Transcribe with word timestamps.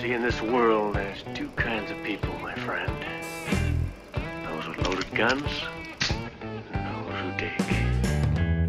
See, 0.00 0.12
in 0.12 0.20
this 0.20 0.42
world, 0.42 0.94
there's 0.94 1.24
two 1.34 1.48
kinds 1.56 1.90
of 1.90 1.96
people, 2.04 2.30
my 2.40 2.54
friend. 2.54 2.92
Those 4.44 4.68
with 4.68 4.86
loaded 4.86 5.14
guns, 5.14 5.50
and 6.72 7.06
those 7.06 7.20
who 7.20 7.38
dig. 7.38 7.75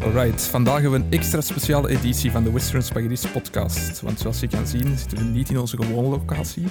Alright, 0.02 0.42
vandaag 0.42 0.80
hebben 0.80 1.00
we 1.00 1.06
een 1.06 1.12
extra 1.12 1.40
speciale 1.40 1.88
editie 1.88 2.30
van 2.30 2.44
de 2.44 2.52
Western 2.52 2.82
Spaghetti's 2.82 3.26
podcast. 3.26 4.00
Want 4.00 4.20
zoals 4.20 4.40
je 4.40 4.48
kan 4.48 4.66
zien 4.66 4.98
zitten 4.98 5.18
we 5.18 5.24
niet 5.24 5.50
in 5.50 5.58
onze 5.58 5.76
gewone 5.76 6.08
locatie. 6.08 6.64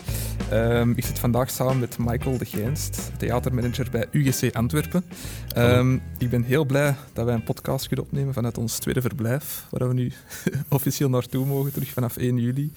Ehm, 0.50 0.92
ik 0.96 1.06
zit 1.06 1.20
vandaag 1.20 1.50
samen 1.50 1.80
met 1.80 1.98
Michael 1.98 2.38
de 2.38 2.46
Geinst, 2.46 3.12
theatermanager 3.18 3.88
bij 3.92 4.06
UGC 4.12 4.56
Antwerpen. 4.56 5.04
Ehm, 5.54 5.98
ik 6.18 6.30
ben 6.30 6.44
heel 6.44 6.66
blij 6.66 6.96
dat 7.14 7.26
wij 7.26 7.34
een 7.34 7.44
podcast 7.44 7.88
kunnen 7.88 8.06
opnemen 8.06 8.34
vanuit 8.34 8.58
ons 8.58 8.78
tweede 8.78 9.02
verblijf, 9.02 9.66
waar 9.70 9.88
we 9.88 9.94
nu 9.94 10.12
officieel 10.70 11.10
naartoe 11.10 11.46
mogen, 11.46 11.74
terug 11.74 11.90
vanaf 11.90 12.18
1 12.18 12.38
juli. 12.38 12.72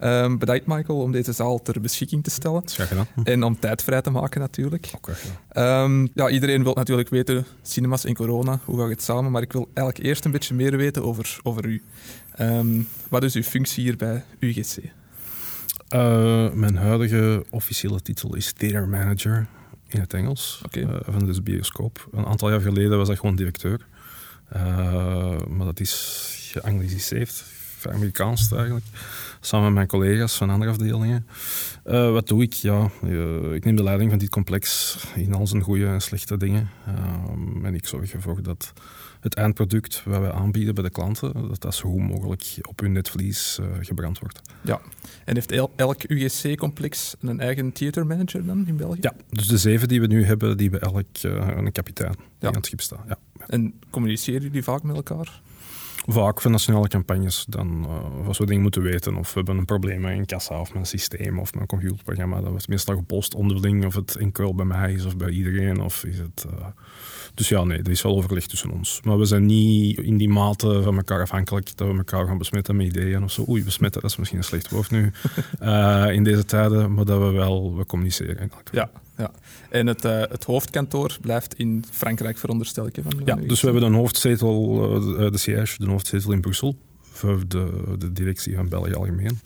Um, 0.00 0.38
bedankt 0.38 0.66
Michael 0.66 1.00
om 1.00 1.12
deze 1.12 1.32
zaal 1.32 1.62
ter 1.62 1.80
beschikking 1.80 2.24
te 2.24 2.30
stellen. 2.30 2.62
Graag 2.66 2.88
gedaan. 2.88 3.06
En 3.24 3.42
om 3.42 3.58
tijd 3.58 3.82
vrij 3.82 4.00
te 4.02 4.10
maken 4.10 4.40
natuurlijk. 4.40 4.90
Ook 4.96 5.10
ja, 6.14 6.28
iedereen 6.28 6.62
wil 6.62 6.74
natuurlijk 6.74 7.08
weten, 7.08 7.46
cinemas 7.62 8.04
en 8.04 8.14
corona, 8.14 8.58
hoe 8.64 8.80
gaat 8.80 8.88
het 8.88 9.02
samen? 9.02 9.30
Maar 9.30 9.42
ik 9.42 9.52
wil 9.52 9.68
eigenlijk 9.74 9.93
eerst 9.98 10.24
een 10.24 10.30
beetje 10.30 10.54
meer 10.54 10.76
weten 10.76 11.04
over, 11.04 11.38
over 11.42 11.66
u. 11.66 11.82
Um, 12.40 12.88
wat 13.08 13.22
is 13.22 13.34
uw 13.34 13.42
functie 13.42 13.82
hier 13.82 13.96
bij 13.96 14.24
UGC? 14.38 14.76
Uh, 15.90 16.52
mijn 16.52 16.76
huidige 16.76 17.44
officiële 17.50 18.02
titel 18.02 18.34
is 18.34 18.52
Theater 18.52 18.88
Manager 18.88 19.46
in 19.88 20.00
het 20.00 20.14
Engels 20.14 20.60
okay. 20.64 20.82
uh, 20.82 20.94
van 21.02 21.32
de 21.32 21.42
bioscoop. 21.42 22.08
Een 22.12 22.26
aantal 22.26 22.50
jaar 22.50 22.60
geleden 22.60 22.98
was 22.98 23.08
ik 23.08 23.18
gewoon 23.18 23.36
directeur. 23.36 23.86
Uh, 24.56 24.60
maar 25.48 25.66
dat 25.66 25.80
is 25.80 26.52
geangliciseerd, 26.52 27.44
Amerikaans 27.90 28.52
eigenlijk. 28.52 28.84
Samen 29.40 29.64
met 29.64 29.74
mijn 29.74 29.86
collega's 29.86 30.36
van 30.36 30.50
andere 30.50 30.70
afdelingen. 30.70 31.26
Uh, 31.86 32.12
wat 32.12 32.28
doe 32.28 32.42
ik? 32.42 32.52
Ja, 32.52 32.90
uh, 33.04 33.52
ik 33.52 33.64
neem 33.64 33.76
de 33.76 33.82
leiding 33.82 34.10
van 34.10 34.18
dit 34.18 34.28
complex 34.28 34.96
in 35.14 35.34
al 35.34 35.46
zijn 35.46 35.62
goede 35.62 35.86
en 35.86 36.00
slechte 36.00 36.36
dingen. 36.36 36.70
Uh, 36.88 37.66
en 37.66 37.74
ik 37.74 37.86
zorg 37.86 38.12
ervoor 38.12 38.42
dat 38.42 38.72
het 39.24 39.34
eindproduct 39.34 40.02
wat 40.04 40.20
wij 40.20 40.30
aanbieden 40.32 40.74
bij 40.74 40.84
de 40.84 40.90
klanten, 40.90 41.32
dat 41.32 41.60
dat 41.60 41.74
zo 41.74 41.90
goed 41.90 42.00
mogelijk 42.00 42.58
op 42.62 42.80
hun 42.80 42.92
netvlies 42.92 43.58
gebrand 43.80 44.18
wordt. 44.18 44.40
Ja, 44.60 44.80
en 45.24 45.34
heeft 45.34 45.52
el 45.52 45.70
elk 45.76 46.02
UGC-complex 46.08 47.16
een 47.20 47.40
eigen 47.40 47.72
theatermanager 47.72 48.46
dan 48.46 48.66
in 48.66 48.76
België? 48.76 48.98
Ja, 49.00 49.14
dus 49.28 49.46
de 49.46 49.58
zeven 49.58 49.88
die 49.88 50.00
we 50.00 50.06
nu 50.06 50.24
hebben, 50.24 50.56
die 50.56 50.70
hebben 50.70 50.88
elk 50.88 51.06
een 51.56 51.72
kapitein 51.72 52.14
die 52.14 52.26
ja. 52.38 52.48
aan 52.48 52.54
het 52.54 52.66
schip 52.66 52.80
staat. 52.80 53.04
Ja. 53.08 53.18
En 53.46 53.74
communiceren 53.90 54.42
jullie 54.42 54.62
vaak 54.62 54.82
met 54.82 54.96
elkaar? 54.96 55.42
Vaak 56.06 56.40
voor 56.40 56.50
nationale 56.50 56.88
campagnes, 56.88 57.44
dan 57.48 57.84
uh, 57.84 58.26
als 58.26 58.38
we 58.38 58.46
dingen 58.46 58.62
moeten 58.62 58.82
weten 58.82 59.16
of 59.16 59.28
we 59.28 59.34
hebben 59.34 59.56
een 59.56 59.64
probleem 59.64 60.00
met 60.00 60.18
een 60.18 60.26
kassa 60.26 60.60
of 60.60 60.72
met 60.72 60.80
een 60.80 60.86
systeem 60.86 61.38
of 61.38 61.52
met 61.52 61.60
een 61.60 61.66
computerprogramma, 61.68 62.40
dan 62.40 62.50
wordt 62.50 62.68
meestal 62.68 62.96
gepost 62.96 63.34
onderling 63.34 63.84
of 63.84 63.94
het 63.94 64.16
enkel 64.16 64.54
bij 64.54 64.64
mij 64.64 64.92
is 64.92 65.04
of 65.04 65.16
bij 65.16 65.30
iedereen. 65.30 65.80
Of 65.80 66.04
is 66.04 66.18
het, 66.18 66.46
uh... 66.46 66.66
Dus 67.34 67.48
ja, 67.48 67.64
nee, 67.64 67.78
er 67.78 67.90
is 67.90 68.02
wel 68.02 68.16
overleg 68.16 68.46
tussen 68.46 68.70
ons. 68.70 69.00
Maar 69.02 69.18
we 69.18 69.24
zijn 69.24 69.46
niet 69.46 69.98
in 69.98 70.16
die 70.16 70.28
mate 70.28 70.82
van 70.82 70.96
elkaar 70.96 71.20
afhankelijk 71.20 71.76
dat 71.76 71.88
we 71.88 71.96
elkaar 71.96 72.26
gaan 72.26 72.38
besmetten 72.38 72.76
met 72.76 72.86
ideeën 72.86 73.22
of 73.22 73.32
zo. 73.32 73.44
Oei, 73.48 73.64
besmetten, 73.64 74.00
dat 74.00 74.10
is 74.10 74.16
misschien 74.16 74.38
een 74.38 74.44
slecht 74.44 74.70
woord 74.70 74.90
nu 74.90 75.12
uh, 75.62 76.06
in 76.18 76.24
deze 76.24 76.44
tijden, 76.44 76.94
maar 76.94 77.04
dat 77.04 77.18
we 77.18 77.30
wel 77.30 77.76
we 77.76 77.86
communiceren. 77.86 78.38
Elkaar. 78.38 78.62
Ja, 78.72 78.90
ja. 79.16 79.30
En 79.70 79.86
het, 79.86 80.04
uh, 80.04 80.20
het, 80.20 80.44
hoofdkantoor 80.44 81.16
blijft 81.20 81.54
in 81.54 81.84
Frankrijk, 81.90 82.38
veronderstel 82.38 82.86
ik. 82.86 82.98
Van, 83.02 83.22
ja, 83.24 83.34
dus 83.34 83.60
we 83.60 83.70
hebben 83.70 83.86
een 83.86 83.94
hoofdzetel, 83.94 85.20
uh, 85.20 85.30
de 85.30 85.38
siège, 85.38 85.78
de 85.78 85.90
hoofdzetel 85.90 86.32
in 86.32 86.40
Brussel, 86.40 86.76
voor 87.00 87.48
de, 87.48 87.94
de 87.98 88.12
directie 88.12 88.54
van 88.54 88.68
België 88.68 88.94
algemeen. 88.94 89.40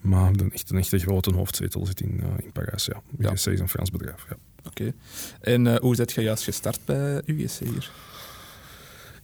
Maar 0.00 0.32
de 0.32 0.48
echte, 0.52 0.72
een 0.72 0.80
echte 0.80 0.98
grote 0.98 1.34
hoofdzetel 1.34 1.86
zit 1.86 2.00
in, 2.00 2.22
in 2.38 2.52
Parijs, 2.52 2.86
ja. 2.86 3.02
Ja. 3.18 3.32
is 3.32 3.46
een 3.46 3.68
Frans 3.68 3.90
bedrijf, 3.90 4.26
ja. 4.28 4.36
Oké. 4.68 4.92
En 5.40 5.80
hoe 5.80 5.94
zit 5.94 6.12
je 6.12 6.20
juist 6.20 6.44
gestart 6.44 6.80
bij 6.84 7.22
UGC 7.26 7.58
hier? 7.58 7.90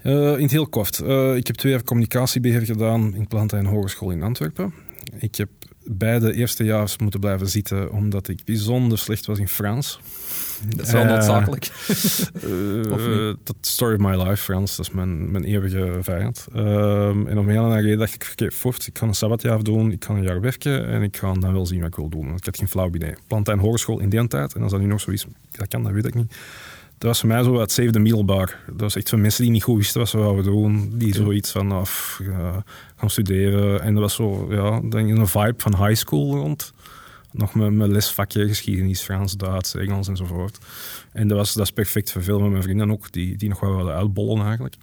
Uh, 0.02 0.36
in 0.36 0.42
het 0.42 0.50
heel 0.50 0.68
kort. 0.68 1.00
Uh, 1.04 1.36
ik 1.36 1.46
heb 1.46 1.56
twee 1.56 1.72
jaar 1.72 1.82
communicatiebeheer 1.82 2.60
gedaan 2.60 3.14
in 3.14 3.26
Plantijn 3.26 3.66
Hogeschool 3.66 4.10
in 4.10 4.22
Antwerpen. 4.22 4.74
Ik 5.18 5.34
heb 5.34 5.48
beide 5.84 6.34
eerstejaars 6.34 6.98
moeten 6.98 7.20
blijven 7.20 7.48
zitten 7.48 7.92
omdat 7.92 8.28
ik 8.28 8.44
bijzonder 8.44 8.98
slecht 8.98 9.26
was 9.26 9.38
in 9.38 9.48
Frans. 9.48 10.00
Dat 10.68 10.86
is 10.86 10.92
wel 10.92 11.04
noodzakelijk. 11.04 11.70
Uh, 12.44 13.34
dat 13.44 13.56
story 13.60 13.94
of 13.94 14.00
my 14.00 14.22
life, 14.22 14.36
Frans, 14.36 14.76
dat 14.76 14.86
is 14.86 14.92
mijn, 14.92 15.30
mijn 15.30 15.44
eeuwige 15.44 15.98
vijand. 16.00 16.46
Um, 16.56 17.26
en 17.26 17.38
om 17.38 17.48
een 17.48 17.62
hele 17.62 17.80
reden 17.80 17.98
dacht 17.98 18.14
ik, 18.14 18.28
oké, 18.32 18.50
voort, 18.50 18.86
ik 18.86 18.98
ga 18.98 19.06
een 19.06 19.14
sabbatjaar 19.14 19.62
doen, 19.62 19.92
ik 19.92 20.04
ga 20.04 20.14
een 20.14 20.22
jaar 20.22 20.40
werken 20.40 20.86
en 20.86 21.02
ik 21.02 21.16
ga 21.16 21.32
dan 21.32 21.52
wel 21.52 21.66
zien 21.66 21.78
wat 21.78 21.88
ik 21.88 21.96
wil 21.96 22.08
doen. 22.08 22.26
Want 22.26 22.38
ik 22.38 22.44
had 22.44 22.56
geen 22.56 22.68
flauw 22.68 22.90
idee. 22.94 23.14
Plantijn 23.26 23.58
Hogeschool 23.58 24.00
in 24.00 24.08
die 24.08 24.26
tijd, 24.26 24.54
en 24.54 24.62
als 24.62 24.70
dat 24.70 24.80
nu 24.80 24.86
nog 24.86 25.00
zo 25.00 25.10
is, 25.10 25.26
dat 25.50 25.68
kan, 25.68 25.82
dat 25.82 25.92
weet 25.92 26.06
ik 26.06 26.14
niet. 26.14 26.34
Dat 26.98 27.08
was 27.08 27.20
voor 27.20 27.28
mij 27.28 27.42
zo 27.42 27.60
het 27.60 27.72
zevende 27.72 27.98
middelbaar. 27.98 28.58
Dat 28.66 28.80
was 28.80 28.96
echt 28.96 29.08
van 29.08 29.20
mensen 29.20 29.42
die 29.42 29.52
niet 29.52 29.62
goed 29.62 29.76
wisten 29.76 30.00
wat 30.00 30.08
ze 30.08 30.18
wouden 30.18 30.44
doen. 30.44 30.92
Die 30.94 31.14
zoiets 31.14 31.50
van 31.50 31.72
af 31.72 32.18
uh, 32.22 32.56
gaan 32.96 33.10
studeren. 33.10 33.82
En 33.82 33.92
dat 33.92 34.02
was 34.02 34.14
zo, 34.14 34.46
ja, 34.50 34.80
een 34.90 35.26
vibe 35.26 35.54
van 35.56 35.86
high 35.86 35.94
school 35.94 36.36
rond. 36.36 36.72
Nog 37.36 37.54
mijn 37.54 37.92
lesvakje, 37.92 38.48
geschiedenis, 38.48 39.00
Frans, 39.00 39.36
Duits, 39.36 39.74
Engels 39.74 40.08
enzovoort. 40.08 40.58
En 41.12 41.28
dat 41.28 41.38
was, 41.38 41.54
dat 41.54 41.64
is 41.64 41.72
perfect 41.72 42.12
voor 42.12 42.22
veel 42.22 42.40
mijn 42.40 42.62
vrienden 42.62 42.90
ook, 42.90 43.12
die, 43.12 43.36
die 43.36 43.48
nog 43.48 43.60
wel 43.60 43.76
wilden 43.76 43.94
uitbollen 43.94 44.44
eigenlijk. 44.44 44.74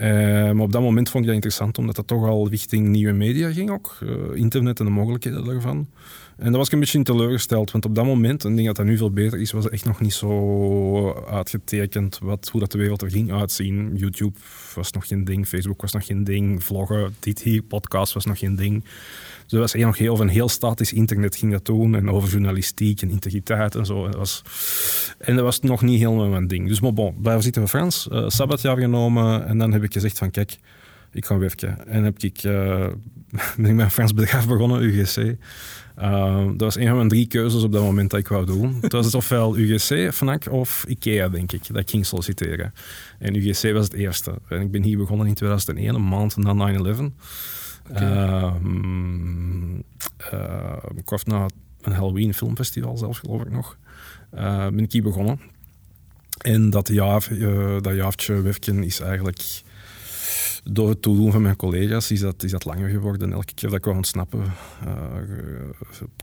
Uh, 0.00 0.04
maar 0.50 0.64
op 0.64 0.72
dat 0.72 0.82
moment 0.82 1.08
vond 1.08 1.22
ik 1.22 1.26
dat 1.26 1.34
interessant, 1.34 1.78
omdat 1.78 1.96
dat 1.96 2.06
toch 2.06 2.26
al 2.26 2.48
richting 2.48 2.88
nieuwe 2.88 3.12
media 3.12 3.52
ging 3.52 3.70
ook. 3.70 3.98
Uh, 4.02 4.10
internet 4.34 4.78
en 4.78 4.84
de 4.84 4.90
mogelijkheden 4.90 5.44
daarvan. 5.44 5.88
En 6.36 6.44
daar 6.44 6.56
was 6.56 6.66
ik 6.66 6.72
een 6.72 6.80
beetje 6.80 7.02
teleurgesteld, 7.02 7.70
want 7.70 7.84
op 7.84 7.94
dat 7.94 8.04
moment, 8.04 8.44
en 8.44 8.50
ik 8.50 8.56
denk 8.56 8.66
dat 8.66 8.76
dat 8.76 8.86
nu 8.86 8.96
veel 8.96 9.10
beter 9.10 9.40
is, 9.40 9.52
was 9.52 9.68
echt 9.68 9.84
nog 9.84 10.00
niet 10.00 10.12
zo 10.12 11.12
uitgetekend 11.12 12.18
wat, 12.22 12.48
hoe 12.52 12.60
dat 12.60 12.72
de 12.72 12.78
wereld 12.78 13.02
er 13.02 13.10
ging 13.10 13.32
uitzien. 13.32 13.96
YouTube 13.96 14.38
was 14.74 14.92
nog 14.92 15.06
geen 15.06 15.24
ding, 15.24 15.46
Facebook 15.46 15.80
was 15.80 15.92
nog 15.92 16.06
geen 16.06 16.24
ding, 16.24 16.64
vloggen, 16.64 17.14
dit 17.18 17.42
hier, 17.42 17.62
podcast 17.62 18.12
was 18.12 18.24
nog 18.24 18.38
geen 18.38 18.56
ding. 18.56 18.84
Dus 19.48 19.58
was 19.58 19.74
nog 19.74 19.98
heel, 19.98 20.12
over 20.12 20.24
een 20.24 20.30
heel 20.30 20.48
statisch 20.48 20.92
internet 20.92 21.36
ging 21.36 21.52
dat 21.52 21.64
doen, 21.64 21.94
en 21.94 22.10
over 22.10 22.28
journalistiek 22.28 23.02
en 23.02 23.10
integriteit 23.10 23.74
en 23.74 23.86
zo. 23.86 24.04
En 24.04 24.10
dat 24.10 24.20
was, 24.20 24.42
en 25.18 25.34
dat 25.34 25.44
was 25.44 25.60
nog 25.60 25.82
niet 25.82 25.98
helemaal 25.98 26.28
mijn 26.28 26.46
ding. 26.46 26.68
Dus 26.68 26.80
maar 26.80 26.92
bon, 26.92 27.14
blijven 27.20 27.42
zitten 27.42 27.62
we 27.62 27.68
Frans, 27.68 28.08
uh, 28.12 28.28
sabbatjaar 28.28 28.78
genomen, 28.78 29.46
en 29.46 29.58
dan 29.58 29.72
heb 29.72 29.82
ik 29.82 29.92
gezegd 29.92 30.18
van 30.18 30.30
kijk, 30.30 30.58
ik 31.12 31.26
ga 31.26 31.38
werken. 31.38 31.86
En 31.86 32.04
heb 32.04 32.18
ik, 32.22 32.42
uh, 32.42 32.86
ben 33.56 33.70
ik 33.70 33.76
bij 33.76 33.84
een 33.84 33.90
Frans 33.90 34.14
bedrijf 34.14 34.46
begonnen, 34.46 34.82
UGC. 34.82 35.36
Uh, 35.98 36.46
dat 36.46 36.60
was 36.60 36.76
een 36.76 36.86
van 36.86 36.96
mijn 36.96 37.08
drie 37.08 37.26
keuzes 37.26 37.62
op 37.62 37.72
dat 37.72 37.82
moment 37.82 38.10
dat 38.10 38.20
ik 38.20 38.28
wou 38.28 38.46
doen. 38.46 38.78
Het 38.80 38.92
was 38.92 39.14
ofwel 39.14 39.56
UGC, 39.56 40.12
FNAC 40.14 40.52
of 40.52 40.84
IKEA, 40.88 41.28
denk 41.28 41.52
ik, 41.52 41.66
dat 41.66 41.76
ik 41.76 41.90
ging 41.90 42.06
solliciteren. 42.06 42.72
En 43.18 43.34
UGC 43.34 43.72
was 43.72 43.84
het 43.84 43.92
eerste. 43.92 44.34
En 44.48 44.60
ik 44.60 44.70
ben 44.70 44.82
hier 44.82 44.98
begonnen 44.98 45.26
in 45.26 45.34
2001, 45.34 45.94
een 45.94 46.08
maand 46.08 46.36
na 46.36 46.54
9-11. 46.54 47.14
Okay. 47.90 48.52
Uh, 50.32 50.76
kort 51.04 51.26
na 51.26 51.46
een 51.80 51.92
Halloween 51.92 52.34
filmfestival 52.34 52.96
zelfs, 52.96 53.18
geloof 53.18 53.42
ik 53.42 53.50
nog, 53.50 53.76
ben 54.30 54.78
ik 54.78 54.92
hier 54.92 55.02
begonnen. 55.02 55.40
En 56.38 56.70
dat, 56.70 56.88
jaar, 56.88 57.28
dat 57.80 57.94
jaartje 57.94 58.40
werken 58.42 58.82
is 58.82 59.00
eigenlijk 59.00 59.62
door 60.70 60.88
het 60.88 61.02
toedoen 61.02 61.32
van 61.32 61.42
mijn 61.42 61.56
collega's 61.56 62.10
is 62.10 62.20
dat, 62.20 62.42
is 62.42 62.50
dat 62.50 62.64
langer 62.64 62.88
geworden. 62.88 63.32
Elke 63.32 63.54
keer 63.54 63.68
dat 63.68 63.78
ik 63.78 63.84
wou 63.84 63.96
ontsnappen, 63.96 64.44
uh, 64.84 64.94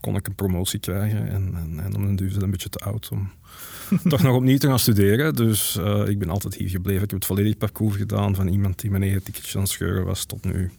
kon 0.00 0.16
ik 0.16 0.26
een 0.26 0.34
promotie 0.34 0.78
krijgen. 0.78 1.28
En, 1.28 1.54
en, 1.54 1.80
en 1.80 1.96
om 1.96 2.02
een 2.02 2.16
duur 2.16 2.32
het 2.32 2.42
een 2.42 2.50
beetje 2.50 2.68
te 2.68 2.78
oud 2.78 3.08
om 3.12 3.30
toch 4.08 4.22
nog 4.22 4.36
opnieuw 4.36 4.58
te 4.58 4.66
gaan 4.66 4.78
studeren. 4.78 5.34
Dus 5.34 5.76
uh, 5.80 6.08
ik 6.08 6.18
ben 6.18 6.30
altijd 6.30 6.54
hier 6.54 6.68
gebleven. 6.68 7.02
Ik 7.02 7.10
heb 7.10 7.18
het 7.18 7.28
volledig 7.28 7.56
parcours 7.56 7.96
gedaan 7.96 8.34
van 8.34 8.48
iemand 8.48 8.80
die 8.80 8.90
mijn 8.90 9.02
eigen 9.02 9.22
ticketje 9.22 9.56
aan 9.56 9.62
het 9.62 9.72
scheuren 9.72 10.04
was 10.04 10.24
tot 10.24 10.44
nu 10.44 10.70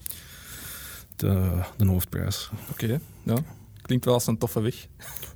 de, 1.19 1.61
de 1.78 1.88
hoofdprijs. 1.88 2.50
Oké, 2.72 2.83
okay, 2.83 3.00
ja. 3.23 3.38
Klinkt 3.81 4.06
wel 4.06 4.13
als 4.13 4.27
een 4.27 4.38
toffe 4.38 4.62
weg. 4.62 4.88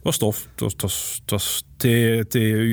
was 0.04 0.18
tof. 0.18 0.48
Het 0.52 0.60
was, 0.60 0.72
het 0.72 0.82
was, 0.82 1.20
het 1.22 1.32
was 1.32 1.64
TU. 1.78 2.26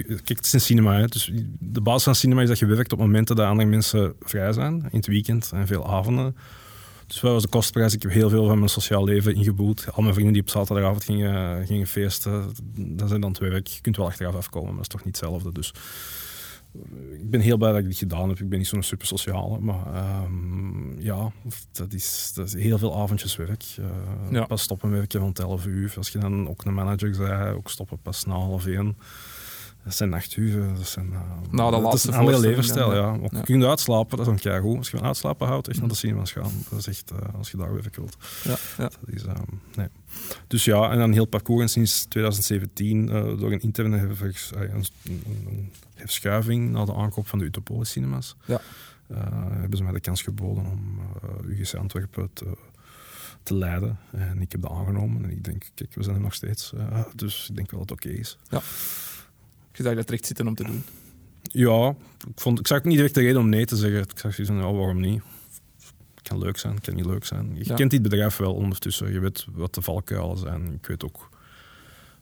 Kijk, 0.07 0.29
het 0.29 0.45
is 0.45 0.53
een 0.53 0.61
cinema. 0.61 0.97
Hè. 0.97 1.07
Dus 1.07 1.31
de 1.59 1.81
basis 1.81 2.03
van 2.03 2.15
cinema 2.15 2.43
is 2.43 2.49
dat 2.49 2.59
je 2.59 2.67
werkt 2.67 2.93
op 2.93 2.99
momenten 2.99 3.37
dat 3.37 3.47
andere 3.47 3.69
mensen 3.69 4.15
vrij 4.21 4.53
zijn. 4.53 4.75
In 4.75 4.97
het 4.97 5.07
weekend 5.07 5.51
en 5.55 5.67
veel 5.67 5.89
avonden. 5.89 6.37
Dus 7.07 7.21
wat 7.21 7.33
was 7.33 7.43
de 7.43 7.49
kostprijs? 7.49 7.95
Ik 7.95 8.03
heb 8.03 8.11
heel 8.11 8.29
veel 8.29 8.47
van 8.47 8.59
mijn 8.59 8.71
sociaal 8.71 9.05
leven 9.05 9.35
ingeboet. 9.35 9.87
Al 9.93 10.03
mijn 10.03 10.15
vrienden 10.15 10.33
die 10.33 10.43
op 10.43 10.51
zaterdagavond 10.51 11.05
gingen, 11.05 11.67
gingen 11.67 11.87
feesten, 11.87 12.53
dat 12.77 13.09
zijn 13.09 13.21
dan 13.21 13.31
het 13.31 13.39
werk. 13.39 13.67
Je 13.67 13.81
kunt 13.81 13.97
wel 13.97 14.07
achteraf 14.07 14.35
afkomen, 14.35 14.69
maar 14.69 14.83
dat 14.83 14.87
is 14.87 14.97
toch 14.97 15.05
niet 15.05 15.21
hetzelfde. 15.21 15.53
Dus 15.53 15.73
ik 17.13 17.31
ben 17.31 17.41
heel 17.41 17.57
blij 17.57 17.71
dat 17.71 17.81
ik 17.81 17.87
dit 17.87 17.99
gedaan 17.99 18.29
heb. 18.29 18.41
Ik 18.41 18.49
ben 18.49 18.59
niet 18.59 18.69
zo'n 18.69 18.83
super 18.83 19.07
sociale, 19.07 19.61
maar 19.61 20.23
um, 20.25 21.01
ja, 21.01 21.33
dat 21.73 21.93
is, 21.93 22.33
dat 22.35 22.47
is 22.47 22.55
heel 22.55 22.79
veel 22.79 22.97
avondjes 22.97 23.37
werk. 23.37 23.65
Uh, 23.81 23.87
ja. 24.31 24.45
Pas 24.45 24.63
stoppen 24.63 24.91
werken 24.91 25.21
van 25.21 25.33
11 25.33 25.67
uur. 25.67 25.95
Als 25.97 26.09
je 26.09 26.19
dan 26.19 26.49
ook 26.49 26.65
een 26.65 26.75
manager 26.75 27.15
zei, 27.15 27.55
ook 27.55 27.71
stoppen 27.71 27.99
pas 28.03 28.25
na 28.25 28.35
half 28.35 28.67
één. 28.67 28.97
Dat 29.89 29.97
zijn 29.97 30.09
nachturen, 30.09 30.75
dat 30.75 30.87
zijn... 30.87 31.07
Uh, 31.07 31.21
nou, 31.51 31.83
dat 31.83 31.95
is 31.95 32.05
een 32.05 32.15
andere 32.15 32.39
levensstijl, 32.39 32.95
ja. 32.95 33.19
ja. 33.23 33.29
Je 33.31 33.43
kunt 33.43 33.65
uitslapen, 33.65 34.17
dat 34.17 34.27
is 34.27 34.33
een 34.33 34.39
keer 34.39 34.61
goed. 34.61 34.77
Als 34.77 34.91
je 34.91 34.97
van 34.97 35.07
uitslapen 35.07 35.47
houdt, 35.47 35.69
echt 35.69 35.81
naar 35.81 35.89
de 35.89 35.95
cinemas 35.95 36.33
gaan. 36.33 36.53
Dat 36.71 36.79
is 36.79 36.87
echt, 36.87 37.13
uh, 37.13 37.35
als 37.39 37.51
je 37.51 37.57
daar 37.57 37.73
weer 37.73 37.89
wilt. 37.95 38.17
Ja, 38.45 38.57
ja. 38.79 38.83
Dat 38.83 38.99
is, 39.07 39.23
um, 39.23 39.61
nee. 39.75 39.87
Dus 40.47 40.65
ja, 40.65 40.91
en 40.91 40.99
dan 40.99 41.13
heel 41.13 41.25
parcours. 41.25 41.63
En 41.63 41.69
sinds 41.69 42.05
2017 42.05 43.09
uh, 43.09 43.11
door 43.39 43.53
een 43.53 43.61
interne 43.61 44.15
vers, 44.15 44.51
een, 44.55 44.85
een, 45.05 45.23
een 45.47 45.73
verschuiving 45.95 46.71
na 46.71 46.85
de 46.85 46.95
aankoop 46.95 47.29
van 47.29 47.39
de 47.39 47.45
Utopolis 47.45 47.91
cinemas. 47.91 48.37
Ja. 48.45 48.61
hebben 49.51 49.77
ze 49.77 49.83
mij 49.83 49.93
de 49.93 50.01
kans 50.01 50.23
geboden 50.23 50.65
om 50.67 51.01
UGC 51.47 51.75
Antwerpen 51.75 52.31
te 52.33 52.57
te 53.43 53.55
leiden. 53.55 53.99
En 54.11 54.41
ik 54.41 54.53
heb 54.53 54.61
dat 54.61 54.71
aangenomen 54.71 55.25
en 55.25 55.31
ik 55.31 55.45
denk, 55.45 55.71
kijk, 55.75 55.95
we 55.95 56.03
zijn 56.03 56.17
er 56.17 56.23
nog 56.23 56.35
steeds. 56.35 56.73
Uh, 56.75 57.01
dus 57.15 57.49
ik 57.49 57.57
denk 57.57 57.71
wel 57.71 57.81
dat 57.81 57.89
het 57.91 57.99
oké 57.99 58.09
okay 58.09 58.21
is. 58.21 58.39
Ja. 58.49 58.61
Je 59.79 59.95
dat 59.95 60.11
recht 60.11 60.27
zitten 60.27 60.47
om 60.47 60.55
te 60.55 60.65
doen? 60.65 60.83
Ja, 61.43 61.89
ik, 62.29 62.41
vond, 62.41 62.59
ik 62.59 62.67
zag 62.67 62.85
niet 62.85 62.97
direct 62.97 63.15
de 63.15 63.21
reden 63.21 63.41
om 63.41 63.49
nee 63.49 63.65
te 63.65 63.77
zeggen. 63.77 64.01
Ik 64.01 64.19
zag 64.19 64.35
zoiets 64.35 64.47
van, 64.55 64.61
waarom 64.77 65.01
niet? 65.01 65.23
Het 66.15 66.29
kan 66.29 66.39
leuk 66.39 66.59
zijn, 66.59 66.75
het 66.75 66.85
kan 66.85 66.95
niet 66.95 67.07
leuk 67.07 67.25
zijn. 67.25 67.51
Je 67.55 67.65
Ja. 67.65 67.75
kent 67.75 67.91
dit 67.91 68.03
bedrijf 68.03 68.37
wel 68.37 68.55
ondertussen. 68.55 69.13
Je 69.13 69.21
weet 69.21 69.47
wat 69.53 69.75
de 69.75 69.83
valkuilen 69.83 70.39
zijn. 70.39 70.73
Ik 70.73 70.87
weet 70.87 71.05
ook... 71.05 71.29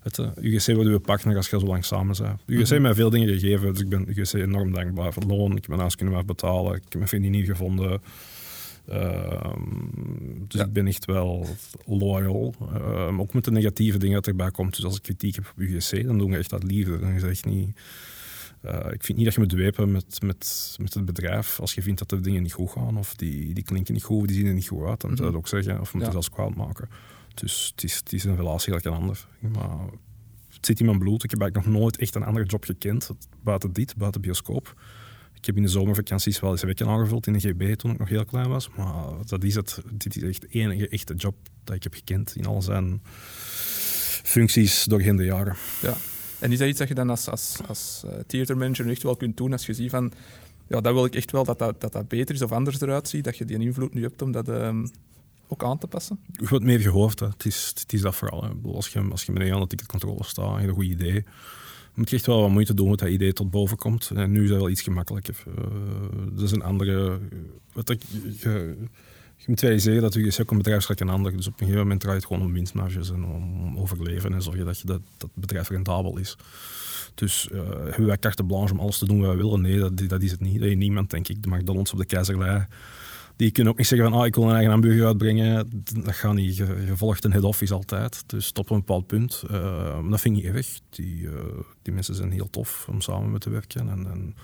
Het, 0.01 0.19
uh, 0.19 0.29
UGC 0.41 0.67
wordt 0.75 0.91
uw 0.91 0.99
partner 0.99 1.37
als 1.37 1.49
je 1.51 1.59
zo 1.59 1.67
lang 1.67 1.85
samen 1.85 2.17
bent. 2.19 2.41
UGC 2.47 2.59
heeft 2.59 2.71
Mhm. 2.71 2.83
mij 2.83 2.95
veel 2.95 3.11
dingen 3.11 3.29
gegeven, 3.39 3.73
dus 3.73 3.83
ik 3.83 3.89
ben 3.89 4.09
UGC 4.09 4.33
enorm 4.33 4.73
dankbaar 4.73 5.13
voor 5.13 5.23
het 5.23 5.31
loon. 5.33 5.51
Ik 5.51 5.57
heb 5.57 5.67
mijn 5.69 5.81
huis 5.81 5.97
kunnen 5.97 6.27
betalen. 6.27 6.75
Ik 6.75 6.83
heb 6.83 6.95
mijn 6.95 7.09
vriendin 7.09 7.33
hier 7.35 7.45
gevonden. 7.45 8.01
Ehm, 8.89 9.63
dus 10.47 10.61
Ja. 10.61 10.65
ik 10.67 10.73
ben 10.73 10.87
echt 10.87 11.05
wel 11.05 11.47
loyal. 11.87 12.55
Ehm, 12.75 13.21
ook 13.21 13.33
met 13.35 13.45
de 13.45 13.51
negatieve 13.51 13.99
dingen 13.99 14.15
dat 14.15 14.27
erbij 14.27 14.51
komt. 14.51 14.75
Dus 14.77 14.85
als 14.85 14.97
ik 14.97 15.03
kritiek 15.03 15.35
heb 15.35 15.47
op 15.57 15.61
UGC, 15.63 16.05
dan 16.07 16.19
doen 16.19 16.31
we 16.31 16.37
echt 16.37 16.53
uit 16.53 16.63
liefde. 16.63 16.99
Dan 16.99 17.11
is 17.13 17.23
echt 17.23 17.45
niet... 17.45 17.77
eh, 18.61 18.93
ik 18.93 19.05
vind 19.05 19.17
niet 19.19 19.25
dat 19.27 19.35
je 19.35 19.41
moet 19.41 19.49
dwepen 19.49 19.93
met, 19.93 20.23
met, 20.23 20.77
met 20.81 20.95
het 20.95 21.05
bedrijf. 21.05 21.61
Als 21.61 21.75
je 21.75 21.83
vindt 21.83 21.99
dat 21.99 22.09
de 22.09 22.21
dingen 22.21 22.43
niet 22.43 22.53
goed 22.53 22.71
gaan, 22.71 22.97
of 22.99 23.15
die, 23.15 23.55
die 23.55 23.65
klinken 23.65 23.95
niet 23.95 24.03
goed, 24.05 24.21
of 24.21 24.27
die 24.27 24.37
zien 24.37 24.47
er 24.47 24.55
niet 24.55 24.69
goed 24.69 24.85
uit, 24.87 25.01
dan 25.01 25.11
moet 25.11 25.19
je 25.19 25.25
Mhm. 25.25 25.33
dat 25.33 25.41
ook 25.43 25.49
zeggen. 25.49 25.81
Of 25.81 25.93
moet 25.93 25.93
je 25.93 25.99
Ja. 25.99 26.05
dat 26.07 26.15
als 26.15 26.31
kwaad 26.31 26.55
maken. 26.55 26.89
Dus 27.35 27.73
het 27.75 27.85
is, 27.85 27.97
het 27.97 28.13
is 28.13 28.25
een 28.25 28.37
relatie 28.37 28.65
gelijk 28.67 28.85
een 28.85 28.93
ander. 28.93 29.27
Maar 29.53 29.79
het 30.55 30.67
zit 30.67 30.81
in 30.81 30.87
mijn 30.87 30.99
bloed. 30.99 31.25
Ik 31.25 31.31
heb 31.31 31.41
eigenlijk 31.41 31.71
nog 31.71 31.81
nooit 31.81 31.97
echt 31.97 32.15
een 32.15 32.25
andere 32.25 32.47
job 32.47 32.65
gekend. 32.65 33.11
Buiten 33.43 33.73
dit, 33.73 33.97
buiten 33.97 34.21
bioscoop. 34.21 34.75
Ik 35.47 35.55
heb 35.55 35.65
in 35.65 35.71
de 35.71 35.79
zomervakanties 35.79 36.41
wel 36.41 36.51
eens 36.51 36.63
weken 36.63 36.87
aangevuld 36.87 37.27
in 37.27 37.33
de 37.33 37.39
GB 37.39 37.75
toen 37.75 37.91
ik 37.91 37.99
nog 37.99 38.09
heel 38.09 38.25
klein 38.25 38.49
was. 38.49 38.69
Maar 38.77 39.05
dat 39.27 39.45
is 39.45 39.55
het. 39.55 39.81
Dit 39.93 40.17
is 40.17 40.23
echt 40.23 40.41
de 40.41 40.49
enige 40.49 40.89
echte 40.89 41.15
job 41.15 41.35
dat 41.65 41.77
ik 41.77 41.83
heb 41.83 41.95
gekend 41.95 42.37
in 42.37 42.47
al 42.47 42.63
zijn 42.63 43.03
functies 44.23 44.85
doorheen 44.85 45.17
de 45.17 45.25
jaren. 45.25 45.57
Ja. 45.83 45.95
En 46.39 46.53
is 46.53 46.59
dat 46.59 46.69
iets 46.69 46.79
dat 46.79 46.89
je 46.89 46.95
dan 46.95 47.11
als, 47.11 47.29
als, 47.29 47.59
als 47.67 48.03
uh, 48.07 48.13
theatermanager 48.27 48.89
echt 48.89 49.03
wel 49.03 49.17
kunt 49.17 49.37
doen 49.37 49.53
als 49.53 49.67
je 49.67 49.75
ziet 49.75 49.91
van 49.91 50.13
ja, 50.69 50.81
dat 50.81 50.93
wil 50.93 51.05
ik 51.05 51.15
echt 51.15 51.33
wel 51.33 51.45
dat 51.45 51.59
dat, 51.59 51.81
dat, 51.81 51.93
dat 51.93 52.09
beter 52.09 52.35
is 52.35 52.43
of 52.43 52.53
anders 52.53 52.81
eruit 52.81 53.09
ziet, 53.09 53.25
dat 53.25 53.37
je 53.37 53.45
die 53.45 53.59
invloed 53.59 53.95
nu 53.95 54.03
hebt 54.03 54.23
om 54.23 54.33
dat 54.33 54.49
um, 54.49 54.91
ook 55.49 55.65
aan 55.65 55.79
te 55.79 55.87
passen? 55.87 56.19
Je 56.33 56.49
wordt 56.49 56.65
meer 56.65 56.81
gehoord. 56.81 57.21
Hè. 57.21 57.27
Het, 57.27 57.45
is, 57.45 57.73
het 57.75 57.93
is 57.93 58.01
dat 58.01 58.15
vooral. 58.15 58.43
Hè. 58.43 58.51
Als 58.73 58.89
je, 58.89 59.01
als 59.11 59.25
je 59.25 59.33
beneden 59.33 59.55
aan 59.55 59.61
de 59.61 59.67
ticketcontrole 59.67 60.25
staat 60.25 60.45
en 60.47 60.53
je 60.53 60.67
hebt 60.67 60.69
een 60.69 60.75
goed 60.75 60.85
idee, 60.85 61.25
moet 61.97 62.11
je 62.11 62.17
echt 62.17 62.27
wel 62.27 62.41
wat 62.41 62.51
moeite 62.51 62.75
doen 62.75 62.89
dat 62.89 62.99
dat 62.99 63.09
idee 63.09 63.33
tot 63.33 63.51
boven 63.51 63.77
komt. 63.77 64.11
En 64.15 64.33
nu 64.33 64.43
is 64.43 64.49
dat 64.49 64.59
wel 64.59 64.71
iets 64.71 64.83
gemakkelijker. 64.83 65.43
Uh, 65.49 65.55
dat 66.33 66.45
is 66.45 66.53
een 66.53 66.63
andere... 66.63 67.19
Wat 67.73 67.91
ik, 67.91 68.03
je, 68.41 68.77
je 69.37 69.45
moet 69.47 69.61
realiseren 69.61 70.03
dat 70.03 70.15
UGC 70.15 70.41
ook 70.41 70.51
een 70.51 70.57
bedrijf 70.57 70.89
is 70.89 71.01
een 71.01 71.09
ander. 71.09 71.37
Dus 71.37 71.47
op 71.47 71.53
een 71.53 71.59
gegeven 71.59 71.81
moment 71.81 72.01
draait 72.01 72.17
het 72.17 72.27
gewoon 72.27 72.43
om 72.43 72.53
winstmarges 72.53 73.11
en 73.11 73.25
om 73.25 73.79
overleven 73.79 74.35
en 74.35 74.43
zorg 74.43 74.57
je 74.57 74.65
dat 74.65 74.79
je 74.81 74.87
dat, 74.87 75.01
bedrijf 75.35 75.69
rentabel 75.69 76.19
is. 76.19 76.37
Dus 77.15 77.49
uh, 77.53 77.61
hebben 77.69 78.07
wij 78.07 78.19
carte 78.19 78.45
blanche 78.45 78.73
om 78.73 78.81
alles 78.81 78.99
te 78.99 79.07
doen 79.07 79.21
wat 79.21 79.29
wij 79.29 79.37
willen? 79.37 79.61
Nee, 79.61 79.79
dat, 79.79 80.09
dat 80.09 80.23
is 80.23 80.31
het 80.31 80.41
niet. 80.41 80.63
Is 80.63 80.75
niemand, 80.75 81.11
denk 81.11 81.29
ik. 81.29 81.43
De 81.43 81.49
McDonald's 81.49 81.93
op 81.93 81.99
de 81.99 82.05
keizerlei. 82.05 82.67
Die 83.37 83.51
kunnen 83.51 83.73
ook 83.73 83.79
niet 83.79 83.87
zeggen 83.87 84.11
van 84.11 84.21
ah, 84.21 84.27
ik 84.27 84.35
wil 84.35 84.45
een 84.45 84.55
eigen 84.55 84.71
hamburger 84.71 85.07
uitbrengen. 85.07 85.85
Dat 86.05 86.15
gaat 86.15 86.35
niet. 86.35 86.57
Je, 86.57 86.93
volgt 86.95 87.25
een 87.25 87.33
head 87.33 87.45
office 87.45 87.75
altijd. 87.75 88.23
Dus 88.27 88.51
tot 88.51 88.71
een 88.71 88.77
bepaald 88.77 89.07
punt. 89.07 89.45
Uh, 89.51 90.11
dat 90.11 90.21
vind 90.21 90.37
ik 90.37 90.45
niet 90.45 90.55
erg. 90.55 90.81
Die, 90.91 91.23
uh, 91.23 91.33
die 91.83 91.93
mensen 91.93 92.15
zijn 92.15 92.31
heel 92.31 92.51
tof 92.51 92.87
om 92.89 93.01
samen 93.01 93.31
mee 93.31 93.39
te 93.39 93.51
werken. 93.51 93.89
En, 93.89 94.07
en 94.07 94.35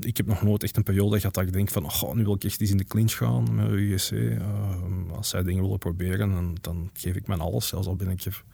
ik 0.00 0.16
heb 0.16 0.26
nog 0.26 0.42
nooit 0.42 0.62
echt 0.62 0.76
een 0.76 0.82
periode 0.82 1.16
gehad 1.16 1.34
dat 1.34 1.44
ik 1.44 1.52
denk 1.52 1.70
van 1.70 1.84
oh, 1.84 2.14
nu 2.14 2.24
wil 2.24 2.34
ik 2.34 2.44
echt 2.44 2.60
eens 2.60 2.70
in 2.70 2.76
de 2.76 2.84
clinch 2.84 3.16
gaan 3.16 3.54
met 3.54 3.68
UGC. 3.68 4.10
Uh, 4.10 4.38
als 5.12 5.28
zij 5.28 5.42
dingen 5.42 5.62
willen 5.62 5.78
proberen, 5.78 6.30
dan, 6.30 6.56
dan 6.60 6.90
geef 6.92 7.14
ik 7.14 7.26
mijn 7.26 7.40
alles. 7.40 7.68
Zelfs 7.68 7.86
al 7.86 7.96
ben 7.96 8.10
ik 8.10 8.24
er 8.24 8.44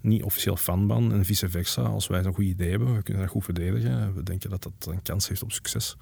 niet 0.00 0.22
officieel 0.22 0.56
fan 0.56 0.88
van. 0.88 1.12
En 1.12 1.24
vice 1.24 1.48
versa. 1.48 1.82
Als 1.82 2.06
wij 2.06 2.24
een 2.24 2.34
goed 2.34 2.44
idee 2.44 2.70
hebben, 2.70 2.94
we 2.94 3.02
kunnen 3.02 3.22
dat 3.22 3.32
goed 3.32 3.44
verdedigen. 3.44 4.14
We 4.14 4.22
denken 4.22 4.50
dat 4.50 4.62
dat 4.62 4.86
een 4.88 5.02
kans 5.02 5.28
heeft 5.28 5.42
op 5.42 5.52
succes. 5.52 5.96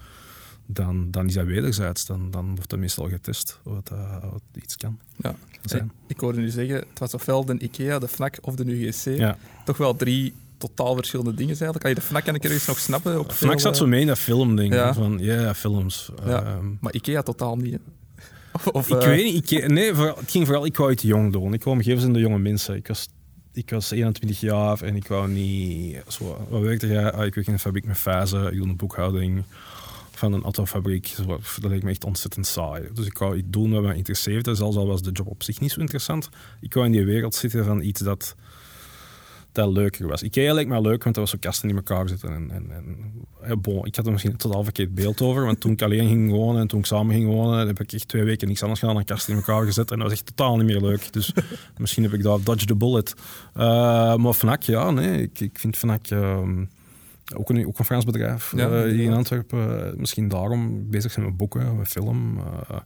Dan, 0.67 1.11
dan 1.11 1.27
is 1.27 1.35
dat 1.35 1.47
wederzijds. 1.47 2.07
Dan, 2.07 2.31
dan 2.31 2.55
wordt 2.55 2.71
dat 2.71 2.79
meestal 2.79 3.09
getest 3.09 3.59
wat, 3.63 3.91
uh, 3.93 4.23
wat 4.33 4.43
iets 4.55 4.77
kan 4.77 4.99
ja. 5.17 5.35
zijn. 5.63 5.93
Ik, 6.07 6.21
hoorde 6.21 6.41
nu 6.41 6.49
zeggen, 6.49 6.77
het 6.77 6.99
was 6.99 7.15
ofwel 7.15 7.45
de 7.45 7.59
IKEA, 7.59 7.99
de 7.99 8.09
FNAC 8.09 8.39
of 8.41 8.55
de 8.55 8.65
UGC. 8.65 9.19
Ja. 9.19 9.39
Toch 9.65 9.77
wel 9.77 9.97
drie 9.97 10.35
totaal 10.59 10.95
verschillende 10.95 11.35
dingen 11.35 11.49
eigenlijk. 11.49 11.81
Kan 11.81 11.91
je 11.91 11.97
de 11.97 12.03
FNAC 12.03 12.25
kan 12.25 12.35
ik 12.35 12.45
er 12.45 12.51
eens 12.51 12.67
nog 12.67 12.79
snappen? 12.79 13.19
Op 13.19 13.33
FNAC 13.33 13.61
zat 13.61 13.77
zo 13.77 13.87
mee 13.87 14.01
in 14.01 14.07
dat 14.07 14.19
filmding. 14.19 14.75
Ja. 14.75 14.95
Van, 14.95 15.19
ja, 15.19 15.25
yeah, 15.25 15.55
films. 15.55 16.11
Ja. 16.25 16.57
Um, 16.57 16.79
maar 16.81 16.95
IKEA 16.95 17.23
totaal 17.23 17.57
niet. 17.57 17.79
Of, 18.53 18.67
of, 18.67 18.89
ik 18.89 19.03
uh... 19.03 19.09
weet 19.09 19.33
niet. 19.33 19.51
Ik, 19.51 19.69
nee, 19.69 19.95
vooral, 19.95 20.17
het 20.17 20.31
ging 20.31 20.47
vooral, 20.47 20.67
ik 20.67 20.77
wou 20.77 20.91
het 20.91 21.03
jong 21.03 21.33
doen. 21.33 21.53
Ik 21.53 21.65
wou 21.65 21.77
omgeven 21.77 22.07
in 22.07 22.13
de 22.13 22.19
jonge 22.19 22.39
mensen. 22.39 22.77
Ik 22.77 22.87
was, 22.87 23.09
ik 23.53 23.71
was 23.71 23.91
21 23.91 24.41
jaar 24.41 24.83
en 24.83 24.97
ik 24.97 25.09
wou 25.09 25.29
niet... 25.29 26.03
Zo, 26.09 26.47
wat 26.49 26.61
werkte 26.61 26.87
jij? 26.87 27.13
Ah, 27.13 27.27
ik 27.27 27.35
werk 27.35 27.47
in 27.47 27.53
een 27.53 27.59
fabriek 27.59 27.85
met 27.85 27.97
fase. 27.97 28.49
Ik 28.51 28.57
doe 28.57 28.69
een 28.69 28.77
boekhouding 28.77 29.45
van 30.19 30.33
een 30.33 30.43
autofabriek. 30.43 31.15
Dat 31.61 31.71
leek 31.71 31.83
me 31.83 31.91
echt 31.91 32.05
ontzettend 32.05 32.47
saai. 32.47 32.89
Dus 32.93 33.07
ik 33.07 33.19
wou 33.19 33.37
iets 33.37 33.49
doen 33.51 33.73
wat 33.73 33.83
me 33.83 33.95
interesseerde. 33.95 34.55
Zelfs 34.55 34.77
al 34.77 34.87
was 34.87 35.03
de 35.03 35.11
job 35.13 35.27
op 35.27 35.43
zich 35.43 35.61
niet 35.61 35.73
zo 35.73 35.81
interessant. 35.81 36.29
Ik 36.61 36.75
wou 36.75 36.87
in 36.87 36.93
die 36.93 37.05
wereld 37.05 37.35
zitten 37.35 37.65
van 37.65 37.83
iets 37.83 38.01
dat 38.01 38.35
dat 39.57 39.73
leuker 39.73 40.07
was. 40.07 40.23
Ikea 40.23 40.55
leek 40.55 40.67
me 40.67 40.81
leuk, 40.81 41.03
want 41.03 41.15
dat 41.15 41.25
was 41.25 41.31
zo 41.31 41.37
kasten 41.41 41.69
in 41.69 41.77
elkaar 41.77 42.09
zitten. 42.09 42.35
En, 42.35 42.51
en, 42.51 42.71
en 42.71 43.85
ik 43.85 43.97
had 43.97 44.07
er 44.07 44.13
misschien 44.13 44.37
totaal 44.37 44.65
verkeerd 44.65 44.95
beeld 44.95 45.21
over, 45.21 45.45
want 45.45 45.61
toen 45.61 45.73
ik 45.73 45.83
alleen 45.83 46.09
ging 46.09 46.31
wonen 46.31 46.61
en 46.61 46.67
toen 46.67 46.79
ik 46.79 46.87
samen 46.87 47.15
ging 47.15 47.27
wonen, 47.27 47.67
heb 47.67 47.81
ik 47.81 47.93
echt 47.93 48.09
twee 48.09 48.25
weken 48.25 48.49
niks 48.49 48.63
anders 48.63 48.81
gedaan 48.81 48.95
dan 48.95 49.05
kasten 49.05 49.33
in 49.33 49.39
elkaar 49.39 49.65
gezet. 49.65 49.91
En 49.91 49.99
dat 49.99 50.09
was 50.09 50.17
echt 50.17 50.27
totaal 50.27 50.57
niet 50.57 50.67
meer 50.67 50.81
leuk. 50.81 51.13
Dus 51.13 51.33
misschien 51.79 52.03
heb 52.03 52.13
ik 52.13 52.23
daar 52.23 52.43
dodge 52.43 52.67
the 52.67 52.77
bullet. 52.77 53.15
Uh, 53.57 54.15
maar 54.17 54.33
FNAC, 54.33 54.63
ja, 54.63 54.91
nee, 54.91 55.23
ik, 55.23 55.41
ik 55.41 55.59
vind. 55.59 55.85
Uh, 56.13 56.39
ook 57.35 57.51
een, 57.51 57.67
ook 57.67 57.79
een 57.79 57.85
Frans 57.85 58.05
bedrijf 58.05 58.53
ja, 58.57 58.69
uh, 58.69 58.93
hier 58.93 59.05
in 59.05 59.13
Antwerpen. 59.13 59.95
misschien 59.97 60.29
daarom 60.29 60.91
bezig 60.91 61.13
zijn 61.13 61.25
met 61.27 61.37
boeken, 61.37 61.77
met 61.77 61.89
film. 61.89 62.39
Uh, 62.39 62.79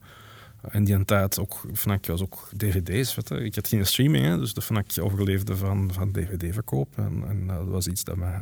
in 0.71 0.85
die 0.85 1.05
tijd 1.05 1.39
ook, 1.39 1.67
FNAC 1.73 2.07
was 2.07 2.23
ook 2.23 2.49
dvd's. 2.57 3.15
Weet 3.15 3.29
je. 3.29 3.45
Ik 3.45 3.55
had 3.55 3.69
geen 3.69 3.87
streaming, 3.87 4.25
hè, 4.25 4.39
dus 4.39 4.55
de 4.55 4.63
FNAC 4.63 4.87
overleefde 5.01 5.57
van, 5.57 5.93
van 5.93 6.13
dvd-verkoop. 6.13 6.89
En, 6.97 7.25
en 7.29 7.47
dat 7.47 7.67
was 7.67 7.87
iets 7.87 8.05
dat 8.05 8.17
mij, 8.17 8.41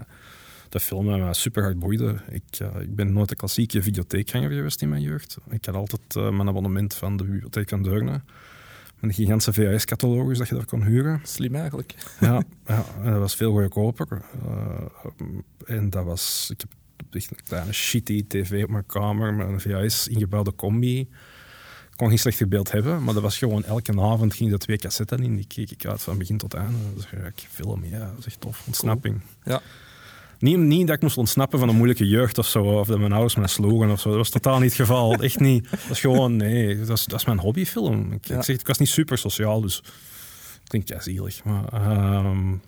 dat 0.68 0.82
film 0.82 1.04
mij 1.04 1.32
super 1.32 1.62
hard 1.62 1.78
boeide. 1.78 2.16
Ik, 2.28 2.60
uh, 2.62 2.80
ik 2.80 2.94
ben 2.94 3.12
nooit 3.12 3.30
een 3.30 3.36
klassieke 3.36 3.82
videotheekganger 3.82 4.50
geweest 4.50 4.82
in 4.82 4.88
mijn 4.88 5.02
jeugd. 5.02 5.38
Ik 5.50 5.64
had 5.64 5.74
altijd 5.74 6.14
uh, 6.16 6.30
mijn 6.30 6.48
abonnement 6.48 6.94
van 6.94 7.16
de 7.16 7.24
bibliotheek 7.24 7.68
van 7.68 7.82
Deurne. 7.82 8.20
Een 9.00 9.12
gigantische 9.12 9.52
VHS-catalogus 9.52 10.38
dat 10.38 10.48
je 10.48 10.54
daar 10.54 10.64
kon 10.64 10.82
huren. 10.82 11.20
Slim 11.22 11.54
eigenlijk. 11.54 11.94
Ja, 12.20 12.42
ja 12.66 12.84
en 13.02 13.10
dat 13.10 13.18
was 13.18 13.34
veel 13.34 13.52
goedkoper. 13.52 14.22
Uh, 14.46 15.76
en 15.76 15.90
dat 15.90 16.04
was... 16.04 16.48
Ik 16.52 16.60
heb 16.60 16.70
echt 17.10 17.30
een 17.30 17.36
kleine 17.44 17.72
shitty 17.72 18.24
tv 18.28 18.62
op 18.64 18.70
mijn 18.70 18.86
kamer 18.86 19.34
met 19.34 19.48
een 19.48 19.60
VHS 19.60 20.08
ingebouwde 20.08 20.54
combi. 20.54 21.00
Ik 21.00 21.96
kon 21.96 22.08
geen 22.08 22.18
slechter 22.18 22.48
beeld 22.48 22.72
hebben, 22.72 23.04
maar 23.04 23.14
dat 23.14 23.22
was 23.22 23.38
gewoon 23.38 23.64
elke 23.64 24.00
avond 24.00 24.34
ging 24.34 24.50
dat 24.50 24.60
twee 24.60 24.76
cassetten 24.76 25.22
in. 25.22 25.36
Die 25.36 25.46
keek 25.46 25.70
ik 25.70 25.86
uit 25.86 26.02
van 26.02 26.18
begin 26.18 26.38
tot 26.38 26.54
einde. 26.54 26.78
Dat 26.94 26.98
is 26.98 27.04
eigenlijk 27.04 27.46
film, 27.50 27.84
ja, 27.84 27.98
dat 27.98 28.18
is 28.18 28.26
echt 28.26 28.40
tof. 28.40 28.66
Ontsnapping. 28.66 29.20
Cool. 29.44 29.54
Ja. 29.54 29.62
Niet, 30.38 30.58
niet 30.58 30.86
dat 30.86 30.96
ik 30.96 31.02
moest 31.02 31.18
ontsnappen 31.18 31.58
van 31.58 31.68
een 31.68 31.76
moeilijke 31.76 32.08
jeugd 32.08 32.38
of 32.38 32.46
zo, 32.46 32.64
of 32.64 32.86
dat 32.86 32.98
mijn 32.98 33.12
ouders 33.12 33.36
mij 33.36 33.46
sloegen 33.46 33.90
of 33.90 34.00
zo. 34.00 34.08
Dat 34.08 34.18
was 34.18 34.30
totaal 34.30 34.58
niet 34.58 34.70
het 34.70 34.80
geval. 34.80 35.14
Echt 35.22 35.40
niet. 35.40 35.70
Dat 35.70 35.90
is 35.90 36.00
gewoon, 36.00 36.36
nee, 36.36 36.78
dat 36.78 36.98
is, 36.98 37.04
dat 37.04 37.18
is 37.18 37.26
mijn 37.26 37.38
hobbyfilm. 37.38 38.12
Ik, 38.12 38.26
ja. 38.26 38.36
ik 38.36 38.42
zeg, 38.42 38.58
ik 38.58 38.66
was 38.66 38.78
niet 38.78 38.88
super 38.88 39.18
sociaal, 39.18 39.60
dus 39.60 39.82
klinkt 40.66 40.88
ja 40.88 41.00
zielig. 41.00 41.44
Maar 41.44 42.24
um, 42.26 42.60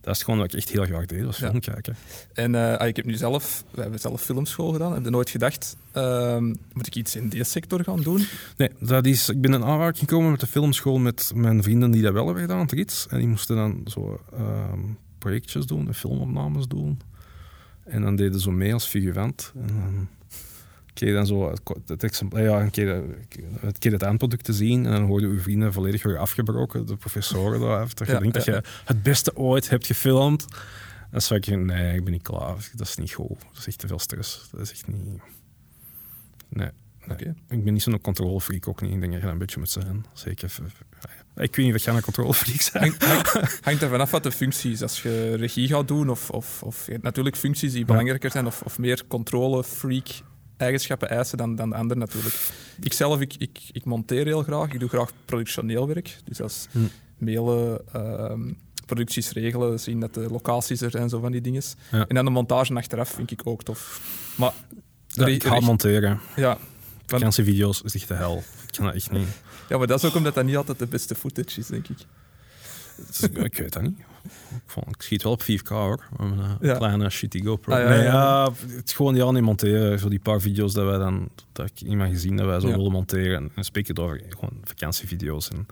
dat 0.00 0.16
is 0.16 0.22
gewoon 0.22 0.40
wat 0.40 0.52
ik 0.52 0.58
echt 0.58 0.68
heel 0.68 0.84
graag 0.84 1.06
deed, 1.06 1.24
was 1.24 1.36
film 1.36 1.54
ja. 1.54 1.72
kijken. 1.72 1.96
En 2.32 2.54
uh, 2.54 2.86
ik 2.86 2.96
heb 2.96 3.04
nu 3.04 3.14
zelf, 3.14 3.64
we 3.70 3.80
hebben 3.80 4.00
zelf 4.00 4.22
filmschool 4.22 4.72
gedaan, 4.72 4.92
heb 4.92 5.04
je 5.04 5.10
nooit 5.10 5.30
gedacht, 5.30 5.76
uh, 5.96 6.38
moet 6.72 6.86
ik 6.86 6.94
iets 6.94 7.16
in 7.16 7.28
deze 7.28 7.50
sector 7.50 7.84
gaan 7.84 8.00
doen? 8.00 8.26
Nee, 8.56 8.70
dat 8.78 9.06
is, 9.06 9.28
ik 9.28 9.40
ben 9.40 9.54
in 9.54 9.64
aanraking 9.64 9.98
gekomen 9.98 10.30
met 10.30 10.40
de 10.40 10.46
filmschool 10.46 10.98
met 10.98 11.32
mijn 11.34 11.62
vrienden 11.62 11.90
die 11.90 12.02
dat 12.02 12.12
wel 12.12 12.24
hebben 12.24 12.42
gedaan, 12.42 12.66
Rits. 12.70 13.06
En 13.06 13.18
die 13.18 13.28
moesten 13.28 13.56
dan 13.56 13.80
zo 13.84 14.20
uh, 14.34 14.72
projectjes 15.18 15.66
doen, 15.66 15.94
filmopnames 15.94 16.66
doen. 16.66 17.00
En 17.90 18.02
dan 18.02 18.16
deden 18.16 18.32
ze 18.32 18.40
zo 18.40 18.50
mee 18.50 18.72
als 18.72 18.86
figurant. 18.86 19.52
En 19.54 19.66
dan 19.66 20.08
kreeg 20.94 21.08
je 21.08 21.14
dan 21.14 21.26
zo 21.26 21.50
het, 21.50 21.60
het 21.86 22.02
exemplaar, 22.02 22.42
ja, 22.42 22.60
een 22.60 22.70
keer, 22.70 22.88
een 22.88 23.78
keer 23.78 23.92
het 23.92 24.02
eindproduct 24.02 24.44
te 24.44 24.52
zien. 24.52 24.86
En 24.86 24.92
dan 24.92 25.04
hoorden 25.04 25.30
uw 25.30 25.40
vrienden 25.40 25.72
volledig 25.72 26.02
weer 26.02 26.18
afgebroken. 26.18 26.86
De 26.86 26.96
professoren 26.96 27.60
daar. 27.60 27.88
Dat 27.94 28.06
je 28.06 28.12
ja, 28.12 28.18
denkt 28.18 28.44
ja. 28.44 28.52
dat 28.52 28.64
je 28.64 28.70
het 28.84 29.02
beste 29.02 29.36
ooit 29.36 29.70
hebt 29.70 29.86
gefilmd. 29.86 30.46
Is 31.12 31.28
wat 31.28 31.46
ik, 31.46 31.56
nee, 31.56 31.94
ik 31.96 32.04
ben 32.04 32.12
niet 32.12 32.22
klaar. 32.22 32.70
Dat 32.74 32.86
is 32.86 32.96
niet 32.96 33.12
goed. 33.12 33.28
Dat 33.28 33.58
is 33.58 33.66
echt 33.66 33.78
te 33.78 33.86
veel 33.86 33.98
stress. 33.98 34.48
Dat 34.50 34.60
is 34.60 34.70
echt 34.70 34.86
niet... 34.86 35.20
Nee. 36.48 36.70
Ik 37.48 37.64
ben 37.64 37.72
niet 37.72 37.82
zo'n 37.82 38.00
controlefreak 38.00 38.68
ook 38.68 38.80
niet. 38.80 38.92
Ik 38.92 39.00
denk 39.00 39.12
dat 39.12 39.20
je 39.20 39.26
dat 39.26 39.32
een 39.34 39.38
beetje 39.40 39.58
moet 39.58 39.70
zijn. 39.70 40.04
Zeker. 40.12 40.52
Ik 41.36 41.56
weet 41.56 41.66
niet 41.66 41.74
of 41.74 41.84
jij 41.84 41.94
een 41.94 42.02
controlefreak 42.02 42.60
zijn. 42.60 42.82
Hangt, 42.98 43.04
hangt, 43.32 43.58
hangt 43.64 43.82
er 43.82 43.88
vanaf 43.88 44.10
wat 44.10 44.22
de 44.22 44.32
functie 44.32 44.72
is. 44.72 44.82
Als 44.82 45.02
je 45.02 45.34
regie 45.34 45.68
gaat 45.68 45.88
doen, 45.88 46.10
of, 46.10 46.30
of, 46.30 46.62
of 46.62 46.88
natuurlijk 47.02 47.36
functies 47.36 47.72
die 47.72 47.84
belangrijker 47.84 48.30
zijn, 48.30 48.46
of, 48.46 48.62
of 48.62 48.78
meer 48.78 49.02
controlefreak 49.08 50.06
eigenschappen 50.56 51.08
eisen 51.10 51.38
dan, 51.38 51.54
dan 51.56 51.70
de 51.70 51.76
ander 51.76 51.96
natuurlijk. 51.96 52.34
Ik 52.80 52.92
zelf, 52.92 53.20
ik, 53.20 53.34
ik, 53.38 53.58
ik 53.72 53.84
monteer 53.84 54.24
heel 54.26 54.42
graag. 54.42 54.72
Ik 54.72 54.80
doe 54.80 54.88
graag 54.88 55.10
productioneel 55.24 55.86
werk. 55.86 56.16
Dus 56.24 56.40
is 56.40 56.66
Hm. 56.70 56.78
mailen, 57.18 57.80
ehm, 57.92 58.52
producties 58.86 59.30
regelen, 59.32 59.80
zien 59.80 60.00
dat 60.00 60.14
de 60.14 60.20
locaties 60.30 60.80
er 60.80 60.90
zijn, 60.90 61.08
zo 61.08 61.20
van 61.20 61.32
die 61.32 61.40
dingen. 61.40 61.62
Ja. 61.90 62.06
En 62.06 62.14
dan 62.14 62.24
de 62.24 62.30
montage 62.30 62.74
achteraf 62.74 63.08
vind 63.10 63.30
ik 63.30 63.40
ook 63.44 63.62
tof. 63.62 64.00
Maar 64.36 64.52
Ja, 65.06 65.26
ik 65.26 65.44
ga 65.44 65.54
re- 65.54 65.60
monteren. 65.60 66.20
ja, 66.36 66.58
Vakantievideo's 67.10 67.82
is 67.82 67.94
echt 67.94 68.08
de 68.08 68.14
hel. 68.14 68.36
Ik 68.66 68.74
kan 68.76 68.84
dat 68.84 68.94
echt 68.94 69.10
niet. 69.10 69.28
ja, 69.68 69.78
maar 69.78 69.86
dat 69.86 70.02
is 70.02 70.08
ook 70.08 70.14
omdat 70.16 70.34
dat 70.34 70.44
niet 70.44 70.56
altijd 70.56 70.78
de 70.78 70.86
beste 70.86 71.14
footage 71.14 71.60
is, 71.60 71.66
denk 71.66 71.88
ik. 71.88 71.98
Ik 73.44 73.56
weet 73.56 73.72
dat 73.72 73.82
niet. 73.82 73.98
Ik, 74.50 74.62
vond, 74.66 74.86
ik 74.88 75.02
schiet 75.02 75.22
wel 75.22 75.32
op 75.32 75.42
4K 75.42 75.68
hoor. 75.68 76.04
Met 76.18 76.30
een 76.30 76.56
Ja. 76.60 76.76
kleine 76.76 77.10
shitty 77.10 77.42
GoPro. 77.42 77.74
Ah, 77.74 77.80
ja, 77.82 77.88
nee, 77.88 78.02
ja. 78.02 78.52
het 78.68 78.88
is 78.88 78.92
gewoon 78.92 79.34
niet 79.34 79.42
monteren. 79.42 79.98
Zo 79.98 80.08
die 80.08 80.18
paar 80.18 80.40
video's 80.40 80.72
dat 80.72 80.84
wij 80.84 80.98
dan, 80.98 81.28
dat 81.52 81.66
ik 81.66 81.80
in 81.80 81.96
mijn 81.96 82.10
gezin 82.12 82.36
dat 82.36 82.46
wij 82.46 82.60
zo 82.60 82.66
willen 82.66 82.92
monteren. 82.92 83.36
En 83.36 83.50
dan 83.54 83.64
spreek 83.64 83.86
het 83.86 83.98
over 83.98 84.22
gewoon 84.28 84.60
vakantievideo's. 84.64 85.48
En 85.48 85.66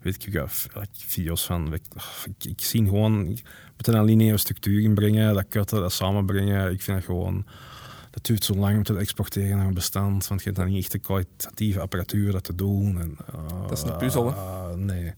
weet 0.00 0.26
ik, 0.26 0.32
like, 0.32 0.88
video's 0.92 1.46
van. 1.46 1.74
Ik, 1.74 1.82
ik, 2.24 2.44
ik 2.50 2.60
zie 2.64 2.84
gewoon, 2.84 3.20
ik 3.28 3.42
moet 3.76 3.86
een 3.86 4.04
lineaire 4.04 4.38
structuur 4.38 4.80
in 4.82 4.94
brengen. 4.94 5.34
Dat 5.34 5.46
kutten, 5.48 5.80
dat 5.80 5.92
samenbrengen. 5.92 6.72
Ik 6.72 6.82
vind 6.82 6.96
dat 6.96 7.06
gewoon. 7.06 7.44
Dat 8.10 8.24
duurt 8.24 8.44
zo 8.44 8.54
lang 8.54 8.76
om 8.76 8.82
te 8.82 8.96
exporteren 8.96 9.56
naar 9.56 9.66
een 9.66 9.74
bestand, 9.74 10.28
want 10.28 10.40
je 10.40 10.46
hebt 10.46 10.60
dan 10.60 10.68
niet 10.68 10.82
echt 10.82 10.92
de 10.92 10.98
kwalitatieve 10.98 11.80
apparatuur 11.80 12.32
dat 12.32 12.44
te 12.44 12.54
doen. 12.54 13.00
En, 13.00 13.16
eh, 13.26 13.68
Dat 13.68 13.78
is 13.78 13.90
een 13.90 13.96
puzzel, 13.96 14.26
hè? 14.26 14.34
eh, 14.34 14.74
nee. 14.74 15.12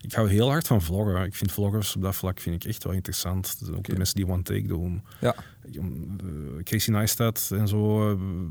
Ik 0.00 0.12
hou 0.12 0.28
heel 0.28 0.48
hard 0.50 0.66
van 0.66 0.82
vloggen. 0.82 1.24
Ik 1.24 1.34
vind 1.34 1.52
vloggers 1.52 1.96
op 1.96 2.02
dat 2.02 2.16
vlak 2.16 2.40
vind 2.40 2.64
ik 2.64 2.70
echt 2.70 2.84
wel 2.84 2.92
interessant. 2.92 3.58
Dus 3.58 3.68
Ook 3.68 3.84
de 3.84 3.96
mensen 3.96 4.16
die 4.16 4.28
one 4.28 4.42
take 4.42 4.66
doen. 4.66 5.02
Ja. 5.20 5.34
Uh, 5.72 5.82
Casey 6.62 6.94
Neistat 6.94 7.50
en 7.54 7.68
zo, 7.68 8.08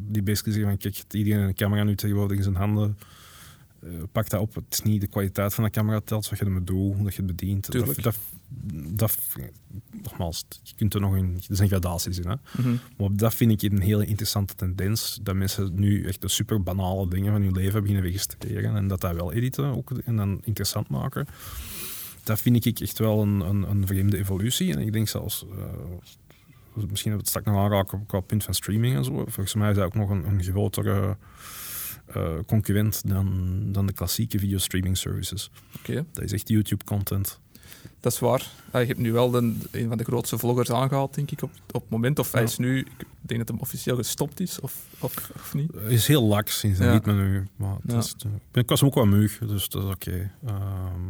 die 0.07 0.23
basically 0.23 0.57
zeggen 0.57 0.67
van 0.69 0.77
kijk, 0.77 1.03
iedereen 1.11 1.47
een 1.47 1.55
camera 1.55 1.83
nu 1.83 1.95
tegenwoordig 1.95 2.37
in 2.37 2.43
zijn 2.43 2.55
handen. 2.55 2.97
Uh, 3.83 4.03
pak 4.11 4.29
dat 4.29 4.41
op. 4.41 4.55
Het 4.55 4.63
is 4.69 4.81
niet 4.81 5.01
de 5.01 5.07
kwaliteit 5.07 5.53
van 5.53 5.63
de 5.63 5.69
camera 5.69 5.99
telt, 5.99 6.29
wat 6.29 6.39
je 6.39 6.45
ermee 6.45 6.63
doet, 6.63 6.95
hoe 6.95 7.03
dat 7.03 7.15
je 7.15 7.21
het 7.21 7.35
bedient. 7.35 7.71
Tuurlijk. 7.71 7.95
Dat, 7.95 8.03
dat, 8.03 8.15
dat, 8.93 9.17
nogmaals, 10.03 10.45
je 10.63 10.73
kunt 10.75 10.93
er 10.93 11.01
nog 11.01 11.15
in, 11.15 11.41
er 11.49 11.55
zijn 11.55 11.69
gradaties 11.69 12.19
in. 12.19 12.29
Hè? 12.29 12.35
Mhm. 12.61 12.75
Maar 12.97 13.09
dat 13.11 13.35
vind 13.35 13.63
ik 13.63 13.71
een 13.71 13.81
hele 13.81 14.05
interessante 14.05 14.55
tendens. 14.55 15.19
Dat 15.23 15.35
mensen 15.35 15.71
nu 15.75 16.05
echt 16.05 16.21
de 16.21 16.27
super 16.27 16.63
banale 16.63 17.09
dingen 17.09 17.31
van 17.31 17.41
hun 17.41 17.53
leven 17.53 17.81
beginnen 17.81 18.05
registreren. 18.05 18.75
En 18.75 18.87
dat 18.87 19.01
dat 19.01 19.15
wel 19.15 19.33
editen 19.33 19.65
ook, 19.65 19.91
en 19.91 20.15
dan 20.15 20.39
interessant 20.43 20.89
maken. 20.89 21.27
Dat 22.23 22.41
vind 22.41 22.65
ik 22.65 22.79
echt 22.79 22.99
wel 22.99 23.21
een, 23.21 23.39
een, 23.39 23.69
een 23.69 23.87
vreemde 23.87 24.17
evolutie. 24.17 24.73
En 24.73 24.79
ik 24.79 24.93
denk 24.93 25.07
zelfs, 25.07 25.45
uh, 25.45 25.63
misschien 26.73 27.11
hebben 27.11 27.11
we 27.11 27.17
het 27.17 27.27
straks 27.27 27.45
nog 27.45 27.57
aanraken 27.57 28.05
qua 28.05 28.19
punt 28.19 28.43
van 28.43 28.53
streaming 28.53 28.95
en 28.95 29.03
zo. 29.03 29.11
Volgens 29.11 29.53
mij 29.53 29.69
is 29.69 29.75
dat 29.75 29.85
ook 29.85 29.95
nog 29.95 30.09
een, 30.09 30.27
een 30.27 30.43
grotere 30.43 31.17
uh, 32.15 32.39
concurrent 32.45 33.01
dan, 33.05 33.59
dan 33.71 33.85
de 33.85 33.93
klassieke 33.93 34.39
videostreaming 34.39 34.97
services. 34.97 35.51
Oké. 35.77 36.05
Dat 36.13 36.23
is 36.23 36.31
echt 36.31 36.49
YouTube-content. 36.49 37.39
Dat 38.07 38.15
is 38.15 38.21
waar. 38.21 38.47
Je 38.81 38.87
hebt 38.87 38.99
nu 38.99 39.11
wel 39.11 39.31
de, 39.31 39.53
een 39.71 39.87
van 39.87 39.97
de 39.97 40.03
grootste 40.03 40.37
vloggers 40.37 40.71
aangehaald, 40.71 41.15
denk 41.15 41.31
ik, 41.31 41.41
op, 41.41 41.49
op 41.71 41.81
het 41.81 41.89
moment. 41.89 42.19
Of 42.19 42.31
hij 42.31 42.43
is 42.43 42.57
nu, 42.57 42.79
ik 42.79 43.05
denk 43.21 43.39
dat 43.39 43.47
hem 43.49 43.59
officieel 43.59 43.95
gestopt 43.95 44.39
is, 44.39 44.59
of, 44.59 44.73
of, 44.99 45.31
of 45.35 45.53
niet. 45.53 45.71
Is 45.87 46.07
heel 46.07 46.23
laks 46.23 46.59
sinds 46.59 46.79
Ja. 46.79 46.93
niet 46.93 47.05
met 47.05 47.15
nu. 47.15 47.47
Maar 47.55 47.75
het 47.87 48.03
is, 48.03 48.15
ik 48.53 48.69
was 48.69 48.79
hem 48.79 48.89
ook 48.89 48.95
wel 48.95 49.05
muug, 49.05 49.37
dus 49.37 49.69
dat 49.69 49.83
is 49.83 49.89
oké. 49.89 50.31
Ehm, 50.45 51.01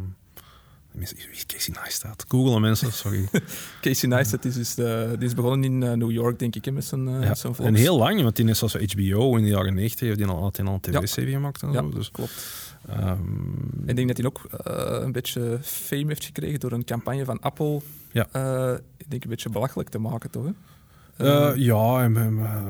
wie 0.90 1.02
is 1.32 1.46
Casey 1.46 1.74
Neistat? 1.82 2.24
Googelen 2.28 2.60
mensen, 2.60 2.92
sorry. 2.92 3.28
Casey 3.80 4.08
Neistat 4.08 4.44
is, 4.44 4.54
dus 4.54 4.74
de, 4.74 5.14
die 5.18 5.28
is 5.28 5.34
begonnen 5.34 5.64
in 5.72 5.82
eh, 5.82 5.92
New 5.92 6.10
York, 6.10 6.38
denk 6.38 6.54
ik, 6.56 6.64
hè, 6.64 6.70
met 6.72 6.84
zijn, 6.84 7.08
eh 7.08 7.22
ja. 7.22 7.34
zijn. 7.34 7.54
En 7.56 7.74
heel 7.74 7.98
lang, 7.98 8.22
want 8.22 8.36
die 8.36 8.48
is 8.48 8.58
zoals 8.58 8.74
HBO 8.74 9.36
in 9.36 9.42
de 9.42 9.48
jaren 9.48 9.74
90 9.74 10.00
heeft 10.00 10.18
die 10.18 10.26
al, 10.26 10.42
had 10.42 10.56
hij 10.56 10.66
al 10.66 10.78
een 10.82 10.92
Ja. 10.92 11.00
tv-serie 11.00 11.32
gemaakt 11.32 11.62
en 11.62 11.72
Ja, 11.72 11.80
zo. 11.80 11.88
Dus, 11.90 12.10
klopt. 12.10 12.67
Ehm, 12.88 13.86
Ik 13.86 13.96
denk 13.96 14.08
dat 14.08 14.16
hij 14.16 14.26
ook 14.26 14.44
eh, 14.64 14.98
een 15.04 15.12
beetje 15.12 15.58
fame 15.62 16.06
heeft 16.06 16.24
gekregen 16.24 16.60
door 16.60 16.72
een 16.72 16.84
campagne 16.84 17.24
van 17.24 17.40
Apple. 17.40 17.80
Ja. 18.12 18.26
eh, 18.32 18.74
ik 18.96 19.10
denk 19.10 19.24
een 19.24 19.30
beetje 19.30 19.50
belachelijk 19.50 19.88
te 19.88 19.98
maken, 19.98 20.30
toch? 20.30 20.44
Hè? 20.44 20.50
eh, 20.50 21.48
Eh, 21.50 21.56
ja, 21.56 22.02
en 22.02 22.12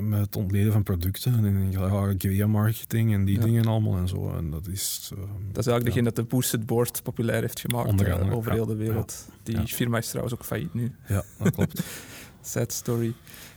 met, 0.09 0.21
het 0.21 0.37
ontleden 0.37 0.73
van 0.73 0.83
producten 0.83 1.45
en 1.45 1.71
ja, 1.73 1.89
guerrilla-marketing 2.19 3.13
en 3.13 3.25
die 3.25 3.37
Ja. 3.39 3.45
dingen 3.45 3.67
allemaal 3.67 3.97
en 3.97 4.09
zo. 4.09 4.33
En 4.37 4.51
dat 4.51 4.67
is... 4.67 5.11
ehm, 5.13 5.21
dat 5.23 5.67
is 5.67 5.67
eigenlijk 5.67 5.79
ja. 5.79 5.85
degene 5.85 6.03
dat 6.03 6.17
de 6.17 6.23
Boosted 6.23 6.67
Board 6.67 7.03
populair 7.03 7.41
heeft 7.41 7.61
gemaakt 7.61 7.89
andere, 7.89 8.31
over 8.31 8.53
heel 8.53 8.67
de 8.67 8.77
wereld. 8.77 9.29
Die 9.43 9.67
firma 9.67 9.99
is 9.99 10.09
trouwens 10.09 10.35
ook 10.35 10.45
failliet 10.45 10.75
nu. 10.75 10.93
Ja, 11.07 11.23
dat 11.39 11.55
klopt. 11.55 11.83
Sad 12.41 12.73
story. 12.73 13.15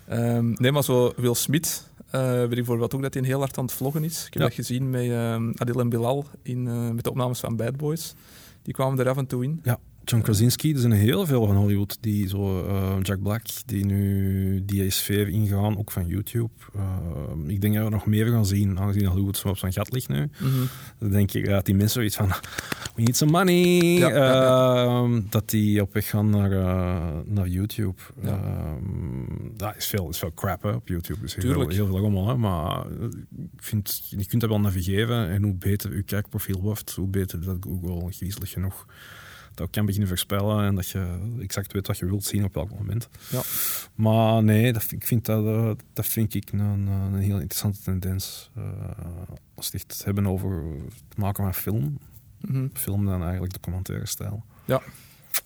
Ehm, 0.07 0.51
nee, 0.57 0.71
maar 0.71 0.83
zo 0.83 1.13
Will 1.15 1.33
Smith, 1.33 1.90
eh 2.11 2.33
weet 2.33 2.43
ik 2.43 2.55
bijvoorbeeld 2.55 2.95
ook 2.95 3.01
dat 3.01 3.13
hij 3.13 3.23
heel 3.23 3.39
hard 3.39 3.57
aan 3.57 3.63
het 3.65 3.73
vloggen 3.73 4.03
is. 4.03 4.17
Ik 4.25 4.33
heb 4.33 4.41
Ja. 4.41 4.47
dat 4.47 4.53
gezien 4.57 4.89
met 4.89 5.09
ehm, 5.09 5.51
Adil 5.55 5.79
en 5.79 5.89
Bilal 5.89 6.25
in, 6.43 6.67
eh, 6.67 6.89
met 6.89 7.03
de 7.03 7.09
opnames 7.09 7.39
van 7.39 7.55
Bad 7.55 7.77
Boys. 7.77 8.13
Die 8.63 8.73
kwamen 8.73 8.99
er 8.99 9.09
af 9.09 9.17
en 9.17 9.27
toe 9.27 9.43
in. 9.43 9.59
John 10.03 10.23
Krasinski, 10.23 10.73
er 10.73 10.79
zijn 10.79 10.91
heel 10.91 11.25
veel 11.25 11.45
van 11.45 11.55
Hollywood 11.55 11.97
die 11.99 12.27
zo, 12.27 12.65
Jack 13.01 13.21
Black, 13.21 13.41
die 13.65 13.85
nu 13.85 14.65
die 14.65 14.89
sfeer 14.89 15.27
ingaan, 15.27 15.77
ook 15.77 15.91
van 15.91 16.07
YouTube. 16.07 16.49
Ik 17.47 17.61
denk 17.61 17.75
dat 17.75 17.83
we 17.83 17.89
nog 17.89 18.05
meer 18.05 18.27
gaan 18.27 18.45
zien, 18.45 18.79
aangezien 18.79 19.05
Hollywood 19.05 19.37
zo 19.37 19.47
op 19.47 19.57
zijn 19.57 19.73
gat 19.73 19.93
ligt 19.93 20.07
nu. 20.09 20.29
Dan 20.99 21.09
denk 21.09 21.31
ik 21.33 21.45
dat 21.45 21.65
die 21.65 21.75
mensen 21.75 21.93
zoiets 21.93 22.15
van, 22.15 22.31
we 22.95 23.01
need 23.01 23.15
some 23.15 23.31
money, 23.31 23.97
Ja, 23.97 24.09
ja, 24.09 24.15
ja. 24.15 24.83
Ehm, 24.85 25.21
dat 25.29 25.49
die 25.49 25.81
op 25.81 25.93
weg 25.93 26.09
gaan 26.09 26.29
naar, 26.29 26.51
eh, 26.51 27.17
naar 27.25 27.47
YouTube. 27.47 28.01
Ja. 28.21 28.29
Ehm, 28.43 29.25
dat 29.57 29.75
is 29.77 29.87
veel, 29.87 30.09
is 30.09 30.17
veel 30.17 30.33
crap 30.33 30.61
hè, 30.63 30.69
op 30.71 30.87
YouTube, 30.87 31.19
dus 31.21 31.35
heel, 31.35 31.43
Tuurlijk. 31.43 31.71
heel 31.71 31.85
veel. 31.87 32.27
Hè, 32.27 32.37
maar 32.37 32.85
eh, 32.85 33.03
ik 33.53 33.63
vind, 33.63 34.05
je 34.09 34.25
kunt 34.25 34.41
dat 34.41 34.49
wel 34.49 34.59
navigeren 34.59 35.29
en 35.29 35.43
hoe 35.43 35.53
beter 35.53 35.95
je 35.95 36.03
kijkprofiel 36.03 36.61
wordt, 36.61 36.91
hoe 36.91 37.07
beter 37.07 37.43
dat 37.43 37.57
Google 37.59 38.11
griezelig 38.11 38.49
genoeg 38.49 38.85
dat 39.53 39.69
kan 39.69 39.85
beginnen 39.85 40.09
voorspellen 40.09 40.65
en 40.65 40.75
dat 40.75 40.87
je 40.89 41.19
exact 41.39 41.73
weet 41.73 41.87
wat 41.87 41.97
je 41.97 42.05
wilt 42.05 42.23
zien 42.23 42.43
op 42.43 42.53
welk 42.53 42.69
moment. 42.77 43.09
Ja. 43.29 43.41
Maar 43.95 44.43
nee, 44.43 44.73
dat, 44.73 44.83
vind- 44.83 45.01
ik 45.01 45.07
vind 45.07 45.25
dat, 45.25 45.45
eh, 45.45 45.71
dat 45.93 46.05
vind 46.05 46.33
ik 46.33 46.51
een, 46.51 46.59
een 46.87 47.15
heel 47.15 47.39
interessante 47.39 47.81
tendens. 47.81 48.49
Als 49.55 49.71
we 49.71 49.77
het 49.77 49.89
echt 49.91 50.03
hebben 50.05 50.27
over 50.27 50.63
het 50.85 51.17
maken 51.17 51.43
van 51.43 51.53
film, 51.53 51.97
Mhm. 52.41 52.67
film 52.73 53.05
dan 53.05 53.21
eigenlijk 53.23 53.53
documentaire 53.53 54.05
stijl. 54.07 54.43
Ja. 54.65 54.81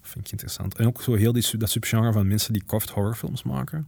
Vind 0.01 0.25
ik 0.25 0.31
interessant. 0.31 0.75
En 0.75 0.87
ook 0.87 1.01
zo 1.01 1.13
heel 1.13 1.33
die, 1.33 1.57
dat 1.57 1.69
subgenre 1.69 2.11
van 2.11 2.27
mensen 2.27 2.53
die 2.53 2.63
kort 2.65 2.89
horrorfilms 2.89 3.43
maken. 3.43 3.87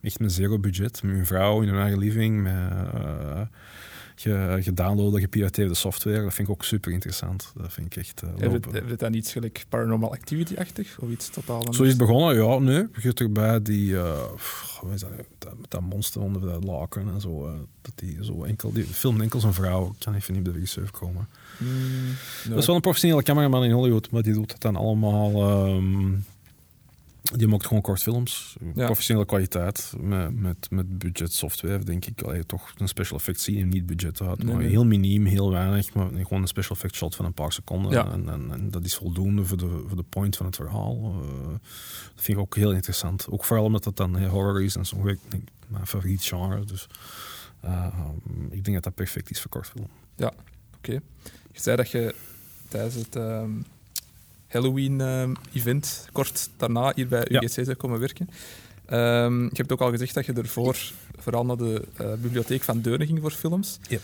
Echt 0.00 0.18
met 0.18 0.32
zero 0.32 0.58
budget, 0.58 1.02
met 1.02 1.14
hun 1.14 1.26
vrouw 1.26 1.62
in 1.62 1.68
hun 1.68 1.78
eigen 1.80 1.98
living, 1.98 2.42
met 2.42 2.52
uh, 2.94 3.40
ge, 4.16 4.58
gedownloade, 4.60 5.20
gepirateerde 5.20 5.74
software. 5.74 6.22
Dat 6.22 6.34
vind 6.34 6.48
ik 6.48 6.54
ook 6.54 6.64
super 6.64 6.92
interessant. 6.92 7.52
Dat 7.56 7.72
vind 7.72 7.86
ik 7.86 7.96
echt 7.96 8.22
uh, 8.24 8.30
Heb 8.38 8.64
je- 8.64 8.70
heb 8.72 8.88
je 8.88 8.96
dan 8.96 9.14
iets 9.14 9.32
gelijk 9.32 9.64
Paranormal 9.68 10.12
Activity-achtig? 10.12 10.98
Of 10.98 11.10
iets 11.10 11.28
totaal 11.28 11.58
anders? 11.58 11.76
Zo 11.76 11.82
is 11.82 11.88
het 11.88 11.98
begonnen, 11.98 12.44
ja, 12.44 12.58
nee. 12.58 12.86
Begint 12.88 13.20
erbij 13.20 13.62
die, 13.62 13.90
uh, 13.92 14.18
is 14.92 15.00
dat, 15.00 15.10
dat, 15.38 15.58
met 15.60 15.70
dat 15.70 15.80
monster 15.80 16.20
onder 16.20 16.40
dat 16.40 16.64
laken 16.64 17.08
en 17.08 17.20
zo. 17.20 17.48
Uh, 17.48 17.52
dat 17.82 17.92
die 17.94 18.18
zo 18.24 18.42
enkel, 18.44 18.72
die 18.72 18.84
filmt 18.84 19.20
enkel 19.20 19.40
zijn 19.40 19.52
vrouw. 19.54 19.86
Ik 19.86 20.04
kan 20.04 20.14
even 20.14 20.32
niet 20.34 20.46
op 20.46 20.52
de 20.52 20.58
regisseur 20.58 20.90
komen. 20.90 21.28
Mm, 21.58 22.16
Dat 22.48 22.58
is 22.58 22.66
wel 22.66 22.74
een 22.74 22.80
professionele 22.80 23.22
cameraman 23.22 23.64
in 23.64 23.70
Hollywood, 23.70 24.10
maar 24.10 24.22
die 24.22 24.32
doet 24.32 24.52
het 24.52 24.60
dan 24.60 24.76
allemaal. 24.76 25.66
Um, 25.68 26.24
die 27.32 27.48
maakt 27.48 27.66
gewoon 27.66 27.82
kortfilms. 27.82 28.56
Ja. 28.74 28.84
Professionele 28.84 29.26
kwaliteit. 29.26 29.92
Met, 30.00 30.40
met, 30.40 30.70
met 30.70 30.98
budget 30.98 31.32
software, 31.32 31.78
denk 31.78 32.04
ik. 32.06 32.22
Allee, 32.22 32.46
toch 32.46 32.72
een 32.76 32.88
special 32.88 33.18
effect 33.18 33.40
zien 33.40 33.60
en 33.60 33.68
niet 33.68 33.86
budget 33.86 34.18
had. 34.18 34.38
Nee, 34.38 34.46
maar 34.46 34.62
nee. 34.62 34.70
heel 34.70 34.84
miniem, 34.84 35.24
heel 35.24 35.50
weinig. 35.50 35.94
Maar 35.94 36.06
gewoon 36.06 36.42
een 36.42 36.48
special 36.48 36.76
effect 36.76 36.94
shot 36.94 37.14
van 37.14 37.24
een 37.24 37.32
paar 37.32 37.52
seconden. 37.52 37.92
Ja. 37.92 38.12
En, 38.12 38.28
en, 38.28 38.50
en 38.52 38.70
dat 38.70 38.84
is 38.84 38.94
voldoende 38.94 39.44
voor 39.44 39.56
de, 39.56 39.84
voor 39.86 39.96
de 39.96 40.04
point 40.08 40.36
van 40.36 40.46
het 40.46 40.56
verhaal. 40.56 41.14
Uh, 41.22 41.48
dat 42.14 42.22
vind 42.24 42.38
ik 42.38 42.44
ook 42.44 42.56
heel 42.56 42.72
interessant. 42.72 43.26
Ook 43.30 43.44
vooral 43.44 43.64
omdat 43.64 43.84
het 43.84 43.96
dan 43.96 44.24
horror 44.24 44.62
is 44.62 44.76
en 44.76 44.86
zo. 44.86 45.08
Ik 45.08 45.18
denk, 45.28 45.48
mijn 45.66 45.86
favoriet 45.86 46.24
genre. 46.24 46.64
Dus 46.64 46.86
uh, 47.64 47.86
ik 48.50 48.64
denk 48.64 48.74
dat 48.74 48.84
dat 48.84 48.94
perfect 48.94 49.30
is 49.30 49.40
voor 49.40 49.50
kortfilm. 49.50 49.88
Je 51.54 51.60
zei 51.60 51.76
dat 51.76 51.90
je 51.90 52.14
tijdens 52.68 52.94
het 52.94 53.16
ehm, 53.16 53.50
Halloween-event 54.48 56.08
kort 56.12 56.48
daarna 56.56 56.92
hier 56.94 57.08
bij 57.08 57.26
Ja. 57.28 57.42
UGC 57.42 57.64
zou 57.64 57.74
komen 57.74 58.00
werken. 58.00 58.28
Ehm, 58.86 59.42
je 59.42 59.50
hebt 59.52 59.72
ook 59.72 59.80
al 59.80 59.90
gezegd 59.90 60.14
dat 60.14 60.26
je 60.26 60.32
ervoor 60.32 60.76
vooral 61.18 61.44
naar 61.44 61.56
de 61.56 61.84
eh, 61.96 62.12
bibliotheek 62.12 62.62
van 62.62 62.80
Deurne 62.80 63.06
ging 63.06 63.20
voor 63.20 63.30
films. 63.30 63.78
Yep. 63.88 64.02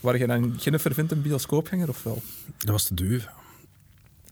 Waar 0.00 0.18
je 0.18 0.26
dan 0.26 0.54
geen 0.58 0.78
fervent 0.78 1.12
een 1.12 1.22
bioscoopganger 1.22 1.88
of 1.88 2.02
wel? 2.02 2.22
Dat 2.58 2.70
was 2.70 2.84
te 2.84 2.94
duur. 2.94 3.30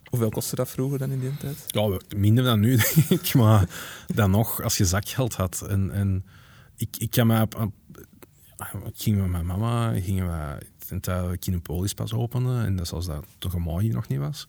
Hoeveel 0.04 0.30
kostte 0.30 0.56
dat 0.56 0.70
vroeger 0.70 0.98
dan 0.98 1.10
in 1.10 1.20
die 1.20 1.36
tijd? 1.36 1.64
Ja, 1.66 1.98
minder 2.16 2.44
dan 2.44 2.60
nu, 2.60 2.76
denk 2.94 3.08
ik. 3.08 3.34
Maar 3.34 3.68
dan 4.14 4.30
nog, 4.30 4.62
als 4.62 4.76
je 4.76 4.84
zakgeld 4.84 5.34
had. 5.34 5.64
En, 5.68 5.90
en 5.90 6.24
ik, 6.76 6.96
ik 6.98 7.10
kan 7.10 7.26
me 7.26 7.40
op, 7.40 7.54
op, 7.60 7.72
ik 8.84 8.92
ging 8.94 9.16
met 9.16 9.30
mijn 9.30 9.46
mama, 9.46 10.00
gingen 10.00 10.26
we, 10.26 10.66
terwijl 11.00 11.38
Kinopolis 11.38 11.94
pas 11.94 12.12
opende, 12.12 12.64
en 12.64 12.76
dat 12.76 12.92
als 12.92 13.06
dat 13.06 13.24
toch 13.38 13.52
een 13.52 13.62
mooi 13.62 13.88
nog 13.88 14.08
niet 14.08 14.18
was, 14.18 14.48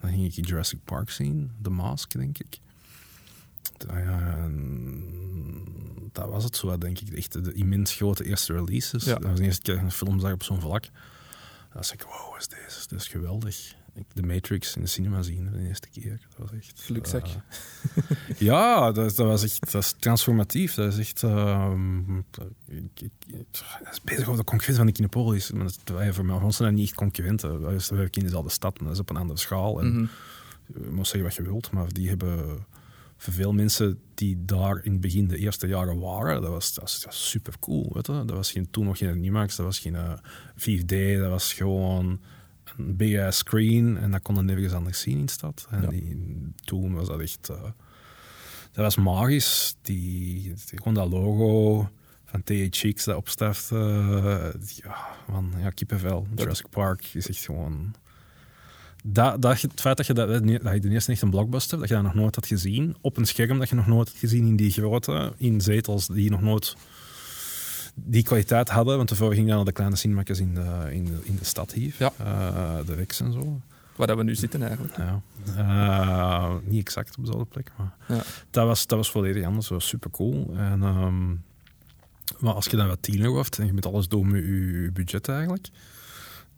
dan 0.00 0.10
ging 0.10 0.36
ik 0.36 0.46
Jurassic 0.46 0.84
Park 0.84 1.10
zien, 1.10 1.50
The 1.62 1.70
Mask, 1.70 2.12
denk 2.12 2.38
ik. 2.38 2.60
dat 6.12 6.28
was 6.28 6.44
het 6.44 6.56
zo, 6.56 6.78
denk 6.78 6.98
ik. 6.98 7.08
Echt 7.12 7.44
de 7.44 7.52
immens 7.52 7.94
grote 7.94 8.24
eerste 8.24 8.52
releases. 8.52 9.04
Ja. 9.04 9.14
Dat 9.14 9.22
was 9.22 9.38
de 9.38 9.44
eerste 9.44 9.62
keer 9.62 9.74
dat 9.74 9.82
ik 9.82 9.90
een 9.90 9.96
film 9.96 10.20
zag 10.20 10.32
op 10.32 10.42
zo'n 10.42 10.60
vlak. 10.60 10.82
Dan 10.82 10.92
was 11.72 11.92
ik, 11.92 12.02
wow, 12.02 12.36
is 12.38 12.48
deze? 12.48 12.88
Dit 12.88 13.00
is 13.00 13.08
geweldig. 13.08 13.74
De 14.12 14.22
Matrix 14.22 14.76
in 14.76 14.82
de 14.82 14.88
cinema 14.88 15.22
zien 15.22 15.50
de 15.52 15.66
eerste 15.66 15.88
keer. 15.88 16.20
Dat 16.28 16.38
was 16.38 16.58
echt... 16.58 16.80
Gelukzak. 16.80 17.26
Uh, 17.26 18.38
ja, 18.48 18.92
dat, 18.92 19.16
dat, 19.16 19.26
was 19.26 19.42
echt 19.42 19.72
dat 19.72 19.82
is 19.82 19.94
transformatief. 19.98 20.74
Dat 20.74 20.92
is 20.92 20.98
echt... 20.98 21.22
Uh, 21.22 21.72
ik, 22.66 23.00
ik, 23.00 23.12
dat 23.26 23.92
is 23.92 24.00
bezig 24.02 24.28
over 24.28 24.36
de 24.36 24.44
concurrentie 24.44 24.74
van 24.74 24.86
de 24.86 24.92
Kinepolis. 24.92 25.46
Voor 26.10 26.24
mij 26.24 26.38
zijn 26.38 26.68
dat 26.68 26.78
niet 26.78 26.88
echt 26.88 26.94
concurrenten. 26.94 27.60
We 27.60 27.96
werken 27.96 28.20
in 28.20 28.26
dezelfde 28.26 28.50
stad, 28.50 28.78
maar 28.78 28.84
dat 28.84 28.92
is 28.92 29.00
op 29.00 29.10
een 29.10 29.16
andere 29.16 29.38
schaal. 29.38 29.80
En, 29.80 29.92
Mhm. 29.92 30.06
Je 30.84 30.90
mag 30.90 31.06
zeggen 31.06 31.22
wat 31.22 31.34
je 31.34 31.42
wilt, 31.42 31.70
maar 31.70 31.92
die 31.92 32.08
hebben... 32.08 32.66
Voor 33.16 33.32
veel 33.32 33.52
mensen 33.52 34.00
die 34.14 34.44
daar 34.44 34.84
in 34.84 34.92
het 34.92 35.00
begin 35.00 35.28
de 35.28 35.38
eerste 35.38 35.66
jaren 35.66 35.98
waren, 35.98 36.42
dat 36.42 36.50
was, 36.50 36.74
dat 36.74 36.82
was, 36.82 36.94
dat 36.94 37.04
was 37.04 37.28
super 37.28 37.54
cool. 37.60 37.90
Weet 37.92 38.06
je? 38.06 38.12
Dat 38.12 38.30
was 38.30 38.52
geen, 38.52 38.70
toen 38.70 38.84
nog 38.84 38.98
geen 38.98 39.24
IMAX, 39.24 39.56
dat 39.56 39.66
was 39.66 39.78
geen 39.78 39.94
uh, 39.94 40.12
4D, 40.56 41.18
dat 41.18 41.30
was 41.30 41.52
gewoon 41.52 42.20
een 42.78 42.96
big 42.96 43.34
screen 43.34 43.96
en 43.96 44.10
dat 44.10 44.22
kon 44.22 44.34
je 44.36 44.42
nergens 44.42 44.72
anders 44.72 45.00
zien 45.00 45.18
in 45.18 45.26
de 45.26 45.32
stad. 45.32 45.66
En 45.70 45.82
Ja. 45.82 45.88
die, 45.88 46.16
toen 46.64 46.94
was 46.94 47.06
dat 47.08 47.20
echt... 47.20 47.48
eh, 47.48 47.62
dat 48.72 48.84
was 48.84 48.96
magisch. 48.96 49.76
Die, 49.82 50.42
die, 50.42 50.54
gewoon 50.78 50.94
dat 50.94 51.08
logo 51.10 51.88
van 52.24 52.42
THX 52.42 53.04
dat 53.04 53.16
opstafte. 53.16 53.76
eh, 53.76 54.60
ja, 54.76 54.96
man, 55.28 55.52
ja, 55.58 55.70
kippenvel. 55.70 56.26
Jurassic 56.34 56.68
Park 56.70 57.04
is 57.14 57.28
echt 57.28 57.44
gewoon... 57.44 57.94
Dat, 59.04 59.42
dat, 59.42 59.60
je- 59.60 59.68
het 59.68 59.80
feit 59.80 59.96
dat 59.96 60.06
je, 60.06 60.12
dat, 60.14 60.28
dat 60.28 60.72
je 60.74 60.80
de 60.80 60.88
eerste 60.88 61.12
echt 61.12 61.22
een 61.22 61.30
blockbuster, 61.30 61.78
dat 61.78 61.88
je 61.88 61.94
dat 61.94 62.02
nog 62.02 62.14
nooit 62.14 62.34
had 62.34 62.46
gezien, 62.46 62.96
op 63.00 63.16
een 63.16 63.26
scherm 63.26 63.58
dat 63.58 63.68
je 63.68 63.74
nog 63.74 63.86
nooit 63.86 64.08
had 64.08 64.16
gezien 64.18 64.46
in 64.46 64.56
die 64.56 64.70
grote, 64.70 65.32
in 65.36 65.60
zetels 65.60 66.06
die 66.06 66.30
nog 66.30 66.40
nooit 66.40 66.76
die 67.94 68.22
kwaliteit 68.22 68.68
hadden, 68.68 68.96
want 68.96 69.08
tevoren 69.08 69.34
ging 69.34 69.48
je 69.48 69.54
naar 69.54 69.64
de 69.64 69.72
kleine 69.72 69.96
cinemakers 69.96 70.38
in 70.40 70.54
de, 70.54 70.88
in 70.90 71.04
de, 71.04 71.18
in 71.22 71.36
de 71.36 71.44
stad 71.44 71.72
hier, 71.72 71.94
Ja. 71.98 72.12
Eh, 72.18 72.76
de 72.86 72.94
Rex 72.94 73.20
en 73.20 73.32
zo. 73.32 73.60
Waar 73.96 74.06
dat 74.06 74.16
we 74.16 74.22
nu 74.24 74.34
zitten 74.34 74.62
eigenlijk. 74.62 74.96
Ja. 74.96 75.20
Eh, 75.56 76.54
niet 76.64 76.80
exact 76.80 77.16
op 77.18 77.24
dezelfde 77.24 77.48
plek, 77.48 77.72
maar 77.76 77.94
Ja. 78.08 78.22
dat, 78.50 78.66
was, 78.66 78.86
dat 78.86 78.98
was 78.98 79.10
volledig 79.10 79.44
anders. 79.44 79.68
Dat 79.68 79.78
was 79.78 79.88
super 79.88 80.10
cool. 80.10 80.54
En, 80.56 80.82
ehm, 80.82 81.28
maar 82.38 82.52
als 82.54 82.66
je 82.66 82.76
dan 82.76 82.86
wat 82.86 83.02
tiener 83.02 83.30
wordt 83.30 83.58
en 83.58 83.66
je 83.66 83.72
moet 83.72 83.86
alles 83.86 84.08
doen 84.08 84.30
met 84.30 84.42
je 84.44 84.90
budget 84.92 85.28
eigenlijk, 85.28 85.68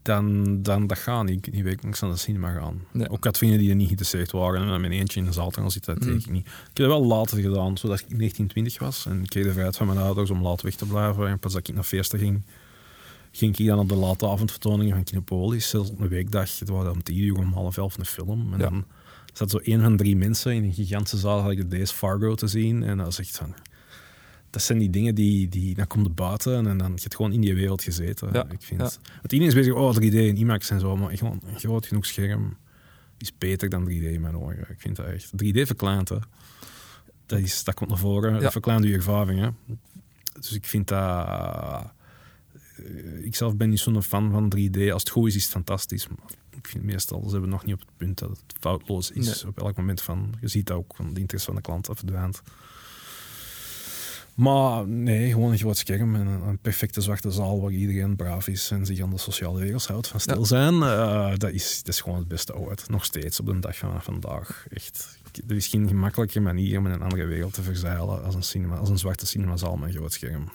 dan, 0.05 0.59
dan 0.63 0.87
dat 0.87 0.99
gaat 0.99 1.25
niet. 1.25 1.53
niet 1.53 1.63
wekelijks 1.63 2.01
naar 2.01 2.11
de 2.11 2.17
cinema 2.17 2.51
gaan. 2.53 2.81
Nee. 2.93 3.09
Ook 3.11 3.25
had 3.25 3.39
vrienden 3.39 3.59
die 3.59 3.69
er 3.69 3.75
niet 3.75 3.85
geïnteresseerd 3.85 4.31
waren 4.33 4.63
en 4.63 4.71
met 4.71 4.81
mijn 4.81 4.93
eentje 4.93 5.21
in 5.21 5.27
de 5.27 5.33
zaal 5.33 5.51
gaan 5.51 5.71
zitten, 5.71 5.95
dat 5.95 6.09
Mm. 6.09 6.15
ik 6.17 6.31
niet. 6.31 6.47
Ik 6.47 6.53
heb 6.65 6.75
dat 6.75 6.87
wel 6.87 7.05
later 7.05 7.39
gedaan, 7.41 7.77
zodat 7.79 7.99
ik 8.01 8.07
1920 8.19 8.79
was. 8.79 9.07
En 9.07 9.23
ik 9.23 9.29
kreeg 9.29 9.45
de 9.45 9.51
vrijheid 9.53 9.77
van 9.77 9.87
mijn 9.87 9.99
ouders 9.99 10.31
om 10.31 10.43
laat 10.43 10.63
weg 10.63 10.75
te 10.75 10.87
blijven. 10.87 11.29
En 11.29 11.39
pas 11.39 11.53
dat 11.53 11.69
ik 11.69 11.75
naar 11.75 11.85
feesten 11.85 12.19
ging, 12.19 12.43
ging 13.33 13.57
ik 13.59 13.67
dan 13.67 13.79
op 13.79 13.89
de 13.89 13.95
late 13.95 14.29
avondvertoningen 14.29 14.95
van 14.95 15.05
Kinopolis. 15.05 15.69
Zelfs 15.69 15.91
op 15.91 16.01
een 16.01 16.09
weekdag, 16.09 16.59
het 16.59 16.69
was 16.69 16.89
om 16.89 17.03
tien 17.03 17.19
uur, 17.19 17.37
om 17.39 17.53
half 17.53 17.77
elf 17.77 17.99
een 17.99 18.05
film. 18.07 18.53
En 18.53 18.59
Ja. 18.59 18.69
dan 18.69 18.85
zat 19.33 19.51
zo 19.51 19.57
één 19.59 19.81
van 19.81 19.97
drie 19.97 20.17
mensen 20.17 20.55
in 20.55 20.65
een 20.65 20.73
gigantische 20.73 21.19
zaal, 21.19 21.41
had 21.41 21.51
ik 21.51 21.71
deze 21.71 21.95
Fargo 21.95 22.35
te 22.35 22.47
zien. 22.47 22.83
En 22.83 22.97
dat 22.97 23.07
was 23.07 23.19
echt 23.19 23.37
van... 23.37 23.55
Dat 24.55 24.63
zijn 24.63 24.79
die 24.79 24.91
dingen 24.91 25.15
die, 25.15 25.49
die 25.49 25.75
dan 25.75 25.87
komt 25.87 26.15
buiten 26.15 26.67
en 26.67 26.79
dan 26.79 26.91
heb 26.91 26.99
je 26.99 27.15
gewoon 27.17 27.33
in 27.33 27.41
die 27.41 27.55
wereld 27.55 27.83
gezeten. 27.83 28.29
Ja, 28.33 28.45
Ik 28.51 28.63
vind, 28.63 28.81
ja. 28.81 28.91
Want 29.21 29.33
iedereen 29.33 29.47
is 29.47 29.55
bezig, 29.55 29.75
oh 29.75 29.95
3D 29.97 30.15
en 30.15 30.37
IMAX 30.37 30.71
en 30.71 30.81
zo, 30.81 30.97
maar 30.97 31.19
gewoon 31.19 31.41
een 31.47 31.59
groot 31.59 31.87
genoeg 31.87 32.07
scherm 32.07 32.57
is 33.19 33.39
beter 33.39 33.69
dan 33.69 33.85
3D 33.89 33.93
in 33.93 34.21
mijn 34.21 34.37
ogen. 34.37 34.59
Ik 34.59 34.81
vind 34.81 34.97
dat 34.97 35.07
echt. 35.07 35.31
3D 35.45 35.61
verkleint, 35.61 36.09
hè. 36.09 36.17
Dat, 37.27 37.39
is, 37.39 37.65
dat 37.65 37.75
komt 37.75 37.91
naar 37.91 37.99
voren. 37.99 38.35
Ja. 38.35 38.51
Dat 38.51 38.65
je 38.85 38.93
ervaring, 38.95 39.41
hè. 39.41 39.49
Dus 40.41 40.53
ik 40.53 40.65
vind 40.65 40.89
dat... 40.89 41.27
eh, 41.27 41.85
Ik 43.25 43.35
zelf 43.37 43.57
ben 43.57 43.69
niet 43.69 43.81
zo'n 43.81 44.03
fan 44.03 44.31
van 44.31 44.53
3D. 44.57 44.91
Als 44.93 45.03
het 45.03 45.11
goed 45.11 45.29
is, 45.29 45.37
is 45.37 45.43
het 45.43 45.53
fantastisch. 45.53 46.09
Maar 46.09 46.19
ik 46.57 46.67
vind 46.67 46.85
meestal, 46.85 47.23
ze 47.25 47.31
hebben 47.33 47.51
nog 47.51 47.65
niet 47.65 47.75
op 47.75 47.81
het 47.81 47.97
punt 47.97 48.19
dat 48.19 48.29
het 48.31 48.57
foutloos 48.61 49.11
is. 49.11 49.43
Nee. 49.43 49.51
Op 49.53 49.59
elk 49.61 49.77
moment 49.77 50.03
van... 50.03 50.35
Je 50.41 50.49
ziet 50.49 50.67
dat 50.67 50.77
ook, 50.77 50.93
van 50.97 51.15
de 51.15 51.21
interesse 51.21 51.47
van 51.47 51.57
de 51.57 51.63
klant 51.63 51.87
verdwijnt. 51.93 52.43
Maar 54.35 54.87
nee, 54.89 55.31
gewoon 55.31 55.53
een 55.53 55.59
groot 55.59 55.77
scherm 55.77 56.15
en 56.15 56.27
een, 56.27 56.59
perfecte 56.59 57.01
zwarte 57.01 57.31
zaal 57.31 57.61
waar 57.61 57.71
iedereen 57.71 58.17
braaf 58.17 58.49
is 58.49 58.71
en 58.71 58.87
zich 58.87 59.01
aan 59.01 59.11
de 59.11 59.19
sociale 59.19 59.61
regels 59.61 59.87
houdt 59.87 60.09
van 60.09 60.21
stil 60.21 60.39
Ja. 60.39 60.45
zijn. 60.45 60.83
eh, 60.83 61.33
dat, 61.37 61.51
is, 61.51 61.79
dat 61.83 61.95
is 61.95 62.01
gewoon 62.01 62.19
het 62.19 62.29
beste 62.29 62.55
ooit. 62.57 62.89
Nog 62.91 63.05
steeds 63.05 63.41
op 63.41 63.47
de 63.47 63.59
dag 63.59 63.77
van 63.77 64.03
vandaag. 64.03 64.67
Echt. 64.71 65.19
Er 65.49 65.57
is 65.57 65.67
geen 65.67 65.89
gemakkelijke 65.89 66.41
manier 66.41 66.79
om 66.79 66.87
in 66.87 66.93
een 66.93 67.03
andere 67.03 67.25
wereld 67.25 67.53
te 67.55 67.63
verzeilen 67.63 68.25
als 68.25 68.35
een, 68.35 68.43
cinema, 68.43 68.77
als 68.77 68.89
een 68.89 68.99
zwarte 68.99 69.27
cinemazaal 69.27 69.77
met 69.77 69.89
een 69.89 69.95
groot 69.95 70.13
scherm. 70.13 70.49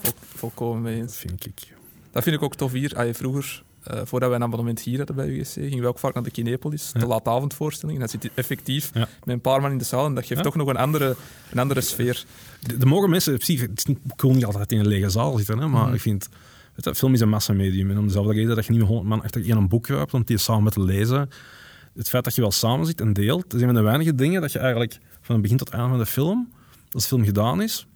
Vol- 0.00 0.12
volkomen 0.34 0.82
mee 0.82 0.94
Dat 1.00 1.02
eens. 1.08 1.16
vind 1.16 1.46
ik. 1.46 1.74
Dat 2.10 2.22
vind 2.22 2.36
ik 2.36 2.42
ook 2.42 2.54
tof 2.56 2.72
hier. 2.72 2.96
Ah, 2.96 3.06
je 3.06 3.14
vroeger, 3.14 3.62
eh, 3.82 4.00
voordat 4.04 4.28
wij 4.28 4.38
een 4.38 4.44
abonnement 4.44 4.80
hier 4.80 4.96
hadden 4.98 5.16
bij 5.16 5.28
UGC, 5.28 5.48
gingen 5.52 5.80
we 5.80 5.86
ook 5.86 5.98
vaak 5.98 6.14
naar 6.14 6.22
de 6.22 6.30
Kinepolis, 6.30 6.92
de 6.92 7.06
laatavondvoorstelling. 7.06 7.94
En 7.98 8.00
dan 8.04 8.10
zit 8.10 8.22
je 8.22 8.30
effectief 8.34 8.90
Ja. 8.94 9.00
met 9.00 9.34
een 9.34 9.40
paar 9.40 9.60
man 9.60 9.70
in 9.70 9.78
de 9.78 9.84
zaal 9.84 10.06
en 10.06 10.14
dat 10.14 10.24
geeft 10.26 10.36
Ja. 10.40 10.42
toch 10.46 10.54
nog 10.56 10.68
een 10.68 10.76
andere, 10.76 11.16
een 11.52 11.58
andere 11.58 11.80
sfeer. 11.80 12.24
De, 12.60 12.76
de 12.76 12.86
mogen 12.86 13.10
mensen, 13.10 13.34
precies, 13.34 13.60
het 13.60 13.70
is 13.78 13.84
niet, 13.84 13.98
ik 14.14 14.20
wil 14.20 14.32
niet 14.32 14.44
altijd 14.44 14.72
in 14.72 14.78
een 14.78 14.86
lege 14.86 15.10
zaal 15.10 15.36
zitten, 15.36 15.58
hè, 15.58 15.66
maar 15.68 15.84
Mhm. 15.84 15.94
ik 15.94 16.00
vind, 16.00 16.28
weet 16.74 16.84
je, 16.84 16.94
film 16.94 17.12
is 17.12 17.20
een 17.20 17.28
massamedium. 17.28 17.90
En 17.90 17.98
om 17.98 18.06
dezelfde 18.06 18.32
reden 18.32 18.54
dat 18.56 18.64
je 18.64 18.70
niet 18.70 18.80
met 18.80 18.88
honderd 18.88 19.08
man 19.08 19.22
achter 19.22 19.44
één 19.44 19.56
een 19.56 19.68
boek 19.68 19.82
kruipt 19.82 20.14
om 20.14 20.22
die 20.24 20.38
samen 20.38 20.72
te 20.72 20.82
lezen. 20.82 21.28
Het 21.94 22.08
feit 22.08 22.24
dat 22.24 22.34
je 22.34 22.40
wel 22.40 22.50
samen 22.52 22.86
zit 22.86 23.00
en 23.00 23.12
deelt, 23.12 23.42
dat 23.42 23.54
is 23.54 23.60
een 23.60 23.66
van 23.66 23.74
de 23.76 23.82
weinige 23.82 24.14
dingen 24.14 24.40
dat 24.40 24.52
je 24.52 24.58
eigenlijk 24.58 24.98
van 25.20 25.34
het 25.34 25.42
begin 25.42 25.56
tot 25.56 25.68
eind 25.70 25.88
van 25.88 25.98
de 25.98 26.06
film, 26.06 26.48
als 26.92 27.02
de 27.02 27.08
film 27.08 27.24
gedaan 27.24 27.62
is, 27.62 27.86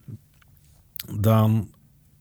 dan 1.20 1.68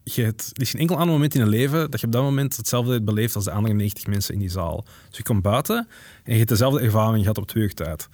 je 0.04 0.24
het, 0.24 0.52
er 0.54 0.62
is 0.62 0.70
geen 0.70 0.80
enkel 0.82 0.96
ander 0.98 1.14
moment 1.14 1.36
in 1.36 1.44
je 1.44 1.50
leven 1.50 1.92
dat 1.92 2.00
je 2.00 2.06
op 2.06 2.12
dat 2.12 2.24
moment 2.24 2.58
hetzelfde 2.58 2.92
hebt 2.92 3.06
beleefd 3.06 3.36
als 3.36 3.44
de 3.44 3.52
andere 3.52 3.74
90 3.74 4.08
mensen 4.08 4.34
in 4.34 4.40
die 4.40 4.50
zaal. 4.50 4.86
Dus 5.08 5.18
je 5.18 5.24
komt 5.24 5.42
buiten 5.42 5.78
en 6.24 6.32
je 6.32 6.38
hebt 6.38 6.50
dezelfde 6.50 6.80
ervaring 6.80 7.22
gehad 7.22 7.38
op 7.38 7.48
twee 7.48 7.64
uur 7.64 7.74
tijd. 7.74 8.10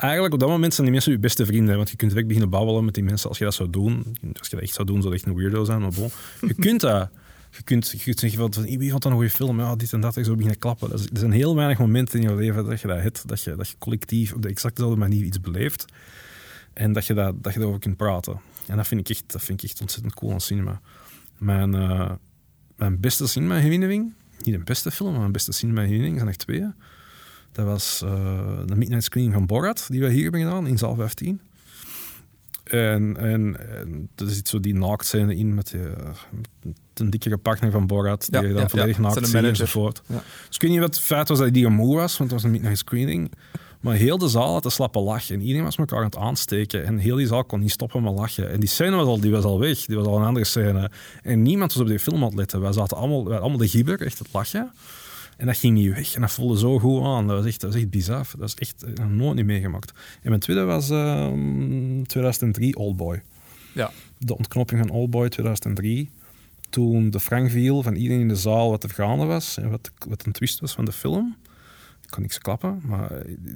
Eigenlijk 0.00 0.32
op 0.34 0.40
dat 0.40 0.48
moment 0.48 0.72
zijn 0.74 0.82
die 0.82 0.92
mensen 0.94 1.12
je 1.12 1.18
beste 1.18 1.46
vrienden, 1.46 1.76
want 1.76 1.90
je 1.90 1.96
kunt 1.96 2.10
direct 2.10 2.28
beginnen 2.28 2.52
babbelen 2.52 2.84
met 2.84 2.94
die 2.94 3.04
mensen 3.04 3.28
als 3.28 3.38
je 3.38 3.44
dat 3.44 3.54
zou 3.54 3.70
doen. 3.70 4.04
Als 4.38 4.48
je 4.48 4.56
dat 4.56 4.64
echt 4.64 4.74
zou 4.74 4.86
doen, 4.86 5.00
zou 5.02 5.08
je 5.08 5.18
echt 5.18 5.26
een 5.28 5.34
weirdo 5.34 5.64
zijn, 5.64 5.80
maar 5.80 5.90
bon. 5.90 6.10
Je 6.40 6.54
kunt 6.66 6.80
dat. 6.80 7.10
Je 7.50 7.62
kunt, 7.62 7.90
je 7.90 7.98
kunt 7.98 8.20
zeggen 8.20 8.52
van, 8.52 8.64
wie 8.64 8.90
vond 8.90 9.02
dat 9.02 9.12
een 9.12 9.18
goede 9.18 9.30
film? 9.30 9.58
Ja, 9.60 9.76
dit 9.76 9.92
en 9.92 10.00
dat, 10.00 10.16
en 10.16 10.24
zo 10.24 10.34
beginnen 10.34 10.58
klappen. 10.58 10.90
Dat 10.90 11.00
Er 11.00 11.18
zijn 11.18 11.32
heel 11.32 11.56
weinig 11.56 11.78
momenten 11.78 12.20
in 12.20 12.28
je 12.28 12.34
leven 12.34 12.64
dat 12.64 12.80
je 12.80 12.86
dat 12.86 13.00
hebt, 13.00 13.28
dat 13.28 13.42
je, 13.42 13.56
dat 13.56 13.68
je 13.68 13.74
collectief 13.78 14.32
op 14.32 14.42
de 14.42 14.48
exact 14.48 14.76
dezelfde 14.76 14.98
manier 14.98 15.24
iets 15.24 15.40
beleeft. 15.40 15.84
En 16.72 16.92
dat 16.92 17.06
je, 17.06 17.14
dat, 17.14 17.42
dat 17.42 17.52
je 17.52 17.58
daarover 17.58 17.82
kunt 17.82 17.96
praten. 17.96 18.40
En 18.66 18.76
dat 18.76 18.86
vind 18.86 19.00
ik 19.00 19.08
echt, 19.08 19.24
dat 19.26 19.42
vind 19.42 19.62
ik 19.62 19.70
echt 19.70 19.80
ontzettend 19.80 20.14
cool 20.14 20.32
aan 20.32 20.40
cinema. 20.40 20.80
Mijn, 21.38 21.74
eh, 21.74 22.10
mijn 22.76 23.00
beste 23.00 23.26
cinema-herinnering, 23.26 24.12
niet 24.42 24.54
de 24.54 24.64
beste 24.64 24.90
film, 24.90 25.10
maar 25.10 25.20
mijn 25.20 25.32
beste 25.32 25.52
cinema-herinnering 25.52 26.16
zijn 26.16 26.28
er 26.28 26.36
twee. 26.36 26.64
Dat 27.60 27.68
was 27.68 28.02
eh, 28.04 28.10
de 28.66 28.76
midnight 28.76 29.04
screening 29.04 29.34
van 29.34 29.46
Borat, 29.46 29.86
die 29.88 30.00
we 30.00 30.10
hier 30.10 30.22
hebben 30.22 30.40
gedaan 30.40 30.66
in 30.66 30.78
zaal 30.78 30.94
15. 30.94 31.40
En, 32.64 33.16
en, 33.16 33.56
en 33.78 34.08
er 34.16 34.30
zit 34.30 34.48
zo 34.48 34.60
die 34.60 34.74
naaktscène 34.74 35.36
in 35.36 35.54
met, 35.54 35.70
die, 35.70 35.80
eh, 35.80 36.08
met 36.62 36.76
een 36.94 37.10
dikkere 37.10 37.36
partner 37.36 37.70
van 37.70 37.86
Borat, 37.86 38.26
die 38.30 38.40
Ja, 38.40 38.46
je 38.46 38.52
dan 38.52 38.62
ja, 38.62 38.68
volledig 38.68 38.96
ja. 38.96 39.02
naakt 39.02 39.26
ziet 39.26 39.34
enzovoort. 39.34 40.02
Ja. 40.06 40.22
Dus 40.46 40.56
ik 40.56 40.62
weet 40.62 40.70
niet 40.70 40.80
wat 40.80 40.94
het 40.94 41.04
feit 41.04 41.28
was 41.28 41.38
dat 41.38 41.54
die 41.54 41.68
moe 41.68 41.96
was, 41.96 42.16
want 42.16 42.30
het 42.30 42.40
was 42.40 42.42
een 42.42 42.50
midnight 42.50 42.78
screening. 42.78 43.30
Maar 43.80 43.94
heel 43.94 44.18
de 44.18 44.28
zaal 44.28 44.52
had 44.52 44.64
een 44.64 44.70
slappe 44.70 45.00
lach 45.00 45.30
en 45.30 45.40
iedereen 45.40 45.64
was 45.64 45.76
elkaar 45.76 45.98
aan 45.98 46.04
het 46.04 46.16
aansteken. 46.16 46.84
En 46.84 46.98
heel 46.98 47.16
die 47.16 47.26
zaal 47.26 47.44
kon 47.44 47.60
niet 47.60 47.70
stoppen 47.70 48.02
met 48.02 48.14
lachen. 48.14 48.50
En 48.50 48.60
die 48.60 48.68
scène 48.68 48.96
was 48.96 49.06
al, 49.06 49.20
die 49.20 49.30
was 49.30 49.44
al 49.44 49.58
weg, 49.58 49.84
die 49.84 49.96
was 49.96 50.06
al 50.06 50.16
een 50.16 50.24
andere 50.24 50.44
scène. 50.44 50.90
En 51.22 51.42
niemand 51.42 51.72
was 51.72 51.82
op 51.82 51.88
die 51.88 51.98
film 51.98 52.16
aan 52.16 52.28
het 52.28 52.34
letten. 52.34 52.60
Wij 52.60 52.72
zaten 52.72 52.96
allemaal, 52.96 53.24
wij 53.24 53.38
allemaal 53.38 53.58
de 53.58 53.68
gibber, 53.68 54.00
echt 54.00 54.18
het 54.18 54.28
lachen. 54.32 54.72
En 55.40 55.46
dat 55.46 55.56
ging 55.56 55.74
niet 55.74 55.94
weg. 55.94 56.14
En 56.14 56.20
dat 56.20 56.32
voelde 56.32 56.58
zo 56.58 56.78
goed 56.78 57.02
aan. 57.02 57.26
Dat 57.26 57.36
was 57.36 57.46
echt, 57.46 57.60
dat 57.60 57.72
was 57.72 57.80
echt 57.80 57.90
bizar. 57.90 58.26
Dat 58.38 58.48
is 58.48 58.54
echt 58.54 58.82
eh, 58.82 59.06
nooit 59.06 59.36
niet 59.36 59.44
meegemaakt. 59.44 59.92
En 60.22 60.28
mijn 60.28 60.40
tweede 60.40 60.64
was 60.64 60.90
ehm 60.90 62.02
2003 62.02 62.76
Oldboy. 62.76 63.22
Ja. 63.72 63.90
De 64.18 64.36
ontknoping 64.36 64.80
van 64.80 64.90
Oldboy 64.90 65.28
2003. 65.28 66.10
Toen 66.70 67.10
de 67.10 67.20
frank 67.20 67.50
viel 67.50 67.82
van 67.82 67.94
iedereen 67.94 68.20
in 68.20 68.28
de 68.28 68.36
zaal 68.36 68.70
wat 68.70 68.82
er 68.82 68.90
gaande 68.90 69.24
was. 69.24 69.56
En 69.58 69.70
wat, 69.70 69.90
wat 70.08 70.26
een 70.26 70.32
twist 70.32 70.60
was 70.60 70.72
van 70.72 70.84
de 70.84 70.92
film. 70.92 71.36
Ik 72.02 72.10
kan 72.10 72.22
niks 72.22 72.38
klappen, 72.38 72.80
maar 72.84 73.08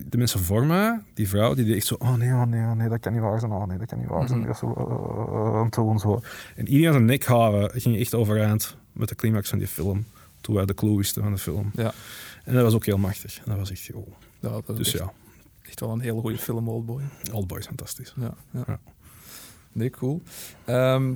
de 0.06 0.16
mensen 0.16 0.40
voor 0.40 0.66
mij, 0.66 1.00
die 1.14 1.28
vrouw, 1.28 1.54
die 1.54 1.64
deed 1.64 1.76
echt 1.76 1.86
zo... 1.86 1.94
Oh 1.98 2.14
nee, 2.14 2.30
oh 2.30 2.42
nee, 2.42 2.62
oh 2.62 2.72
nee, 2.72 2.88
dat 2.88 3.00
kan 3.00 3.12
niet 3.12 3.22
waar 3.22 3.40
zijn. 3.40 3.52
Oh 3.52 3.66
nee, 3.66 3.78
dat 3.78 3.86
kan 3.86 3.98
niet 3.98 4.08
waar 4.08 4.28
zijn. 4.28 4.38
Die 4.38 4.48
was 4.48 4.58
zo 4.58 4.72
eh, 4.72 5.60
eh, 5.60 5.70
doen, 5.70 5.98
zo. 5.98 6.20
En 6.56 6.68
iedereen 6.68 6.92
zijn 6.92 7.04
nekharen 7.04 7.80
ging 7.80 7.98
echt 7.98 8.14
overeind 8.14 8.76
met 8.92 9.08
de 9.08 9.14
climax 9.14 9.48
van 9.48 9.58
die 9.58 9.68
film. 9.68 10.04
Toen 10.44 10.54
wij 10.54 10.64
de 10.64 10.74
clue 10.74 10.96
wisten 10.96 11.22
van 11.22 11.32
de 11.32 11.38
film. 11.38 11.70
Ja. 11.74 11.92
En 12.44 12.54
dat 12.54 12.62
was 12.62 12.74
ook 12.74 12.86
heel 12.86 12.98
machtig. 12.98 13.36
En 13.36 13.44
dat 13.46 13.58
was 13.58 13.70
echt, 13.70 13.90
oh, 13.92 14.06
Ja, 14.40 14.48
dat 14.66 14.76
Dus 14.76 14.94
echt, 14.94 14.98
ja, 14.98 15.12
echt 15.62 15.80
wel 15.80 15.90
een 15.90 16.00
hele 16.00 16.20
goede 16.20 16.38
film, 16.38 16.68
Oldboy. 16.68 17.02
Oldboy 17.32 17.58
is 17.58 17.66
fantastisch. 17.66 18.14
Ja, 18.16 18.34
ja. 18.50 18.64
Ja. 18.66 18.80
Nee, 19.72 19.90
cool. 19.90 20.22
Ehm, 20.64 21.12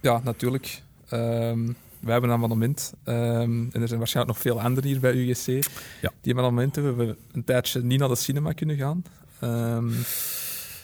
ja, 0.00 0.20
natuurlijk. 0.24 0.82
Ehm 1.08 1.72
wij 2.00 2.12
hebben 2.12 2.30
een 2.30 2.36
abonnement. 2.36 2.94
ehm, 3.04 3.66
en 3.72 3.80
er 3.80 3.88
zijn 3.88 3.98
waarschijnlijk 3.98 4.36
nog 4.36 4.38
veel 4.46 4.60
anderen 4.60 4.90
hier 4.90 5.00
bij 5.00 5.12
UGC 5.14 5.46
Ja. 6.00 6.12
die 6.20 6.32
een 6.32 6.38
abonnement 6.38 6.74
hebben. 6.74 6.96
We 6.96 7.04
hebben 7.04 7.24
een 7.32 7.44
tijdje 7.44 7.82
niet 7.82 7.98
naar 7.98 8.08
de 8.08 8.14
cinema 8.14 8.52
kunnen 8.52 8.76
gaan. 8.76 9.04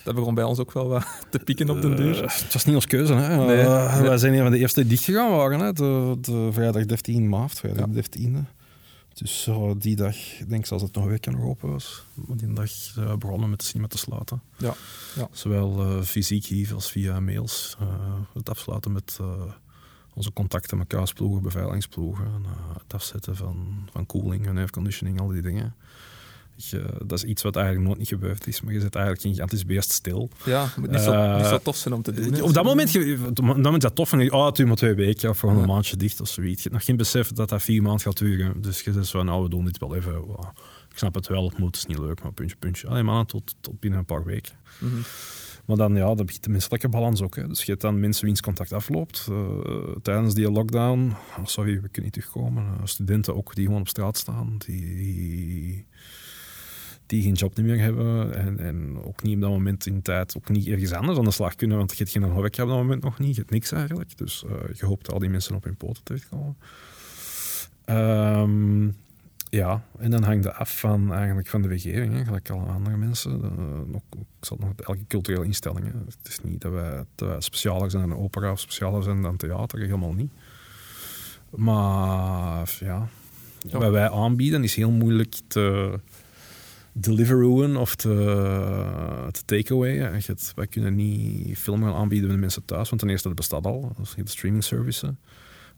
Dat 0.04 0.14
begon 0.14 0.34
bij 0.34 0.44
ons 0.44 0.58
ook 0.58 0.72
wel 0.72 0.88
wat 0.88 1.06
te 1.30 1.38
pieken 1.38 1.70
op 1.70 1.80
de 1.82 1.94
deur. 1.94 2.24
Eh, 2.24 2.30
het 2.42 2.52
was 2.52 2.64
niet 2.64 2.74
ons 2.74 2.86
keuze. 2.86 3.12
Hè. 3.14 3.36
Nee, 3.36 3.60
Eh, 3.60 3.94
nee. 3.98 4.08
Wij 4.08 4.18
zijn 4.18 4.34
een 4.34 4.42
van 4.42 4.50
de 4.50 4.58
eerste 4.58 4.80
die 4.80 4.88
dichtgegaan 4.88 5.30
waren. 5.30 5.60
Hè. 5.60 5.72
De, 5.72 6.16
de 6.20 6.48
vrijdag 6.52 6.84
13 6.86 7.28
maart, 7.28 7.52
vrijdag 7.58 7.86
Ja. 7.86 8.02
13e. 8.02 8.44
Dus 9.14 9.42
zo 9.42 9.76
die 9.76 9.96
dag, 9.96 10.16
ik 10.40 10.48
denk 10.48 10.66
zelfs 10.66 10.82
dat 10.82 10.92
het 10.92 10.94
nog 10.94 11.04
een 11.04 11.10
weekje 11.10 11.30
nog 11.30 11.42
open 11.44 11.70
was. 11.70 12.02
Maar 12.14 12.36
die 12.36 12.52
dag 12.52 12.70
begonnen 13.18 13.50
met 13.50 13.62
cinema 13.62 13.88
te 13.88 13.98
sluiten. 13.98 14.42
Ja, 14.56 14.74
ja. 15.16 15.28
Zowel 15.32 15.80
eh, 15.80 16.02
fysiek 16.02 16.44
hier 16.44 16.74
als 16.74 16.90
via 16.90 17.20
mails. 17.20 17.76
eh, 17.80 17.86
het 18.34 18.50
afsluiten 18.50 18.92
met 18.92 19.18
eh, 19.20 19.26
onze 20.14 20.32
contacten 20.32 20.78
met 20.78 20.86
kaasploegen, 20.86 21.42
beveiligingsploegen. 21.42 22.24
en, 22.24 22.42
eh, 22.44 22.76
het 22.82 22.94
afzetten 22.94 23.36
van, 23.36 23.88
van 23.92 24.06
koeling 24.06 24.46
en 24.46 24.56
airconditioning, 24.58 25.20
al 25.20 25.28
die 25.28 25.42
dingen. 25.42 25.74
Je, 26.56 26.84
dat 27.04 27.18
is 27.18 27.24
iets 27.24 27.42
wat 27.42 27.56
eigenlijk 27.56 27.86
nooit 27.86 27.98
niet 27.98 28.08
gebeurd 28.08 28.46
is. 28.46 28.60
Maar 28.60 28.72
je 28.72 28.80
zit 28.80 28.94
eigenlijk 28.94 29.24
in, 29.36 29.42
het 29.42 29.52
is 29.52 29.64
best 29.66 29.90
stil. 29.92 30.30
Ja, 30.44 30.64
het 30.64 30.76
moet 30.76 30.90
niet 30.90 31.00
zo, 31.00 31.12
Eh, 31.12 31.36
niet 31.36 31.46
zo 31.46 31.58
tof 31.58 31.76
zijn 31.76 31.94
om 31.94 32.02
te 32.02 32.12
doen. 32.12 32.42
Op 32.42 32.54
dat 32.54 32.64
moment, 32.64 32.96
op 33.28 33.36
dat 33.36 33.44
moment 33.44 33.74
is 33.76 33.82
dat 33.82 33.94
tof. 33.94 34.12
En 34.12 34.18
je, 34.18 34.32
oh, 34.32 34.46
het 34.46 34.56
duurt 34.56 34.68
maar 34.68 34.76
twee 34.76 34.94
weken 34.94 35.30
of 35.30 35.38
gewoon 35.38 35.54
Ja. 35.56 35.60
een 35.62 35.68
maandje 35.68 35.96
dicht 35.96 36.20
of 36.20 36.28
zoiets. 36.28 36.56
Je 36.56 36.62
hebt 36.62 36.74
nog 36.74 36.84
geen 36.84 36.96
besef 36.96 37.28
dat 37.32 37.48
dat 37.48 37.62
vier 37.62 37.82
maanden 37.82 38.00
gaat 38.00 38.18
duren. 38.18 38.60
Dus 38.62 38.80
je 38.80 38.92
zegt 38.92 39.10
van, 39.10 39.24
nou, 39.26 39.42
we 39.42 39.48
doen 39.48 39.64
dit 39.64 39.78
wel 39.78 39.94
even. 39.96 40.20
Wow. 40.20 40.44
Ik 40.90 40.98
snap 40.98 41.14
het 41.14 41.26
wel, 41.26 41.44
het 41.48 41.58
moet, 41.58 41.76
is 41.76 41.86
niet 41.86 41.98
leuk, 41.98 42.22
maar 42.22 42.32
puntje, 42.32 42.56
puntje. 42.56 42.86
Alleen 42.88 43.04
maar 43.04 43.26
tot, 43.26 43.54
tot 43.60 43.80
binnen 43.80 43.98
een 43.98 44.04
paar 44.04 44.24
weken. 44.24 44.52
Mhm. 44.80 44.92
Maar 45.66 45.76
dan, 45.76 45.94
ja, 45.96 46.14
dan 46.14 46.26
begint 46.26 46.44
de 46.44 46.50
menselijke 46.50 46.88
balans 46.88 47.22
ook. 47.22 47.36
Hè. 47.36 47.48
Dus 47.48 47.62
je 47.62 47.70
hebt 47.70 47.82
dan 47.82 48.00
mensen 48.00 48.24
wiens 48.24 48.40
contact 48.40 48.72
afloopt. 48.72 49.26
eh, 49.30 49.46
tijdens 50.02 50.34
die 50.34 50.50
lockdown, 50.50 51.12
oh, 51.38 51.44
sorry, 51.44 51.72
we 51.72 51.88
kunnen 51.88 52.02
niet 52.02 52.12
terugkomen. 52.12 52.64
Eh, 52.64 52.80
studenten 52.84 53.36
ook 53.36 53.54
die 53.54 53.64
gewoon 53.66 53.80
op 53.80 53.88
straat 53.88 54.16
staan, 54.18 54.54
die, 54.58 55.86
die, 57.12 57.22
geen 57.22 57.32
job 57.32 57.56
niet 57.56 57.66
meer 57.66 57.80
hebben. 57.80 58.34
En, 58.34 58.58
en 58.58 59.02
ook 59.04 59.22
niet 59.22 59.34
op 59.34 59.40
dat 59.40 59.50
moment 59.50 59.86
in 59.86 60.02
tijd, 60.02 60.36
ook 60.36 60.48
niet 60.48 60.66
ergens 60.66 60.92
anders 60.92 61.18
aan 61.18 61.24
de 61.24 61.30
slag 61.30 61.54
kunnen. 61.54 61.76
Want 61.76 61.90
je 61.90 61.96
hebt 61.96 62.10
geen 62.10 62.22
horeca 62.22 62.62
op 62.62 62.68
dat 62.68 62.78
moment 62.78 63.02
nog 63.02 63.18
niet, 63.18 63.34
je 63.34 63.40
hebt 63.40 63.50
niks 63.52 63.72
eigenlijk. 63.72 64.18
Dus 64.18 64.44
eh, 64.48 64.74
je 64.74 64.86
hoopt 64.86 65.12
al 65.12 65.18
die 65.18 65.28
mensen 65.30 65.54
op 65.54 65.64
hun 65.64 65.76
poten 65.76 66.02
terechtkomen. 66.04 66.56
Ehm 67.84 68.90
ja, 69.50 69.82
en 69.98 70.10
dan 70.10 70.22
hangt 70.22 70.42
dat 70.42 70.54
af 70.54 70.78
van, 70.78 71.12
eigenlijk 71.12 71.48
van 71.48 71.62
de 71.62 71.68
regering, 71.68 72.14
hè, 72.14 72.24
gelijk 72.24 72.50
alle 72.50 72.64
andere 72.70 72.96
mensen. 72.96 73.42
Eh, 73.42 73.48
nog, 73.86 74.02
ik 74.12 74.26
zal 74.46 74.56
nog 74.60 74.70
elke 74.76 75.06
culturele 75.08 75.44
instelling. 75.44 75.84
hè. 75.84 75.92
Het 75.98 76.28
is 76.28 76.38
niet 76.42 76.60
dat 76.60 76.72
wij, 76.72 77.04
dat 77.14 77.28
wij 77.28 77.40
specialer 77.40 77.90
zijn 77.90 78.08
dan 78.08 78.18
opera 78.18 78.50
of 78.52 78.60
specialer 78.60 79.02
zijn 79.02 79.22
dan 79.22 79.36
theater, 79.36 79.78
helemaal 79.78 80.12
niet. 80.12 80.30
Maar 81.50 82.76
ja, 82.80 83.08
Ja. 83.68 83.78
wat 83.78 83.90
wij 83.90 84.10
aanbieden 84.10 84.64
is 84.64 84.74
heel 84.74 84.90
moeilijk 84.90 85.34
te 85.46 85.98
deliveren 86.92 87.76
of 87.76 87.94
te, 87.96 89.28
te 89.30 89.44
takeaway. 89.44 90.22
Wij 90.54 90.66
kunnen 90.66 90.94
niet 90.94 91.58
film 91.58 91.82
gaan 91.82 91.94
aanbieden 91.94 92.26
bij 92.26 92.36
de 92.36 92.42
mensen 92.42 92.64
thuis, 92.64 92.88
want 92.88 93.00
ten 93.00 93.10
eerste 93.10 93.28
dat 93.28 93.36
bestaat 93.36 93.66
al. 93.66 93.92
Dat 93.96 94.06
is 94.06 94.14
de 94.14 94.30
streaming 94.30 94.64
services. 94.64 95.08
En 95.08 95.18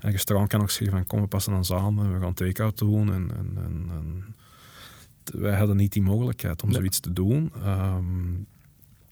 een 0.00 0.10
restaurant 0.10 0.48
kan 0.48 0.60
ook 0.60 0.70
zeggen 0.70 0.96
van 0.96 1.06
kom, 1.06 1.20
we 1.20 1.26
passen 1.26 1.52
dan 1.52 1.64
samen, 1.64 2.12
we 2.14 2.20
gaan 2.20 2.34
take-out 2.34 2.78
doen. 2.78 3.12
En, 3.12 3.30
en, 3.36 3.56
en, 3.56 4.34
wij 5.24 5.56
hadden 5.56 5.76
niet 5.76 5.92
die 5.92 6.02
mogelijkheid 6.02 6.62
om 6.62 6.68
Nee. 6.68 6.78
zoiets 6.78 7.00
te 7.00 7.12
doen. 7.12 7.52
Ehm, 7.62 8.32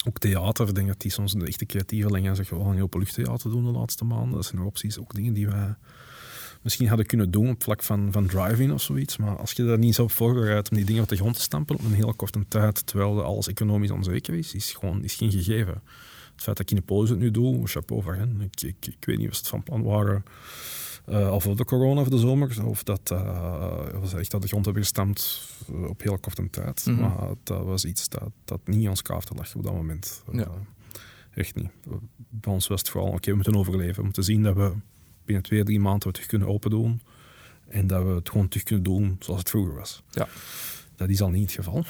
ook 0.06 0.18
theater, 0.18 0.68
ik 0.68 0.74
denk 0.74 0.88
dat 0.88 1.00
die 1.00 1.10
soms 1.10 1.32
de 1.32 1.46
echte 1.46 1.66
creatievelingen 1.66 2.36
zeggen, 2.36 2.58
we 2.58 2.64
gaan 2.64 2.76
een 2.76 2.82
openluchttheater 2.82 3.50
doen 3.50 3.64
de 3.64 3.70
laatste 3.70 4.04
maanden. 4.04 4.34
Dat 4.34 4.44
zijn 4.44 4.62
opties, 4.62 4.98
ook 4.98 5.14
dingen 5.14 5.32
die 5.32 5.46
wij 5.48 5.74
misschien 6.62 6.88
hadden 6.88 7.06
kunnen 7.06 7.30
doen 7.30 7.48
op 7.48 7.62
vlak 7.62 7.82
van, 7.82 8.08
van 8.12 8.26
drive-in 8.26 8.72
of 8.72 8.82
zoiets. 8.82 9.16
Maar 9.16 9.36
als 9.36 9.52
je 9.52 9.64
daar 9.64 9.78
niet 9.78 9.94
zo 9.94 10.02
op 10.02 10.10
voorbereidt 10.10 10.70
om 10.70 10.76
die 10.76 10.86
dingen 10.86 11.02
op 11.02 11.08
de 11.08 11.16
grond 11.16 11.34
te 11.34 11.40
stampen 11.40 11.76
op 11.76 11.84
een 11.84 11.94
heel 11.94 12.14
korte 12.14 12.44
tijd, 12.48 12.86
terwijl 12.86 13.22
alles 13.22 13.48
economisch 13.48 13.90
onzeker 13.90 14.34
is, 14.34 14.54
is 14.54 14.72
gewoon 14.72 15.04
is 15.04 15.14
geen 15.14 15.30
gegeven. 15.30 15.82
Het 16.32 16.42
feit 16.42 16.56
dat 16.56 16.66
Kinepolis 16.66 17.10
het 17.10 17.18
nu 17.18 17.30
doe, 17.30 17.66
chapeau 17.66 18.02
voor 18.02 18.14
hen. 18.14 18.40
Ik, 18.40 18.62
ik, 18.62 18.86
ik 18.86 19.04
weet 19.04 19.18
niet 19.18 19.28
of 19.28 19.34
ze 19.34 19.40
het 19.40 19.48
van 19.48 19.62
plan 19.62 19.82
waren 19.82 20.24
eh, 21.04 21.28
al 21.28 21.40
voor 21.40 21.56
de 21.56 21.64
corona 21.64 22.00
of 22.00 22.08
de 22.08 22.18
zomer, 22.18 22.66
of 22.66 22.82
dat 22.82 23.10
of 24.02 24.08
ze 24.08 24.18
echt 24.18 24.32
uit 24.32 24.42
de 24.42 24.48
grond 24.48 24.64
hebben 24.64 24.82
gestampt 24.82 25.48
eh, 25.68 25.88
op 25.88 26.02
heel 26.02 26.18
korte 26.18 26.50
tijd. 26.50 26.86
Mhm. 26.86 27.00
Maar 27.00 27.28
dat 27.42 27.64
was 27.64 27.84
iets 27.84 28.08
dat, 28.08 28.30
dat 28.44 28.60
niet 28.64 28.88
ons 28.88 29.02
kaafte 29.02 29.34
lag 29.34 29.54
op 29.54 29.62
dat 29.62 29.72
moment. 29.72 30.22
Ja. 30.32 30.48
Echt 31.34 31.54
niet. 31.54 31.70
Bij 32.28 32.52
ons 32.52 32.66
was 32.66 32.80
het 32.80 32.88
vooral, 32.88 33.10
oké, 33.10 33.30
we 33.30 33.34
moeten 33.34 33.56
overleven. 33.56 33.96
We 33.96 34.02
moeten 34.02 34.24
zien 34.24 34.42
dat 34.42 34.56
we 34.56 34.72
binnen 35.24 35.44
twee, 35.44 35.64
drie 35.64 35.80
maanden 35.80 36.02
het 36.02 36.12
terug 36.14 36.28
kunnen 36.28 36.48
open 36.48 36.70
doen. 36.70 37.00
En 37.68 37.86
dat 37.86 38.02
we 38.04 38.08
het 38.08 38.30
gewoon 38.30 38.48
terug 38.48 38.64
kunnen 38.64 38.84
doen 38.84 39.16
zoals 39.20 39.40
het 39.40 39.50
vroeger 39.50 39.74
was. 39.74 40.02
Ja. 40.10 40.28
Dat 40.96 41.08
is 41.08 41.20
al 41.20 41.30
niet 41.30 41.42
het 41.42 41.64
geval. 41.64 41.84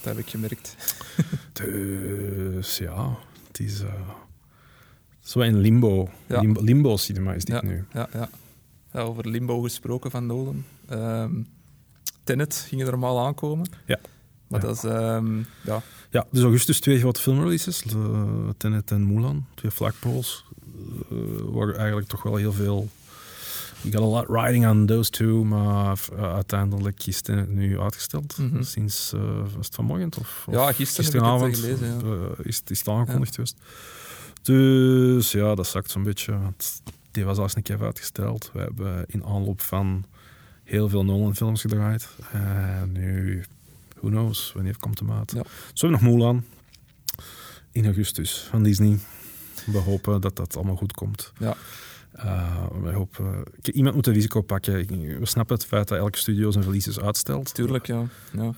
Dat 0.00 0.16
heb 0.16 0.18
ik 0.18 0.28
gemerkt. 0.28 0.76
Dus 1.52 2.78
ja, 2.78 3.18
het 3.46 3.60
is 3.60 3.80
eh, 3.80 4.08
zo 5.20 5.40
in 5.40 5.58
limbo. 5.58 6.10
Ja. 6.26 6.40
Limbo, 6.40 6.60
limbo 6.60 6.96
cinema 6.96 7.32
is 7.32 7.44
dit 7.44 7.54
ja, 7.54 7.64
nu. 7.64 7.84
Ja, 7.92 8.08
ja. 8.12 8.28
ja, 8.92 9.00
over 9.00 9.28
Limbo 9.28 9.60
gesproken 9.60 10.10
van 10.10 10.26
Nolan. 10.26 10.64
Ehm 10.88 11.40
Tenet 12.24 12.64
ging 12.68 12.80
er 12.80 12.86
normaal 12.86 13.26
aankomen. 13.26 13.68
Ja. 13.86 13.98
Maar 14.46 14.60
dat 14.60 14.76
is... 14.76 14.84
ehm, 14.84 15.38
ja, 15.64 15.82
Ja, 16.10 16.26
dus 16.30 16.42
augustus 16.42 16.80
twee 16.80 16.98
grote 16.98 17.20
filmreleases. 17.20 17.84
Tenet 18.56 18.90
en 18.90 19.14
Mulan. 19.14 19.46
Twee 19.54 19.70
flagpoles. 19.70 20.44
Eh 21.10 21.16
waar 21.44 21.74
eigenlijk 21.74 22.08
toch 22.08 22.22
wel 22.22 22.36
heel 22.36 22.52
veel... 22.52 22.88
We 23.80 23.90
got 23.90 24.00
a 24.00 24.04
lot 24.04 24.28
riding 24.28 24.66
on 24.66 24.86
those 24.86 25.10
two. 25.10 25.44
Maar 25.44 25.98
eh, 26.16 26.34
uiteindelijk 26.34 27.06
is 27.06 27.20
Tenet 27.20 27.48
nu 27.48 27.80
uitgesteld. 27.80 28.38
Mhm. 28.38 28.62
Sinds, 28.62 29.12
eh, 29.12 29.20
was 29.56 29.66
het 29.66 29.74
vanmorgen? 29.74 30.10
Of, 30.18 30.44
of 30.46 30.54
Ja, 30.54 30.72
gisteren 30.72 31.04
het 31.04 31.14
gisteravond 31.14 31.58
gelezen, 31.58 32.08
ja. 32.08 32.28
is, 32.42 32.62
is 32.66 32.78
het 32.78 32.88
aangekondigd 32.88 33.34
geweest. 33.34 33.56
Dus 34.42 35.32
ja, 35.32 35.54
dat 35.54 35.66
zakt 35.66 35.90
zo'n 35.90 36.02
beetje. 36.02 36.38
Want 36.38 36.82
die 37.10 37.24
was 37.24 37.36
al 37.36 37.42
eens 37.42 37.56
een 37.56 37.62
keer 37.62 37.82
uitgesteld. 37.82 38.50
We 38.52 38.60
hebben 38.60 39.04
in 39.06 39.24
aanloop 39.24 39.60
van 39.60 40.04
heel 40.64 40.88
veel 40.88 41.04
Nolan-films 41.04 41.60
gedraaid. 41.60 42.08
En 42.32 42.92
nu, 42.92 43.44
who 44.00 44.08
knows, 44.08 44.52
wanneer 44.54 44.76
komt 44.78 44.98
de 44.98 45.04
maat. 45.04 45.32
Ja. 45.32 45.42
Zo 45.72 45.88
nog 45.88 46.00
Mulan 46.00 46.44
in 47.72 47.84
augustus 47.84 48.46
van 48.50 48.62
Disney. 48.62 48.98
We 49.64 49.78
hopen 49.78 50.20
dat 50.20 50.36
dat 50.36 50.56
allemaal 50.56 50.76
goed 50.76 50.92
komt. 50.92 51.32
ja. 51.38 51.56
Uh, 52.16 52.66
we 52.82 52.92
hopen, 52.92 53.44
iemand 53.62 53.94
moet 53.94 54.06
het 54.06 54.14
risico 54.14 54.40
pakken. 54.40 54.86
We 55.18 55.26
snappen 55.26 55.56
het 55.56 55.66
feit 55.66 55.88
dat 55.88 55.98
elke 55.98 56.18
studio 56.18 56.50
zijn 56.50 56.64
releases 56.64 57.00
uitstelt. 57.00 57.54
tuurlijk, 57.54 57.86
ja. 57.86 58.06
ja. 58.32 58.52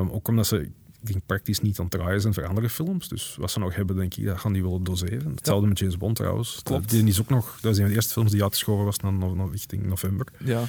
Uh, 0.00 0.14
ook 0.14 0.28
omdat 0.28 0.46
ze 0.46 0.70
denk, 1.00 1.26
praktisch 1.26 1.60
niet 1.60 1.78
aan 1.78 1.84
het 1.84 1.94
draaien 1.94 2.20
zijn 2.20 2.34
voor 2.34 2.46
andere 2.46 2.68
films. 2.68 3.08
Dus 3.08 3.36
wat 3.38 3.50
ze 3.50 3.58
nog 3.58 3.74
hebben, 3.74 3.96
denk 3.96 4.14
ik, 4.14 4.24
dat 4.24 4.38
gaan 4.38 4.52
die 4.52 4.62
willen 4.62 4.84
doseren. 4.84 5.34
Hetzelfde 5.34 5.68
met 5.68 5.78
James 5.78 5.96
Bond 5.96 6.16
trouwens. 6.16 6.60
Klopt. 6.62 6.90
Die 6.90 7.06
is 7.06 7.20
ook 7.20 7.28
nog, 7.28 7.58
dat 7.60 7.72
is 7.72 7.76
een 7.76 7.82
van 7.82 7.88
de 7.90 7.94
eerste 7.94 8.12
films 8.12 8.30
die 8.30 8.42
uitgeschoven 8.42 8.84
was 8.84 8.98
naar 8.98 9.50
richting 9.50 9.86
november. 9.86 10.26
ja. 10.44 10.62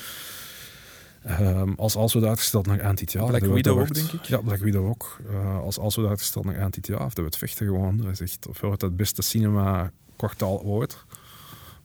Ehm, 1.24 1.74
als, 1.76 1.96
als 1.96 2.14
we 2.14 2.28
uitgesteld 2.28 2.66
naar 2.68 2.80
eind 2.80 2.98
dit 2.98 3.12
jaar... 3.12 3.26
Black 3.26 3.40
dat 3.40 3.50
we- 3.50 3.56
Widow 3.56 3.80
ook, 3.80 3.94
denk 3.94 4.12
ik. 4.12 4.24
Ja, 4.24 4.38
Black 4.42 4.60
Widow 4.60 4.86
ook. 4.88 5.18
Uh, 5.32 5.60
als, 5.60 5.78
als 5.80 5.96
we 5.96 6.08
uitgesteld 6.08 6.46
naar 6.46 6.56
eind 6.56 6.74
dit 6.74 6.88
jaar, 6.88 7.00
dat 7.00 7.14
we 7.14 7.22
het 7.24 7.38
vechten 7.38 7.66
gewoon. 7.66 7.98
Dat 7.98 8.08
is 8.08 8.20
echt, 8.22 8.48
het 8.62 8.82
het 8.82 8.96
beste 8.98 9.22
cinema 9.22 9.92
kwartaal 10.16 10.62
ooit. 10.64 11.06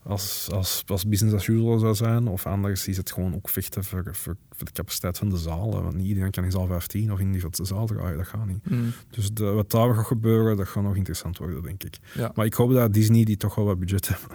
Als, 0.03 0.49
als, 0.53 0.83
als 0.87 1.07
business 1.07 1.35
as 1.37 1.47
usual 1.47 1.79
zou 1.79 1.95
zijn. 1.95 2.29
Of 2.29 2.47
anders 2.47 2.89
is 2.89 2.97
het 2.97 3.13
gewoon 3.13 3.35
ook 3.35 3.49
vechten 3.49 3.85
voor, 3.85 4.03
voor, 4.05 4.37
voor 4.57 4.65
de 4.67 4.73
capaciteit 4.73 5.19
van 5.19 5.29
de 5.29 5.37
zaal. 5.37 5.75
hè. 5.75 5.81
Want 5.83 5.95
niet 5.95 6.07
iedereen 6.07 6.31
kan 6.31 6.45
in 6.45 6.51
zaal 6.51 6.67
15 6.67 7.13
of 7.13 7.19
in 7.21 7.33
die 7.33 7.41
grote 7.41 7.65
zaal 7.65 7.87
draaien. 7.87 8.17
Dat 8.17 8.27
gaat 8.27 8.47
niet. 8.47 8.71
Mm, 8.71 8.93
Dus 9.11 9.31
de, 9.33 9.45
wat 9.45 9.71
daar 9.71 9.95
gaat 9.95 10.07
gebeuren, 10.07 10.57
dat 10.57 10.69
gaat 10.69 10.83
nog 10.83 10.97
interessant 10.97 11.39
worden, 11.39 11.63
denk 11.63 11.83
ik. 11.85 11.99
ja. 12.15 12.33
Maar 12.35 12.47
ik 12.47 12.55
hoop 12.55 12.73
dat 12.73 12.93
Disney, 12.93 13.25
die 13.25 13.37
toch 13.37 13.55
wel 13.55 13.65
wat 13.65 13.79
budget 13.79 14.09
hebben, 14.09 14.29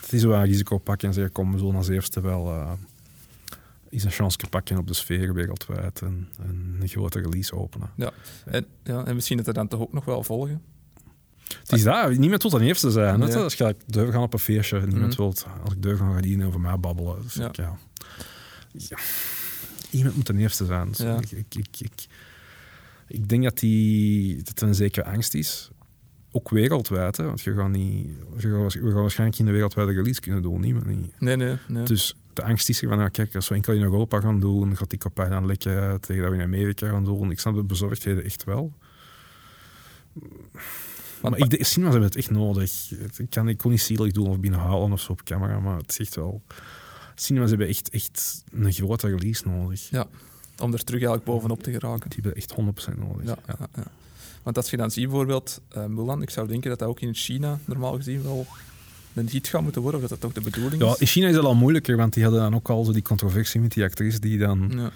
dat 0.00 0.10
die 0.10 0.20
zo 0.20 0.30
een 0.30 0.44
risico 0.44 0.78
pakken 0.78 1.08
en 1.08 1.14
zeggen, 1.14 1.32
kom, 1.32 1.52
we 1.52 1.58
zullen 1.58 1.74
als 1.74 1.88
eerste 1.88 2.20
wel 2.20 2.46
eh 2.46 2.72
eens 3.90 4.04
een 4.04 4.10
chance 4.10 4.38
pakken 4.50 4.78
op 4.78 4.86
de 4.86 4.94
sfeer 4.94 5.34
wereldwijd 5.34 6.02
en, 6.02 6.28
en 6.38 6.76
een 6.80 6.88
grote 6.88 7.20
release 7.20 7.54
openen. 7.54 7.90
En, 8.44 8.66
ja. 8.84 9.04
en 9.04 9.14
misschien 9.14 9.36
dat 9.36 9.46
er 9.46 9.54
dan 9.54 9.68
toch 9.68 9.80
ook 9.80 9.92
nog 9.92 10.04
wel 10.04 10.22
volgen. 10.22 10.62
Het 11.58 11.72
is 11.72 11.82
dat, 11.82 12.16
niemand 12.16 12.42
wil 12.42 12.50
dan 12.50 12.60
eerste 12.60 12.90
zijn. 12.90 13.18
Nee. 13.18 13.36
Als 13.36 13.54
je 13.54 13.76
durft 13.86 14.12
gaan 14.12 14.22
op 14.22 14.32
een 14.32 14.38
feestje, 14.38 14.80
niemand 14.80 15.12
Mhm. 15.12 15.16
wilt, 15.22 15.46
als 15.64 15.72
ik 15.74 15.82
durf 15.82 15.98
gaan 15.98 16.12
gaan 16.12 16.22
die 16.22 16.44
over 16.46 16.60
mij 16.60 16.78
babbelen. 16.78 17.22
Dus 17.22 17.34
Ja. 17.34 17.48
ik, 17.48 17.56
ja. 17.56 17.76
Ja. 18.72 18.98
Iemand 19.90 20.16
moet 20.16 20.26
de 20.26 20.36
eerste 20.36 20.64
zijn. 20.66 20.88
Dus 20.88 20.98
Ja. 20.98 21.20
ik, 21.30 21.54
ik, 21.54 21.90
ik, 23.08 23.28
denk 23.28 23.42
dat, 23.44 23.58
die, 23.58 24.42
dat 24.42 24.60
er 24.60 24.68
een 24.68 24.74
zekere 24.74 25.06
angst 25.06 25.34
is. 25.34 25.70
Ook 26.32 26.50
wereldwijd, 26.50 27.16
hè, 27.16 27.24
want 27.24 27.40
je 27.40 27.54
gaat 27.54 27.68
niet, 27.70 28.06
je 28.38 28.50
gaat, 28.50 28.74
we 28.74 28.90
gaan 28.90 29.00
waarschijnlijk 29.00 29.38
niet 29.38 29.48
een 29.48 29.54
wereldwijde 29.54 29.92
release 29.92 30.20
kunnen 30.20 30.42
doen. 30.42 30.60
Niemand 30.60 30.86
niet. 30.86 31.20
Nee, 31.20 31.36
nee, 31.36 31.56
nee. 31.68 31.84
Dus 31.84 32.16
de 32.38 32.44
angst 32.44 32.68
is 32.68 32.82
er 32.82 32.88
van, 32.88 32.98
ja, 32.98 33.08
kijk, 33.08 33.34
als 33.34 33.48
we 33.48 33.54
enkel 33.54 33.72
in 33.72 33.82
Europa 33.82 34.20
gaan 34.20 34.40
doen, 34.40 34.76
gaat 34.76 34.90
die 34.90 34.98
campagne 34.98 35.30
dan 35.30 35.46
lekken 35.46 36.00
tegen 36.00 36.22
dat 36.22 36.30
we 36.30 36.36
in 36.36 36.42
Amerika 36.42 36.88
gaan 36.88 37.04
doen. 37.04 37.30
Ik 37.30 37.38
snap 37.38 37.54
de 37.54 37.64
bezorgdheden 37.64 38.24
echt 38.24 38.44
wel. 38.44 38.72
Maar, 41.20 41.30
maar 41.30 41.38
ik, 41.38 41.50
de 41.50 41.64
cinema's 41.64 41.92
hebben 41.92 42.10
het 42.10 42.18
echt 42.18 42.30
nodig. 42.30 42.90
Ik 43.16 43.30
kan, 43.30 43.48
ik 43.48 43.58
kon 43.58 43.70
niet 43.70 43.80
zielig 43.80 44.12
doen 44.12 44.28
of 44.28 44.40
binnenhalen 44.40 44.92
of 44.92 45.00
zo 45.00 45.12
op 45.12 45.22
camera, 45.24 45.60
maar 45.60 45.76
het 45.76 45.90
is 45.90 45.98
echt 45.98 46.14
wel... 46.14 46.42
Cinemas 47.14 47.50
hebben 47.50 47.68
echt, 47.68 47.90
echt 47.90 48.44
een 48.52 48.72
grote 48.72 49.08
release 49.08 49.48
nodig. 49.48 49.90
Ja, 49.90 50.06
om 50.58 50.72
er 50.72 50.84
terug 50.84 51.00
eigenlijk 51.00 51.24
bovenop 51.24 51.62
te 51.62 51.70
geraken. 51.70 52.10
Die 52.10 52.20
hebben 52.22 52.42
echt 52.42 52.52
100% 52.94 52.98
nodig. 52.98 53.26
Ja, 53.26 53.38
ja. 53.46 53.68
ja, 53.74 53.82
Want 54.42 54.56
als 54.56 54.70
je 54.70 54.76
dan 54.76 54.90
ziet 54.90 55.04
bijvoorbeeld 55.04 55.60
uh, 55.76 55.86
Mulan, 55.86 56.22
ik 56.22 56.30
zou 56.30 56.48
denken 56.48 56.70
dat 56.70 56.78
dat 56.78 56.88
ook 56.88 57.00
in 57.00 57.14
China 57.14 57.58
normaal 57.64 57.96
gezien 57.96 58.22
wel 58.22 58.46
een 59.14 59.28
hit 59.28 59.48
gaat 59.48 59.62
moeten 59.62 59.82
worden, 59.82 60.02
of 60.02 60.08
dat 60.08 60.20
dat 60.20 60.34
toch 60.34 60.44
de 60.44 60.50
bedoeling 60.50 60.82
is? 60.82 60.88
Ja, 60.88 60.94
in 60.98 61.06
China 61.06 61.28
is 61.28 61.34
dat 61.34 61.44
al 61.44 61.54
moeilijker, 61.54 61.96
want 61.96 62.14
die 62.14 62.22
hadden 62.22 62.40
dan 62.40 62.54
ook 62.54 62.68
al 62.68 62.84
zo 62.84 62.92
die 62.92 63.02
controversie 63.02 63.60
met 63.60 63.72
die 63.72 63.84
actrice 63.84 64.20
die 64.20 64.38
dan... 64.38 64.72
Ja 64.76 64.90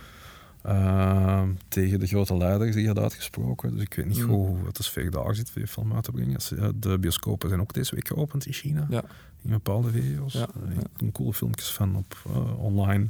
uh, 0.66 1.42
tegen 1.68 2.01
de 2.01 2.07
grote 2.07 2.37
leiders 2.37 2.75
die 2.75 2.87
had 2.87 2.98
uitgesproken. 2.98 3.75
Dus 3.75 3.83
ik 3.83 3.94
weet 3.94 4.07
niet 4.07 4.18
mm. 4.18 4.29
hoe 4.29 4.57
het 4.66 4.77
de 4.77 4.83
sfeer 4.83 5.11
daar 5.11 5.35
zit 5.35 5.51
voor 5.51 5.61
je 5.61 5.68
film 5.68 5.94
uit 5.94 6.05
te 6.05 6.12
brengen. 6.12 6.40
De 6.81 6.98
bioscopen 6.98 7.48
zijn 7.48 7.61
ook 7.61 7.75
deze 7.75 7.94
week 7.94 8.09
geopend 8.09 8.46
in 8.46 8.53
China. 8.53 8.87
Ja. 8.90 9.03
In 9.42 9.51
bepaalde 9.51 9.90
regio's. 9.90 10.33
Ja, 10.33 10.48
uh, 10.64 10.70
ik 10.70 10.77
heb 10.96 11.12
coole 11.12 11.33
filmpjes 11.33 11.70
van 11.70 11.96
op 11.96 12.16
uh, 12.31 12.64
online 12.64 13.09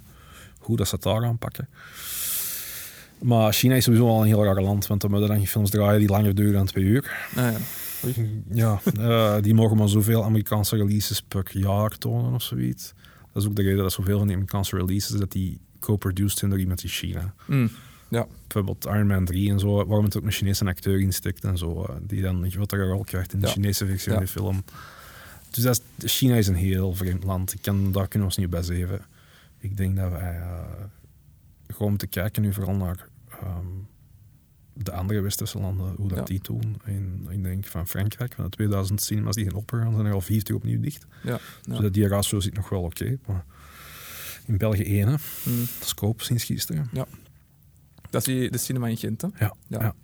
hoe 0.59 0.77
dat 0.77 0.89
ze 0.89 0.95
het 0.95 1.05
daar 1.05 1.25
aanpakken. 1.25 1.69
Maar 3.19 3.53
China 3.53 3.75
is 3.75 3.85
sowieso 3.85 4.09
al 4.09 4.21
een 4.21 4.27
heel 4.27 4.45
raar 4.45 4.63
land, 4.63 4.87
want 4.87 5.01
dan 5.01 5.11
moeten 5.11 5.29
dan 5.29 5.47
films 5.47 5.71
draaien 5.71 5.99
die 5.99 6.09
langer 6.09 6.35
duren 6.35 6.53
dan 6.53 6.67
twee 6.67 6.85
uur. 6.85 7.29
Ah, 7.37 7.53
ja, 7.53 7.59
ja 8.53 8.81
uh, 8.99 9.37
die 9.41 9.55
mogen 9.55 9.77
maar 9.77 9.89
zoveel 9.89 10.25
Amerikaanse 10.25 10.77
releases 10.77 11.23
per 11.23 11.51
jaar 11.53 11.99
tonen 11.99 12.33
of 12.33 12.43
zoiets. 12.43 12.93
Dat 13.33 13.43
is 13.43 13.49
ook 13.49 13.57
de 13.57 13.63
reden 13.63 13.83
dat 13.83 13.93
zoveel 13.93 14.19
van 14.19 14.27
die 14.27 14.37
Amerikaanse 14.37 14.77
releases 14.77 15.19
dat 15.19 15.33
die 15.33 15.61
co-produced 15.81 16.39
zijn 16.39 16.51
door 16.51 16.61
iemand 16.61 16.83
in 16.83 16.89
China. 16.89 17.35
Mm, 17.47 17.71
ja. 18.09 18.27
Bijvoorbeeld 18.47 18.85
Iron 18.85 19.07
Man 19.07 19.25
3 19.25 19.51
en 19.51 19.59
zo, 19.59 19.75
waarom 19.75 20.05
het 20.05 20.17
ook 20.17 20.25
een 20.25 20.33
Chinese 20.33 20.65
acteur 20.65 21.01
insteekt 21.01 21.45
en 21.45 21.59
zo, 21.59 21.87
uh, 21.89 21.97
die 22.01 22.23
dan 22.23 22.43
een 22.43 22.51
grotere 22.51 22.85
rol 22.85 23.05
krijgt 23.05 23.33
in 23.33 23.41
de 23.41 23.47
Chinese 23.47 23.87
versie 23.87 24.13
van 24.13 24.21
de 24.21 24.29
film. 24.29 24.65
Dus 25.51 25.63
dat 25.63 25.83
is, 25.99 26.17
China 26.19 26.35
is 26.35 26.47
een 26.47 26.55
heel 26.55 26.95
vreemd 26.95 27.25
land. 27.25 27.53
Ik 27.53 27.63
kan, 27.63 27.93
daar 27.93 28.09
kunnen 28.09 28.29
we 28.29 28.35
ons 28.35 28.37
niet 28.37 28.51
bij 28.51 28.63
zeven. 28.63 29.01
Ik 29.59 29.77
denk 29.77 29.97
dat 29.97 30.11
wij 30.11 30.37
uh, 30.39 30.61
gewoon 31.67 31.91
moeten 31.91 32.09
kijken 32.09 32.43
nu 32.43 32.53
vooral 32.53 32.75
naar 32.75 33.09
um, 33.43 33.87
de 34.75 34.93
andere 34.93 35.21
westerse 35.21 35.59
landen, 35.59 35.95
hoe 35.97 36.09
dat 36.09 36.27
die 36.27 36.41
doen. 36.43 36.77
En 36.85 37.27
ik 37.31 37.43
denk 37.43 37.65
van 37.65 37.87
Frankrijk, 37.87 38.35
van 38.35 38.45
de 38.45 38.51
2000 38.51 39.03
cinemas 39.03 39.35
die 39.35 39.45
gaan 39.45 39.55
opgegaan, 39.55 39.95
zijn 39.95 40.07
er 40.07 40.13
al 40.13 40.21
40 40.21 40.55
opnieuw 40.55 40.81
dicht. 40.81 41.07
Ja, 41.23 41.39
ja. 41.63 41.79
Dus 41.79 41.91
die 41.91 42.09
ratio 42.09 42.41
zit 42.41 42.55
nog 42.55 42.69
wel 42.69 42.83
oké. 42.83 43.19
maar 43.27 43.45
in 44.47 44.59
België 44.59 44.85
1, 44.85 45.09
hè. 45.09 45.17
Mm. 45.45 45.65
Scope 45.81 46.25
sinds 46.25 46.45
gisteren. 46.45 46.89
Ja. 46.93 47.07
Dat 48.11 48.27
is 48.27 48.51
de 48.51 48.59
cinema 48.59 48.89
in 48.89 48.97
Gent, 48.97 49.21
hè? 49.21 49.29
Ja. 49.39 49.55
ja. 49.69 49.95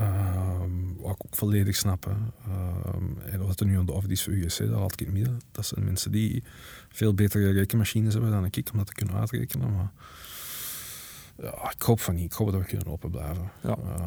Um, 0.00 0.96
wat 0.96 1.14
ik 1.14 1.24
ook 1.24 1.36
volledig 1.36 1.76
snap. 1.76 2.06
Um, 2.06 3.18
en 3.18 3.46
wat 3.46 3.60
er 3.60 3.66
nu 3.66 3.78
aan 3.78 3.86
de 3.86 3.92
office 3.92 4.12
is 4.12 4.22
voor 4.22 4.32
USC, 4.32 4.58
dat 4.58 4.68
laat 4.68 4.92
ik 4.92 5.00
in 5.00 5.06
het 5.06 5.14
midden. 5.14 5.38
Dat 5.52 5.66
zijn 5.66 5.84
mensen 5.84 6.12
die 6.12 6.42
veel 6.88 7.14
betere 7.14 7.50
rekenmachines 7.50 8.12
hebben 8.12 8.30
dan 8.30 8.44
ik, 8.44 8.68
om 8.72 8.78
dat 8.78 8.86
te 8.86 8.92
kunnen 8.92 9.14
uitrekenen. 9.14 9.72
Maar 9.72 9.92
ja, 11.42 11.70
ik 11.70 11.82
hoop 11.82 12.00
van 12.00 12.14
niet. 12.14 12.24
Ik 12.24 12.32
hoop 12.32 12.52
dat 12.52 12.60
we 12.60 12.66
kunnen 12.66 12.86
open 12.86 13.10
blijven. 13.10 13.50
Ja. 13.62 13.76
Uh, 13.84 14.02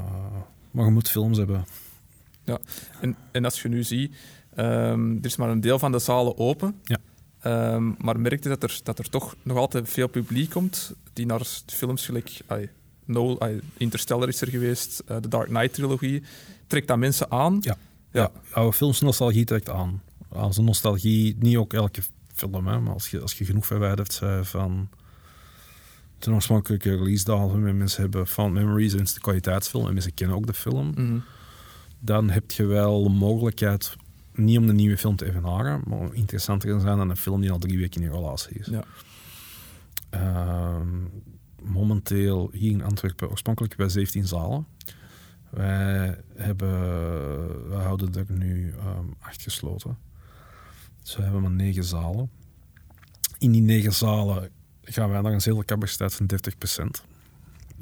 maar 0.72 0.86
je 0.86 0.92
moet 0.92 1.10
films 1.10 1.38
hebben. 1.38 1.66
Ja, 2.44 2.60
en, 3.02 3.16
en 3.32 3.46
als 3.46 3.62
je 3.62 3.68
nu 3.68 3.84
ziet, 3.84 4.16
um, 4.58 5.18
er 5.18 5.26
is 5.26 5.36
maar 5.36 5.50
een 5.50 5.62
deel 5.62 5.80
van 5.80 5.92
de 5.92 6.00
zalen 6.00 6.38
open. 6.38 6.82
Ja. 6.84 6.98
Um, 7.74 7.96
maar 8.00 8.20
merkte 8.20 8.50
dat 8.50 8.64
er, 8.64 8.80
dat 8.84 9.00
er 9.00 9.10
toch 9.10 9.36
nog 9.44 9.58
altijd 9.58 9.90
veel 9.90 10.08
publiek 10.08 10.50
komt 10.50 10.94
die 11.14 11.26
naar 11.26 11.42
films 11.66 12.06
gelijk... 12.06 12.42
No, 13.06 13.38
Interstellar 13.78 14.28
is 14.28 14.42
er 14.42 14.48
geweest, 14.48 15.04
uh, 15.08 15.18
de 15.22 15.28
Dark 15.28 15.48
Knight-trilogie. 15.48 16.24
Trekt 16.68 16.88
dat 16.88 16.98
mensen 16.98 17.32
aan? 17.32 17.58
Ja. 17.62 17.78
Ja, 18.12 18.32
ja 18.56 18.72
films 18.72 19.02
nostalgie 19.02 19.46
trekt 19.46 19.70
aan. 19.70 20.02
Als 20.30 20.58
een 20.58 20.66
nostalgie, 20.66 21.36
niet 21.40 21.58
ook 21.58 21.74
elke 21.74 22.02
film, 22.34 22.68
hè, 22.68 22.80
maar 22.80 22.94
als 22.94 23.10
je, 23.10 23.22
als 23.22 23.34
je 23.38 23.46
genoeg 23.46 23.66
verwijderd 23.66 24.20
bent 24.20 24.48
van 24.48 24.90
de 26.24 26.32
oorspronkelijke 26.32 26.96
release 26.96 27.32
en 27.34 27.78
mensen 27.78 28.02
hebben 28.02 28.28
fan 28.28 28.54
memories 28.54 28.94
en 28.94 29.04
de 29.04 29.20
kwaliteitsfilm 29.22 29.88
en 29.88 29.94
mensen 29.94 30.14
kennen 30.14 30.36
ook 30.36 30.48
de 30.48 30.54
film, 30.54 30.88
mm 30.88 30.94
-hmm. 30.96 31.24
dan 32.00 32.30
heb 32.30 32.52
je 32.52 32.66
wel 32.66 33.04
de 33.04 33.10
mogelijkheid 33.10 33.96
niet 34.34 34.58
om 34.58 34.68
de 34.68 34.74
nieuwe 34.74 34.98
film 34.98 35.16
te 35.16 35.26
evenaren, 35.26 35.82
maar 35.88 36.14
interessanter 36.14 36.80
zijn 36.80 36.98
dan 36.98 37.10
een 37.10 37.18
film 37.18 37.42
die 37.42 37.52
al 37.52 37.60
drie 37.60 37.78
weken 37.78 38.02
in 38.02 38.12
relatie 38.12 38.60
is. 38.60 38.68
Ja. 38.68 38.84
Uh, 40.14 40.82
momenteel 41.62 42.50
hier 42.52 42.72
in 42.72 42.84
Antwerpen 42.84 43.30
oorspronkelijk 43.30 43.76
bij 43.76 43.90
17 43.90 44.28
zalen. 44.28 44.66
Wij, 45.50 46.18
hebben, 46.36 46.70
houden 47.72 48.14
er 48.14 48.26
nu 48.28 48.74
um, 48.98 49.14
acht 49.20 49.42
gesloten. 49.42 49.98
Dus 51.04 51.16
we 51.16 51.22
hebben 51.22 51.42
maar 51.42 51.52
negen 51.52 51.84
zalen. 51.84 52.30
In 53.38 53.52
die 53.52 53.62
negen 53.62 53.94
zalen 53.94 54.50
gaan 54.94 55.10
wij 55.10 55.22
naar 55.22 55.34
een 55.34 55.42
zetelcapaciteit 55.42 56.14
van 56.14 56.30
30%. 57.02 57.06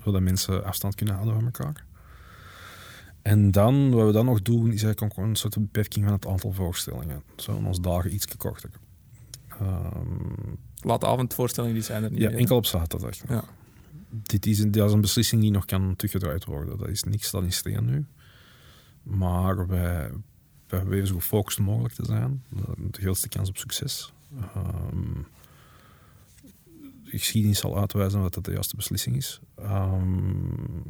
Zodat 0.03 0.21
mensen 0.21 0.65
afstand 0.65 0.95
kunnen 0.95 1.15
houden 1.15 1.35
van 1.35 1.45
elkaar. 1.45 1.85
En 3.21 3.51
dan, 3.51 3.91
wat 3.91 4.05
we 4.05 4.11
dan 4.11 4.25
nog 4.25 4.41
doen, 4.41 4.71
is 4.71 4.83
eigenlijk 4.83 5.17
ook 5.17 5.25
een 5.25 5.35
soort 5.35 5.57
beperking 5.57 6.05
van 6.05 6.13
het 6.13 6.27
aantal 6.27 6.51
voorstellingen. 6.51 7.23
Zo 7.35 7.61
ons 7.65 7.81
dagen 7.81 8.13
iets 8.13 8.37
korter. 8.37 8.69
Um, 9.61 10.57
Laat 10.81 11.03
avondvoorstellingen, 11.03 11.75
die 11.75 11.85
zijn 11.85 12.03
er 12.03 12.11
niet 12.11 12.19
Ja, 12.19 12.29
enkel 12.29 12.55
op 12.55 12.65
zaterdag. 12.65 13.27
Ja. 13.27 13.43
Dit 14.09 14.45
is, 14.45 14.59
een, 14.59 14.71
dat 14.71 14.87
is 14.87 14.93
een 14.93 15.01
beslissing 15.01 15.41
die 15.41 15.51
nog 15.51 15.65
kan 15.65 15.95
teruggedraaid 15.95 16.45
worden. 16.45 16.77
Dat 16.77 16.87
is 16.87 17.03
niks 17.03 17.31
dat 17.31 17.43
in 17.43 17.51
steen 17.51 17.85
nu. 17.85 18.05
Maar 19.03 19.67
wij, 19.67 20.11
wij 20.67 20.79
proberen 20.79 21.07
zo 21.07 21.15
gefocust 21.15 21.59
mogelijk 21.59 21.93
te 21.93 22.05
zijn. 22.05 22.43
De 22.91 23.01
grootste 23.01 23.29
kans 23.29 23.49
op 23.49 23.57
succes. 23.57 24.13
Um, 24.93 25.25
geschiedenis 27.17 27.59
zal 27.59 27.77
uitwijzen 27.77 28.21
dat 28.21 28.33
dat 28.33 28.45
de 28.45 28.51
juiste 28.51 28.75
beslissing 28.75 29.15
is. 29.15 29.39
Um, 29.59 30.83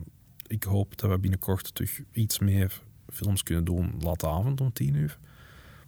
ik 0.48 0.64
hoop 0.64 0.98
dat 0.98 1.10
we 1.10 1.20
binnenkort 1.20 1.76
terug 1.76 2.02
iets 2.12 2.40
meer 2.40 2.82
films 3.12 3.44
kunnen 3.44 3.64
doen 3.64 3.94
late 4.00 4.28
avond 4.28 4.62
om 4.62 4.74
tien 4.74 4.96
uur. 4.96 5.18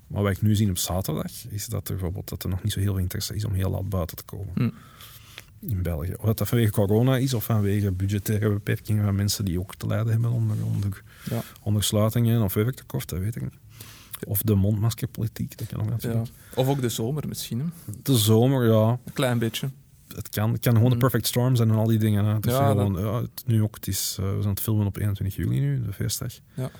Maar 0.07 0.21
wat 0.23 0.31
ik 0.31 0.41
nu 0.41 0.55
zie 0.55 0.69
op 0.69 0.77
zaterdag, 0.77 1.31
is 1.49 1.65
dat 1.65 1.87
er 1.87 1.93
bijvoorbeeld 1.93 2.29
dat 2.29 2.43
er 2.43 2.49
nog 2.49 2.63
niet 2.63 2.71
zo 2.71 2.79
heel 2.79 2.93
veel 2.93 3.01
interesse 3.01 3.35
is 3.35 3.45
om 3.45 3.53
heel 3.53 3.69
laat 3.69 3.89
buiten 3.89 4.17
te 4.17 4.23
komen. 4.23 4.53
Hm. 4.53 4.69
In 5.59 5.81
België. 5.81 6.13
Of 6.13 6.33
dat 6.33 6.47
vanwege 6.47 6.71
corona 6.71 7.17
is 7.17 7.33
of 7.33 7.43
vanwege 7.43 7.91
budgettaire 7.91 8.49
beperkingen 8.49 9.03
van 9.03 9.15
mensen 9.15 9.45
die 9.45 9.59
ook 9.59 9.75
te 9.75 9.87
lijden 9.87 10.11
hebben 10.11 10.31
onder, 10.31 10.65
onder, 10.65 11.03
ja. 11.29 11.41
onder 11.61 11.83
sluitingen 11.83 12.41
of 12.41 12.53
werktekort, 12.53 13.09
dat 13.09 13.19
weet 13.19 13.35
ik 13.35 13.41
niet. 13.41 13.57
Of 14.27 14.41
de 14.41 14.55
mondmaskerpolitiek, 14.55 15.57
dat 15.57 15.67
kan 15.67 15.81
ook 15.81 15.89
natuurlijk. 15.89 16.25
Ja. 16.25 16.31
Of 16.55 16.67
ook 16.67 16.81
de 16.81 16.89
zomer 16.89 17.27
misschien. 17.27 17.71
De 18.03 18.17
zomer, 18.17 18.67
ja. 18.67 18.89
Een 18.89 19.13
klein 19.13 19.39
beetje 19.39 19.69
het 20.15 20.29
kan, 20.29 20.51
het 20.51 20.61
kan 20.61 20.73
gewoon 20.73 20.89
de 20.89 20.95
mm. 20.95 21.01
perfect 21.01 21.27
storm 21.27 21.55
zijn 21.55 21.69
en 21.69 21.75
al 21.75 21.87
die 21.87 21.99
dingen. 21.99 22.25
Hè. 22.25 22.33
Het 22.33 22.45
is 22.45 22.51
ja, 22.51 22.67
gewoon, 22.67 22.93
ja, 22.93 23.21
het, 23.21 23.43
nu 23.45 23.61
ook, 23.61 23.75
het 23.75 23.87
is, 23.87 24.17
uh, 24.19 24.25
we 24.25 24.41
zijn 24.41 24.53
het 24.53 24.61
filmen 24.61 24.85
op 24.85 24.97
21 24.97 25.35
juli 25.35 25.59
nu, 25.59 25.85
de 25.85 25.93
feestdag. 25.93 26.33
Ja. 26.53 26.71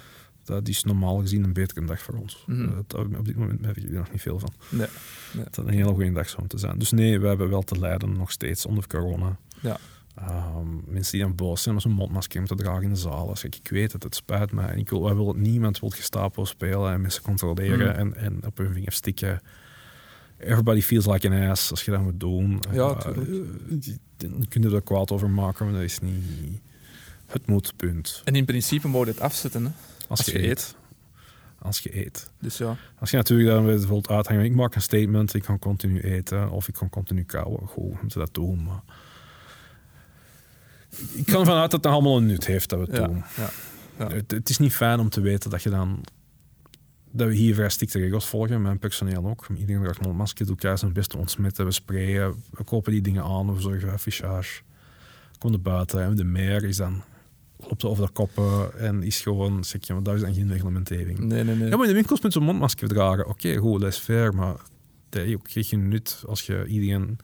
Dat 0.44 0.68
is 0.68 0.84
normaal 0.84 1.20
gezien 1.20 1.44
een 1.44 1.54
betere 1.54 1.86
dag 1.86 2.02
voor 2.02 2.16
ons. 2.16 2.44
Mm 2.48 2.84
uh, 2.96 3.18
op 3.18 3.26
dit 3.26 3.36
moment 3.36 3.62
merk 3.62 3.78
ik 3.78 3.84
er 3.84 3.92
nog 3.92 4.12
niet 4.12 4.22
veel 4.22 4.40
van. 4.40 4.54
Nee. 4.70 4.88
nee. 5.34 5.46
Dat 5.52 5.58
een 5.58 5.74
hele 5.74 5.94
goede 5.94 6.12
dag 6.12 6.28
zou 6.28 6.40
moeten 6.40 6.60
zijn. 6.60 6.78
Dus 6.78 6.92
nee, 6.92 7.20
we 7.20 7.28
hebben 7.28 7.50
wel 7.50 7.62
te 7.62 7.80
lijden 7.80 8.18
nog 8.18 8.32
steeds 8.32 8.66
onder 8.66 8.88
corona. 8.88 9.38
Ja. 9.60 9.78
Um, 10.20 10.84
mensen 10.88 11.12
die 11.12 11.22
dan 11.22 11.36
boos 11.36 11.62
zijn 11.62 11.74
met 11.74 11.84
zo'n 11.84 11.92
mondmasker 11.92 12.46
te 12.46 12.56
dragen 12.56 12.84
in 12.84 12.90
de 12.90 12.96
zaal. 12.96 13.30
Als 13.30 13.44
ik, 13.44 13.56
ik 13.56 13.68
weet 13.68 13.92
het, 13.92 14.04
het 14.04 14.16
spijt 14.16 14.52
me. 14.52 14.62
En 14.62 14.78
ik 14.78 14.90
wil, 14.90 15.16
willen, 15.16 15.42
niemand 15.42 15.80
wil 15.80 15.90
gestapo 15.90 16.46
spelen 16.46 16.92
en 16.94 17.02
mensen 17.02 17.22
controleren 17.22 17.88
mm. 17.88 18.14
en, 18.14 18.16
en 18.16 18.46
op 18.46 18.58
hun 18.58 18.74
vinger 18.74 18.92
stikken 18.92 19.42
everybody 20.44 20.82
feels 20.82 21.06
like 21.06 21.30
an 21.30 21.50
ass 21.50 21.72
als 21.72 21.86
je 21.86 21.92
dat 21.92 22.02
moet 22.02 22.20
doen. 22.20 22.60
Ja, 22.72 22.98
uh, 23.08 23.94
dan 24.18 24.46
kun 24.50 24.62
je 24.62 24.76
er 24.76 24.82
kwaad 24.82 25.12
over 25.12 25.30
maken, 25.30 25.66
maar 25.66 25.74
dat 25.74 25.84
is 25.84 26.00
niet 26.00 26.62
het 27.26 27.48
moedpunt. 27.48 28.22
En 28.24 28.36
in 28.36 28.46
principe 28.46 28.88
moet 28.88 29.06
je 29.06 29.12
het 29.12 29.22
afzetten, 29.22 29.66
hè? 29.66 29.72
Als, 30.08 30.26
je, 30.26 30.50
eet. 30.50 30.76
Als 31.60 31.80
je 31.80 32.06
eet. 32.06 32.30
Dus 32.40 32.58
ja. 32.58 32.78
Als 33.00 33.12
je 33.12 33.18
natuurlijk 33.18 33.50
dan 33.50 33.66
bijvoorbeeld 33.66 34.10
uithangen, 34.10 34.46
ik 34.46 34.56
maak 34.56 34.76
een 34.76 34.82
statement, 34.82 35.34
ik 35.34 35.44
kan 35.44 35.60
continu 35.60 36.00
eten 36.00 36.50
of 36.50 36.68
ik 36.68 36.74
kan 36.74 36.90
continu 36.90 37.24
kauwen. 37.24 37.68
Goed, 37.68 38.02
moeten 38.02 38.20
dat 38.20 38.34
doen, 38.34 38.64
maar... 38.64 38.82
Ik 41.14 41.26
kan 41.26 41.46
vanuit 41.46 41.72
dat 41.72 41.84
het 41.84 41.94
allemaal 41.94 42.18
een 42.18 42.26
nut 42.26 42.46
heeft 42.46 42.70
dat 42.70 42.80
we 42.80 42.86
het 42.86 42.96
ja, 42.96 43.08
doen. 43.08 43.24
Ja, 43.38 43.50
ja. 43.98 44.08
Het, 44.08 44.32
het, 44.32 44.50
is 44.50 44.58
niet 44.58 44.74
fijn 44.74 45.00
om 45.00 45.10
te 45.10 45.22
weten 45.22 45.50
dat 45.50 45.64
je 45.64 45.70
dan 45.70 46.04
dat 47.12 47.28
we 47.28 47.34
hier 47.34 47.56
vrij 47.56 47.70
strikte 47.70 48.00
regels 48.00 48.28
volgen, 48.28 48.62
mijn 48.62 48.80
personeel 48.80 49.28
ook. 49.28 49.48
Iedereen 49.58 49.84
draagt 49.84 50.06
een 50.06 50.16
masker, 50.16 50.46
doet 50.46 50.60
thuis 50.60 50.80
zijn 50.80 50.94
best 50.94 51.10
te 51.10 51.18
ontsmetten. 51.18 51.66
We 51.66 51.72
sprayen, 51.72 52.36
we 52.52 52.64
kopen 52.64 52.92
die 52.92 53.02
dingen 53.02 53.24
aan, 53.24 53.54
we 53.54 53.62
zorgen 53.62 53.82
voor 53.82 53.92
affichage. 53.92 54.62
Kom 55.38 55.54
er 55.54 55.62
buiten 55.62 56.04
en 56.04 56.16
de 56.16 56.24
meer 56.24 56.64
is 56.64 56.78
dan 56.78 57.04
loopt 57.58 57.86
over 57.86 58.06
de 58.06 58.12
koppen 58.12 58.80
en 58.80 59.04
is 59.04 59.22
gewoon, 59.22 59.64
zeg 59.64 59.88
je, 59.88 59.94
maar 59.94 60.04
daar 60.04 60.16
is 60.16 60.22
dan 60.22 60.34
geen 60.34 60.52
reglementering. 60.52 61.20
Nee, 61.20 61.44
nee, 61.44 61.56
nee. 61.56 61.70
Ja, 61.70 61.76
maar 61.76 61.86
in 61.86 61.92
de 61.92 61.98
winkels 61.98 62.22
moet 62.22 62.34
je 62.34 62.40
een 62.40 62.46
mondmasker 62.46 62.88
dragen. 62.88 63.28
Oké, 63.28 63.56
goed, 63.56 63.82
dat 63.82 63.92
is 63.92 63.98
fair, 63.98 64.36
maar 64.36 64.56
dat 65.10 65.34
ook 65.34 65.48
geen 65.52 65.88
nut 65.88 66.24
als 66.28 66.46
je 66.46 66.66
iedereen 66.66 67.20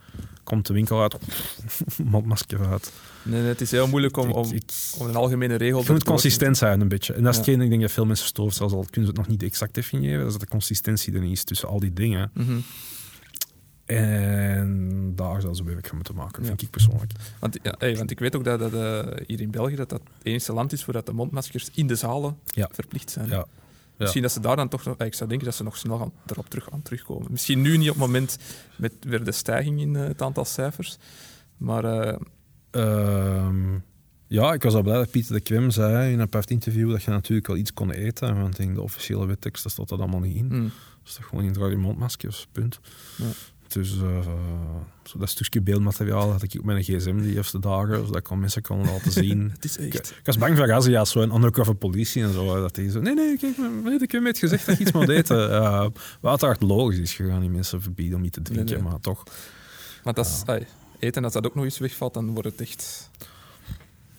komt 0.48 0.66
de 0.68 0.74
winkel 0.74 1.02
uit, 1.02 1.18
mondmasker 2.12 2.68
uit. 2.68 2.92
Nee, 3.24 3.40
nee, 3.40 3.50
het 3.50 3.62
is 3.62 3.72
heel 3.72 3.88
moeilijk 3.88 4.18
om, 4.18 4.32
om, 4.32 4.52
een 5.00 5.16
algemene 5.16 5.56
regel... 5.56 5.80
Het 5.80 5.90
moet 5.90 6.04
consistent 6.04 6.58
zijn 6.58 6.82
een 6.82 6.88
beetje. 6.88 7.14
En 7.14 7.24
dat 7.24 7.32
is 7.32 7.38
hetgeen, 7.38 7.62
ik 7.62 7.70
denk 7.70 7.82
dat 7.82 7.92
veel 7.92 8.06
mensen 8.06 8.28
storen, 8.28 8.54
zelfs 8.54 8.74
al 8.74 8.86
kunnen 8.90 9.02
ze 9.02 9.08
het 9.08 9.18
nog 9.18 9.28
niet 9.28 9.44
exact 9.44 9.74
definiëren, 9.74 10.18
dat 10.18 10.28
is 10.28 10.34
dat 10.34 10.42
de 10.42 10.48
consistentie 10.48 11.14
er 11.14 11.20
niet 11.22 11.32
is 11.32 11.44
tussen 11.44 11.68
al 11.68 11.80
die 11.80 11.94
dingen. 11.94 12.32
Mhm. 12.34 12.60
En 13.86 15.12
daar 15.16 15.42
zouden 15.42 15.56
ze 15.56 15.64
werk 15.64 15.88
van 15.88 15.96
moeten 15.96 16.16
maken, 16.16 16.42
Ja. 16.42 16.48
vind 16.48 16.62
ik 16.62 16.70
persoonlijk. 16.70 17.12
Want, 17.40 17.58
ja, 17.64 17.76
hey, 17.78 17.98
want 17.98 18.12
ik 18.12 18.20
weet 18.20 18.36
ook 18.36 18.44
dat, 18.44 18.60
dat 18.60 18.74
eh, 18.74 19.26
hier 19.28 19.42
in 19.42 19.52
België 19.52 19.76
dat 19.76 19.90
dat 19.90 20.02
het 20.18 20.26
enige 20.26 20.54
land 20.54 20.74
is 20.74 20.86
waar 20.86 20.96
dat 20.96 21.06
de 21.06 21.14
mondmaskers 21.14 21.70
in 21.74 21.88
de 21.88 21.96
zalen 21.96 22.38
Ja. 22.46 22.70
verplicht 22.72 23.12
zijn. 23.12 23.30
Ja. 23.30 23.46
Misschien 23.98 24.22
dat 24.22 24.32
ze 24.32 24.40
daar 24.40 24.56
dan 24.56 24.68
toch 24.68 24.84
nog... 24.86 24.98
Ik 24.98 25.14
zou 25.14 25.30
denken 25.30 25.48
dat 25.48 25.56
ze 25.56 25.64
nog 25.64 25.78
snel 25.78 25.98
gaan, 25.98 26.12
erop 26.26 26.50
terug 26.50 26.72
aan 26.72 26.82
terugkomen. 26.82 27.28
Misschien 27.32 27.62
nu 27.62 27.78
niet 27.78 27.90
op 27.90 27.96
het 27.96 28.06
moment 28.06 28.38
met 28.76 28.94
weer 29.00 29.24
de 29.24 29.32
stijging 29.32 29.82
in 29.82 29.96
eh, 29.96 30.04
het 30.08 30.22
aantal 30.22 30.46
cijfers. 30.46 30.98
Maar 31.58 31.84
eh, 31.84 32.20
Ehm, 32.72 33.78
ja, 34.28 34.54
ik 34.54 34.64
was 34.64 34.74
al 34.74 34.82
blij 34.82 34.98
dat 34.98 35.12
Pieter 35.12 35.34
de 35.34 35.42
Krim 35.42 35.72
zei 35.72 36.08
in 36.08 36.14
een 36.14 36.22
apart 36.22 36.52
interview 36.52 36.92
dat 36.92 37.04
je 37.04 37.12
natuurlijk 37.12 37.48
wel 37.48 37.58
iets 37.58 37.74
kon 37.74 37.92
eten, 37.92 38.42
want 38.42 38.60
in 38.60 38.74
de 38.74 38.82
officiële 38.82 39.26
wetteksten 39.26 39.72
staat 39.72 39.90
dat 39.90 40.00
allemaal 40.00 40.20
niet 40.20 40.36
in. 40.36 40.48
mm, 40.48 40.72
Dus 41.04 41.16
dat 41.16 41.26
gewoon 41.26 41.44
in 41.44 41.70
je 41.70 41.78
mondmaskers, 41.78 42.48
punt. 42.52 42.80
Ja. 43.16 43.26
Dus 43.67 43.91
eh, 44.01 44.27
zo 45.03 45.19
dat 45.19 45.30
stukje 45.30 45.62
beeldmateriaal 45.62 46.32
had 46.32 46.43
ik 46.43 46.56
op 46.60 46.65
mijn 46.65 46.84
gsm 46.84 47.21
die 47.21 47.36
eerste 47.36 47.60
dagen, 47.60 48.06
zodat 48.06 48.15
ik 48.15 48.36
mensen 48.36 48.62
kon 48.62 48.86
laten 48.86 49.12
zien. 49.23 49.49
het 49.53 49.63
is 49.65 49.77
Ik, 49.77 49.93
echt... 49.93 50.10
ik 50.10 50.25
was 50.25 50.38
bang 50.38 50.58
voor 50.58 50.73
Azia's, 50.73 51.12
zo 51.12 51.21
een 51.21 51.34
undercover 51.34 51.75
politie 51.75 52.23
en 52.23 52.34
zo. 52.34 52.62
Dat 52.62 52.75
die 52.75 52.91
zo, 52.91 52.99
nee, 53.01 53.13
nee, 53.13 53.38
kijk, 53.38 53.58
meneer 53.58 53.99
de 53.99 54.08
Krim 54.08 54.25
heeft 54.25 54.39
gezegd 54.39 54.65
dat 54.65 54.77
je 54.77 54.82
iets 54.84 54.91
moet 54.91 55.10
eten. 55.10 55.49
Uh, 55.49 55.80
wat 56.21 56.32
uiteraard 56.32 56.62
logisch 56.62 56.97
is, 56.99 57.17
je 57.17 57.27
gaat 57.27 57.39
die 57.41 57.49
mensen 57.49 57.82
verbieden 57.82 58.17
om 58.17 58.23
iets 58.23 58.36
te 58.38 58.41
drinken, 58.41 58.65
Nee, 58.73 58.82
nee. 58.82 58.91
maar 58.91 58.99
toch. 58.99 59.23
Maar 60.03 60.13
dat 60.13 60.25
is... 60.25 60.41
ai, 60.45 60.65
eten, 60.99 61.23
als 61.23 61.34
dat 61.34 61.45
ook 61.45 61.56
nog 61.56 61.63
eens 61.63 61.77
wegvalt, 61.77 62.13
dan 62.13 62.34
wordt 62.34 62.49
het 62.49 62.62
echt... 62.62 63.10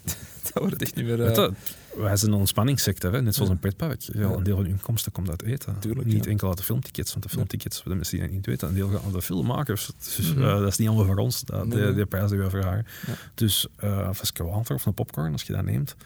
dat 0.53 0.63
wordt 0.63 0.83
echt 0.83 0.95
niet 0.95 1.05
meer... 1.05 1.25
eh, 1.25 1.37
Weet 1.37 1.51
wij 1.99 2.17
zijn 2.17 2.33
een 2.33 2.39
ontspanningssector, 2.39 3.13
hè? 3.13 3.23
net 3.23 3.35
zoals 3.35 3.51
een 3.51 3.59
pretpark. 3.59 4.01
Ja. 4.01 4.21
Een 4.21 4.43
deel 4.43 4.57
van 4.57 4.65
je 4.65 4.71
inkomsten 4.71 5.13
komt 5.13 5.31
uit 5.31 5.43
eten. 5.43 5.79
Tuurlijk, 5.79 6.07
niet 6.07 6.25
ja. 6.25 6.31
enkel 6.31 6.49
uit 6.49 6.57
de 6.59 6.63
filmtickets, 6.65 7.11
want 7.11 7.23
de 7.23 7.29
filmtickets, 7.31 7.83
de 7.83 7.95
mensen 7.95 8.19
die 8.19 8.27
dat 8.27 8.37
niet 8.37 8.47
weten, 8.47 8.69
een 8.69 8.75
deel 8.75 8.89
gaat 8.89 9.03
naar 9.03 9.13
de 9.13 9.23
filmmakers. 9.23 9.91
Dus 9.99 10.35
Mhm. 10.35 10.43
eh, 10.43 10.59
dat 10.59 10.67
is 10.69 10.77
niet 10.77 10.89
allemaal 10.89 11.07
voor 11.07 11.17
ons, 11.17 11.41
dat, 11.43 11.67
Nee, 11.67 11.87
de, 11.87 11.95
de 11.95 12.07
prijs 12.07 12.31
die 12.31 12.39
we 12.39 12.51
vragen. 12.51 12.87
Dus 13.35 13.67
eh 13.77 14.11
een 14.35 14.47
water 14.47 14.75
of 14.75 14.87
een 14.87 14.95
popcorn, 14.95 15.33
als 15.33 15.43
je 15.43 15.53
dat 15.53 15.65
neemt, 15.65 15.97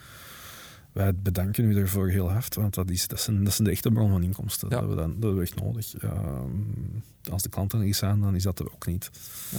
wij 0.92 1.14
bedanken 1.14 1.64
u 1.64 1.74
daarvoor 1.74 2.08
heel 2.08 2.30
hard, 2.30 2.54
want 2.54 2.74
dat, 2.74 2.90
is, 2.90 3.08
dat, 3.08 3.20
zijn, 3.20 3.44
dat 3.44 3.52
zijn 3.52 3.68
de 3.68 3.74
echte 3.74 3.90
bron 3.90 4.10
van 4.10 4.22
inkomsten. 4.22 4.68
Ja. 4.68 4.80
Dat, 4.80 4.88
hebben 4.88 4.96
we 5.04 5.12
dan, 5.12 5.20
dat 5.20 5.22
hebben 5.30 5.40
we 5.44 5.50
echt 5.50 5.62
nodig. 5.62 5.94
Ehm, 5.96 7.32
als 7.32 7.42
de 7.42 7.48
klanten 7.48 7.78
er 7.78 7.84
niet 7.84 7.96
zijn, 7.96 8.20
dan 8.20 8.34
is 8.34 8.42
dat 8.42 8.58
er 8.58 8.72
ook 8.72 8.86
niet. 8.86 9.10
Ja. 9.50 9.58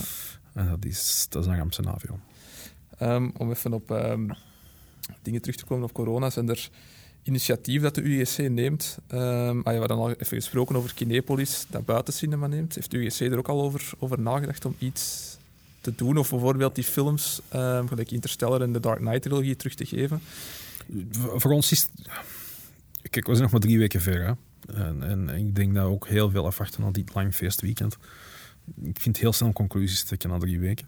En 0.54 0.68
dat 0.70 0.86
is, 0.86 1.26
dat 1.30 1.44
is 1.44 1.50
een 1.52 1.58
rampscenario. 1.58 2.20
Ehm, 2.98 3.30
om 3.38 3.50
even 3.50 3.74
op 3.74 3.92
ehm, 3.92 4.30
dingen 5.22 5.42
terug 5.42 5.56
te 5.56 5.66
komen 5.66 5.84
op 5.84 5.94
corona, 5.94 6.30
zijn 6.30 6.50
er 6.50 6.70
initiatieven 7.24 7.84
dat 7.84 7.96
de 7.96 8.02
UGC 8.02 8.50
neemt. 8.50 8.98
Ehm 9.08 9.58
ah, 9.58 9.74
we 9.74 9.80
hadden 9.80 9.98
al 9.98 10.10
even 10.10 10.38
gesproken 10.38 10.76
over 10.76 10.94
Kinepolis, 10.94 11.66
dat 11.70 11.86
buiten 11.86 12.14
cinema 12.14 12.48
neemt. 12.48 12.76
Heeft 12.76 12.92
de 12.92 12.98
UGC 12.98 13.20
er 13.20 13.38
ook 13.38 13.50
al 13.50 13.62
over, 13.62 13.92
over 14.00 14.20
nagedacht 14.20 14.66
om 14.66 14.76
iets 14.80 15.38
te 15.82 15.96
doen? 15.96 16.18
Of 16.18 16.30
bijvoorbeeld 16.30 16.76
die 16.76 16.84
films, 16.84 17.42
ehm, 17.50 17.88
gelijk 17.88 18.12
Interstellar 18.12 18.62
en 18.62 18.74
de 18.74 18.80
Dark 18.80 19.00
Knight-trilogie, 19.00 19.56
terug 19.56 19.76
te 19.76 19.86
geven? 19.86 20.22
Voor 21.12 21.52
ons 21.52 21.72
is... 21.72 21.90
Kijk, 23.10 23.26
we 23.26 23.32
zijn 23.32 23.42
nog 23.42 23.52
maar 23.52 23.60
drie 23.60 23.78
weken 23.78 24.02
ver. 24.02 24.26
Hè? 24.26 24.34
En, 24.74 25.04
en 25.04 25.30
ik 25.30 25.56
denk 25.56 25.74
dat 25.74 25.86
we 25.86 25.92
ook 25.92 26.08
heel 26.08 26.30
veel 26.30 26.46
afwachten 26.46 26.82
na 26.82 26.92
dit 26.92 27.14
lang 27.14 27.36
feestweekend. 27.36 27.98
Ik 28.66 29.00
vind 29.00 29.16
het 29.16 29.18
heel 29.18 29.34
snel 29.34 29.54
conclusies 29.54 30.04
trekken 30.04 30.30
na 30.30 30.38
drie 30.38 30.60
weken. 30.60 30.88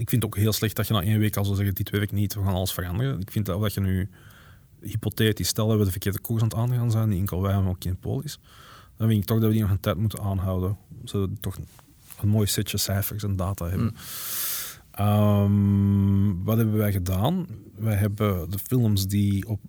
Ik 0.00 0.08
vind 0.08 0.22
het 0.22 0.24
ook 0.24 0.36
heel 0.36 0.52
slecht 0.52 0.76
dat 0.76 0.86
je 0.86 0.92
na 0.92 1.02
één 1.02 1.18
week 1.18 1.36
al 1.36 1.44
zou 1.44 1.56
zeggen, 1.56 1.74
die 1.74 1.84
twee 1.84 2.00
weken 2.00 2.16
niet, 2.16 2.34
we 2.34 2.42
gaan 2.42 2.54
alles 2.54 2.72
veranderen. 2.72 3.20
Ik 3.20 3.30
vind 3.30 3.46
dat, 3.46 3.60
dat 3.60 3.74
je 3.74 3.80
nu 3.80 4.08
hypothetisch, 4.80 5.48
stel 5.48 5.68
dat 5.68 5.78
we 5.78 5.84
de 5.84 5.90
verkeerde 5.90 6.18
koers 6.18 6.42
aan 6.42 6.48
het 6.48 6.56
aangaan 6.56 6.90
zijn, 6.90 7.12
enkel 7.12 7.42
wij, 7.42 7.54
maar 7.54 7.68
ook 7.68 7.84
in 7.84 7.96
Polis, 7.96 8.38
dan 8.96 9.08
vind 9.08 9.20
ik 9.20 9.26
toch 9.26 9.38
dat 9.38 9.46
we 9.46 9.52
die 9.52 9.62
nog 9.62 9.70
een 9.70 9.80
tijd 9.80 9.96
moeten 9.96 10.20
aanhouden. 10.20 10.76
Zodat 11.04 11.28
we 11.28 11.40
toch 11.40 11.58
een 12.20 12.28
mooi 12.28 12.46
setje 12.46 12.78
cijfers 12.78 13.22
en 13.22 13.36
data 13.36 13.68
hebben. 13.68 13.86
Mm. 13.86 13.94
Ehm, 14.90 16.44
wat 16.44 16.56
hebben 16.56 16.76
wij 16.76 16.92
gedaan? 16.92 17.46
Wij 17.76 17.94
hebben 17.94 18.50
de 18.50 18.58
films 18.58 19.06
die 19.06 19.48
op 19.48 19.60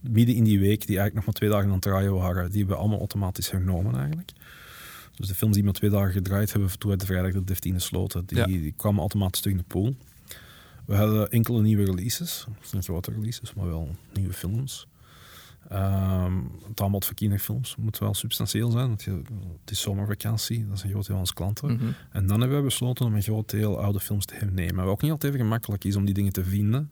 midden 0.00 0.34
in 0.34 0.44
die 0.44 0.58
week, 0.58 0.86
die 0.86 0.98
eigenlijk 0.98 1.14
nog 1.14 1.24
maar 1.24 1.34
twee 1.34 1.50
dagen 1.50 1.66
aan 1.66 1.72
het 1.72 1.82
draaien 1.82 2.14
waren, 2.14 2.48
die 2.48 2.58
hebben 2.58 2.76
we 2.76 2.80
allemaal 2.80 2.98
automatisch 2.98 3.50
hernomen 3.50 3.96
eigenlijk. 3.96 4.32
Dus 5.20 5.28
de 5.28 5.34
films 5.34 5.54
die 5.54 5.64
maar 5.64 5.72
twee 5.72 5.90
dagen 5.90 6.12
gedraaid 6.12 6.52
hebben, 6.52 6.78
toen 6.78 6.90
we 6.90 6.96
de 6.96 7.06
vrijdag 7.06 7.42
de 7.42 7.54
15e 7.54 7.76
sloten, 7.76 8.24
die, 8.26 8.38
Ja. 8.38 8.44
die 8.46 8.72
kwamen 8.76 9.00
automatisch 9.00 9.40
terug 9.40 9.56
in 9.56 9.62
de 9.68 9.68
pool. 9.74 9.94
We 10.86 10.96
hadden 10.96 11.30
enkele 11.30 11.62
nieuwe 11.62 11.84
releases, 11.84 12.46
niet 12.72 12.84
grote 12.84 13.10
releases, 13.10 13.54
maar 13.54 13.66
wel 13.66 13.96
nieuwe 14.12 14.32
films. 14.32 14.86
Ehm 15.68 16.32
het 16.68 16.80
aanbod 16.80 17.04
voor 17.04 17.14
kinderfilms 17.14 17.76
moet 17.76 17.98
wel 17.98 18.14
substantieel 18.14 18.70
zijn, 18.70 18.86
want 18.88 19.02
je, 19.02 19.10
het 19.60 19.70
is 19.70 19.80
zomervakantie, 19.80 20.66
dat 20.68 20.76
is 20.76 20.82
een 20.82 20.90
groot 20.90 21.02
deel 21.06 21.10
van 21.14 21.18
onze 21.18 21.34
klanten. 21.34 21.72
Mhm. 21.72 21.90
En 22.12 22.26
dan 22.26 22.40
hebben 22.40 22.58
we 22.58 22.64
besloten 22.64 23.06
om 23.06 23.14
een 23.14 23.22
groot 23.22 23.50
deel 23.50 23.80
oude 23.82 24.00
films 24.00 24.24
te 24.24 24.34
hernemen. 24.34 24.84
Wat 24.84 24.92
ook 24.92 25.02
niet 25.02 25.10
altijd 25.10 25.32
even 25.32 25.44
gemakkelijk 25.44 25.84
is 25.84 25.96
om 25.96 26.04
die 26.04 26.14
dingen 26.14 26.32
te 26.32 26.44
vinden. 26.44 26.90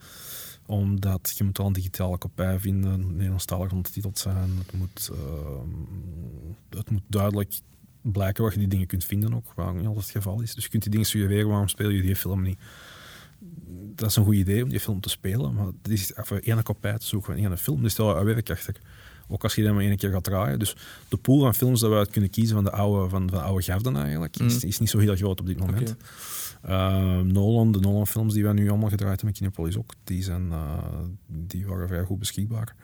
Omdat 0.67 1.33
je 1.37 1.45
moet 1.45 1.59
al 1.59 1.67
een 1.67 1.73
digitale 1.73 2.19
kopij 2.19 2.59
vinden, 2.59 3.17
Nederlandstalig 3.17 3.73
ondertiteld 3.73 4.19
zijn. 4.19 4.51
Het 4.59 4.73
moet, 4.73 5.11
ehm, 5.13 5.69
het 6.79 6.91
moet 6.91 7.03
duidelijk 7.07 7.61
blijken 8.13 8.43
waar 8.43 8.53
je 8.53 8.59
die 8.59 8.69
dingen 8.69 8.87
kunt 8.87 9.05
vinden 9.05 9.35
ook, 9.35 9.53
wat 9.55 9.67
ook 9.67 9.77
niet 9.77 9.87
altijd 9.87 10.05
het 10.05 10.15
geval 10.17 10.41
is. 10.41 10.55
Dus 10.55 10.65
je 10.65 10.71
kunt 10.71 10.83
die 10.83 10.91
dingen 10.93 11.07
suggereren, 11.07 11.49
waarom 11.49 11.69
speel 11.69 11.89
je 11.89 12.03
die 12.03 12.17
film 12.17 12.43
niet? 12.43 12.59
Dat 13.95 14.09
is 14.11 14.17
een 14.17 14.25
goed 14.25 14.35
idee 14.35 14.63
om 14.63 14.69
die 14.69 14.81
film 14.81 15.01
te 15.01 15.09
spelen, 15.09 15.55
maar 15.55 15.67
het 15.67 15.89
is 15.89 16.15
even 16.17 16.43
één 16.43 16.63
kopij 16.63 16.99
te 16.99 17.07
zoeken 17.07 17.35
van 17.35 17.45
één 17.45 17.59
film. 17.59 17.83
Dus 17.83 17.95
daar 17.95 18.19
is 18.19 18.25
werk 18.25 18.51
achter. 18.51 18.77
Ook 19.29 19.43
als 19.43 19.55
je 19.55 19.63
die 19.63 19.73
maar 19.73 19.83
één 19.83 19.97
keer 19.97 20.11
gaat 20.11 20.25
draaien. 20.25 20.59
Dus 20.59 20.77
de 21.09 21.17
pool 21.17 21.41
van 21.41 21.55
films 21.55 21.81
dat 21.81 21.91
we 21.91 21.97
uit 21.97 22.11
kunnen 22.11 22.31
kiezen 22.31 22.55
van 22.55 22.65
de 22.65 22.71
oude, 22.71 23.01
van, 23.09 23.11
van 23.11 23.27
de 23.27 23.45
oude 23.45 23.63
Gavden 23.63 23.97
eigenlijk, 23.97 24.37
is, 24.37 24.57
Mhm. 24.57 24.67
is 24.67 24.79
niet 24.79 24.91
zo 24.91 24.99
heel 24.99 25.17
groot 25.17 25.41
op 25.41 25.47
dit 25.47 25.59
moment. 25.59 25.97
Uh, 26.69 27.21
Nolan, 27.21 27.73
de 27.73 27.81
Nolan-films 27.81 28.35
die 28.35 28.43
wij 28.43 28.53
nu 28.53 28.69
allemaal 28.69 28.89
gedraaid 28.89 29.21
hebben 29.21 29.27
met 29.27 29.39
Kinepolis 29.39 29.77
ook, 29.79 29.93
die, 30.05 30.23
zijn, 30.23 30.47
uh, 30.47 30.73
die 31.27 31.67
waren 31.67 31.89
vrij 31.89 32.03
goed 32.05 32.19
beschikbaar. 32.19 32.75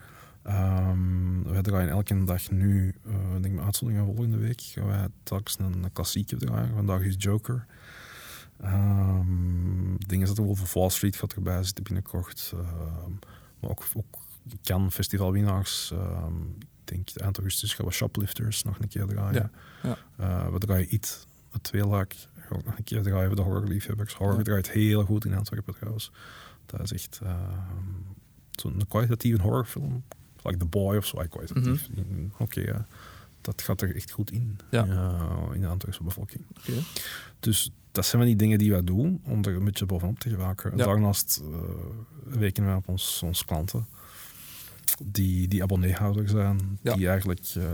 Um, 0.46 1.42
wij 1.42 1.62
draaien 1.62 1.88
elke 1.88 2.24
dag 2.24 2.50
nu, 2.50 2.94
uh, 3.06 3.12
ik 3.36 3.42
denk 3.42 3.54
mijn 3.54 3.66
uitzondering 3.66 4.06
van 4.06 4.14
volgende 4.14 4.38
week, 4.38 4.60
gaan 4.60 4.86
wij 4.86 5.08
telkens 5.22 5.58
een, 5.58 5.92
klassieker 5.92 6.38
draaien. 6.38 6.74
Vandaag 6.74 7.00
is 7.00 7.14
Joker. 7.18 7.66
Um, 8.64 9.96
dingen 9.98 10.26
dat 10.26 10.38
er 10.38 10.48
over 10.48 10.70
Wall 10.72 10.90
Street 10.90 11.16
gaat 11.16 11.32
erbij 11.32 11.64
zitten 11.64 11.84
binnenkort. 11.84 12.52
Um, 12.54 13.18
maar 13.60 13.70
ook, 13.70 13.84
ook 13.94 14.18
kan 14.62 14.92
festivalwinnaars. 14.92 15.90
Um, 15.90 16.56
ik 16.58 16.66
denk 16.84 17.10
eind 17.10 17.36
augustus 17.36 17.74
gaan 17.74 17.86
we 17.86 17.92
Shoplifters 17.92 18.62
nog 18.62 18.78
een 18.78 18.88
keer 18.88 19.06
draaien. 19.06 19.50
Ja. 19.82 19.96
Ja. 20.18 20.44
Uh, 20.44 20.52
we 20.52 20.58
draaien 20.58 20.90
It, 20.90 21.26
het 21.50 21.62
tweeluik 21.62 22.14
ook 22.50 22.64
nog 22.64 22.76
een 22.76 22.84
keer 22.84 23.02
draaien 23.02 23.26
voor 23.26 23.36
de 23.36 23.42
horrorliefhebbers. 23.42 24.14
Horror 24.14 24.36
ja. 24.36 24.42
draait 24.42 24.70
heel 24.70 25.04
goed 25.04 25.24
in 25.24 25.34
Antwerpen 25.34 25.74
trouwens. 25.74 26.12
Dat 26.66 26.80
is 26.80 26.92
echt 26.92 27.20
uh, 27.22 27.30
zo'n 28.50 28.82
kwalitatieve 28.88 29.42
horrorfilm. 29.42 30.02
Like 30.44 30.58
The 30.58 30.64
Boy 30.64 30.96
of 30.96 31.06
zo, 31.06 31.22
kwalitatief. 31.28 31.88
Mm 31.88 32.04
-hmm. 32.08 32.30
Oké, 32.38 32.42
okay, 32.42 32.64
uh, 32.64 32.80
dat 33.40 33.62
gaat 33.62 33.82
er 33.82 33.94
echt 33.94 34.10
goed 34.10 34.30
in. 34.30 34.58
Ja. 34.70 34.86
Uh, 34.86 35.54
in 35.54 35.60
de 35.60 35.66
Antwerpse 35.66 36.02
bevolking. 36.02 36.44
Okay. 36.60 36.82
Dus 37.40 37.70
dat 37.92 38.06
zijn 38.06 38.22
van 38.22 38.30
die 38.30 38.38
dingen 38.38 38.58
die 38.58 38.70
wij 38.70 38.84
doen 38.84 39.20
om 39.24 39.44
er 39.44 39.54
een 39.54 39.64
beetje 39.64 39.86
bovenop 39.86 40.18
te 40.18 40.28
geraken. 40.28 40.76
Ja. 40.76 40.84
Daarnaast 40.84 41.42
rekenen 42.28 42.68
wij 42.68 42.78
op 42.78 42.88
ons, 42.88 43.22
ons 43.22 43.44
klanten 43.44 43.86
die, 45.02 45.48
die 45.48 45.62
abonneehouder 45.62 46.28
zijn, 46.28 46.78
ja. 46.82 46.94
die 46.94 47.08
eigenlijk 47.08 47.54
uh, 47.56 47.64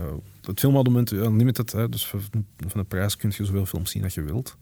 het 0.41 0.59
filmabonnement 0.59 1.11
unlimited, 1.11 1.71
hè, 1.71 1.89
dus 1.89 2.05
van 2.05 2.45
de 2.73 2.83
prijs 2.83 3.15
kun 3.15 3.33
je 3.37 3.45
zoveel 3.45 3.65
films 3.65 3.91
zien 3.91 4.01
dat 4.01 4.13
je 4.13 4.21
wilt. 4.21 4.57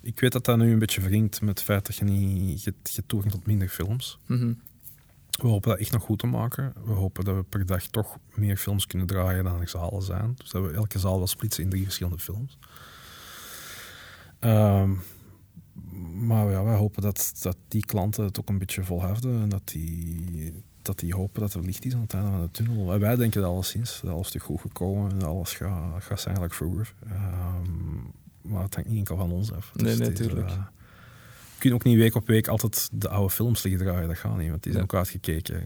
Ik 0.00 0.20
weet 0.20 0.32
dat 0.32 0.44
dat 0.44 0.58
nu 0.58 0.72
een 0.72 0.78
beetje 0.78 1.00
wringt 1.00 1.40
met 1.40 1.48
het 1.48 1.62
feit 1.62 1.86
dat 1.86 1.96
je 1.96 2.04
niet 2.04 2.64
je, 2.64 2.74
je 2.82 3.02
toegang 3.06 3.32
tot 3.32 3.46
minder 3.46 3.68
films. 3.68 4.18
Mm 4.26 4.38
-hmm. 4.38 4.60
We 5.36 5.48
hopen 5.48 5.70
dat 5.70 5.78
echt 5.78 5.92
nog 5.92 6.02
goed 6.02 6.18
te 6.18 6.26
maken. 6.26 6.72
We 6.84 6.92
hopen 6.92 7.24
dat 7.24 7.36
we 7.36 7.42
per 7.42 7.66
dag 7.66 7.86
toch 7.86 8.16
meer 8.34 8.56
films 8.56 8.86
kunnen 8.86 9.06
draaien 9.06 9.44
dan 9.44 9.60
er 9.60 9.68
zalen 9.68 10.02
zijn. 10.02 10.34
Dus 10.36 10.50
dat 10.50 10.62
we 10.62 10.72
elke 10.72 10.98
zaal 10.98 11.18
wel 11.18 11.26
splitsen 11.26 11.62
in 11.62 11.70
drie 11.70 11.82
verschillende 11.82 12.18
films. 12.18 12.58
Um, 14.40 15.02
maar 16.26 16.50
ja, 16.50 16.64
wij 16.64 16.76
hopen 16.76 17.02
dat, 17.02 17.32
dat 17.42 17.56
die 17.68 17.86
klanten 17.86 18.24
het 18.24 18.40
ook 18.40 18.48
een 18.48 18.58
beetje 18.58 18.84
volhouden 18.84 19.42
en 19.42 19.48
dat 19.48 19.68
die 19.68 20.64
dat 20.82 20.98
die 20.98 21.14
hopen 21.14 21.40
dat 21.40 21.54
er 21.54 21.62
licht 21.62 21.84
is 21.84 21.94
aan 21.94 22.00
het 22.00 22.14
einde 22.14 22.30
van 22.30 22.40
de 22.40 22.50
tunnel. 22.50 22.92
En 22.92 23.00
wij 23.00 23.16
denken 23.16 23.40
dat 23.40 23.50
alleszins, 23.50 24.00
dat 24.02 24.12
alles 24.12 24.34
is 24.34 24.42
goed 24.42 24.60
gekomen 24.60 25.10
en 25.10 25.22
alles 25.22 25.52
gaat, 25.54 26.02
gaat 26.02 26.24
eigenlijk 26.24 26.54
vroeger. 26.54 26.94
Um, 27.04 28.12
maar 28.42 28.62
het 28.62 28.74
hangt 28.74 28.90
niet 28.90 28.98
enkel 28.98 29.16
van 29.16 29.32
ons 29.32 29.52
af. 29.52 29.72
Nee, 29.74 29.96
dus 29.96 30.08
natuurlijk. 30.08 30.50
Je 31.56 31.62
kunt 31.62 31.74
ook 31.74 31.84
niet 31.84 31.98
week 31.98 32.14
op 32.14 32.26
week 32.26 32.48
altijd 32.48 32.88
de 32.92 33.08
oude 33.08 33.30
films 33.30 33.62
liggen 33.62 33.82
draaien, 33.82 34.08
dat 34.08 34.16
gaat 34.16 34.38
niet, 34.38 34.50
want 34.50 34.62
die 34.62 34.72
zijn 34.72 34.84
ja. 34.84 34.92
ook 34.92 34.98
uitgekeken. 34.98 35.62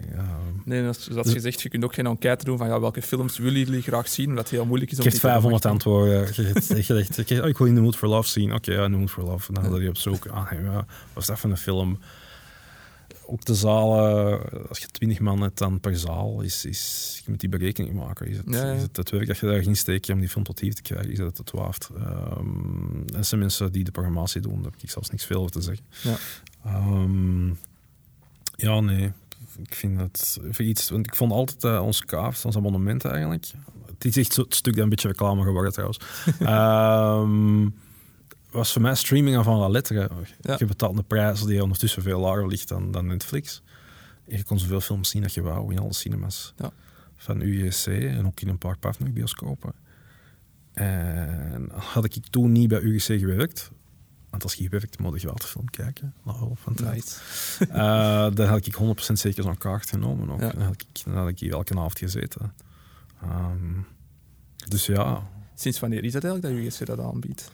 Nee, 0.65 0.83
dat, 0.83 1.09
zoals 1.11 1.33
gezegd, 1.33 1.63
je 1.63 1.69
kunt 1.69 1.85
ook 1.85 1.95
geen 1.95 2.07
enquête 2.07 2.45
doen 2.45 2.59
van 2.59 2.67
ja, 2.67 2.81
welke 2.81 3.03
films 3.03 3.39
willen 3.39 3.59
jullie 3.59 3.83
graag 3.83 4.09
zien, 4.09 4.29
omdat 4.29 4.45
het 4.45 4.53
heel 4.53 4.67
moeilijk 4.67 4.91
is 4.91 4.99
om 4.99 5.05
Je 5.05 5.11
krijgt 5.11 5.27
500 5.27 5.67
antwoorden. 5.67 6.27
Je 6.27 6.83
zegt, 6.83 7.41
oh, 7.41 7.49
ik 7.49 7.59
wil 7.59 7.67
in 7.67 7.75
The 7.75 7.81
Mood 7.81 7.97
for 7.97 8.09
Love 8.09 8.29
zien. 8.29 8.55
Oké, 8.55 8.71
okay, 8.71 8.75
ja, 8.75 8.85
In 8.85 8.93
The 8.93 8.99
Mood 8.99 9.11
for 9.11 9.25
Love. 9.25 9.49
En 9.49 9.55
dan 9.55 9.73
ga 9.73 9.81
je 9.81 9.89
op 9.89 9.97
zoek. 9.97 10.27
Ah, 10.27 10.53
ja, 10.53 10.87
wat 11.13 11.23
is 11.23 11.27
dat 11.27 11.39
voor 11.39 11.51
een 11.51 11.57
film? 11.57 11.99
Ook 13.31 13.45
de 13.45 13.55
zalen, 13.55 14.69
als 14.69 14.79
je 14.79 14.87
20 14.87 15.21
man 15.21 15.41
hebt 15.41 15.59
dan 15.59 15.81
per 15.81 15.97
zaal, 15.97 16.41
is, 16.41 16.65
is, 16.65 17.21
je 17.25 17.31
moet 17.31 17.41
die 17.41 17.49
berekening 17.49 17.95
maken. 17.95 18.27
Is 18.27 18.37
het, 18.37 18.47
ja, 18.49 18.67
ja. 18.67 18.73
Is 18.73 18.83
het, 18.83 18.97
het 18.97 19.11
werk 19.11 19.27
dat 19.27 19.39
je 19.39 19.47
daarin 19.47 19.77
steekt 19.77 20.11
om 20.11 20.21
die 20.21 20.29
film 20.29 20.45
tot 20.45 20.61
hier 20.61 20.75
te 20.75 20.83
krijgen, 20.83 21.11
is 21.11 21.19
dat 21.19 21.39
het 21.39 21.51
waard? 21.51 21.89
Um, 22.39 23.05
en 23.15 23.25
zijn 23.25 23.41
mensen 23.41 23.73
die 23.73 23.85
de 23.85 23.91
programmatie 23.91 24.41
doen, 24.41 24.55
daar 24.55 24.71
heb 24.73 24.83
ik 24.83 24.91
zelfs 24.91 25.11
niks 25.11 25.25
veel 25.25 25.41
over 25.41 25.53
te 25.53 25.61
zeggen. 25.61 25.85
Ja, 26.03 26.17
um, 26.67 27.59
ja 28.57 28.81
nee 28.81 29.13
ik 29.63 29.75
vind 29.75 30.01
het 30.01 30.41
iets. 30.59 30.91
Want 30.91 31.07
ik 31.07 31.17
vond 31.17 31.33
altijd 31.33 31.65
uh, 31.65 31.83
ons 31.83 32.05
kaart, 32.05 32.45
ons 32.45 32.57
abonnement 32.57 33.05
eigenlijk. 33.05 33.47
Het 33.87 34.05
is 34.05 34.17
echt 34.17 34.33
zo'n 34.33 34.45
stuk 34.49 34.75
dat 34.75 34.83
een 34.83 34.91
beetje 34.91 35.09
reclame 35.09 35.43
geworden 35.43 35.73
trouwens. 35.73 35.99
um, 36.41 37.75
was 38.51 38.73
voor 38.73 38.83
mij 38.83 38.95
streaming 38.95 39.37
aan 39.37 39.45
van 39.45 39.57
la 39.57 39.69
lettre. 39.69 40.11
Ja. 40.41 40.55
Je 40.59 40.67
betaalt 40.67 40.99
een 40.99 41.07
prijs 41.07 41.45
die 41.45 41.63
ondertussen 41.63 42.03
veel 42.03 42.21
lager 42.21 42.47
ligt 42.47 42.69
dan, 42.69 42.91
dan 42.91 43.07
Netflix. 43.07 43.63
En 44.29 44.37
je 44.37 44.45
kon 44.45 44.59
zoveel 44.59 44.81
films 44.81 45.09
zien 45.09 45.23
dat 45.23 45.35
je 45.35 45.43
wou 45.43 45.73
in 45.73 45.79
alle 45.79 45.95
cinemas. 45.95 46.55
Ja. 46.57 46.71
Van 47.17 47.41
UGC 47.41 47.87
en 47.87 48.27
ook 48.27 48.41
in 48.41 48.49
een 48.49 48.59
paar 48.59 48.79
partnerbioscopen. 48.79 49.73
En 50.73 51.69
had 51.73 52.05
ik 52.05 52.27
toen 52.31 52.53
niet 52.53 52.69
bij 52.69 52.81
UGC 52.81 53.19
gewerkt, 53.19 53.71
want 54.31 54.43
als 54.43 54.55
je 54.55 54.63
gewerkt, 54.63 54.99
moet 54.99 55.21
je 55.21 55.27
wel 55.27 55.37
de 55.37 55.47
film 55.47 55.71
kijken. 55.71 56.15
Nou, 56.25 56.53
van 56.55 56.77
nice. 56.83 57.19
uh, 57.69 58.35
dan 58.35 58.47
had 58.47 58.67
ik 58.67 58.75
100% 58.75 59.13
zeker 59.13 59.43
zo'n 59.43 59.59
kaart 59.59 59.89
genomen. 59.89 60.31
Ook. 60.31 60.41
Ja. 60.41 60.51
Dan, 60.51 60.63
had 60.63 60.75
ik, 60.75 61.05
dan 61.05 61.15
had 61.15 61.29
ik 61.29 61.39
hier 61.39 61.53
elke 61.53 61.75
avond 61.75 61.99
gezeten. 61.99 62.55
Um, 63.25 63.87
dus 64.69 64.87
ja. 64.87 65.29
Sinds 65.55 65.81
wanneer 65.81 66.05
is 66.05 66.13
dat 66.13 66.25
eigenlijk 66.25 66.55
dat 66.55 66.65
UGC 66.65 66.87
dat 66.87 67.01
aanbiedt? 67.01 67.51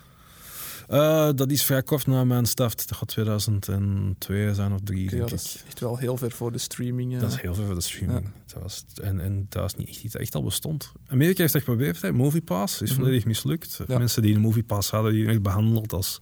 Uh, 0.91 1.30
dat 1.34 1.51
is 1.51 1.64
vrij 1.64 1.82
kort 1.82 2.07
na 2.07 2.24
mijn 2.24 2.47
start. 2.47 2.89
Dat 2.89 2.99
gaat 2.99 3.09
2002 3.09 4.55
zijn 4.55 4.72
of 4.72 4.80
drie, 4.84 5.07
okay, 5.07 5.18
denk 5.18 5.30
ja, 5.30 5.37
dat 5.37 5.45
is 5.45 5.62
echt 5.66 5.80
wel 5.80 5.97
heel 5.97 6.16
ver 6.16 6.30
voor 6.30 6.53
de 6.53 6.59
streaming. 6.59 7.12
Uh. 7.14 7.20
Dat 7.20 7.32
is 7.32 7.41
heel 7.41 7.55
ver 7.55 7.64
voor 7.64 7.74
de 7.74 7.80
streaming. 7.80 8.24
Ja. 8.24 8.32
Dat 8.53 8.62
was, 8.62 8.84
en, 9.03 9.20
en 9.20 9.47
dat 9.49 9.64
is 9.64 9.74
niet 9.74 9.89
echt 9.89 10.03
iets 10.03 10.12
dat 10.12 10.22
echt 10.22 10.34
al 10.34 10.43
bestond. 10.43 10.93
Amerika 11.07 11.43
heeft 11.43 11.55
echt 11.55 11.64
geprobeerd. 11.64 12.03
Hè. 12.03 12.12
Moviepass 12.12 12.74
is 12.74 12.80
mm 12.80 12.87
-hmm. 12.87 13.05
volledig 13.05 13.24
mislukt. 13.24 13.80
Ja. 13.87 13.99
Mensen 13.99 14.22
die 14.22 14.34
een 14.34 14.41
Moviepass 14.41 14.91
hadden, 14.91 15.12
die 15.12 15.26
echt 15.26 15.43
behandeld 15.43 15.93
als 15.93 16.20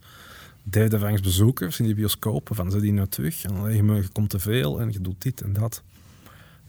derde 0.62 0.99
vangs 0.99 1.21
bezoekers 1.21 1.79
in 1.79 1.85
die 1.85 1.95
bioscopen. 1.95 2.57
Van, 2.57 2.71
ze 2.71 2.81
die 2.81 2.93
nou 2.93 3.09
terug? 3.09 3.45
En 3.45 3.55
dan 3.55 3.77
je, 3.77 3.83
je 3.95 4.09
komt 4.12 4.31
te 4.31 4.39
veel 4.39 4.81
en 4.81 4.93
je 4.93 5.01
doet 5.01 5.23
dit 5.23 5.41
en 5.41 5.53
dat. 5.53 5.83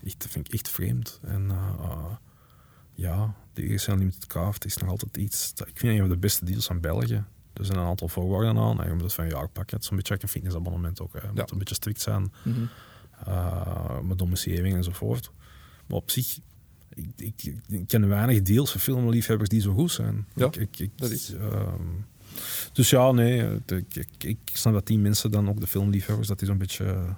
Echt, 0.04 0.20
dat 0.20 0.30
vind 0.30 0.46
ik 0.46 0.54
echt 0.54 0.68
vreemd. 0.68 1.20
En 1.22 1.42
uh, 1.44 1.72
uh, 1.80 2.04
ja, 2.92 3.34
de 3.52 3.62
eerste 3.62 3.90
Unlimited 3.90 4.26
Craft 4.26 4.64
is 4.64 4.76
nog 4.76 4.88
altijd 4.88 5.16
iets... 5.16 5.54
Dat, 5.54 5.68
ik 5.68 5.78
vind 5.78 5.92
een 5.92 6.00
van 6.00 6.08
de 6.08 6.16
beste 6.16 6.44
deals 6.44 6.66
van 6.66 6.80
België. 6.80 7.24
Er 7.56 7.64
zijn 7.64 7.78
een 7.78 7.84
aantal 7.84 8.08
voorwaarden 8.08 8.58
aan. 8.62 8.82
En 8.82 8.88
je 8.88 8.94
moet 8.94 9.02
het 9.02 9.12
van 9.12 9.24
een 9.24 9.30
jaar 9.30 9.48
pakken. 9.48 9.82
Zo'n 9.82 9.96
beetje 9.96 10.16
een 10.20 10.28
fitnessabonnement 10.28 11.00
ook. 11.00 11.12
Hè. 11.12 11.20
Je 11.20 11.32
moet 11.34 11.50
een 11.50 11.58
beetje 11.58 11.74
strikt 11.74 12.00
zijn. 12.00 12.32
Mm 12.42 12.52
-hmm. 12.54 12.68
uh, 13.28 14.00
met 14.00 14.18
domiciliering 14.18 14.76
enzovoort. 14.76 15.30
Maar 15.86 15.96
op 15.96 16.10
zich... 16.10 16.38
Ik, 16.94 17.08
ik, 17.16 17.54
ik 17.68 17.86
ken 17.86 18.08
weinig 18.08 18.42
deals 18.42 18.70
voor 18.70 18.80
filmliefhebbers 18.80 19.48
die 19.48 19.60
zo 19.60 19.72
goed 19.74 19.90
zijn. 19.90 20.26
Ja, 20.34 20.48
ik, 20.58 20.78
ik, 20.78 20.90
dat 20.96 21.10
is... 21.10 21.32
Um, 21.32 22.04
dus 22.72 22.90
ja, 22.90 23.12
nee, 23.12 23.60
ik, 23.66 23.96
ik, 23.96 24.08
ik 24.18 24.38
snap 24.52 24.72
dat 24.72 24.86
die 24.86 24.98
mensen 24.98 25.30
dan 25.30 25.48
ook 25.48 25.60
de 25.60 25.66
filmliefhebbers, 25.66 26.28
dat 26.28 26.38
die 26.38 26.48
zo'n 26.48 26.58
beetje 26.58 26.84
uh, 26.84 27.10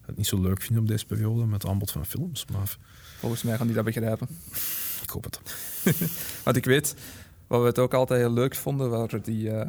het 0.00 0.16
niet 0.16 0.26
zo 0.26 0.40
leuk 0.40 0.62
vinden 0.62 0.82
op 0.82 0.88
deze 0.88 1.06
periode 1.06 1.44
met 1.44 1.62
het 1.62 1.70
aanbod 1.70 1.90
van 1.90 2.06
films. 2.06 2.44
Maar 2.52 2.76
volgens 3.18 3.42
mij 3.42 3.56
gaan 3.56 3.66
die 3.66 3.76
dat 3.76 3.84
begrijpen. 3.84 4.28
Ik 5.02 5.10
hoop 5.10 5.24
het. 5.24 5.40
Want 6.44 6.56
ik 6.56 6.64
weet, 6.64 6.94
wat 7.46 7.60
we 7.60 7.66
het 7.66 7.78
ook 7.78 7.94
altijd 7.94 8.20
heel 8.20 8.32
leuk 8.32 8.54
vonden, 8.54 8.90
waren 8.90 9.22
die, 9.22 9.48
uh, 9.48 9.60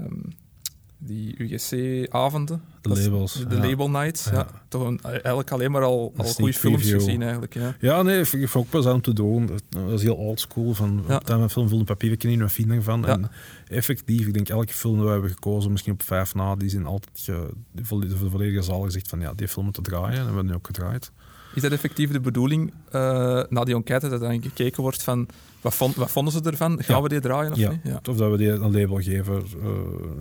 die 0.97 1.35
UGC-avonden. 1.37 2.61
De 2.81 2.89
labels. 2.89 3.45
De 3.47 3.55
ja. 3.55 3.67
label 3.67 3.89
nights. 3.89 4.25
Ja. 4.25 4.31
ja. 4.31 4.47
Toch 4.67 4.87
een, 4.87 4.99
eigenlijk 5.01 5.51
alleen 5.51 5.71
maar 5.71 5.83
al, 5.83 6.13
al 6.17 6.25
goede 6.25 6.53
films 6.53 6.91
gezien 6.91 7.21
eigenlijk. 7.21 7.53
Ja, 7.53 7.75
ja 7.79 8.01
nee, 8.01 8.19
ik 8.19 8.25
vind 8.27 8.55
ook 8.55 8.69
plezant 8.69 9.03
te 9.03 9.13
doen. 9.13 9.49
Dat 9.69 9.91
is 9.91 10.01
heel 10.01 10.15
old 10.15 10.39
school. 10.39 10.73
Van, 10.73 11.03
ja. 11.07 11.15
Op 11.15 11.29
een 11.29 11.49
film 11.49 11.71
een 11.71 11.85
papiertje 11.85 12.31
in, 12.31 12.39
een 12.39 12.49
vinden 12.49 12.83
van. 12.83 13.05
En 13.05 13.31
effectief, 13.67 14.27
ik 14.27 14.33
denk 14.33 14.49
elke 14.49 14.73
film 14.73 14.95
die 14.95 15.03
we 15.03 15.11
hebben 15.11 15.29
gekozen, 15.29 15.71
misschien 15.71 15.93
op 15.93 16.03
vijf 16.03 16.33
na, 16.33 16.55
die 16.55 16.69
zijn 16.69 16.85
altijd 16.85 17.19
ge, 17.19 17.49
de 17.71 17.85
volledige 18.29 18.61
zaal 18.61 18.81
gezegd 18.81 19.07
van 19.07 19.19
ja, 19.19 19.33
die 19.33 19.47
film 19.47 19.71
te 19.71 19.81
draaien. 19.81 20.17
En 20.17 20.19
we 20.19 20.25
hebben 20.25 20.45
nu 20.45 20.53
ook 20.53 20.65
gedraaid. 20.65 21.11
Is 21.55 21.61
dat 21.61 21.71
effectief 21.71 22.11
de 22.11 22.19
bedoeling, 22.19 22.73
uh, 22.95 23.43
na 23.49 23.63
die 23.63 23.75
enquête, 23.75 24.09
dat 24.09 24.19
dan 24.19 24.41
gekeken 24.41 24.81
wordt 24.81 25.03
van 25.03 25.27
wat, 25.61 25.75
vond, 25.75 25.95
wat 25.95 26.11
vonden 26.11 26.33
ze 26.33 26.41
ervan? 26.41 26.83
Gaan 26.83 26.95
ja. 26.95 27.01
we 27.01 27.09
die 27.09 27.19
draaien 27.19 27.51
of 27.51 27.57
ja. 27.57 27.71
niet? 27.71 27.79
Ja. 27.83 27.99
Of 28.09 28.17
dat 28.17 28.31
we 28.31 28.37
die 28.37 28.49
een 28.49 28.71
label 28.71 29.01
geven, 29.01 29.43
uh, 29.57 29.67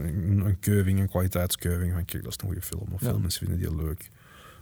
een, 0.05 0.43
een 0.47 0.57
keuving, 0.61 1.01
een 1.01 1.09
kwaliteitskeuving. 1.09 1.93
Van 1.93 2.05
kijk, 2.05 2.22
dat 2.22 2.32
is 2.32 2.39
een 2.41 2.47
goede 2.47 2.62
film. 2.62 2.89
Of 2.93 3.01
veel 3.01 3.18
mensen 3.18 3.47
vinden 3.47 3.68
die 3.68 3.85
leuk. 3.85 4.11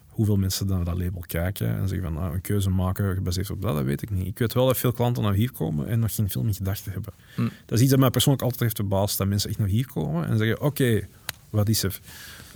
Hoeveel 0.07 0.37
mensen 0.37 0.67
dan 0.67 0.77
naar 0.77 0.85
dat 0.85 0.99
label 0.99 1.25
kijken 1.27 1.77
en 1.77 1.89
zeggen 1.89 2.13
van 2.13 2.23
nou, 2.23 2.35
een 2.35 2.41
keuze 2.41 2.71
maken 2.71 3.15
gebaseerd 3.15 3.51
op 3.51 3.63
dat, 3.63 3.75
dat 3.75 3.85
weet 3.85 4.03
ik 4.03 4.11
niet. 4.11 4.27
Ik 4.27 4.39
weet 4.39 4.53
wel 4.53 4.67
dat 4.67 4.77
veel 4.77 4.93
klanten 4.93 5.23
naar 5.23 5.35
hier 5.35 5.53
komen 5.53 5.89
en 5.89 5.99
nog 5.99 6.15
geen 6.15 6.31
film 6.31 6.47
in 6.47 6.55
gedachten 6.55 6.93
hebben. 6.93 7.13
Mm. 7.37 7.51
Dat 7.67 7.77
is 7.77 7.81
iets 7.81 7.91
dat 7.91 8.01
mij 8.01 8.11
persoonlijk 8.11 8.43
altijd 8.43 8.61
heeft 8.61 8.77
verbaasd, 8.77 9.19
dat 9.19 9.27
mensen 9.27 9.51
echt 9.51 9.59
naar 9.59 9.69
hier 9.69 9.87
komen 9.87 10.29
en 10.29 10.39
zeggen, 10.39 10.57
oké, 10.57 10.67
okay, 10.67 11.09
wat 11.51 11.69
is 11.69 11.83
er? 11.83 12.01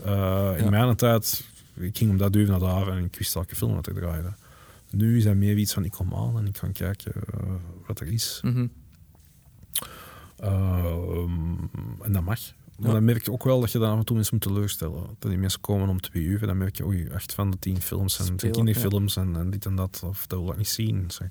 Uh, 0.06 0.50
in 0.56 0.70
mijn 0.70 0.96
tijd, 0.96 1.44
ik 1.78 1.96
ging 1.96 2.10
om 2.10 2.16
dat 2.16 2.32
duur 2.32 2.48
naar 2.48 2.58
daar 2.58 2.88
en 2.88 3.04
ik 3.04 3.16
wist 3.16 3.34
welke 3.34 3.56
film 3.56 3.74
dat 3.74 3.88
ik 3.88 3.94
draaide. 3.94 4.32
Nu 4.90 5.16
is 5.16 5.24
dat 5.24 5.34
meer 5.34 5.56
iets 5.56 5.72
van 5.72 5.84
ik 5.84 5.90
kom 5.90 6.14
aan 6.14 6.38
en 6.38 6.46
ik 6.46 6.56
ga 6.56 6.68
kijken 6.68 7.12
uh, 7.16 7.50
wat 7.86 8.00
er 8.00 8.06
is. 8.06 8.40
Mm 8.42 8.52
-hmm. 8.52 8.70
uh, 10.40 12.06
en 12.06 12.12
dat 12.12 12.22
mag. 12.22 12.40
Maar 12.76 12.88
ja. 12.88 12.92
dan 12.92 13.04
merk 13.04 13.24
je 13.24 13.32
ook 13.32 13.44
wel 13.44 13.60
dat 13.60 13.72
je 13.72 13.78
dan 13.78 13.90
af 13.90 13.98
en 13.98 14.04
toe 14.04 14.16
mensen 14.16 14.34
moet 14.34 14.46
teleurstellen. 14.46 15.02
Dat 15.18 15.30
die 15.30 15.38
mensen 15.38 15.60
komen 15.60 15.88
om 15.88 16.00
twee 16.00 16.22
uur, 16.22 16.46
dan 16.46 16.58
merk 16.58 16.76
je, 16.76 16.84
oei, 16.84 17.10
acht 17.10 17.34
van 17.34 17.50
de 17.50 17.58
tien 17.58 17.80
films 17.80 18.16
zijn 18.16 18.36
kinderfilms 18.36 19.14
ja. 19.14 19.22
en, 19.22 19.36
en, 19.36 19.50
dit 19.50 19.66
en 19.66 19.74
dat. 19.74 20.02
Of 20.04 20.26
dat 20.26 20.40
wil 20.40 20.50
ik 20.50 20.56
niet 20.56 20.68
zien. 20.68 21.04
Zeg. 21.10 21.28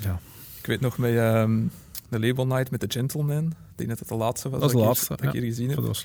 Ja. 0.00 0.20
Ik 0.58 0.66
weet 0.66 0.80
nog 0.80 0.98
met 0.98 1.16
um, 1.16 1.70
de 2.08 2.20
Label 2.20 2.46
Night 2.46 2.70
met 2.70 2.80
The 2.80 2.90
Gentleman. 2.90 3.54
Ik 3.76 3.86
denk 3.86 3.98
dat 3.98 4.08
het 4.08 4.18
de 4.18 4.24
laatste 4.24 4.48
was 4.48 4.60
dat, 4.60 4.70
dat, 4.70 4.80
de 4.80 4.86
laatste, 4.86 5.12
ik, 5.12 5.18
dat 5.18 5.34
ik 5.34 5.40
hier 5.40 5.50
gezien 5.50 5.68
heb. 5.68 5.76
Dat 5.76 5.86
was. 5.86 6.04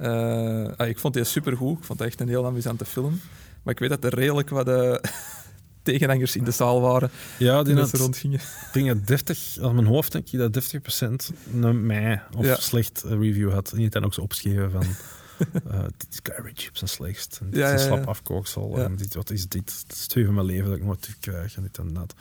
Uh, 0.00 0.76
ah, 0.76 0.88
ik 0.88 0.98
vond 0.98 1.14
die 1.14 1.24
supergoed. 1.24 1.78
Ik 1.78 1.84
vond 1.84 1.98
het 1.98 2.08
echt 2.08 2.20
een 2.20 2.28
heel 2.28 2.46
amusante 2.46 2.84
film. 2.84 3.20
Maar 3.62 3.72
ik 3.72 3.78
weet 3.78 3.88
dat 3.88 4.04
er 4.04 4.14
redelijk 4.14 4.48
wat 4.48 4.68
uh, 4.68 4.94
tegenhangers 5.82 6.36
in 6.36 6.44
de 6.44 6.50
zaal 6.50 6.80
waren. 6.80 7.10
Ja, 7.38 7.62
die, 7.62 7.74
dat 7.74 7.88
ze 7.88 7.96
rondgingen. 7.96 8.40
Ik 8.40 8.68
denk 8.72 8.86
dat 8.86 9.06
30, 9.06 9.56
aan 9.60 9.74
mijn 9.74 9.86
hoofd 9.86 10.12
denk 10.12 10.26
je 10.26 10.36
dat 10.36 10.72
30% 11.32 11.34
een 11.52 11.86
mij 11.86 12.22
of 12.36 12.44
ja. 12.44 12.56
slecht 12.56 13.02
review 13.06 13.52
had. 13.52 13.72
En 13.72 13.80
je 13.80 13.88
dan 13.88 14.04
ook 14.04 14.14
zo 14.14 14.20
opgeschreven 14.20 14.70
van... 14.70 14.86
uh, 15.66 15.82
dit 15.98 16.06
is 16.10 16.20
garbage 16.22 16.68
op 16.68 16.76
zijn 16.76 16.90
slechtst. 16.90 17.38
En 17.40 17.50
dit 17.50 17.60
ja, 17.60 17.72
is 17.72 17.80
een 17.80 17.86
slap 17.86 18.06
afkooksel. 18.06 18.78
En 18.78 18.96
dit, 18.96 19.14
wat 19.14 19.30
is 19.30 19.48
dit? 19.48 19.82
Het 19.86 19.96
is 19.96 20.06
twee 20.06 20.24
van 20.24 20.34
mijn 20.34 20.46
leven 20.46 20.68
dat 20.68 20.78
ik 20.78 20.84
nooit 20.84 21.02
terugkrijg. 21.02 21.56
En 21.56 21.62
dit 21.62 21.78
en 21.78 21.92
dat. 21.92 22.14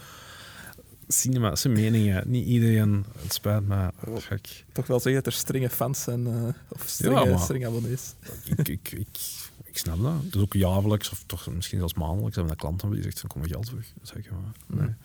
Cinema, 1.07 1.55
zijn 1.55 1.73
meningen. 1.73 2.23
Niet 2.25 2.45
iedereen, 2.45 3.05
het 3.17 3.33
spijt 3.33 3.67
me. 3.67 3.91
Oh. 4.07 4.17
Toch 4.71 4.87
wel 4.87 4.99
zeggen 4.99 5.23
dat 5.23 5.33
er 5.33 5.39
strenge 5.39 5.69
fans 5.69 6.01
zijn, 6.01 6.27
uh, 6.27 6.47
of 6.69 6.83
strenge, 6.85 7.29
ja, 7.29 7.37
strenge 7.37 7.67
abonnees. 7.67 8.13
Ik, 8.45 8.67
ik, 8.67 8.91
ik, 8.91 9.17
ik 9.63 9.77
snap 9.77 10.01
dat. 10.01 10.13
Het 10.23 10.35
is 10.35 10.41
ook 10.41 10.53
jaarlijks, 10.53 11.09
of 11.09 11.23
toch 11.25 11.47
misschien 11.51 11.77
zelfs 11.77 11.93
maandelijks, 11.93 12.35
hebben 12.35 12.53
we 12.53 12.59
klanten 12.59 12.91
die 12.91 13.03
zegt, 13.03 13.21
dan 13.21 13.29
kom 13.29 13.41
je 13.41 13.47
geld 13.47 13.65
terug. 13.65 13.93
Zeg 14.01 14.29
maar, 14.29 14.79
nee. 14.79 14.95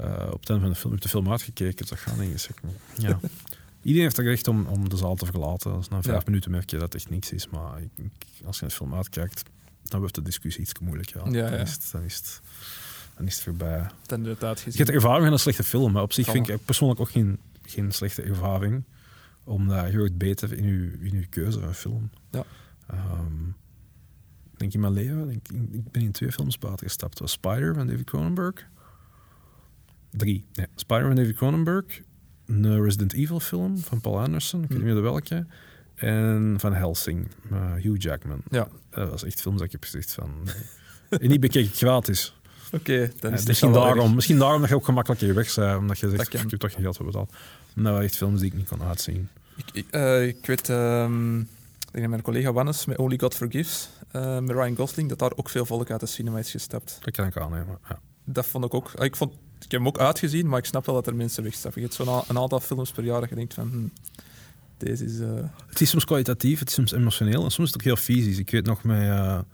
Uh, 0.00 0.30
op 0.32 0.40
het 0.40 0.50
einde 0.50 0.64
van 0.64 0.72
de 0.72 0.78
film 0.78 0.92
heb 0.92 1.02
je 1.02 1.08
de 1.08 1.14
film 1.14 1.30
uitgekeken, 1.30 1.86
dat 1.86 1.98
gaat 1.98 2.18
niet. 2.18 2.40
Zeg 2.40 2.62
maar. 2.62 2.72
Ja. 2.96 3.20
Iedereen 3.82 4.06
heeft 4.06 4.16
het 4.16 4.26
recht 4.26 4.48
om, 4.48 4.66
om 4.66 4.88
de 4.88 4.96
zaal 4.96 5.14
te 5.14 5.26
verlaten. 5.26 5.76
Dus 5.76 5.88
na 5.88 6.02
vijf 6.02 6.16
ja. 6.16 6.22
minuten 6.24 6.50
merk 6.50 6.70
je 6.70 6.76
dat 6.76 6.92
het 6.92 6.94
echt 6.94 7.10
niks 7.10 7.32
is. 7.32 7.48
Maar 7.48 7.82
ik, 7.82 7.90
ik, 7.96 8.46
als 8.46 8.58
je 8.58 8.64
een 8.64 8.70
film 8.70 8.94
uitkijkt, 8.94 9.42
dan 9.82 10.00
wordt 10.00 10.14
de 10.14 10.22
discussie 10.22 10.62
iets 10.62 10.78
moeilijk. 10.78 11.08
Ja. 11.08 11.22
Ja, 11.30 11.50
dan, 11.50 11.60
is 11.60 11.72
het, 11.72 11.88
dan, 11.92 12.02
is 12.02 12.16
het, 12.16 12.40
dan 13.18 13.26
is 13.26 13.34
het 13.34 13.44
voorbij. 13.44 13.90
Gezien. 14.06 14.58
Je 14.64 14.76
hebt 14.76 14.88
de 14.88 14.92
ervaring 14.92 15.22
van 15.22 15.32
een 15.32 15.38
slechte 15.38 15.64
film. 15.64 15.92
Maar 15.92 16.02
op 16.02 16.12
zich 16.12 16.30
vind 16.30 16.48
ik 16.48 16.64
persoonlijk 16.64 17.00
ook 17.00 17.10
geen, 17.10 17.38
geen 17.62 17.92
slechte 17.92 18.22
ervaring. 18.22 18.84
Omdat 19.44 19.90
je 19.90 19.98
wordt 19.98 20.18
beter 20.18 20.52
in 20.52 20.64
je, 20.64 20.98
in 21.00 21.20
je 21.20 21.26
keuze 21.26 21.60
van 21.60 21.74
film. 21.74 22.10
Ja. 22.30 22.44
Um, 22.92 23.56
denk 24.56 24.74
in 24.74 24.80
mijn 24.80 24.92
leven, 24.92 25.30
ik, 25.30 25.48
ik 25.72 25.90
ben 25.90 26.02
in 26.02 26.12
twee 26.12 26.32
films 26.32 26.58
buiten 26.58 26.86
gestapt. 26.86 27.12
Dat 27.12 27.20
was 27.20 27.30
Spider 27.30 27.74
van 27.74 27.86
David 27.86 28.04
Cronenberg. 28.04 28.66
Drie. 30.10 30.44
Nee, 30.54 30.66
Spider 30.74 31.06
van 31.06 31.16
David 31.16 31.36
Cronenberg. 31.36 32.00
Een 32.46 32.82
Resident 32.82 33.12
Evil 33.12 33.40
film 33.40 33.78
van 33.78 34.00
Paul 34.00 34.20
Anderson. 34.20 34.62
Ik 34.62 34.68
weet 34.68 34.78
niet 34.78 34.86
meer 34.86 34.94
de 34.94 35.00
welke. 35.00 35.46
En 35.94 36.56
van 36.58 36.74
Helsing, 36.74 37.28
uh, 37.52 37.72
Hugh 37.74 38.02
Jackman. 38.02 38.42
Ja. 38.50 38.68
Dat 38.90 39.10
was 39.10 39.24
echt 39.24 39.40
films 39.40 39.58
dat 39.58 39.66
ik 39.66 39.72
heb 39.72 39.82
gezegd 39.82 40.12
van... 40.12 40.30
en 41.08 41.28
die 41.28 41.38
bekeek 41.38 41.66
ik 41.66 41.74
gratis. 41.74 42.37
Oké, 42.72 42.92
okay, 42.92 43.12
dan 43.20 43.32
is 43.32 43.40
uh, 43.40 43.46
misschien, 43.46 43.72
daarom, 43.72 44.14
misschien 44.14 44.38
daarom 44.38 44.60
dat 44.60 44.68
je 44.68 44.74
ook 44.74 44.84
gemakkelijk 44.84 45.20
weg 45.20 45.54
bent, 45.54 45.78
omdat 45.78 45.98
je 45.98 46.10
zegt, 46.10 46.34
ik 46.34 46.40
heb 46.50 46.60
toch 46.60 46.72
geen 46.72 46.82
geld 46.82 46.96
voor 46.96 47.06
betaald. 47.06 47.32
Nou, 47.74 48.04
echt 48.04 48.16
films 48.16 48.40
die 48.40 48.50
ik 48.50 48.56
niet 48.56 48.68
kon 48.68 48.82
uitzien. 48.82 49.28
Ik, 49.56 49.64
ik, 49.72 49.86
uh, 49.90 50.26
ik 50.26 50.46
weet... 50.46 50.68
Um 50.68 51.48
ik 51.88 51.94
denk 51.94 52.06
dat 52.06 52.12
mijn 52.12 52.34
collega 52.34 52.52
Wannes 52.52 52.84
met 52.84 52.98
Only 52.98 53.18
God 53.18 53.34
Forgives 53.34 53.88
uh, 54.12 54.38
met 54.38 54.50
Ryan 54.50 54.76
Gosling, 54.76 55.08
dat 55.08 55.18
daar 55.18 55.32
ook 55.36 55.48
veel 55.48 55.66
volk 55.66 55.90
uit 55.90 56.00
de 56.00 56.06
cinema 56.06 56.38
is 56.38 56.50
gestapt. 56.50 56.98
Dat 57.00 57.14
kan 57.14 57.26
ik 57.26 57.36
aannemen, 57.36 57.78
ja. 57.88 58.00
Dat 58.24 58.46
vond 58.46 58.64
ik 58.64 58.74
ook... 58.74 58.92
Ik, 58.92 59.16
vond, 59.16 59.32
ik 59.32 59.70
heb 59.70 59.70
hem 59.70 59.86
ook 59.86 59.98
uitgezien, 59.98 60.48
maar 60.48 60.58
ik 60.58 60.64
snap 60.64 60.86
wel 60.86 60.94
dat 60.94 61.06
er 61.06 61.14
mensen 61.14 61.42
wegstappen. 61.42 61.80
Je 61.80 61.86
hebt 61.86 61.98
zo'n 62.02 62.22
een 62.28 62.38
aantal 62.38 62.60
films 62.60 62.90
per 62.90 63.04
jaar 63.04 63.20
dat 63.20 63.28
je 63.28 63.34
denkt 63.34 63.54
van... 63.54 63.68
Hm, 63.68 64.02
deze 64.78 65.04
is... 65.04 65.18
Uh... 65.18 65.28
Het 65.66 65.80
is 65.80 65.90
soms 65.90 66.04
kwalitatief, 66.04 66.58
het 66.58 66.68
is 66.68 66.74
soms 66.74 66.92
emotioneel 66.92 67.44
en 67.44 67.50
soms 67.50 67.68
is 67.68 67.74
het 67.74 67.76
ook 67.76 67.86
heel 67.86 67.96
fysisch. 67.96 68.38
Ik 68.38 68.50
weet 68.50 68.66
nog 68.66 68.82
met... 68.82 69.44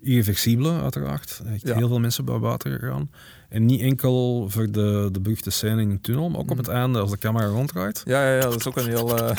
Irreversibele, 0.00 0.80
uiteraard. 0.80 1.42
Echt 1.46 1.66
ja. 1.66 1.76
heel 1.76 1.88
veel 1.88 2.00
mensen 2.00 2.24
bij 2.24 2.38
water 2.38 2.78
gegaan. 2.78 3.10
En 3.48 3.64
niet 3.64 3.80
enkel 3.80 4.48
voor 4.50 4.70
de, 4.70 5.08
de 5.12 5.20
beruchte 5.20 5.50
scène 5.50 5.82
in 5.82 5.90
de 5.90 6.00
tunnel, 6.00 6.28
maar 6.28 6.40
ook 6.40 6.50
op 6.50 6.56
het 6.56 6.68
einde 6.68 6.98
als 7.00 7.10
de 7.10 7.18
camera 7.18 7.46
ronddraait. 7.46 8.02
Ja, 8.04 8.28
ja, 8.28 8.34
ja 8.34 8.40
dat 8.40 8.54
is 8.54 8.66
ook 8.66 8.76
een 8.76 8.88
heel... 8.88 9.18
Uh... 9.18 9.36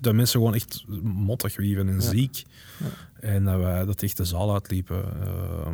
Dat 0.00 0.14
mensen 0.14 0.38
gewoon 0.38 0.54
echt 0.54 0.84
mottig 1.02 1.56
wieven 1.56 1.88
en 1.88 2.02
ziek. 2.02 2.42
En 3.20 3.44
dat 3.44 3.58
wij 3.58 3.84
dat 3.84 4.02
echt 4.02 4.16
de 4.16 4.24
zaal 4.24 4.52
uitliepen. 4.52 5.04
Uh, 5.24 5.72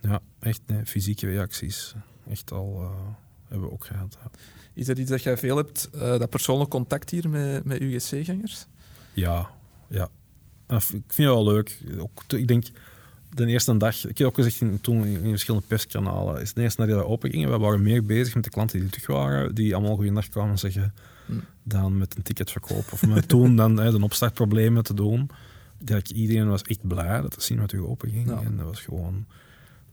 ja, 0.00 0.20
echt 0.38 0.60
nee, 0.66 0.86
fysieke 0.86 1.26
reacties. 1.26 1.94
Echt 2.28 2.52
al 2.52 2.78
uh, 2.80 2.90
hebben 3.48 3.68
we 3.68 3.72
ook 3.72 3.84
gehad. 3.84 4.18
Is 4.74 4.86
dat 4.86 4.98
iets 4.98 5.10
dat 5.10 5.22
jij 5.22 5.36
veel 5.36 5.56
hebt, 5.56 5.88
uh, 5.94 6.00
dat 6.00 6.30
persoonlijk 6.30 6.70
contact 6.70 7.10
hier 7.10 7.28
met, 7.28 7.64
met 7.64 7.80
UGC-gangers? 7.80 8.66
Ja, 9.12 9.50
ja. 9.88 10.08
Ik 10.68 10.80
vind 10.80 11.02
het 11.06 11.16
wel 11.16 11.44
leuk. 11.44 11.78
Ook, 11.98 12.22
ik 12.26 12.48
denk 12.48 12.64
de 13.34 13.46
eerste 13.46 13.76
dag, 13.76 14.06
ik 14.06 14.18
heb 14.18 14.26
ook 14.26 14.34
gezegd 14.34 14.60
in, 14.60 14.80
toen 14.80 15.04
in, 15.04 15.28
verschillende 15.30 15.66
perskanalen, 15.66 16.40
is 16.40 16.52
de 16.52 16.62
eerste 16.62 16.80
dag 16.80 16.90
dat 16.90 17.04
we 17.04 17.10
open 17.10 17.30
gingen, 17.30 17.50
we 17.50 17.58
waren 17.58 17.82
meer 17.82 18.04
bezig 18.04 18.34
met 18.34 18.44
de 18.44 18.50
klanten 18.50 18.80
die 18.80 18.88
terug 18.88 19.06
waren, 19.06 19.54
die 19.54 19.74
allemaal 19.74 19.94
goeiedag 19.94 20.28
kwamen 20.28 20.58
zeggen, 20.58 20.94
hm. 21.26 21.32
dan 21.62 21.98
met 21.98 22.16
een 22.16 22.22
ticketverkoop. 22.22 22.92
Of 22.92 23.06
met 23.06 23.28
toen 23.28 23.56
dan 23.62 23.78
hè, 23.78 23.90
de 23.90 24.02
opstartproblemen 24.02 24.82
te 24.82 24.94
doen. 24.94 25.30
Dat 25.78 26.10
iedereen 26.10 26.48
was 26.48 26.62
echt 26.62 26.86
blij 26.88 27.20
dat 27.20 27.34
de 27.34 27.40
cinema 27.40 27.66
terug 27.66 27.84
open 27.84 28.10
ging. 28.10 28.30
En 28.30 28.56
dat 28.56 28.66
was 28.66 28.80
gewoon... 28.80 29.26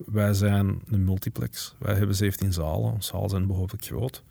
Wij 0.05 0.33
zijn 0.33 0.81
een 0.87 1.03
multiplex. 1.03 1.75
Wij 1.77 1.95
hebben 1.95 2.15
17 2.15 2.53
zalen. 2.53 2.91
Onze 2.91 3.09
zalen 3.09 3.29
zijn 3.29 3.47
behoorlijk 3.47 3.85
groot. 3.85 4.23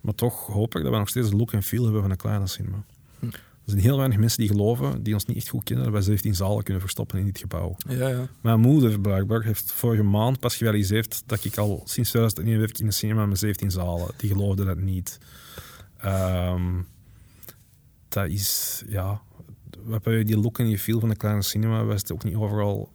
Maar 0.00 0.14
toch 0.14 0.46
hoop 0.46 0.76
ik 0.76 0.82
dat 0.82 0.92
we 0.92 0.98
nog 0.98 1.08
steeds 1.08 1.30
de 1.30 1.36
look 1.36 1.52
en 1.52 1.62
feel 1.62 1.82
hebben 1.82 2.02
van 2.02 2.10
een 2.10 2.16
kleine 2.16 2.46
cinema. 2.46 2.84
Hm. 3.18 3.26
Er 3.64 3.70
zijn 3.70 3.82
heel 3.82 3.96
weinig 3.96 4.18
mensen 4.18 4.38
die 4.38 4.48
geloven, 4.48 5.02
die 5.02 5.14
ons 5.14 5.24
niet 5.24 5.36
echt 5.36 5.48
goed 5.48 5.64
kennen, 5.64 5.84
dat 5.84 5.92
wij 5.92 6.02
17 6.02 6.34
zalen 6.34 6.62
kunnen 6.62 6.82
verstoppen 6.82 7.18
in 7.18 7.24
dit 7.24 7.38
gebouw. 7.38 7.76
Ja, 7.88 8.08
ja. 8.08 8.28
Mijn 8.40 8.60
moeder, 8.60 9.00
blijkbaar, 9.00 9.42
heeft 9.42 9.72
vorige 9.72 10.02
maand 10.02 10.40
pas 10.40 10.56
gerealiseerd 10.56 11.22
dat 11.26 11.44
ik 11.44 11.56
al 11.56 11.82
sinds 11.84 12.08
2001 12.08 12.58
werk 12.58 12.78
in 12.78 12.86
de 12.86 12.92
cinema 12.92 13.26
met 13.26 13.38
17 13.38 13.70
zalen. 13.70 14.08
Die 14.16 14.30
geloofde 14.30 14.64
dat 14.64 14.78
niet. 14.78 15.18
Um, 16.04 16.86
dat 18.08 18.28
is, 18.28 18.82
ja... 18.86 19.20
We 19.84 19.92
hebben 19.92 20.26
die 20.26 20.38
look 20.38 20.58
en 20.58 20.64
die 20.64 20.78
feel 20.78 21.00
van 21.00 21.08
de 21.08 21.16
kleine 21.16 21.42
cinema. 21.42 21.84
Wij 21.84 21.96
zitten 21.96 22.14
ook 22.14 22.24
niet 22.24 22.34
overal... 22.34 22.92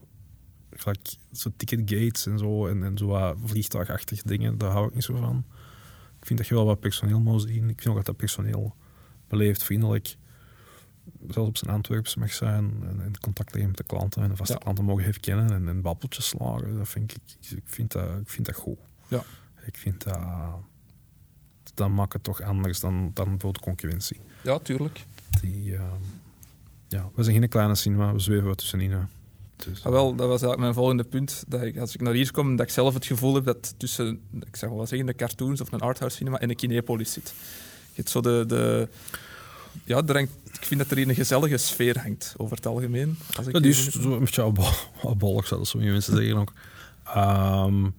Gelijk, 0.72 1.16
zo 1.32 1.50
ticketgates 1.58 2.26
en 2.26 2.38
zo, 2.38 2.68
en, 2.68 2.84
en 2.84 2.98
zo 2.98 3.10
uh, 3.10 3.32
vliegtuigachtige 3.46 4.28
dingen, 4.28 4.58
daar 4.58 4.72
hou 4.72 4.88
ik 4.88 4.94
niet 4.94 5.04
zo 5.04 5.16
van. 5.16 5.44
Ik 6.20 6.26
vind 6.26 6.40
dat 6.40 6.48
je 6.48 6.54
wel 6.54 6.66
wat 6.66 6.80
personeel 6.80 7.20
moet 7.20 7.42
zien. 7.42 7.70
Ik 7.70 7.82
vind 7.82 7.88
ook 7.88 7.96
dat 7.96 8.06
dat 8.06 8.18
personeel 8.18 8.76
beleefd, 9.28 9.64
vriendelijk 9.64 10.18
zelfs 11.34 11.50
op 11.50 11.58
zijn 11.58 11.72
Antwerps 11.72 12.16
mag 12.16 12.34
zijn 12.34 12.84
en, 12.88 13.02
en 13.02 13.20
contact 13.20 13.52
leggen 13.54 13.68
met 13.68 13.78
de 13.78 13.84
klanten 13.84 14.24
en 14.24 14.30
de 14.30 14.36
vaste 14.36 14.58
klanten 14.58 14.86
mogen 14.86 15.04
herkennen 15.04 15.52
en, 15.52 15.68
en 15.68 15.82
babbeltjes 15.82 16.28
slagen. 16.28 16.78
Dat 16.78 16.90
vind 16.90 17.12
ik, 17.12 17.52
ik, 17.58 17.64
vind 17.66 17.92
dat, 17.92 18.10
ik 18.22 18.30
vind 18.30 18.46
dat 18.46 18.56
goed. 18.56 18.78
Ja. 19.08 19.24
Ik 19.66 19.78
vind 19.78 20.04
dat, 20.04 20.20
dat 21.74 21.90
maakt 21.90 22.14
het 22.14 22.24
toch 22.24 22.42
anders 22.42 22.80
dan, 22.80 23.12
dan 23.14 23.38
de 23.38 23.52
concurrentie. 23.62 24.20
Ja, 24.44 24.60
tuurlijk. 24.60 25.06
Die, 25.42 25.72
uh, 25.72 25.82
ja, 26.88 27.10
we 27.16 27.24
zijn 27.24 27.40
geen 27.40 27.50
kleine 27.50 27.76
cinema, 27.76 28.14
we 28.14 28.20
zweven 28.20 28.48
wat 28.48 28.58
tussenin. 28.58 29.08
Dus, 29.56 29.84
ah, 29.84 29.92
wel, 29.92 30.08
dat 30.16 30.28
was 30.28 30.42
eigenlijk 30.42 30.60
mijn 30.60 30.74
volgende 30.74 31.04
punt. 31.04 31.44
Dat 31.48 31.62
ik, 31.62 31.78
als 31.78 31.94
ik 31.94 32.02
naar 32.02 32.14
hier 32.14 32.32
kom, 32.32 32.56
dat 32.56 32.66
ik 32.66 32.72
zelf 32.72 32.94
het 32.94 33.06
gevoel 33.06 33.36
heb 33.36 33.44
dat 33.44 33.74
tussen, 33.78 34.22
ik 34.40 34.56
zeg 34.56 34.70
wel 34.70 34.88
zeggen, 34.88 35.08
de 35.08 35.16
cartoons 35.16 35.62
of 35.62 35.72
een 35.72 35.80
arthouse 35.80 36.18
cinema 36.18 36.40
en 36.40 36.50
een 36.50 36.56
Kinepolis 36.56 37.12
zit. 37.12 37.34
Je 37.88 37.96
hebt 37.96 38.10
zo 38.10 38.22
de, 38.22 38.44
de 38.48 38.88
ja, 39.84 40.04
er 40.06 40.14
hangt, 40.14 40.32
ik 40.54 40.66
vind 40.66 40.80
dat 40.80 40.92
er 40.92 40.98
hier 40.98 41.10
een 41.10 41.16
gezellige 41.16 41.58
sfeer 41.58 42.00
hangt, 42.02 42.34
over 42.38 42.56
het 42.56 42.66
algemeen. 42.66 43.18
Als 43.36 43.48
ik 43.48 43.62
die 43.62 43.72
is 43.72 43.90
zo 43.90 44.14
een 44.14 44.20
beetje 44.20 44.54
bollig, 45.18 45.48
zoals 45.48 45.70
sommige 45.70 45.92
mensen 45.92 46.16
zeggen 46.16 46.38
ook. 46.38 46.54
Um, 47.16 47.96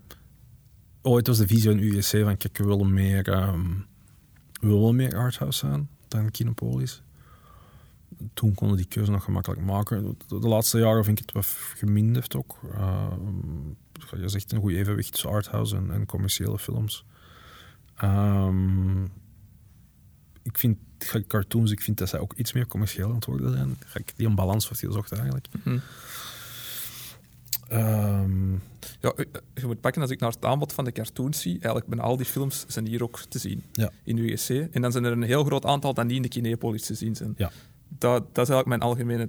ooit 1.03 1.27
was 1.27 1.39
de 1.39 1.47
visie 1.47 1.71
van 1.71 1.79
UGC 1.79 2.25
van, 2.25 2.37
kijk, 2.37 2.59
we 2.59 2.65
willen 2.65 2.93
meer, 2.93 3.29
um, 3.29 3.87
we 4.61 4.67
willen 4.67 4.97
meer 4.97 5.17
arthouse 5.17 5.59
zijn 5.59 5.89
dan 6.09 6.31
Kinopolis. 6.31 7.03
Toen 8.35 8.55
konden 8.55 8.77
die 8.77 8.87
keuze 8.87 9.11
nog 9.11 9.25
gemakkelijk 9.25 9.63
maken. 9.63 10.17
De, 10.29 10.41
de 10.41 10.49
laatste 10.49 10.79
jaren 10.79 11.05
vind 11.05 11.19
ik 11.19 11.25
het 11.27 11.35
wat 11.35 11.57
geminderd 11.77 12.37
ook. 12.37 12.59
Uh, 12.75 13.13
je 14.17 14.29
zegt 14.29 14.53
een 14.53 14.61
goed 14.61 14.73
evenwicht 14.73 15.13
tussen 15.13 15.31
arthouse 15.31 15.77
en, 15.77 15.91
en 15.91 16.07
commerciële 16.07 16.59
films. 16.59 17.05
Um, 18.03 19.03
ik 20.43 20.59
vind 20.59 20.79
cartoons, 21.27 21.71
ik 21.71 21.81
vind 21.81 21.99
dat 21.99 22.09
zij 22.09 22.19
ook 22.19 22.33
iets 22.37 22.53
meer 22.53 22.67
commercieel 22.67 23.09
aan 23.09 23.15
het 23.15 23.25
worden 23.25 23.53
zijn. 23.53 23.79
Die 24.17 24.27
een 24.27 24.35
balans 24.35 24.69
wordt 24.69 24.85
gezocht 24.85 25.13
eigenlijk. 25.13 25.47
Mm 25.65 25.81
ja, 29.01 29.13
je 29.55 29.67
moet 29.67 29.81
pakken, 29.81 30.03
als 30.03 30.11
ik 30.11 30.21
naar 30.21 30.31
het 30.31 30.45
aanbod 30.45 30.73
van 30.73 30.85
de 30.85 30.93
cartoons 30.93 31.41
zie, 31.41 31.53
eigenlijk 31.53 31.87
bijna 31.87 32.03
al 32.03 32.17
die 32.17 32.27
films 32.27 32.65
zijn 32.69 32.87
hier 32.87 33.03
ook 33.03 33.21
te 33.21 33.39
zien 33.39 33.63
ja. 33.73 33.91
in 34.03 34.19
UGC. 34.19 34.49
En 34.49 34.83
dan 34.83 34.93
zijn 34.93 35.05
er 35.05 35.13
een 35.13 35.23
heel 35.23 35.45
groot 35.45 35.65
aantal 35.65 35.95
die 35.95 36.17
in 36.17 36.23
de 36.23 36.29
Kinepolis 36.29 36.87
te 36.87 36.95
zien 36.95 37.17
zijn. 37.17 37.35
Ja. 37.37 37.51
Dat, 37.89 38.35
dat 38.35 38.49
is 38.49 38.55
eigenlijk 38.55 38.67
mijn 38.67 38.81
algemene 38.81 39.29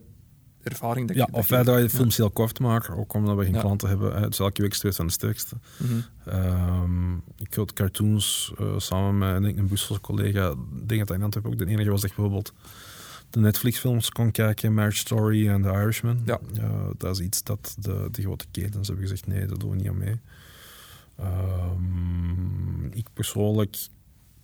ervaring. 0.63 1.07
Dat 1.07 1.15
ja, 1.15 1.27
ik, 1.27 1.35
of 1.35 1.47
wij 1.47 1.63
dat 1.63 1.81
je 1.81 1.89
films 1.89 2.17
heel 2.17 2.31
kort 2.31 2.59
maken, 2.59 2.97
ook 2.97 3.13
omdat 3.13 3.37
we 3.37 3.43
geen 3.43 3.59
klanten 3.59 3.89
hebben. 3.89 4.21
Het 4.21 4.33
is 4.33 4.39
elke 4.39 4.61
week 4.61 4.73
twee 4.73 4.91
van 4.91 5.05
de 5.05 5.11
sterkste. 5.11 5.55
Mm 5.77 7.23
ik 7.37 7.53
had 7.53 7.73
cartoons 7.73 8.53
uh, 8.59 8.73
samen 8.77 9.17
met 9.17 9.41
denk, 9.41 9.57
een 9.57 9.67
Brusselse 9.67 10.01
collega. 10.01 10.49
Ik 10.49 10.87
denk 10.89 11.07
dat 11.07 11.17
in 11.17 11.23
Antwerpen 11.23 11.51
ook 11.51 11.57
de 11.57 11.65
enige 11.65 11.89
was 11.89 12.01
dat 12.01 12.15
bijvoorbeeld 12.15 12.53
de 13.29 13.39
Netflix-films 13.39 14.09
kon 14.09 14.31
kijken, 14.31 14.73
Marriage 14.73 14.97
Story 14.97 15.49
en 15.49 15.61
The 15.61 15.69
Irishman. 15.69 16.21
Ja. 16.25 16.39
dat 16.97 17.15
is 17.15 17.25
iets 17.25 17.43
dat 17.43 17.75
de, 17.79 18.07
de 18.11 18.21
grote 18.21 18.45
ketens 18.51 18.87
hebben 18.87 19.07
gezegd, 19.07 19.27
nee, 19.27 19.45
dat 19.45 19.59
doen 19.59 19.69
we 19.69 19.75
niet 19.75 19.87
aan 19.87 19.97
mee. 19.97 20.19
Um, 21.19 22.89
ik 22.93 23.07
persoonlijk, 23.13 23.77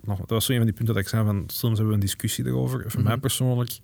nog, 0.01 0.19
dat 0.19 0.29
was 0.29 0.45
zo 0.45 0.51
een 0.51 0.57
van 0.57 0.67
die 0.67 0.75
punten 0.75 0.93
dat 0.93 1.03
ik 1.03 1.09
zei 1.09 1.25
van, 1.25 1.43
soms 1.47 1.77
hebben 1.77 1.87
we 1.87 1.93
een 1.93 1.99
discussie 1.99 2.45
erover. 2.45 2.91
Voor 2.91 3.01
mij 3.01 3.11
mhm. 3.11 3.21
persoonlijk, 3.21 3.79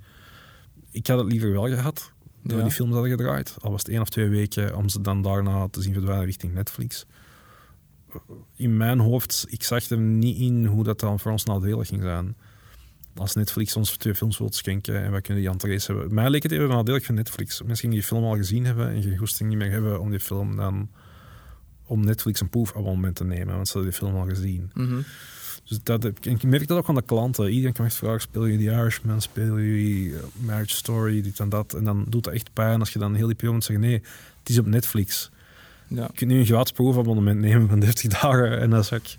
ik 0.91 1.07
had 1.07 1.17
het 1.17 1.31
liever 1.31 1.51
wel 1.51 1.67
gehad, 1.67 2.11
dat 2.43 2.57
we 2.57 2.63
die 2.63 2.71
films 2.71 2.93
hadden 2.93 3.11
gedraaid. 3.11 3.55
Al 3.59 3.71
was 3.71 3.81
het 3.81 3.89
één 3.89 4.01
of 4.01 4.09
twee 4.09 4.29
weken 4.29 4.75
om 4.75 4.89
ze 4.89 5.01
dan 5.01 5.21
daarna 5.21 5.67
te 5.67 5.81
zien 5.81 5.93
verdwijnen 5.93 6.25
richting 6.25 6.53
Netflix. 6.53 7.05
In 8.55 8.77
mijn 8.77 8.99
hoofd, 8.99 9.45
ik 9.49 9.63
zag 9.63 9.89
er 9.89 9.97
niet 9.97 10.37
in 10.37 10.65
hoe 10.65 10.83
dat 10.83 10.99
dan 10.99 11.19
voor 11.19 11.31
ons 11.31 11.43
nadelig 11.43 11.87
ging 11.87 12.01
zijn. 12.01 12.35
Als 13.15 13.35
Netflix 13.35 13.75
ons 13.75 13.97
twee 13.97 14.15
films 14.15 14.37
wilt 14.37 14.55
schenken 14.55 15.03
en 15.03 15.11
wij 15.11 15.21
kunnen 15.21 15.43
die 15.43 15.51
entrees 15.51 15.87
hebben. 15.87 16.13
Mij 16.13 16.29
leek 16.29 16.43
het 16.43 16.51
even 16.51 16.69
nadelig 16.69 17.05
van 17.05 17.15
Netflix. 17.15 17.61
Misschien 17.61 17.89
die 17.89 18.03
film 18.03 18.23
al 18.23 18.35
gezien 18.35 18.65
hebben 18.65 18.89
en 18.89 19.01
geen 19.01 19.17
goesting 19.17 19.49
niet 19.49 19.57
meer 19.57 19.71
hebben 19.71 19.99
om 19.99 20.09
die 20.09 20.19
film 20.19 20.55
dan 20.55 20.89
om 21.85 22.05
Netflix 22.05 22.41
een 22.41 22.49
proefabonnement 22.49 23.15
te 23.15 23.23
nemen, 23.23 23.55
want 23.55 23.67
ze 23.67 23.73
hebben 23.73 23.91
die 23.91 23.99
film 23.99 24.15
al 24.15 24.27
gezien. 24.27 24.71
Mhm. 24.73 25.01
Dus 25.63 25.79
dat, 25.83 26.05
ik 26.05 26.43
merk 26.43 26.67
dat 26.67 26.77
ook 26.77 26.89
aan 26.89 26.95
de 26.95 27.01
klanten. 27.01 27.51
Iedereen 27.51 27.73
kan 27.73 27.85
echt 27.85 27.95
vragen, 27.95 28.21
speel 28.21 28.45
je 28.45 28.57
The 28.57 28.63
Irishman, 28.63 29.21
speel 29.21 29.57
je 29.57 30.15
eh, 30.15 30.45
Marriage 30.45 30.75
Story, 30.75 31.21
dit 31.21 31.39
en 31.39 31.49
dat. 31.49 31.73
En 31.73 31.83
dan 31.83 32.05
doet 32.07 32.25
het 32.25 32.33
echt 32.33 32.53
pijn 32.53 32.79
als 32.79 32.93
je 32.93 32.99
dan 32.99 33.15
heel 33.15 33.27
die 33.27 33.35
periode 33.35 33.63
zeggen, 33.63 33.85
nee, 33.85 34.01
het 34.39 34.49
is 34.49 34.59
op 34.59 34.65
Netflix. 34.65 35.31
Ja. 35.87 36.03
Je 36.03 36.13
kunt 36.13 36.31
nu 36.31 36.39
een 36.39 36.45
gratis 36.45 36.71
proefabonnement 36.71 37.39
nemen 37.39 37.69
van 37.69 37.79
30 37.79 38.11
dagen. 38.21 38.59
En 38.59 38.69
dan 38.69 38.83
zeg 38.83 38.99
ik, 38.99 39.15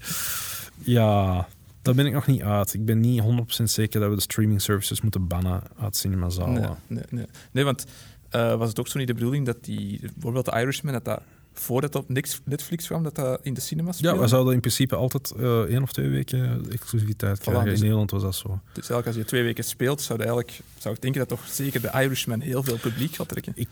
ja, 0.79 1.49
daar 1.83 1.95
ben 1.95 2.07
ik 2.07 2.13
nog 2.13 2.27
niet 2.27 2.43
uit. 2.43 2.75
Ik 2.75 2.85
ben 2.85 3.01
niet 3.01 3.23
100% 3.23 3.63
zeker 3.63 4.01
dat 4.01 4.09
we 4.11 4.17
de 4.17 4.23
streaming 4.23 4.61
services 4.63 5.01
moeten 5.01 5.27
bannen 5.27 5.63
uit 5.79 5.97
cinemazalen. 5.97 6.61
Nee, 6.61 6.71
nee, 6.87 7.05
nee. 7.11 7.27
nee 7.53 7.65
want 7.65 7.87
uh, 8.35 8.55
was 8.55 8.69
het 8.69 8.81
ook 8.81 8.89
zo 8.89 8.99
niet 8.99 9.07
de 9.07 9.15
bedoeling 9.15 9.47
dat 9.47 9.65
die, 9.65 10.01
bijvoorbeeld 10.01 10.45
de 10.45 10.61
Irishman, 10.61 10.93
dat 10.93 11.05
dat 11.05 11.23
voordat 11.53 11.95
het 11.95 12.03
op 12.03 12.09
Netflix 12.45 12.87
kwam, 12.87 13.03
dat 13.03 13.15
dat 13.15 13.41
in 13.43 13.55
de 13.55 13.61
cinemas 13.61 13.97
speelde? 13.97 14.17
Ja, 14.17 14.23
we 14.23 14.29
zouden 14.29 14.55
in 14.55 14.61
principe 14.61 14.97
altijd 14.97 15.33
uh, 15.37 15.61
één 15.61 15.83
of 15.83 15.93
twee 15.93 16.09
weken 16.09 16.71
exclusiviteit 16.71 17.39
krijgen. 17.39 17.65
Dus 17.65 17.75
in 17.75 17.81
Nederland 17.81 18.11
was 18.11 18.23
dat 18.23 18.35
zo. 18.35 18.49
Dus 18.49 18.75
eigenlijk 18.75 19.07
als 19.07 19.17
je 19.17 19.25
twee 19.25 19.43
weken 19.43 19.65
speelt, 19.65 20.01
zou, 20.01 20.19
eigenlijk, 20.19 20.61
zou 20.79 20.95
ik 20.95 21.03
denken 21.03 21.21
dat 21.21 21.29
toch 21.29 21.49
zeker 21.49 21.81
de 21.81 21.91
Irishman 21.95 22.41
heel 22.41 22.63
veel 22.63 22.79
publiek 22.79 23.15
gaat 23.15 23.29
trekken. 23.29 23.53
Ik, 23.57 23.69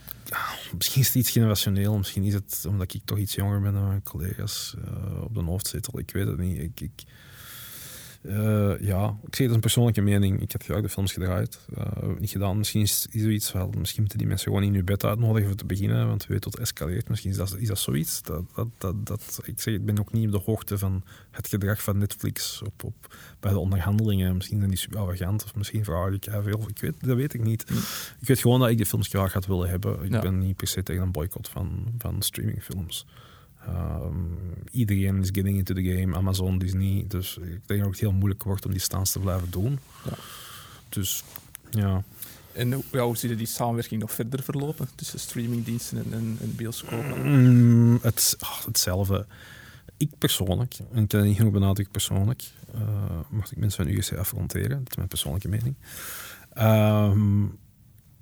misschien 0.76 1.00
is 1.00 1.06
het 1.06 1.16
iets 1.16 1.30
generationeel. 1.30 1.96
Misschien 1.96 2.24
is 2.24 2.34
het 2.34 2.64
omdat 2.68 2.94
ik 2.94 3.00
toch 3.04 3.18
iets 3.18 3.34
jonger 3.34 3.60
ben 3.60 3.72
dan 3.72 3.86
mijn 3.86 4.02
collega's 4.02 4.74
uh, 4.78 5.22
op 5.22 5.34
de 5.34 5.40
hoofdzetel. 5.40 5.98
Ik 5.98 6.10
weet 6.10 6.26
het 6.26 6.38
niet. 6.38 6.58
Ik, 6.58 6.80
ik, 6.80 7.02
Uh, 8.22 8.80
ja, 8.80 9.16
ik 9.26 9.34
zeg 9.34 9.38
dat 9.38 9.48
is 9.48 9.54
een 9.54 9.60
persoonlijke 9.60 10.00
mening. 10.00 10.40
Ik 10.40 10.52
heb 10.52 10.62
graag 10.62 10.82
de 10.82 10.88
films 10.88 11.12
gedraaid. 11.12 11.58
Uh, 11.78 11.84
niet 12.18 12.30
gedaan. 12.30 12.58
Misschien 12.58 12.80
is, 12.80 13.06
is 13.10 13.22
zoiets 13.22 13.52
wel. 13.52 13.72
Misschien 13.78 14.00
moeten 14.00 14.18
die 14.18 14.26
mensen 14.26 14.46
gewoon 14.46 14.62
in 14.62 14.74
hun 14.74 14.84
bed 14.84 15.04
uitnodigen 15.04 15.48
voor 15.48 15.56
te 15.56 15.66
beginnen, 15.66 16.06
want 16.06 16.26
we 16.26 16.32
weten 16.32 16.50
tot 16.50 16.60
escaleert. 16.60 17.08
Misschien 17.08 17.30
is 17.30 17.36
dat, 17.36 17.56
is 17.58 17.68
dat 17.68 17.78
zoiets. 17.78 18.22
Dat, 18.22 18.44
dat, 18.54 18.68
dat, 18.78 19.06
dat, 19.06 19.40
ik 19.44 19.60
zeg, 19.60 19.74
ik 19.74 19.84
ben 19.84 19.98
ook 19.98 20.12
niet 20.12 20.26
op 20.26 20.32
de 20.32 20.50
hoogte 20.50 20.78
van 20.78 21.04
het 21.30 21.48
gedrag 21.48 21.82
van 21.82 21.98
Netflix 21.98 22.62
op, 22.62 22.84
op, 22.84 23.16
bij 23.40 23.52
de 23.52 23.58
onderhandelingen. 23.58 24.36
Misschien 24.36 24.58
zijn 24.58 24.70
die 24.70 24.78
super 24.78 24.98
arrogant 24.98 25.44
of 25.44 25.54
misschien 25.54 25.84
vraag 25.84 26.12
ik 26.12 26.26
veel. 26.42 26.68
Ik 26.68 26.80
weet, 26.80 26.94
dat 26.98 27.16
weet 27.16 27.34
ik 27.34 27.42
niet. 27.42 27.70
Ik 28.20 28.28
weet 28.28 28.38
gewoon 28.38 28.60
dat 28.60 28.68
ik 28.68 28.76
die 28.76 28.86
films 28.86 29.08
graag 29.08 29.32
had 29.32 29.46
willen 29.46 29.68
hebben. 29.68 30.04
Ik 30.04 30.20
ben 30.20 30.38
niet 30.38 30.56
per 30.56 30.66
se 30.66 30.82
tegen 30.82 31.02
een 31.02 31.12
boycott 31.12 31.48
van, 31.48 31.94
van 31.98 32.22
streamingfilms. 32.22 33.06
Um, 33.68 34.38
iedereen 34.70 35.20
is 35.20 35.28
getting 35.32 35.56
into 35.56 35.74
the 35.74 35.82
game, 35.82 36.16
Amazon, 36.16 36.58
Disney. 36.58 37.04
Dus 37.08 37.36
ik 37.36 37.60
denk 37.66 37.80
dat 37.80 37.90
het 37.90 38.00
heel 38.00 38.12
moeilijk 38.12 38.42
wordt 38.42 38.64
om 38.64 38.70
die 38.70 38.80
stands 38.80 39.12
te 39.12 39.18
blijven 39.18 39.50
doen. 39.50 39.78
Ja. 40.04 40.12
Dus 40.88 41.24
ja. 41.70 42.02
En 42.52 42.82
ja, 42.92 43.04
hoe 43.04 43.16
zie 43.16 43.28
je 43.28 43.36
die 43.36 43.46
samenwerking 43.46 44.00
nog 44.00 44.12
verder 44.12 44.42
verlopen 44.42 44.88
tussen 44.94 45.20
streamingdiensten 45.20 45.98
en, 45.98 46.12
en, 46.12 46.38
en 46.40 46.56
bioscopen? 46.56 47.22
Mm, 47.22 47.98
het, 48.02 48.36
oh, 48.40 48.64
hetzelfde. 48.64 49.26
Ik 49.96 50.10
persoonlijk, 50.18 50.78
en 50.92 51.02
ik 51.02 51.08
kan 51.08 51.22
niet 51.22 51.36
genoeg 51.36 51.52
benadrukken 51.52 51.92
persoonlijk, 51.92 52.42
uh, 52.74 52.80
mag 53.28 53.52
ik 53.52 53.58
mensen 53.58 53.84
van 53.84 53.94
UGC 53.94 54.12
affronteren, 54.16 54.78
dat 54.78 54.90
is 54.90 54.96
mijn 54.96 55.08
persoonlijke 55.08 55.48
mening. 55.48 55.74
Um, 56.58 57.58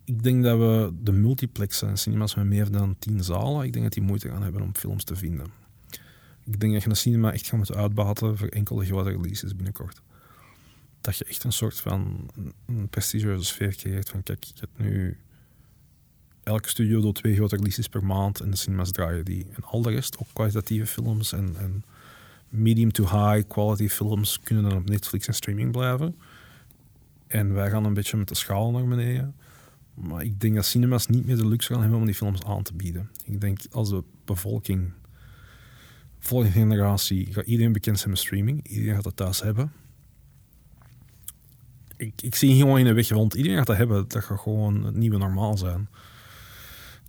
ik 0.08 0.22
denk 0.22 0.42
dat 0.42 0.58
we 0.58 0.92
de 1.02 1.12
multiplexen 1.12 1.88
en 1.88 1.98
cinemas 1.98 2.34
met 2.34 2.46
meer 2.46 2.70
dan 2.70 2.96
tien 2.98 3.24
zalen, 3.24 3.64
ik 3.64 3.72
denk 3.72 3.84
dat 3.84 3.94
die 3.94 4.02
moeite 4.02 4.28
gaan 4.28 4.42
hebben 4.42 4.62
om 4.62 4.76
films 4.76 5.04
te 5.04 5.16
vinden. 5.16 5.46
Ik 6.44 6.60
denk 6.60 6.72
dat 6.72 6.82
je 6.82 6.88
een 6.88 6.96
cinema 6.96 7.32
echt 7.32 7.46
gaat 7.46 7.56
moeten 7.56 7.76
uitbaten 7.76 8.36
voor 8.36 8.48
enkele 8.48 8.84
grote 8.84 9.10
releases 9.10 9.56
binnenkort. 9.56 10.00
Dat 11.00 11.16
je 11.16 11.24
echt 11.24 11.44
een 11.44 11.52
soort 11.52 11.80
van 11.80 12.30
een 12.66 12.88
prestigieuze 12.88 13.44
sfeer 13.44 13.76
creëert 13.76 14.08
van 14.08 14.22
kijk, 14.22 14.44
je 14.44 14.52
hebt 14.60 14.78
nu 14.78 15.16
elke 16.42 16.68
studio 16.68 17.00
doet 17.00 17.14
twee 17.14 17.34
grote 17.34 17.56
releases 17.56 17.88
per 17.88 18.04
maand 18.04 18.40
en 18.40 18.50
de 18.50 18.56
cinemas 18.56 18.90
draaien 18.90 19.24
die. 19.24 19.46
En 19.52 19.62
al 19.62 19.82
de 19.82 19.90
rest, 19.90 20.18
ook 20.18 20.28
kwalitatieve 20.32 20.86
films 20.86 21.32
en, 21.32 21.56
en 21.56 21.84
medium 22.48 22.92
to 22.92 23.02
high 23.02 23.48
quality 23.48 23.88
films, 23.88 24.40
kunnen 24.40 24.64
dan 24.64 24.78
op 24.78 24.88
Netflix 24.88 25.26
en 25.26 25.34
streaming 25.34 25.72
blijven. 25.72 26.16
En 27.26 27.54
wij 27.54 27.70
gaan 27.70 27.84
een 27.84 27.94
beetje 27.94 28.16
met 28.16 28.28
de 28.28 28.34
schaal 28.34 28.70
naar 28.70 28.86
beneden. 28.88 29.34
Maar 30.00 30.22
ik 30.24 30.40
denk 30.40 30.54
dat 30.54 30.64
cinemas 30.64 31.06
niet 31.06 31.26
meer 31.26 31.36
de 31.36 31.48
luxe 31.48 31.72
gaan 31.72 31.80
hebben 31.80 31.98
om 31.98 32.04
die 32.04 32.14
films 32.14 32.44
aan 32.44 32.62
te 32.62 32.74
bieden. 32.74 33.10
Ik 33.24 33.40
denk 33.40 33.60
als 33.70 33.88
de 33.88 34.02
bevolking, 34.24 34.92
volgende 36.18 36.52
generatie, 36.52 37.32
gaat 37.32 37.46
iedereen 37.46 37.72
bekend 37.72 37.98
zijn 37.98 38.10
met 38.10 38.18
streaming. 38.18 38.68
Iedereen 38.68 38.94
gaat 38.94 39.04
het 39.04 39.16
thuis 39.16 39.42
hebben. 39.42 39.72
Ik, 41.96 42.22
ik 42.22 42.34
zie 42.34 42.56
gewoon 42.56 42.78
in 42.78 42.84
de 42.84 42.92
weg 42.92 43.08
rond. 43.08 43.34
Iedereen 43.34 43.58
gaat 43.58 43.66
dat 43.66 43.76
hebben. 43.76 44.08
Dat 44.08 44.24
gaat 44.24 44.40
gewoon 44.40 44.84
het 44.84 44.96
nieuwe 44.96 45.18
normaal 45.18 45.58
zijn. 45.58 45.88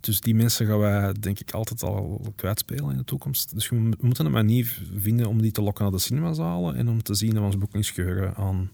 Dus 0.00 0.20
die 0.20 0.34
mensen 0.34 0.66
gaan 0.66 0.78
wij, 0.78 1.12
denk 1.12 1.40
ik, 1.40 1.50
altijd 1.50 1.82
al 1.82 2.32
kwijtspelen 2.36 2.90
in 2.90 2.96
de 2.96 3.04
toekomst. 3.04 3.54
Dus 3.54 3.68
we 3.68 3.94
moeten 4.00 4.26
een 4.26 4.32
manier 4.32 4.82
vinden 4.96 5.26
om 5.26 5.42
die 5.42 5.52
te 5.52 5.62
lokken 5.62 5.84
naar 5.84 5.92
de 5.92 5.98
cinemazalen 5.98 6.74
en 6.74 6.88
om 6.88 7.02
te 7.02 7.14
zien 7.14 7.30
dat 7.30 7.38
we 7.38 7.44
ons 7.44 7.58
boekingsgeheugen 7.58 8.34
aan 8.34 8.70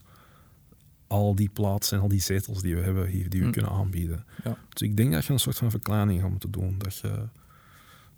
al 1.06 1.34
die 1.34 1.48
plaatsen 1.48 1.96
en 1.96 2.02
al 2.02 2.08
die 2.08 2.20
zetels 2.20 2.62
die 2.62 2.74
we 2.74 2.82
hebben 2.82 3.06
hier, 3.06 3.30
die 3.30 3.40
we 3.40 3.46
hm. 3.46 3.52
kunnen 3.52 3.70
aanbieden. 3.70 4.24
Ja. 4.44 4.58
Dus 4.68 4.82
ik 4.82 4.96
denk 4.96 5.12
dat 5.12 5.24
je 5.24 5.32
een 5.32 5.38
soort 5.38 5.56
van 5.56 5.70
verklaring 5.70 6.20
gaat 6.20 6.30
moeten 6.30 6.50
doen. 6.50 6.78
Dat 6.78 6.96
je 6.96 7.28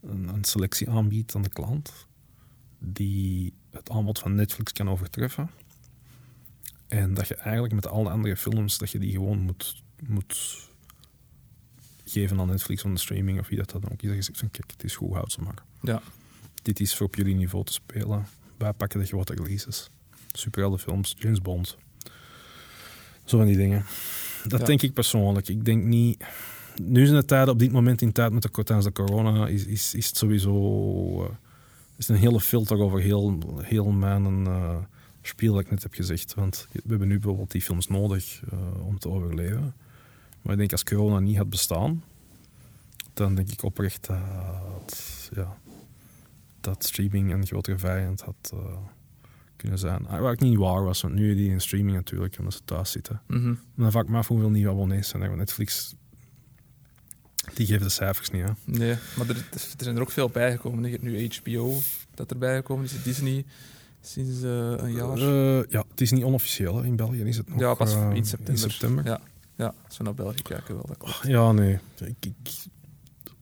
een, 0.03 0.29
een, 0.29 0.45
selectie 0.45 0.91
aanbiedt 0.91 1.35
aan 1.35 1.43
de 1.43 1.49
klant 1.49 2.07
die 2.79 3.53
het 3.71 3.91
aanbod 3.91 4.19
van 4.19 4.35
Netflix 4.35 4.73
kan 4.73 4.89
overtreffen. 4.89 5.51
En 6.89 7.15
dat 7.15 7.29
je 7.29 7.35
eigenlijk 7.35 7.75
met 7.75 7.87
al 7.87 8.03
de 8.03 8.11
andere 8.11 8.37
films, 8.37 8.79
dat 8.79 8.91
je 8.91 8.99
die 8.99 9.13
gewoon 9.13 9.39
moet, 9.39 9.83
moet 10.07 10.67
geven 12.05 12.41
aan 12.41 12.47
Netflix 12.47 12.83
van 12.83 12.95
de 12.95 13.01
streaming 13.01 13.41
of 13.41 13.49
wie 13.49 13.59
dat 13.59 13.71
dan 13.71 13.85
ook 13.85 14.03
is. 14.03 14.09
Dat 14.09 14.17
je 14.17 14.23
zegt 14.23 14.39
van 14.39 14.51
kijk, 14.51 14.71
het 14.71 14.85
is 14.85 14.97
goed, 14.97 15.13
houd 15.13 15.33
ze 15.33 15.41
maar. 15.41 15.63
Ja. 15.83 16.03
Dit 16.63 16.81
is 16.81 16.95
voor 16.95 17.07
op 17.07 17.15
jullie 17.15 17.35
niveau 17.35 17.65
te 17.65 17.73
spelen. 17.73 18.27
Wij 18.57 18.73
pakken 18.73 19.01
de 19.01 19.07
grote 19.07 19.35
releases. 19.35 19.91
films, 20.79 21.15
James 21.19 21.43
Bond, 21.43 21.79
zo 23.29 23.37
van 23.37 23.47
die 23.47 23.57
dingen. 23.57 23.85
Dat 24.47 24.67
denk 24.67 24.83
ik 24.83 24.93
persoonlijk. 24.93 25.49
Ik 25.49 25.65
denk 25.65 25.85
niet... 25.85 26.25
Nu 26.83 27.07
zijn 27.07 27.21
de 27.21 27.25
tijden, 27.25 27.53
op 27.53 27.59
dit 27.59 27.73
moment 27.73 28.03
in 28.03 28.13
tijd 28.13 28.33
met 28.33 28.43
de, 28.43 28.51
tijdens 28.51 28.85
de 28.85 28.93
corona, 28.93 29.47
is, 29.47 29.65
is, 29.65 29.95
is 29.95 30.07
het 30.07 30.17
sowieso... 30.17 31.23
Uh, 31.23 31.29
is 31.97 32.09
een 32.09 32.17
hele 32.17 32.41
filter 32.41 32.79
over 32.79 33.01
heel, 33.01 33.39
heel 33.61 33.91
mijn 33.91 34.45
uh, 34.45 34.77
spiel 35.23 35.53
dat 35.53 35.63
ik 35.63 35.71
net 35.71 35.83
heb 35.83 35.95
gezegd. 35.95 36.35
Want 36.35 36.69
we 36.73 36.83
hebben 36.89 37.09
nu 37.09 37.15
bijvoorbeeld 37.15 37.51
die 37.51 37.63
films 37.63 37.89
nodig 37.89 38.43
uh, 38.53 38.87
om 38.87 38.99
te 38.99 39.09
overleven. 39.09 39.75
Maar 40.43 40.53
ik 40.53 40.59
denk 40.59 40.73
als 40.73 40.85
corona 40.85 41.19
niet 41.19 41.37
had 41.37 41.51
bestaan, 41.51 42.05
dan 43.15 43.35
denk 43.35 43.51
ik 43.51 43.63
oprecht 43.63 44.07
dat, 44.07 45.31
ja, 45.35 45.57
dat 46.61 46.85
streaming 46.85 47.33
een 47.33 47.47
grotere 47.47 47.79
vijand 47.79 48.21
had 48.21 48.53
kunnen 49.59 49.79
zijn. 49.79 50.07
Ah, 50.07 50.21
waar 50.21 50.33
ik 50.33 50.41
niet 50.41 50.59
waar 50.59 50.85
was, 50.85 51.01
want 51.01 51.15
nu 51.15 51.35
die 51.35 51.51
in 51.51 51.61
streaming 51.61 51.97
natuurlijk, 51.97 52.37
omdat 52.39 52.55
ze 52.55 52.61
thuis 52.65 52.91
zitten. 52.91 53.21
Mm 53.27 53.43
-hmm. 53.43 53.59
Dan 53.77 53.91
vaak 53.91 54.09
me 54.09 54.17
af 54.17 54.29
hoeveel 54.29 54.51
nieuwe 54.51 54.71
abonnees 54.71 55.09
zijn 55.09 55.23
er. 55.23 55.37
Netflix, 55.37 55.95
die 57.55 57.67
geeft 57.67 57.83
de 57.83 57.89
cijfers 57.89 58.31
niet. 58.31 58.43
Hè. 58.43 58.51
Nee, 58.65 58.97
maar 59.17 59.29
er, 59.29 59.37
er 59.37 59.61
zijn 59.77 59.97
er 59.97 60.03
ook 60.03 60.11
veel 60.11 60.29
bijgekomen. 60.29 60.85
Je 60.85 60.91
hebt 60.91 61.03
nu 61.03 61.29
HBO 61.43 61.79
dat 62.15 62.31
erbij 62.31 62.57
gekomen 62.57 62.85
is, 62.85 63.03
Disney 63.03 63.45
sinds 64.01 64.43
uh, 64.43 64.51
een 64.77 64.93
jaar. 64.93 65.19
Uh, 65.19 65.63
ja, 65.69 65.85
het 65.91 66.01
is 66.01 66.11
niet 66.11 66.25
onofficieel. 66.25 66.83
In 66.83 66.97
België 66.97 67.23
is 67.23 67.37
het 67.37 67.49
nog... 67.49 67.61
Ja, 67.61 67.75
pas 67.75 67.95
uh, 67.95 68.11
in 68.13 68.25
september. 68.25 68.65
In 68.65 68.71
september. 68.71 69.05
Ja, 69.05 69.21
ja, 69.57 69.75
als 69.87 69.99
we 69.99 70.05
naar 70.05 70.15
België 70.15 70.43
kijken 70.43 70.75
wel, 70.75 70.85
dat 70.87 70.97
klopt. 70.97 71.21
Ja, 71.23 71.53
nee. 71.53 71.79
Ik, 71.99 72.17
ik, 72.21 72.65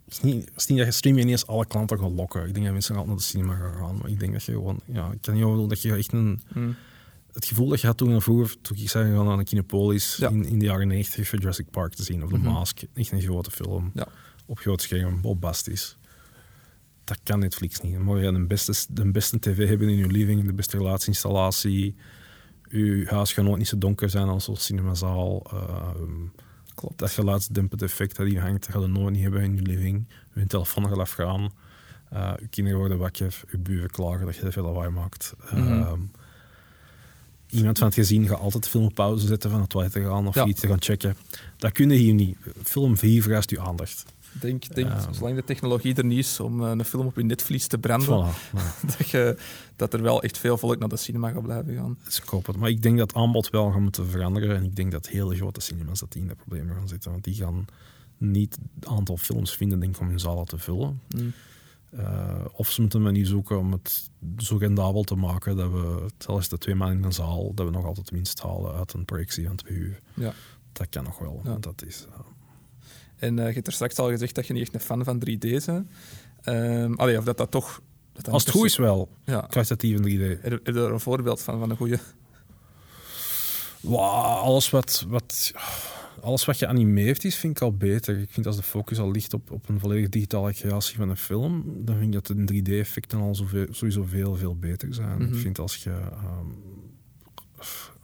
het 0.07 0.15
is, 0.15 0.21
niet, 0.21 0.45
het 0.45 0.57
is 0.57 0.67
niet 0.67 0.79
dat 0.79 0.87
je 0.87 0.93
streaming 0.93 1.25
ineens 1.25 1.47
alle 1.47 1.67
klanten 1.67 1.99
gaat 1.99 2.13
lokken. 2.13 2.47
Ik 2.47 2.53
denk 2.53 2.65
dat 2.65 2.73
mensen 2.73 2.95
altijd 2.95 3.15
naar 3.15 3.25
de 3.25 3.31
cinema 3.31 3.55
gaan 3.55 3.75
gaan. 3.75 3.97
Maar 3.97 4.11
ik 4.11 4.21
denk 4.21 4.33
dat 4.33 4.45
je 4.45 4.53
gewoon... 4.53 4.81
Ja, 4.85 5.11
ik 5.11 5.19
kan 5.21 5.35
niet 5.35 5.45
over 5.45 5.69
dat 5.69 5.83
je 5.83 5.95
echt 5.95 6.13
een... 6.13 6.41
Hmm. 6.53 6.77
Het 7.33 7.45
gevoel 7.45 7.69
dat 7.69 7.81
je 7.81 7.87
had 7.87 7.97
toen 7.97 8.23
vroeger, 8.23 8.61
toen 8.61 8.77
ik 8.77 8.91
zei 8.91 9.15
gaan 9.15 9.25
naar 9.25 9.37
de 9.37 9.45
Kinepolis 9.45 10.19
in, 10.19 10.45
in 10.45 10.59
de 10.59 10.65
jaren 10.65 10.89
90 10.89 11.29
voor 11.29 11.39
Jurassic 11.39 11.71
Park 11.71 11.95
te 11.95 12.03
zien. 12.03 12.25
Of 12.25 12.31
The 12.31 12.37
mm 12.37 12.43
Mask. 12.43 12.83
Echt 12.95 13.13
een 13.13 13.23
grote 13.23 13.51
film. 13.51 13.91
Ja. 13.95 14.09
Op 14.47 14.59
groot 14.59 14.83
scherm, 14.83 15.21
bombastisch. 15.21 15.97
Dat 17.05 17.19
kan 17.23 17.39
Netflix 17.39 17.81
niet. 17.81 17.99
Maar 17.99 18.19
je 18.19 18.33
de 18.33 18.47
beste, 18.47 18.87
de 18.89 19.11
beste 19.11 19.39
tv 19.39 19.69
hebben 19.69 19.89
in 19.89 19.97
je 19.97 20.07
living, 20.07 20.45
de 20.45 20.53
beste 20.53 20.77
relatieinstallatie. 20.77 21.95
Je 22.69 23.05
huis 23.09 23.33
gaat 23.33 23.45
nooit 23.45 23.59
niet 23.59 23.69
zo 23.69 23.79
donker 23.79 24.11
zijn 24.11 24.29
als 24.29 24.49
een 24.49 24.57
cinemazaal. 24.57 25.47
Uh, 25.53 25.91
Klopt. 26.77 26.99
Dat 26.99 27.11
geluidsdempend 27.11 27.83
effect 27.83 28.17
dat 28.17 28.27
hier 28.27 28.41
hangt, 28.41 28.67
dat 28.67 28.75
gaat 28.75 28.83
je 28.83 28.89
nooit 28.89 29.15
niet 29.15 29.23
hebben 29.23 29.43
in 29.43 29.57
je 29.57 29.63
living. 29.63 30.07
Je 30.35 30.47
telefoon 30.47 30.89
gaat 30.89 30.99
afgaan. 30.99 31.53
Uh, 32.13 32.33
je 32.39 32.49
kinderen 32.49 32.79
worden 32.79 32.99
wakker, 32.99 33.43
je 33.51 33.59
buren 33.59 33.91
klagen 33.91 34.27
dat 34.27 34.35
je 34.35 34.41
te 34.41 34.53
veel 34.53 34.65
lawaai 34.65 34.91
maakt. 34.91 35.35
Mm 35.53 35.67
-hmm. 35.67 36.11
iemand 37.51 37.79
van 37.79 37.87
het 37.87 37.97
gezin 37.97 38.27
gaat 38.29 38.41
altijd 38.41 38.69
filmpauze 38.69 39.27
zetten 39.27 39.51
van 39.51 39.61
het 39.61 39.69
toilet 39.69 39.93
te 39.93 40.03
gaan 40.03 40.27
of 40.27 40.45
iets 40.45 40.61
te 40.61 40.67
gaan 40.67 40.83
checken. 40.83 41.17
Dat 41.57 41.73
kun 41.73 41.91
je 41.91 41.97
hier 41.97 42.15
niet. 42.15 42.37
Film 42.63 42.97
4 42.97 43.23
vereist 43.23 43.51
je 43.51 43.61
aandacht 43.61 44.05
denk, 44.41 44.75
denk 44.75 44.91
zolang 45.11 45.37
de 45.37 45.45
technologie 45.45 45.95
er 45.95 46.05
niet 46.05 46.19
is 46.19 46.41
om 46.41 46.65
eh, 46.65 46.71
een 46.71 46.85
film 46.85 47.07
op 47.07 47.17
je 47.17 47.25
netvlies 47.25 47.67
te 47.67 47.79
branden, 47.79 48.27
dat, 48.99 49.09
je, 49.09 49.39
dat 49.77 49.95
er 49.95 50.03
wel 50.03 50.23
echt 50.23 50.39
veel 50.39 50.59
volk 50.59 50.79
naar 50.79 50.89
de 50.89 50.97
cinema 50.97 51.31
gaat 51.31 51.43
blijven 51.43 51.75
gaan. 51.75 51.99
Dus 52.05 52.21
ik 52.21 52.29
hoop 52.29 52.47
het. 52.47 52.57
Maar 52.57 52.69
ik 52.69 52.83
denk 52.83 52.99
dat 52.99 53.15
aanbod 53.15 53.51
wel 53.51 53.71
gaat 53.71 53.81
moeten 53.81 54.07
veranderen. 54.07 54.57
En 54.57 54.65
ik 54.65 54.77
denk 54.77 54.93
dat 54.93 55.09
hele 55.09 55.37
grote 55.37 55.61
cinemas 55.61 56.01
dat 56.01 56.13
die 56.13 56.23
in 56.23 56.29
dat 56.29 56.37
probleem 56.37 56.69
gaan 56.69 56.89
zitten. 56.89 57.11
Want 57.11 57.25
die 57.25 57.35
gaan 57.35 57.65
niet 58.19 58.59
het 58.75 58.89
aantal 58.89 59.17
films 59.17 59.57
vinden 59.57 59.81
denk 59.81 59.95
ik, 59.95 60.01
om 60.01 60.09
hun 60.09 60.21
zalen 60.21 60.45
te 60.45 60.59
vullen. 60.59 61.01
Mm. 61.09 61.33
Uh, 61.99 62.45
of 62.53 62.71
ze 62.71 62.81
moeten 62.81 62.99
een 62.99 63.05
manier 63.05 63.27
zoeken 63.27 63.59
om 63.59 63.73
het 63.73 64.11
zo 64.39 64.57
rendabel 64.57 65.03
te 65.03 65.15
maken 65.15 65.57
dat 65.57 65.71
we, 65.71 66.07
zelfs 66.19 66.49
de 66.49 66.59
twee 66.59 66.75
maanden 66.75 66.99
in 66.99 67.05
een 67.05 67.13
zaal, 67.13 67.55
dat 67.55 67.67
we 67.67 67.73
nog 67.73 67.85
altijd 67.85 68.11
winst 68.11 68.41
halen 68.41 68.75
uit 68.75 68.93
een 68.93 69.05
projectie 69.05 69.47
van 69.47 69.57
twee 69.57 69.77
uur. 69.77 70.01
Ja. 70.15 70.33
Dat 70.73 70.89
kan 70.89 71.05
nog 71.05 71.19
wel. 71.19 71.41
Ja. 71.45 71.57
Dat 71.61 71.85
is, 71.87 72.07
uh, 72.09 72.19
en 73.17 73.39
uh, 73.39 73.47
je 73.47 73.53
hebt 73.53 73.67
er 73.67 73.73
straks 73.73 73.99
al 73.99 74.09
gezegd 74.09 74.35
dat 74.35 74.47
je 74.47 74.53
niet 74.53 74.63
echt 74.63 74.75
een 74.75 74.81
fan 74.81 75.05
van 75.05 75.23
3D 75.29 75.39
bent. 75.39 75.69
Um, 76.45 76.95
allee, 76.95 77.19
of 77.19 77.25
dat 77.25 77.37
dat 77.37 77.51
toch... 77.51 77.83
Dat 78.13 78.29
Als 78.29 78.45
het 78.45 78.55
goed 78.55 78.65
is 78.65 78.77
wel, 78.77 79.09
ja. 79.25 79.41
kwalitatief 79.41 79.99
in 79.99 80.03
3D. 80.03 80.41
Heb 80.43 80.61
je 80.67 80.73
er 80.73 80.93
een 80.93 81.01
voorbeeld 81.01 81.43
van, 81.43 81.59
van 81.59 81.71
een 81.71 81.77
goede... 81.77 81.99
Wow, 83.81 84.43
alles 84.43 84.71
wat, 84.71 85.05
wat, 85.09 85.53
alles 86.21 86.45
wat 86.45 86.57
geanimeerd 86.57 87.25
is, 87.25 87.37
vind 87.37 87.57
ik 87.57 87.63
al 87.63 87.77
beter. 87.77 88.19
Ik 88.19 88.31
vind 88.31 88.47
als 88.47 88.57
de 88.57 88.63
focus 88.63 88.99
al 88.99 89.11
ligt 89.11 89.35
op, 89.35 89.51
op 89.51 89.69
een 89.69 89.81
volledig 89.81 90.09
digitale 90.09 90.53
creatie 90.53 90.97
van 90.97 91.09
een 91.09 91.17
film, 91.17 91.65
dan 91.85 91.97
vind 91.99 92.15
ik 92.15 92.25
dat 92.25 92.37
de 92.37 92.63
3D-effecten 92.63 93.19
al 93.19 93.35
zoveel, 93.35 93.67
sowieso 93.71 94.05
veel, 94.05 94.35
veel 94.35 94.57
beter 94.57 94.95
zijn. 94.95 95.21
Ik 95.21 95.29
mhm. 95.29 95.39
vind 95.39 95.59
als 95.59 95.77
je 95.77 95.91
um, 95.91 96.55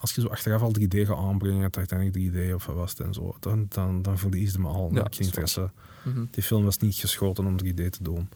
als 0.03 0.15
je 0.15 0.21
zo 0.21 0.27
achteraf 0.27 0.63
al 0.63 0.75
3D 0.81 1.07
gaat 1.07 1.17
aanbrengen, 1.17 1.71
uiteindelijk 1.73 2.35
3D 2.35 2.55
of 2.55 2.67
wat 2.67 2.77
was 2.77 2.91
het 2.91 3.01
en 3.01 3.15
zo, 3.15 3.37
dan, 3.41 3.67
dan, 3.69 4.03
dan 4.03 4.19
verlies 4.19 4.53
je 4.53 4.59
me 4.59 4.69
al. 4.69 4.91
Ja, 4.93 5.07
geen 5.11 5.27
interesse. 5.27 5.71
Mm 6.03 6.29
Die 6.31 6.43
film 6.43 6.65
was 6.65 6.79
niet 6.79 6.95
geschoten 6.95 7.47
om 7.47 7.57
3D 7.65 7.75
te 7.75 8.03
doen. 8.03 8.29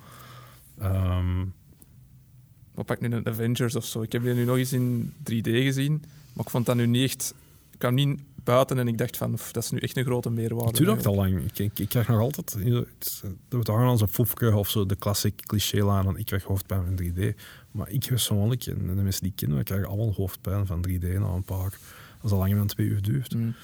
Um, 0.83 1.55
wat 2.75 2.87
pak 2.87 2.97
ik 3.01 3.09
nu, 3.09 3.17
een 3.17 3.27
Avengers 3.27 3.77
of 3.77 3.85
zo. 3.85 4.03
Ik 4.03 4.13
heb 4.13 4.23
die 4.23 4.35
nu 4.35 4.45
nog 4.45 4.57
eens 4.57 4.73
in 4.73 5.13
3D 5.19 5.51
gezien, 5.51 6.05
maar 6.33 6.45
ik 6.45 6.51
vond 6.51 6.67
dat 6.67 6.77
nu 6.77 6.87
niet 6.87 7.11
echt... 7.11 7.35
Ik 7.73 7.79
kwam 7.79 7.95
niet 7.95 8.21
buiten 8.47 8.79
en 8.79 8.89
ik 8.89 8.99
dacht 8.99 9.17
van, 9.17 9.39
dat 9.53 9.63
is 9.63 9.71
nu 9.71 9.79
echt 9.79 9.97
een 9.97 10.05
grote 10.05 10.31
meerwaarde. 10.31 10.67
Het 10.67 10.77
duurt 10.77 10.91
ook 10.91 11.05
al 11.05 11.15
lang. 11.15 11.45
Ik, 11.45 11.59
ik, 11.59 11.79
ik, 11.79 11.89
krijg 11.89 12.09
nog 12.09 12.21
altijd... 12.21 12.55
We 13.49 13.61
hangen 13.63 13.89
als 13.89 14.01
een 14.01 14.09
foefke 14.09 14.57
of 14.57 14.71
zo 14.71 14.87
de 14.87 14.97
klassiek 14.97 15.47
cliché 15.47 15.89
aan. 15.89 16.19
Ik 16.19 16.27
krijg 16.27 16.45
hoofdpijn 16.45 16.85
van 16.85 17.03
3D. 17.03 17.35
Maar 17.71 17.91
ik 17.91 18.07
persoonlijk, 18.07 18.67
en 18.67 18.87
de 18.97 19.03
mensen 19.03 19.23
die 19.23 19.33
ik 19.37 19.49
ken, 19.49 19.65
krijgen 19.65 19.89
allemaal 19.89 20.13
hoofdpijn 20.13 20.67
van 20.67 20.87
3D 20.89 21.03
na 21.03 21.29
een 21.29 21.43
paar. 21.43 21.73
Als 22.23 22.33
al 22.33 22.39
langer 22.39 22.57
dan 22.57 22.67
twee 22.67 22.87
uur 22.87 23.03
duurt. 23.03 23.35
Mm. 23.35 23.55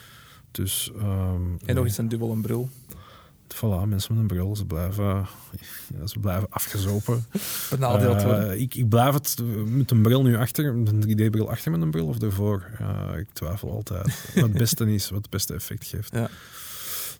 Dus, 0.50 0.90
um, 0.96 1.58
en 1.64 1.74
nog 1.74 1.84
eens 1.84 1.98
een 1.98 2.08
dubbel 2.08 2.30
een 2.30 2.42
bril. 2.42 2.68
Voilà, 3.56 3.88
mensen 3.88 4.14
met 4.14 4.22
een 4.22 4.26
bril, 4.26 4.56
ze 4.56 4.64
blijven, 4.64 5.26
ze 6.04 6.18
blijven 6.18 6.46
afgezopen. 6.50 7.24
Benadeeld 7.70 8.22
uh, 8.22 8.60
ik, 8.60 8.74
ik 8.74 8.88
blijf 8.88 9.14
het 9.14 9.36
met 9.66 9.90
een 9.90 10.02
bril 10.02 10.22
nu 10.22 10.36
achter, 10.36 10.74
met 10.74 10.92
een 10.92 11.28
3D-bril 11.28 11.50
achter 11.50 11.70
met 11.70 11.80
een 11.80 11.90
bril 11.90 12.06
of 12.06 12.22
ervoor. 12.22 12.70
Uh, 12.80 13.18
ik 13.18 13.26
twijfel 13.32 13.70
altijd 13.70 14.04
wat 14.34 14.42
het 14.42 14.52
beste 14.52 14.94
is, 14.94 15.10
wat 15.10 15.22
het 15.22 15.30
beste 15.30 15.54
effect 15.54 15.86
geeft. 15.86 16.14
Ja. 16.14 16.30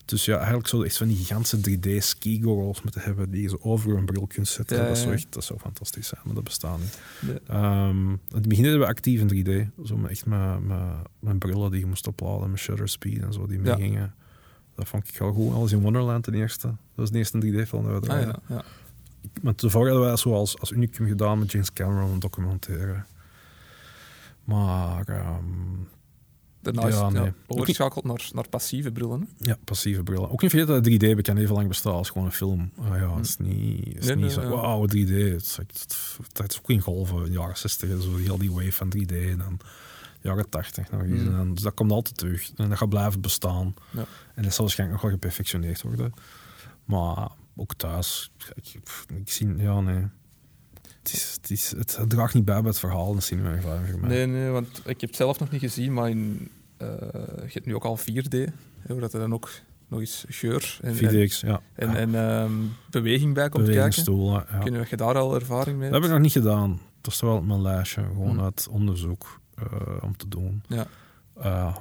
Dus 0.05 0.25
ja, 0.25 0.37
eigenlijk 0.37 0.69
zo 0.69 0.83
echt 0.83 0.97
van 0.97 1.09
die 1.09 1.17
gigantische 1.17 1.59
3D-ski-goggles 1.59 2.83
moeten 2.83 3.01
hebben 3.01 3.31
die 3.31 3.43
je 3.43 3.49
zo 3.49 3.59
over 3.61 3.97
een 3.97 4.05
bril 4.05 4.27
kunt 4.27 4.49
zetten. 4.49 4.77
Ja, 4.77 4.87
dat, 4.87 4.99
zou 4.99 5.13
echt, 5.13 5.27
dat 5.31 5.45
zou 5.45 5.59
fantastisch 5.59 6.09
zijn, 6.09 6.21
maar 6.25 6.35
dat 6.35 6.45
bestaat 6.45 6.79
niet. 6.79 6.99
Um, 7.51 8.11
in 8.11 8.21
het 8.35 8.49
begin 8.49 8.65
deden 8.65 8.79
we 8.79 8.87
actief 8.87 9.21
in 9.21 9.45
3D. 9.47 9.85
Zo 9.85 10.07
echt 10.07 10.27
met, 10.27 10.67
met, 10.67 10.79
met 11.19 11.39
brillen 11.39 11.71
die 11.71 11.81
je 11.81 11.87
moest 11.87 12.07
opladen, 12.07 12.51
met 12.51 12.61
shutter 12.61 12.89
speed 12.89 13.23
en 13.23 13.33
zo, 13.33 13.47
die 13.47 13.59
meegingen. 13.59 14.15
Dat 14.83 14.91
vond 14.91 15.09
ik 15.09 15.19
wel 15.19 15.33
goed. 15.33 15.55
Alles 15.55 15.73
in 15.73 15.81
Wonderland, 15.81 16.25
de 16.25 16.33
eerste. 16.33 16.67
Dat 16.67 16.77
was 16.95 17.11
de 17.11 17.19
eerste 17.19 17.39
3D-film 17.39 17.89
dat 17.89 18.07
we 18.07 18.13
ah, 18.13 18.21
ja, 18.21 18.39
ja. 18.49 18.65
Maar 19.43 19.55
tevoren 19.55 19.91
hadden 19.91 20.09
wij 20.09 20.17
zoals 20.17 20.59
als 20.59 20.71
unicum 20.71 21.07
gedaan 21.07 21.39
met 21.39 21.53
James 21.53 21.73
Cameron 21.73 22.11
een 22.11 22.19
documentaire. 22.19 23.05
Maar... 24.45 25.09
Um, 25.09 25.89
Daarna 26.61 26.87
is 26.87 26.95
ja, 26.95 27.09
nee. 27.09 27.33
overgeschakeld 27.47 28.05
naar, 28.05 28.29
naar 28.33 28.49
passieve 28.49 28.93
brillen. 28.93 29.29
Ja, 29.39 29.57
passieve 29.65 30.03
brillen. 30.03 30.31
Ook 30.31 30.43
niet 30.43 30.51
vergeten 30.51 30.83
dat 30.83 30.93
3D 30.93 31.17
bekend 31.17 31.39
even 31.39 31.55
lang 31.55 31.69
bestaat 31.69 31.93
als 31.93 32.11
gewoon 32.11 32.27
een 32.27 32.33
film. 32.33 32.71
Ah, 32.79 32.97
ja, 32.97 33.17
het 33.17 33.27
is 33.27 33.37
hm. 33.37 33.43
niet, 33.43 33.99
is 33.99 34.15
niet 34.15 34.33
zo, 34.33 34.49
wauw, 34.49 34.87
3D. 34.87 34.93
Het 34.93 35.43
is, 35.43 35.57
het, 36.33 36.51
is 36.51 36.59
ook 36.59 36.71
in 36.71 36.81
golven, 36.81 37.17
in 37.17 37.25
de 37.25 37.31
jaren 37.31 37.57
60, 37.57 38.03
zo 38.03 38.17
heel 38.17 38.39
die 38.39 38.53
wave 38.53 38.73
van 38.73 38.93
3D. 38.97 39.13
En 39.13 39.39
dan 39.39 39.59
jaren 40.23 40.49
80 40.49 40.91
nog 40.91 41.03
eens. 41.03 41.23
Mm. 41.23 41.41
En 41.41 41.55
dus 41.55 41.63
dat 41.63 41.75
komt 41.75 41.91
altijd 41.91 42.19
terug. 42.19 42.51
En 42.57 42.69
dat 42.69 42.79
gaat 42.79 42.89
blijven 42.89 43.21
bestaan. 43.21 43.75
Ja. 43.91 44.05
En 44.35 44.43
dat 44.43 44.53
zal 44.53 44.65
waarschijnlijk 44.65 45.01
nog 45.03 45.11
wel 45.11 45.21
geperfectioneerd 45.21 45.83
worden. 45.83 46.13
Maar 46.85 47.31
ook 47.57 47.75
thuis, 47.75 48.33
ik, 48.55 48.75
ik 49.15 49.31
zie, 49.31 49.57
ja, 49.57 49.81
nee. 49.81 50.07
Het, 51.03 51.13
is, 51.13 51.33
het, 51.41 51.51
is, 51.51 51.71
het, 51.77 51.99
draagt 52.09 52.35
niet 52.35 52.45
bij 52.45 52.61
bij 52.61 52.71
het 52.71 52.79
verhaal, 52.79 53.15
dat 53.15 53.23
cinema 53.23 53.53
ervaring 53.53 53.89
voor 53.91 54.01
mij. 54.01 54.09
Nee, 54.09 54.27
nee, 54.27 54.51
want 54.51 54.79
ik 54.85 55.01
heb 55.01 55.11
het 55.11 55.17
zelf 55.17 55.39
nog 55.39 55.51
niet 55.51 55.61
gezien, 55.61 55.93
maar 55.93 56.11
in, 56.11 56.51
uh, 56.83 56.89
je 57.37 57.53
hebt 57.53 57.67
nu 57.67 57.75
ook 57.75 57.85
al 57.85 57.99
4D, 57.99 58.39
hè, 58.79 58.99
dat 58.99 59.13
er 59.13 59.21
dan 59.21 59.35
ook 59.35 59.51
nog 59.89 60.01
eens 60.01 60.25
geur 60.29 60.79
en, 60.83 60.95
4DX, 60.95 61.47
ja. 61.47 61.61
en, 61.75 61.97
en 61.97 62.15
um, 62.15 62.73
beweging 62.91 63.35
bij 63.35 63.49
komt 63.49 63.65
kijken. 63.69 64.23
Ja. 64.25 64.41
Kun 64.61 64.73
je, 64.73 64.87
je 64.89 64.97
daar 64.97 65.19
al 65.19 65.35
ervaring 65.35 65.79
mee 65.79 65.91
Dat 65.91 65.95
heb 65.95 66.05
ik 66.05 66.15
nog 66.15 66.25
niet 66.25 66.33
gedaan. 66.33 66.81
Dat 67.01 67.13
is 67.13 67.21
wel 67.21 67.43
mijn 67.43 67.63
lijstje, 67.63 68.03
gewoon 68.03 68.33
mm. 68.33 68.41
uit 68.41 68.69
onderzoek. 68.71 69.41
Eh, 69.71 70.03
om 70.03 70.17
te 70.17 70.29
doen. 70.29 70.63
Ja. 70.67 70.87
Uh, 71.45 71.77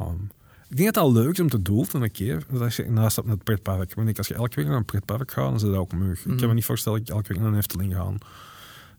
ik 0.69 0.77
denk 0.77 0.93
dat 0.93 1.03
het 1.03 1.13
al 1.13 1.21
leuk 1.21 1.31
is 1.31 1.39
om 1.39 1.49
te 1.49 1.61
doen 1.61 1.87
een 1.91 2.11
keer. 2.11 2.45
Als 2.59 2.75
je 2.75 2.89
naast 2.89 3.15
het 3.15 3.43
pretpark. 3.43 3.93
Want 3.93 4.17
als 4.17 4.27
je 4.27 4.33
elke 4.33 4.55
week 4.55 4.65
naar 4.65 4.77
een 4.77 4.85
pretpark 4.85 5.31
gaat, 5.31 5.45
dan 5.45 5.55
is 5.55 5.61
dat 5.61 5.75
ook 5.75 5.93
mug. 5.93 6.19
Ik 6.19 6.25
kan 6.25 6.35
me 6.35 6.45
mhm. 6.45 6.55
niet 6.55 6.65
voorstellen 6.65 6.99
dat 6.99 7.07
ik 7.07 7.15
elke 7.15 7.33
week 7.33 7.41
naar 7.41 7.51
een 7.51 7.57
Efteling 7.57 7.93
ga. 7.93 8.13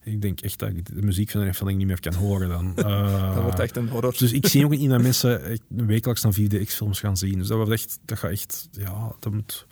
Ik 0.02 0.22
denk 0.22 0.40
echt 0.40 0.58
dat 0.58 0.68
ik 0.68 0.94
de 0.94 1.02
muziek 1.02 1.30
van 1.30 1.40
de 1.40 1.46
Efteling 1.46 1.78
niet 1.78 1.86
meer 1.86 2.00
kan 2.00 2.14
horen 2.14 2.48
dan. 2.48 2.74
Uh, 2.76 3.34
dat 3.34 3.42
wordt 3.42 3.58
echt 3.58 3.76
een 3.76 3.88
horror. 3.88 4.14
Dus 4.18 4.32
ik 4.32 4.46
zie 4.46 4.64
ook 4.64 4.70
niet 4.70 4.90
dat 4.90 5.02
mensen 5.02 5.58
wekelijks 5.68 6.22
naar 6.22 6.34
4DX-films 6.40 7.00
gaan 7.00 7.16
zien. 7.16 7.38
Dus 7.38 7.48
dat, 7.48 7.56
wordt 7.56 7.72
echt, 7.72 7.98
dat 8.04 8.18
gaat 8.18 8.30
echt... 8.30 8.68
Ja, 8.72 9.14
dat 9.20 9.32
moet... 9.32 9.66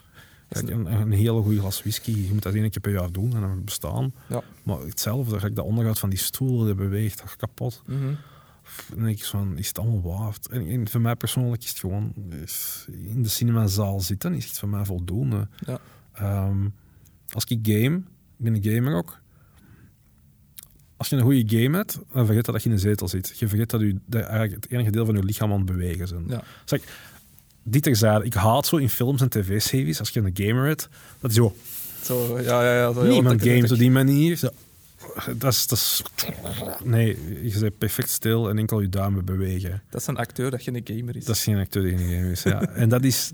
Een, 0.49 0.93
een, 0.93 1.11
hele 1.11 1.41
goede 1.41 1.59
glas 1.59 1.79
whisky, 1.79 2.11
je 2.11 2.29
moet 2.33 2.43
dat 2.43 2.53
één 2.53 2.69
keer 2.69 2.81
per 2.81 2.91
jaar 2.91 3.11
doen 3.11 3.35
en 3.35 3.41
dan 3.41 3.63
bestaan. 3.63 4.13
Ja. 4.27 4.43
Maar 4.63 4.79
hetzelfde, 4.79 5.31
dat 5.31 5.43
ik 5.43 5.55
dat 5.55 5.65
onderhoud 5.65 5.99
van 5.99 6.09
die 6.09 6.19
stoel, 6.19 6.65
dat 6.65 6.75
beweegt, 6.75 7.17
dat 7.19 7.35
kapot. 7.35 7.81
Mm 7.85 8.17
dan 8.89 9.03
denk 9.03 9.17
ik 9.17 9.25
van, 9.25 9.57
is 9.57 9.67
het 9.67 9.79
allemaal 9.79 10.01
waard? 10.01 10.47
En, 10.47 10.67
en, 10.67 10.89
voor 10.89 11.01
mij 11.01 11.15
persoonlijk 11.15 11.63
is 11.63 11.69
het 11.69 11.79
gewoon 11.79 12.13
in 12.87 13.23
de 13.23 13.29
cinemazaal 13.29 13.99
zitten, 13.99 14.33
is 14.33 14.45
het 14.45 14.59
voor 14.59 14.69
mij 14.69 14.85
voldoende. 14.85 15.47
Ja. 15.65 15.79
Ehm, 16.13 16.67
als 17.29 17.43
ik 17.45 17.59
game, 17.61 17.95
ik 17.97 18.03
ben 18.37 18.55
een 18.55 18.63
gamer 18.63 18.95
ook. 18.95 19.19
Als 20.97 21.09
je 21.09 21.15
een 21.15 21.21
goede 21.21 21.57
game 21.57 21.77
hebt, 21.77 21.99
dan 22.13 22.25
vergeet 22.25 22.45
dat, 22.45 22.53
dat 22.53 22.63
je 22.63 22.69
in 22.69 22.75
een 22.75 22.81
zetel 22.81 23.07
zit. 23.07 23.39
Je 23.39 23.47
vergeet 23.47 23.69
dat, 23.69 23.81
u, 23.81 23.99
dat 24.05 24.21
eigenlijk 24.21 24.63
het 24.63 24.71
enige 24.71 24.91
deel 24.91 25.05
van 25.05 25.15
je 25.15 25.23
lichaam 25.23 25.51
aan 25.51 25.57
het 25.57 25.65
bewegen 25.65 26.03
is. 26.03 26.11
Ja. 26.27 26.43
Zeg, 26.65 26.81
dit 27.63 27.83
terzijde, 27.83 28.25
ik 28.25 28.33
haat 28.33 28.65
zo 28.65 28.77
in 28.77 28.89
films 28.89 29.21
en 29.21 29.29
tv-series, 29.29 29.99
als 29.99 30.09
je 30.09 30.19
een 30.19 30.47
gamer 30.47 30.67
hebt, 30.67 30.89
dat 31.19 31.29
is 31.29 31.35
zo... 31.35 31.55
Zo, 32.01 32.39
ja, 32.39 32.63
ja, 32.63 32.75
ja. 32.75 32.93
Zo 32.93 33.03
Niemand 33.03 33.41
games 33.41 33.71
op 33.71 33.77
die 33.77 33.91
manier. 33.91 34.37
Zo, 34.37 34.49
dat 35.37 35.53
is, 35.53 35.67
dat 35.67 35.77
is, 35.77 36.03
nee, 36.83 37.17
je 37.43 37.49
zit 37.49 37.77
perfect 37.77 38.09
stil 38.09 38.49
en 38.49 38.57
enkel 38.57 38.81
je 38.81 38.89
duimen 38.89 39.25
bewegen. 39.25 39.81
Dat 39.89 40.01
is 40.01 40.07
een 40.07 40.17
acteur 40.17 40.51
dat 40.51 40.61
geen 40.61 40.81
gamer 40.83 41.15
is. 41.15 41.25
Dat 41.25 41.35
is 41.35 41.43
geen 41.43 41.57
acteur 41.57 41.83
die 41.83 41.97
geen 41.97 42.09
gamer 42.09 42.31
is, 42.31 42.43
ja. 42.43 42.61
en 42.61 42.89
dat 42.89 43.03
is, 43.03 43.31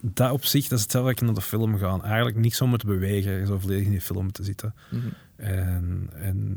dat 0.00 0.30
op 0.32 0.44
zich, 0.44 0.68
dat 0.68 0.78
is 0.78 0.82
hetzelfde 0.84 1.10
dat 1.10 1.18
je 1.18 1.24
naar 1.24 1.34
de 1.34 1.40
film 1.40 1.78
gaan. 1.78 2.04
Eigenlijk 2.04 2.36
niks 2.36 2.60
om 2.60 2.78
te 2.78 2.86
bewegen, 2.86 3.32
je 3.32 3.46
zou 3.46 3.60
volledig 3.60 3.84
in 3.84 3.90
die 3.90 4.00
film 4.00 4.32
te 4.32 4.44
zitten. 4.44 4.74
Mm 4.90 5.00
-hmm. 5.00 5.12
En, 5.36 6.10
en 6.14 6.56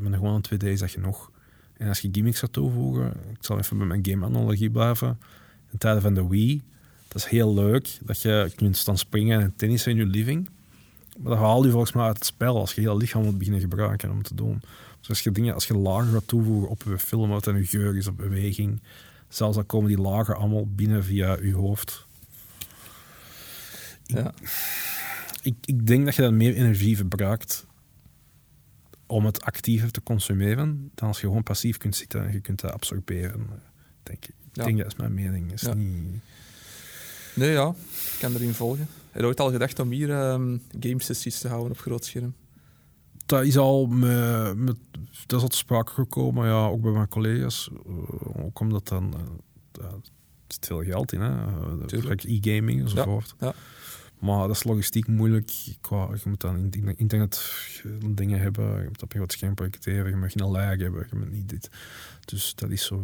met 0.00 0.14
gewoon 0.14 0.34
een 0.34 0.60
2D 0.60 0.66
is 0.66 0.80
dat 0.80 0.90
genoeg. 0.90 1.30
En 1.76 1.88
als 1.88 2.00
je 2.00 2.08
gimmicks 2.12 2.38
gaat 2.38 2.52
toevoegen, 2.52 3.06
ik 3.08 3.36
zal 3.40 3.58
even 3.58 3.78
bij 3.78 3.86
mijn 3.86 4.06
game-analogie 4.06 4.70
blijven. 4.70 5.18
In 5.72 5.78
tijden 5.78 6.02
van 6.02 6.14
de 6.14 6.26
Wii, 6.26 6.62
dat 7.08 7.22
is 7.22 7.24
heel 7.24 7.54
leuk 7.54 7.98
dat 8.04 8.22
je 8.22 8.52
kunt 8.54 8.76
staan 8.76 8.98
springen 8.98 9.40
en 9.40 9.52
tennissen 9.56 9.90
in 9.92 9.96
je 9.96 10.06
living. 10.06 10.48
Maar 11.16 11.30
dat 11.30 11.40
haal 11.40 11.64
je 11.64 11.70
volgens 11.70 11.92
mij 11.92 12.04
uit 12.04 12.16
het 12.16 12.26
spel 12.26 12.58
als 12.58 12.74
je 12.74 12.80
heel 12.80 12.96
lichaam 12.96 13.24
moet 13.24 13.38
beginnen 13.38 13.60
gebruiken 13.60 14.10
om 14.10 14.22
te 14.22 14.34
doen. 14.34 14.60
Dus 14.98 15.08
als 15.08 15.20
je 15.20 15.32
dingen, 15.32 15.54
als 15.54 15.66
je 15.66 15.76
lagen 15.76 16.12
gaat 16.12 16.28
toevoegen 16.28 16.68
op 16.68 16.82
je 16.82 16.98
film, 16.98 17.28
wat 17.28 17.46
een 17.46 17.66
geur 17.66 17.96
is, 17.96 18.06
op 18.06 18.16
beweging, 18.16 18.80
zelfs 19.28 19.56
dan 19.56 19.66
komen 19.66 19.88
die 19.88 20.00
lagen 20.00 20.36
allemaal 20.36 20.66
binnen 20.66 21.04
via 21.04 21.38
je 21.42 21.54
hoofd. 21.54 22.06
Ja. 24.06 24.34
Ik, 25.42 25.54
ik 25.64 25.86
denk 25.86 26.04
dat 26.04 26.14
je 26.14 26.22
dan 26.22 26.36
meer 26.36 26.54
energie 26.54 26.96
verbruikt 26.96 27.66
om 29.06 29.24
het 29.24 29.42
actiever 29.42 29.90
te 29.90 30.02
consumeren 30.02 30.90
dan 30.94 31.08
als 31.08 31.20
je 31.20 31.26
gewoon 31.26 31.42
passief 31.42 31.76
kunt 31.76 31.96
zitten 31.96 32.26
en 32.26 32.32
je 32.32 32.40
kunt 32.40 32.60
dat 32.60 32.72
absorberen. 32.72 33.46
Denk 34.02 34.24
ik. 34.24 34.34
Ik 34.52 34.64
denk 34.64 34.78
dat 34.78 34.86
is 34.86 34.96
mijn 34.96 35.14
mening. 35.14 35.52
Is 35.52 35.62
niet... 35.62 36.20
Nee, 37.34 37.50
ja, 37.50 37.74
ik 38.12 38.16
kan 38.18 38.34
erin 38.34 38.54
volgen. 38.54 38.88
Heb 39.16 39.24
je 39.24 39.30
ooit 39.30 39.40
al 39.40 39.50
gedacht 39.50 39.78
om 39.78 39.90
hier 39.90 40.10
um, 40.10 40.62
gamesessies 40.80 41.38
te 41.38 41.48
houden 41.48 41.72
op 41.72 41.78
groot 41.78 42.04
scherm? 42.04 42.34
Dat 43.26 43.44
is 43.44 43.56
al 43.56 43.88
dat 45.26 45.38
is 45.38 45.42
al 45.42 45.48
te 45.48 45.56
sprake 45.56 45.92
gekomen, 45.92 46.46
ja, 46.46 46.66
ook 46.66 46.80
bij 46.80 46.90
mijn 46.90 47.08
collega's. 47.08 47.70
Uh, 47.86 48.44
ook 48.44 48.60
omdat 48.60 48.88
dan... 48.88 49.14
Er 49.72 49.90
zit 50.46 50.66
veel 50.66 50.82
geld 50.82 51.12
in, 51.12 51.20
hè. 51.20 51.34
E-gaming 52.16 52.80
enzovoort. 52.80 53.34
Ja, 53.38 53.46
ja. 53.46 53.54
Maar 54.18 54.46
dat 54.46 54.56
is 54.56 54.64
logistiek 54.64 55.06
moeilijk. 55.06 55.52
Qua, 55.80 56.08
je 56.12 56.28
moet 56.28 56.40
dan 56.40 56.72
internet 56.96 57.62
dingen 58.06 58.40
hebben, 58.40 58.82
je 58.82 58.88
moet 58.88 59.02
op 59.02 59.12
je 59.12 59.18
wat 59.18 59.32
scherm 59.32 59.54
projecteren, 59.54 60.10
je 60.10 60.16
mag 60.16 60.32
geen 60.32 60.50
lag 60.50 60.62
hebben, 60.62 61.06
je 61.10 61.16
moet 61.16 61.32
niet 61.32 61.48
dit. 61.48 61.70
Dus 62.24 62.54
dat 62.54 62.70
is 62.70 62.84
zo... 62.84 63.02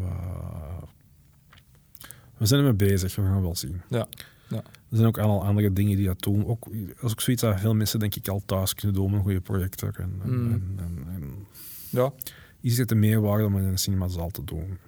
we 2.37 2.47
zijn 2.47 2.61
ermee 2.61 2.89
bezig, 2.89 3.15
we 3.17 3.23
gaan 3.23 3.43
wel 3.43 3.57
zien. 3.57 3.81
Ja. 3.89 4.09
Ja. 4.49 4.63
Er 4.93 4.99
zijn 4.99 5.09
ook 5.09 5.19
allemaal 5.19 5.45
andere 5.45 5.73
dingen 5.73 5.97
die 5.97 6.07
dat 6.07 6.23
doen. 6.23 6.47
Ook, 6.47 6.67
als 7.01 7.13
ik 7.13 7.21
zoiets 7.21 7.43
dat 7.43 7.61
veel 7.61 7.75
mensen 7.75 7.99
denk 7.99 8.15
ik 8.15 8.29
al 8.29 8.43
thuis 8.47 8.75
kunnen 8.75 8.97
doen 8.97 9.07
met 9.07 9.15
een 9.15 9.25
goede 9.25 9.41
projector. 9.41 9.95
En, 9.99 10.21
en, 10.23 10.31
mm. 10.31 10.79
en, 10.79 11.07
en, 11.09 11.47
ja. 11.91 12.13
Is 12.61 12.79
het 12.79 12.89
de 12.89 12.95
meerwaarde 12.95 13.45
om 13.45 13.59
in 13.59 13.65
een 13.65 13.79
cinemazaal 13.79 14.31
te 14.31 14.45
doen? 14.45 14.79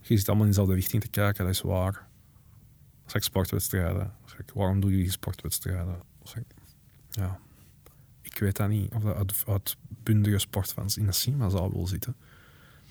Je 0.00 0.16
zit 0.16 0.26
allemaal 0.26 0.44
in 0.44 0.50
dezelfde 0.50 0.74
richting 0.74 1.02
te 1.02 1.08
kijken, 1.08 1.44
dat 1.44 1.54
is 1.54 1.60
waar. 1.60 2.06
Zeg 3.06 3.24
sportwedstrijden. 3.24 4.12
Zeg, 4.24 4.54
waarom 4.54 4.80
doe 4.80 4.90
je 4.90 4.96
die 4.96 5.10
sportwedstrijden? 5.10 5.96
Zeg, 6.22 6.42
ja. 7.10 7.38
Ik 8.22 8.38
weet 8.38 8.56
dat 8.56 8.68
niet. 8.68 8.92
Of 8.92 9.02
dat 9.02 9.16
uit, 9.16 9.44
uitbundige 9.46 10.38
sportfans 10.38 10.96
in 10.96 11.06
een 11.06 11.14
cinemazaal 11.14 11.72
wil 11.72 11.86
zitten. 11.86 12.16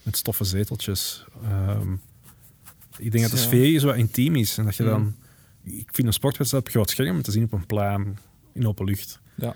Met 0.04 0.18
stoffen 0.18 0.46
zeteltjes. 0.46 1.26
Um, 1.44 2.02
ik 2.98 3.12
denk 3.12 3.24
dat 3.24 3.32
de 3.32 3.38
sfeer 3.38 3.80
zo 3.80 3.92
intiem 3.92 4.36
is. 4.36 4.58
En 4.58 4.66
dat 4.66 4.76
je 4.76 4.84
dan... 4.84 5.02
Mm 5.02 5.16
ik 5.64 5.90
vind 5.92 6.08
een 6.08 6.14
sportwedstrijd 6.14 6.66
op 6.66 6.72
groot 6.72 6.90
scherm 6.90 7.22
te 7.22 7.32
zien 7.32 7.44
op 7.44 7.52
een 7.54 7.66
plein 7.66 8.18
in 8.54 8.68
open 8.68 8.86
lucht. 8.86 9.20
Ja. 9.36 9.56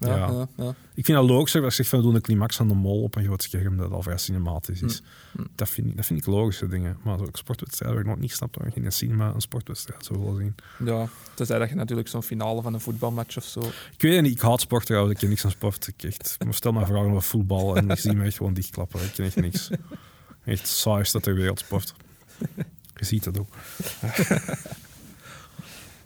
Ja, 0.00 0.48
Ja. 0.56 0.74
Ik 0.94 1.04
vind 1.04 1.18
dat 1.18 1.28
logischer 1.28 1.64
als 1.64 1.76
je 1.76 1.82
zegt 1.82 1.88
van 1.88 1.98
we 1.98 2.04
doen 2.04 2.14
een 2.14 2.20
climax 2.20 2.60
aan 2.60 2.68
de 2.68 2.74
mol 2.74 3.02
op 3.02 3.16
een 3.16 3.24
groot 3.24 3.42
scherm 3.42 3.76
dat 3.76 3.92
al 3.92 4.02
vrij 4.02 4.18
cinematisch 4.18 4.82
is. 4.82 5.02
Mm. 5.32 5.48
Dat, 5.54 5.68
vind 5.68 5.86
ik, 5.86 5.96
dat 5.96 6.06
vind 6.06 6.20
ik 6.20 6.26
logische 6.26 6.66
dingen. 6.66 6.96
Maar 7.04 7.18
zo 7.18 7.26
sportwedstrijden 7.32 7.96
waar 7.96 8.06
ik 8.06 8.12
nog 8.12 8.20
niet 8.22 8.32
snap 8.32 8.54
dat 8.54 8.74
je 8.74 8.80
in 8.80 8.84
een 8.84 8.92
cinema 8.92 9.32
een 9.34 9.40
sportwedstrijd 9.40 10.04
zou 10.04 10.18
willen 10.18 10.36
zien. 10.36 10.54
ja. 10.86 11.08
Tenzij 11.34 11.58
dat 11.58 11.68
je 11.68 11.74
natuurlijk 11.74 12.08
zo'n 12.08 12.22
finale 12.22 12.62
van 12.62 12.74
een 12.74 12.80
voetbalmatch 12.80 13.36
of 13.36 13.44
zo. 13.44 13.60
Ik 13.92 14.02
weet 14.02 14.14
het 14.14 14.22
niet, 14.22 14.34
ik 14.34 14.40
haat 14.40 14.60
sport 14.60 14.86
trouwens, 14.86 15.12
ik 15.12 15.18
ken 15.18 15.28
niks 15.28 15.44
aan 15.44 15.50
sport. 15.50 15.86
Ik 15.86 16.02
echt, 16.02 16.36
maar 16.44 16.54
stel 16.54 16.72
maar 16.72 16.86
vragen 16.86 17.08
over 17.10 17.22
voetbal 17.22 17.76
en 17.76 17.90
ik 17.90 17.98
zie 17.98 18.14
me 18.14 18.24
echt 18.24 18.36
gewoon 18.36 18.54
dichtklappen. 18.54 19.00
Ik 19.04 19.12
ken 19.12 19.24
echt 19.24 19.36
niks. 19.36 19.70
Echt 20.44 20.68
saaiste 20.68 21.20
ter 21.20 21.34
wereld 21.34 21.58
sport. 21.58 21.94
Je 23.00 23.06
ziet 23.06 23.24
het 23.24 23.38
ook. 23.38 23.48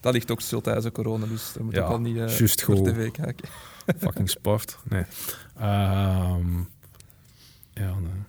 Dat 0.01 0.12
ligt 0.12 0.30
ook 0.30 0.40
stil 0.40 0.61
tijdens 0.61 0.84
de 0.84 0.92
corona, 0.92 1.26
dus 1.26 1.53
daar 1.53 1.64
moet 1.64 1.74
Ja, 1.74 1.82
ook 1.82 1.88
wel 1.88 2.01
niet 2.01 2.16
juist 2.16 2.62
voor 2.62 2.74
tv 2.82 3.11
kijken. 3.11 3.49
Fucking 4.01 4.30
sport. 4.30 4.78
Nee. 4.88 5.05
Ehm, 5.59 6.59
ja, 7.72 7.95
nee. 7.99 8.22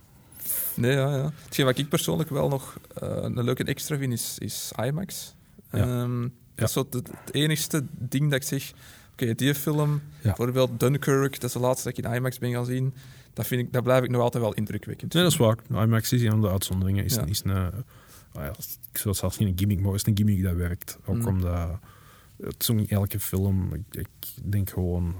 Nee, 0.74 0.92
ja, 0.92 1.16
ja. 1.16 1.32
Hetgeen 1.44 1.64
wat 1.64 1.78
ik 1.78 1.88
persoonlijk 1.88 2.30
wel 2.30 2.48
nog 2.48 2.78
eh, 2.94 3.08
een 3.20 3.44
leuke 3.44 3.64
extra 3.64 3.96
vind, 3.96 4.12
is, 4.12 4.36
is 4.38 4.72
IMAX. 4.84 5.34
Ja. 5.72 5.78
Ehm, 5.78 6.28
Dat 6.54 6.68
is 6.68 6.72
zo 6.72 6.80
het, 6.90 6.94
het 6.94 7.08
enigste 7.34 7.84
ding 7.90 8.30
dat 8.30 8.40
ik 8.40 8.46
zeg... 8.48 8.72
Oké, 9.12 9.34
die 9.34 9.54
film, 9.54 10.02
bijvoorbeeld 10.22 10.80
Dunkirk, 10.80 11.32
dat 11.32 11.42
is 11.42 11.52
de 11.52 11.58
laatste 11.58 11.88
dat 11.88 11.98
ik 11.98 12.04
in 12.04 12.12
IMAX 12.12 12.38
ben 12.38 12.52
gaan 12.52 12.64
zien. 12.64 12.94
Dat, 13.32 13.46
vind 13.46 13.60
ik, 13.60 13.72
dat 13.72 13.82
blijf 13.82 14.04
ik 14.04 14.10
nog 14.10 14.20
altijd 14.20 14.42
wel 14.42 14.54
indrukwekkend. 14.54 15.12
Nee, 15.14 15.22
dat 15.22 15.32
is 15.32 15.38
waar. 15.38 15.56
IMAX 15.70 16.12
is 16.12 16.22
een 16.22 16.30
van 16.30 16.40
de 16.40 16.48
uitzonderingen. 16.50 17.04
Is 17.04 17.16
een, 17.44 17.72
ja, 18.44 18.50
ik 18.92 18.98
zou 18.98 19.08
het 19.08 19.16
zelfs 19.16 19.38
niet 19.38 19.48
een 19.48 19.58
gimmick, 19.58 19.80
maar 19.80 19.92
het 19.92 20.00
is 20.00 20.06
een 20.06 20.16
gimmick 20.16 20.42
dat 20.42 20.54
werkt. 20.54 20.98
Ook 21.04 21.16
Mm. 21.16 21.26
omdat 21.26 21.78
het 22.42 22.54
is 22.62 22.70
ook 22.70 22.76
niet 22.76 22.90
elke 22.90 23.20
film. 23.20 23.72
Ik, 23.74 23.84
ik 23.92 24.06
denk 24.42 24.70
gewoon 24.70 25.14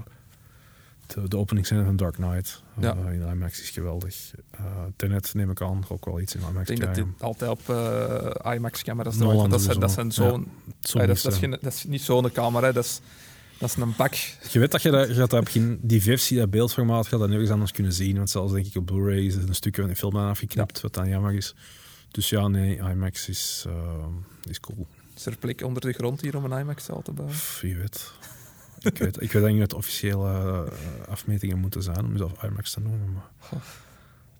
de, 1.07 1.29
de 1.29 1.37
openingscène 1.37 1.85
van 1.85 1.97
Dark 1.97 2.14
Knight 2.14 2.62
Ja. 2.81 2.97
eh, 2.97 3.12
in 3.12 3.29
IMAX 3.29 3.61
is 3.62 3.71
geweldig. 3.71 4.33
Eh 4.51 4.61
Tenet 4.97 5.35
neem 5.35 5.51
ik 5.51 5.61
aan, 5.62 5.85
ook 5.89 6.05
wel 6.05 6.21
iets 6.21 6.35
in 6.35 6.41
IMAX 6.51 6.71
Ik 6.71 6.77
denk 6.81 6.95
dat 6.97 7.05
dit 7.05 7.23
altijd 7.23 7.51
op 7.51 7.69
eh, 7.69 8.55
IMAX-camera's 8.55 9.17
draait. 9.17 9.51
Dat, 9.51 9.61
zijn, 9.62 9.75
zo. 9.75 9.81
dat 9.81 9.91
zijn 9.91 10.12
zo'n... 10.12 10.49
Zo 10.81 10.99
dat, 10.99 11.09
is- 11.09 11.23
dat, 11.23 11.33
is 11.33 11.39
zo. 11.39 11.47
geen- 11.49 11.59
dat 11.62 11.73
is 11.73 11.85
niet 11.85 12.03
zo'n 12.03 12.33
camera, 12.33 12.73
dat 12.73 12.85
is, 12.85 13.01
dat 13.59 13.69
is 13.69 13.77
een 13.77 13.95
bak. 13.97 14.14
Je 14.51 14.59
weet 14.59 14.71
dat 14.71 14.83
je 14.83 14.91
dat, 14.91 15.09
je 15.09 15.14
dat 15.14 15.33
op 15.33 15.47
geen, 15.47 15.79
die 15.83 16.03
versie, 16.03 16.39
dat 16.39 16.51
beeldformaat, 16.51 17.07
gaat 17.07 17.21
dat 17.21 17.29
nergens 17.29 17.51
anders 17.51 17.73
kunnen 17.73 17.93
zien. 17.93 18.17
Want 18.17 18.31
zelfs 18.31 18.53
denk 18.53 18.67
ik 18.67 18.77
op 18.77 18.87
Blu-ray 18.87 19.25
is 19.27 19.35
er 19.35 19.49
een 19.49 19.55
stukje 19.55 19.81
van 19.81 19.91
de 19.91 19.97
film 19.97 20.17
aan 20.19 20.29
afgeknipt, 20.31 20.81
wat 20.81 20.95
dan 20.95 21.09
jammer 21.09 21.33
is. 21.35 21.55
Dus 22.17 22.29
ja, 22.29 22.49
nee, 22.49 22.77
IMAX 22.77 23.29
is, 23.29 23.64
eh, 23.69 24.05
is 24.51 24.61
cool. 24.61 24.87
Is 25.17 25.27
er 25.27 25.37
plek 25.37 25.62
onder 25.62 25.83
de 25.83 25.93
grond 25.93 26.21
hier 26.21 26.37
om 26.37 26.45
een 26.45 26.59
IMAX-zaal 26.61 27.03
te 27.03 27.12
bouwen? 27.12 27.37
Pff, 27.37 27.61
Wie 27.61 27.77
weet. 27.77 28.12
ik, 28.81 28.99
weet 28.99 29.23
ik 29.23 29.33
weet 29.33 29.59
dat 29.59 29.71
de 29.71 29.77
officiële 29.77 30.29
eh, 30.29 31.09
afmetingen 31.09 31.59
moeten 31.59 31.83
zijn 31.83 32.05
om 32.05 32.11
jezelf 32.12 32.43
IMAX 32.43 32.73
te 32.73 32.81
noemen. 32.81 33.12
Maar 33.12 33.61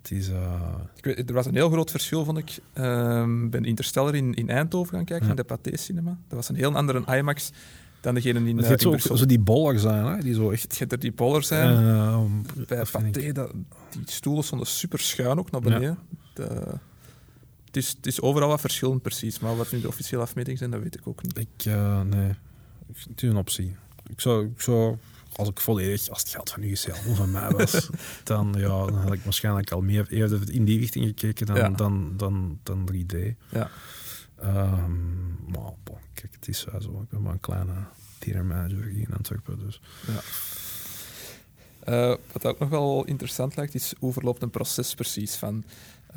het 0.03 0.11
is... 0.11 0.29
eh, 0.29 0.75
Ik 0.97 1.05
weet, 1.05 1.29
er 1.29 1.35
was 1.35 1.47
een 1.47 1.55
heel 1.55 1.71
groot 1.71 1.91
verschil, 1.91 2.25
vond 2.25 2.39
ik. 2.39 2.59
Ehm, 2.73 3.45
Ik 3.45 3.51
ben 3.51 3.65
Interstellar 3.65 4.15
in, 4.15 4.35
in 4.35 4.49
Eindhoven 4.51 4.95
gaan 4.95 5.05
kijken, 5.05 5.25
Ja. 5.27 5.31
in 5.31 5.37
de 5.37 5.45
Pathé 5.45 5.77
Cinema. 5.77 6.11
Dat 6.29 6.37
was 6.37 6.49
een 6.49 6.57
heel 6.57 6.75
andere 6.77 7.17
IMAX 7.19 7.51
dan 8.01 8.15
degene 8.15 8.39
in, 8.49 8.57
het 8.57 8.65
eh, 8.65 8.71
gaat 8.71 8.83
in 8.85 9.01
zo, 9.01 9.15
zo 9.17 9.27
die 9.27 9.39
bollers 9.39 9.83
zijn, 9.83 10.05
hè? 10.05 10.19
die 10.23 10.35
zo 10.35 10.51
echt... 10.51 10.73
Je 10.73 10.79
hebt 10.79 10.93
er 10.93 10.99
die 10.99 11.13
poller 11.13 11.43
zijn. 11.43 12.43
Bij 12.67 12.85
Pathé, 12.93 13.21
ik- 13.21 13.35
dat, 13.35 13.53
die 13.91 14.03
stoelen 14.05 14.45
stonden 14.45 14.67
super 14.67 14.99
schuin 14.99 15.39
ook 15.39 15.51
naar 15.51 15.63
Ja. 15.63 15.69
beneden. 15.69 15.99
De- 16.35 16.79
het, 17.77 17.85
is, 17.85 17.91
het 17.97 18.07
is 18.07 18.21
overal 18.21 18.49
wat 18.49 18.61
verschillend 18.61 19.03
precies, 19.03 19.39
maar 19.39 19.57
wat 19.57 19.73
nu 19.73 19.81
de 19.81 19.89
officiële 19.89 20.23
afmetingen 20.23 20.59
zijn, 20.59 20.71
dat 20.71 20.83
weet 20.83 20.95
ik 20.95 21.07
ook 21.07 21.23
niet. 21.23 21.39
Ik, 21.39 21.65
eh, 21.65 22.01
nee, 22.03 22.33
het 23.09 23.23
is 23.23 23.29
een 23.29 23.37
optie. 23.37 23.77
Ik 24.07 24.21
zou, 24.21 24.47
ik 24.47 24.61
zou, 24.61 24.97
als 25.33 25.49
ik 25.49 25.61
volledig, 25.61 26.09
als 26.09 26.21
het 26.21 26.29
geld 26.31 26.51
van 26.51 26.63
UCL 26.63 27.15
van 27.15 27.31
mij 27.31 27.51
was, 27.51 27.89
dan, 28.25 28.55
ja, 28.59 28.69
dan 28.69 28.95
had 28.95 29.13
ik 29.13 29.21
waarschijnlijk 29.23 29.71
al 29.71 29.81
meer 29.81 30.07
eerder 30.11 30.53
in 30.53 30.65
die 30.65 30.79
richting 30.79 31.05
gekeken 31.07 31.47
dan, 31.47 31.57
Ja. 31.57 31.69
dan, 31.69 32.13
dan, 32.17 32.59
dan 32.63 32.89
3D. 32.93 33.17
Ja. 33.51 33.71
Ehm, 34.39 35.27
maar 35.51 35.73
bon, 35.85 35.99
kijk, 36.15 36.35
het 36.35 36.49
is 36.49 36.65
wel 36.65 36.81
zo. 36.81 37.01
Ik 37.03 37.09
ben 37.09 37.23
maar 37.23 37.33
een 37.33 37.41
kleine 37.41 37.73
theatermanager 38.19 38.85
hier 38.85 39.09
in 39.09 39.15
Antwerpen. 39.17 39.59
Dus. 39.59 39.81
Eh, 41.85 42.15
wat 42.33 42.45
ook 42.47 42.59
nog 42.59 42.69
wel 42.69 43.05
interessant 43.05 43.57
lijkt, 43.57 43.75
is 43.75 43.95
hoe 43.99 44.13
verloopt 44.13 44.43
een 44.43 44.51
proces 44.51 44.95
precies? 44.95 45.35
Van, 45.35 45.65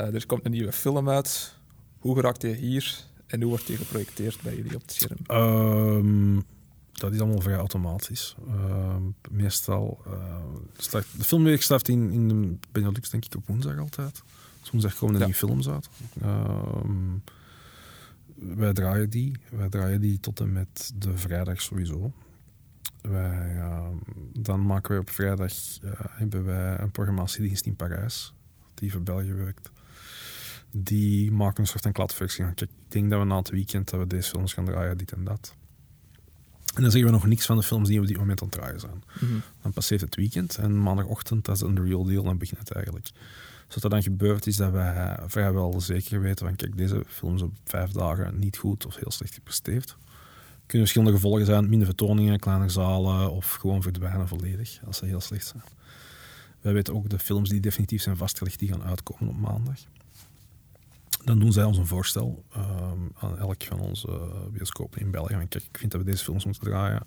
er 0.05 0.25
komt 0.25 0.45
een 0.45 0.51
nieuwe 0.51 0.71
film 0.71 1.09
uit, 1.09 1.55
hoe 1.99 2.15
geraakt 2.15 2.41
hij 2.41 2.51
hier 2.53 3.03
en 3.27 3.39
hoe 3.41 3.49
wordt 3.49 3.67
die 3.67 3.77
geprojecteerd 3.77 4.41
bij 4.41 4.55
jullie 4.55 4.75
op 4.75 4.81
het 4.81 4.91
scherm? 4.91 5.17
Ehm, 5.25 6.39
dat 6.91 7.13
is 7.13 7.19
allemaal 7.19 7.41
vrij 7.41 7.55
automatisch. 7.55 8.35
Ehm, 8.47 9.01
meestal, 9.31 9.99
eh, 10.05 10.35
start, 10.77 11.05
de 11.17 11.23
filmweek 11.23 11.61
staat 11.61 11.87
in, 11.87 12.11
in 12.11 12.27
de 12.27 12.57
Benelux 12.71 13.09
denk 13.09 13.25
ik 13.25 13.35
op 13.35 13.47
woensdag 13.47 13.77
altijd. 13.77 14.23
Dus 14.61 14.69
woensdag 14.71 14.95
komen 14.95 15.15
er 15.15 15.19
Ja. 15.21 15.25
nieuwe 15.25 15.39
films 15.39 15.69
uit. 15.69 15.89
Ehm, 16.21 17.17
wij 18.35 18.73
draaien 18.73 19.09
die. 19.09 19.37
Wij 19.49 19.69
draaien 19.69 20.01
die 20.01 20.19
tot 20.19 20.39
en 20.39 20.51
met 20.51 20.91
de 20.95 21.17
vrijdag 21.17 21.61
sowieso. 21.61 22.11
Wij, 23.01 23.61
dan 24.33 24.65
maken 24.65 24.91
wij 24.91 24.99
op 24.99 25.09
vrijdag 25.09 25.51
eh, 25.81 25.91
hebben 25.95 26.45
wij 26.45 26.79
een 26.79 26.91
programmatiedienst 26.91 27.65
in 27.65 27.75
Parijs, 27.75 28.33
die 28.73 28.91
voor 28.91 29.01
België 29.01 29.33
werkt. 29.33 29.69
Die 30.71 31.31
maken 31.31 31.61
een 31.61 31.67
soort 31.67 31.83
van 31.83 32.09
van, 32.09 32.27
kijk, 32.53 32.61
ik 32.61 32.69
denk 32.87 33.09
dat 33.09 33.19
we 33.19 33.25
na 33.25 33.37
het 33.37 33.49
weekend 33.49 33.89
dat 33.89 33.99
we 33.99 34.07
deze 34.07 34.29
films 34.29 34.53
gaan 34.53 34.65
draaien, 34.65 34.97
dit 34.97 35.11
en 35.11 35.23
dat. 35.23 35.55
En 36.75 36.81
dan 36.81 36.91
zeggen 36.91 37.09
we 37.09 37.15
nog 37.15 37.25
niks 37.25 37.45
van 37.45 37.57
de 37.57 37.63
films 37.63 37.87
die 37.87 37.99
op 37.99 38.07
dit 38.07 38.17
moment 38.17 38.41
aan 38.41 38.47
het 38.47 38.57
draaien 38.57 38.79
zijn. 38.79 39.03
Mhm. 39.19 39.39
Dan 39.61 39.73
passeert 39.73 40.01
het 40.01 40.15
weekend 40.15 40.57
en 40.57 40.81
maandagochtend, 40.81 41.45
dat 41.45 41.55
is 41.55 41.61
de 41.61 41.81
real 41.81 42.03
deal, 42.03 42.23
dan 42.23 42.37
begint 42.37 42.59
het 42.59 42.71
eigenlijk. 42.71 43.09
Dus 43.65 43.75
wat 43.75 43.83
er 43.83 43.89
dan 43.89 44.03
gebeurt 44.03 44.47
is 44.47 44.55
dat 44.55 44.71
wij 44.71 45.19
vrijwel 45.25 45.81
zeker 45.81 46.21
weten 46.21 46.45
van 46.45 46.55
kijk, 46.55 46.77
deze 46.77 47.03
film 47.07 47.35
is 47.35 47.41
op 47.41 47.53
vijf 47.63 47.91
dagen 47.91 48.39
niet 48.39 48.57
goed 48.57 48.85
of 48.85 48.95
heel 48.95 49.11
slecht 49.11 49.33
gepresteerd. 49.33 49.89
Er 49.89 50.75
kunnen 50.75 50.87
verschillende 50.87 51.13
gevolgen 51.13 51.45
zijn, 51.45 51.69
minder 51.69 51.87
vertoningen, 51.87 52.39
kleine 52.39 52.69
zalen 52.69 53.31
of 53.31 53.53
gewoon 53.53 53.81
verdwijnen 53.81 54.27
volledig 54.27 54.79
als 54.85 54.97
ze 54.97 55.05
heel 55.05 55.21
slecht 55.21 55.47
zijn. 55.47 55.63
Wij 56.61 56.73
weten 56.73 56.93
ook 56.95 57.09
de 57.09 57.19
films 57.19 57.49
die 57.49 57.59
definitief 57.59 58.01
zijn 58.01 58.17
vastgelegd, 58.17 58.59
die 58.59 58.69
gaan 58.69 58.83
uitkomen 58.83 59.29
op 59.29 59.39
maandag. 59.39 59.79
Dan 61.23 61.39
doen 61.39 61.51
zij 61.51 61.63
ons 61.63 61.77
een 61.77 61.87
voorstel 61.87 62.43
ehm, 62.51 62.99
aan 63.13 63.37
elk 63.37 63.63
van 63.63 63.79
onze 63.79 64.31
bioscopen 64.51 65.01
in 65.01 65.11
België. 65.11 65.35
Kijk, 65.49 65.63
ik 65.71 65.77
vind 65.77 65.91
dat 65.91 66.01
we 66.01 66.11
deze 66.11 66.23
films 66.23 66.45
moeten 66.45 66.63
draaien. 66.63 67.03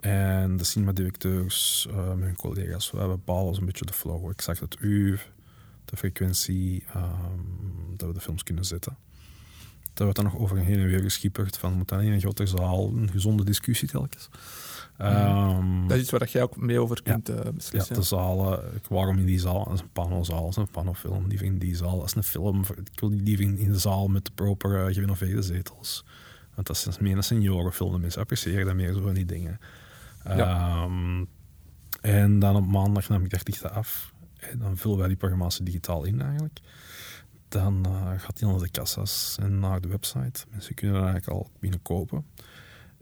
En 0.00 0.56
de 0.56 0.64
cinemadirecteurs 0.64 1.86
eh 1.90 2.14
met 2.14 2.24
hun 2.24 2.36
collega's, 2.36 2.90
wij 2.90 3.06
bepalen 3.06 3.44
ons 3.44 3.58
een 3.58 3.66
beetje 3.66 3.84
de 3.84 3.92
flow. 3.92 4.32
Zeg 4.36 4.60
het 4.60 4.76
uur, 4.80 5.32
de 5.84 5.96
frequentie, 5.96 6.84
ehm, 6.92 7.96
dat 7.96 8.08
we 8.08 8.14
de 8.14 8.20
films 8.20 8.42
kunnen 8.42 8.64
zetten. 8.64 8.96
Dat 9.82 10.02
wordt 10.02 10.16
dan 10.16 10.24
nog 10.24 10.36
over 10.36 10.56
en 10.56 10.64
heen 10.64 10.78
en 10.78 10.86
weer 10.86 11.00
geschipperd 11.00 11.56
van 11.56 11.72
moet 11.72 11.88
dat 11.88 12.02
in 12.02 12.12
een 12.12 12.20
grote 12.20 12.46
zaal, 12.46 12.88
een 12.88 13.10
gezonde 13.10 13.44
discussie 13.44 13.88
telkens. 13.88 14.28
Ehm, 14.96 15.86
Dat 15.88 15.96
is 15.96 16.02
iets 16.02 16.10
waar 16.10 16.28
jij 16.28 16.42
ook 16.42 16.56
mee 16.56 16.80
over 16.80 17.00
Ja. 17.04 17.12
kunt 17.12 17.28
eh, 17.28 17.44
ja, 17.44 17.52
beslissen. 17.52 17.94
de 17.94 18.02
zalen. 18.02 18.74
Ik- 18.74 18.86
Waarom 18.88 19.18
in 19.18 19.26
die 19.26 19.38
zaal? 19.40 19.64
Dat 19.64 19.72
is 19.72 19.80
een 19.80 19.92
panozaal, 19.92 20.40
dat 20.40 20.50
is 20.50 20.56
een 20.56 20.68
panofilm. 20.70 21.26
Liever 21.26 21.46
in 21.46 21.58
die 21.58 21.76
zaal. 21.76 21.98
Dat 21.98 22.06
is 22.06 22.14
een 22.14 22.22
film. 22.22 22.60
Ik 22.84 23.00
wil 23.00 23.08
die 23.24 23.38
in, 23.38 23.58
in 23.58 23.72
de 23.72 23.78
zaal 23.78 24.08
met 24.08 24.24
de 24.24 24.30
proper 24.34 24.88
uh, 24.88 24.94
gerenoveerde 24.94 25.42
zetels. 25.42 26.04
Want 26.54 26.66
dat 26.66 26.86
is 26.88 26.98
meer 26.98 27.16
een 27.16 27.22
seniorenfilm. 27.24 27.92
De 27.92 27.98
mensen 27.98 28.20
appreciëren 28.20 28.66
dat 28.66 28.74
meer 28.74 28.92
zo 28.92 29.00
van 29.00 29.14
die 29.14 29.24
dingen. 29.24 29.58
Ehm, 30.24 31.24
en 32.00 32.38
dan 32.38 32.56
op 32.56 32.66
maandag 32.66 33.08
nam 33.08 33.24
ik 33.24 33.30
daar 33.30 33.42
dicht 33.44 33.70
af. 33.70 34.12
En 34.36 34.58
dan 34.58 34.76
vullen 34.76 34.98
wij 34.98 35.08
die 35.08 35.16
programmatie 35.16 35.64
digitaal 35.64 36.04
in 36.04 36.20
eigenlijk. 36.20 36.60
Dan 37.48 37.84
eh, 37.84 38.10
gaat 38.16 38.38
die 38.38 38.48
naar 38.48 38.58
de 38.58 38.70
kassa's 38.70 39.36
en 39.40 39.58
naar 39.58 39.80
de 39.80 39.88
website. 39.88 40.44
Mensen 40.50 40.74
kunnen 40.74 40.96
er 40.96 41.02
eigenlijk 41.08 41.38
al 41.38 41.50
binnen 41.60 41.82
kopen. 41.82 42.26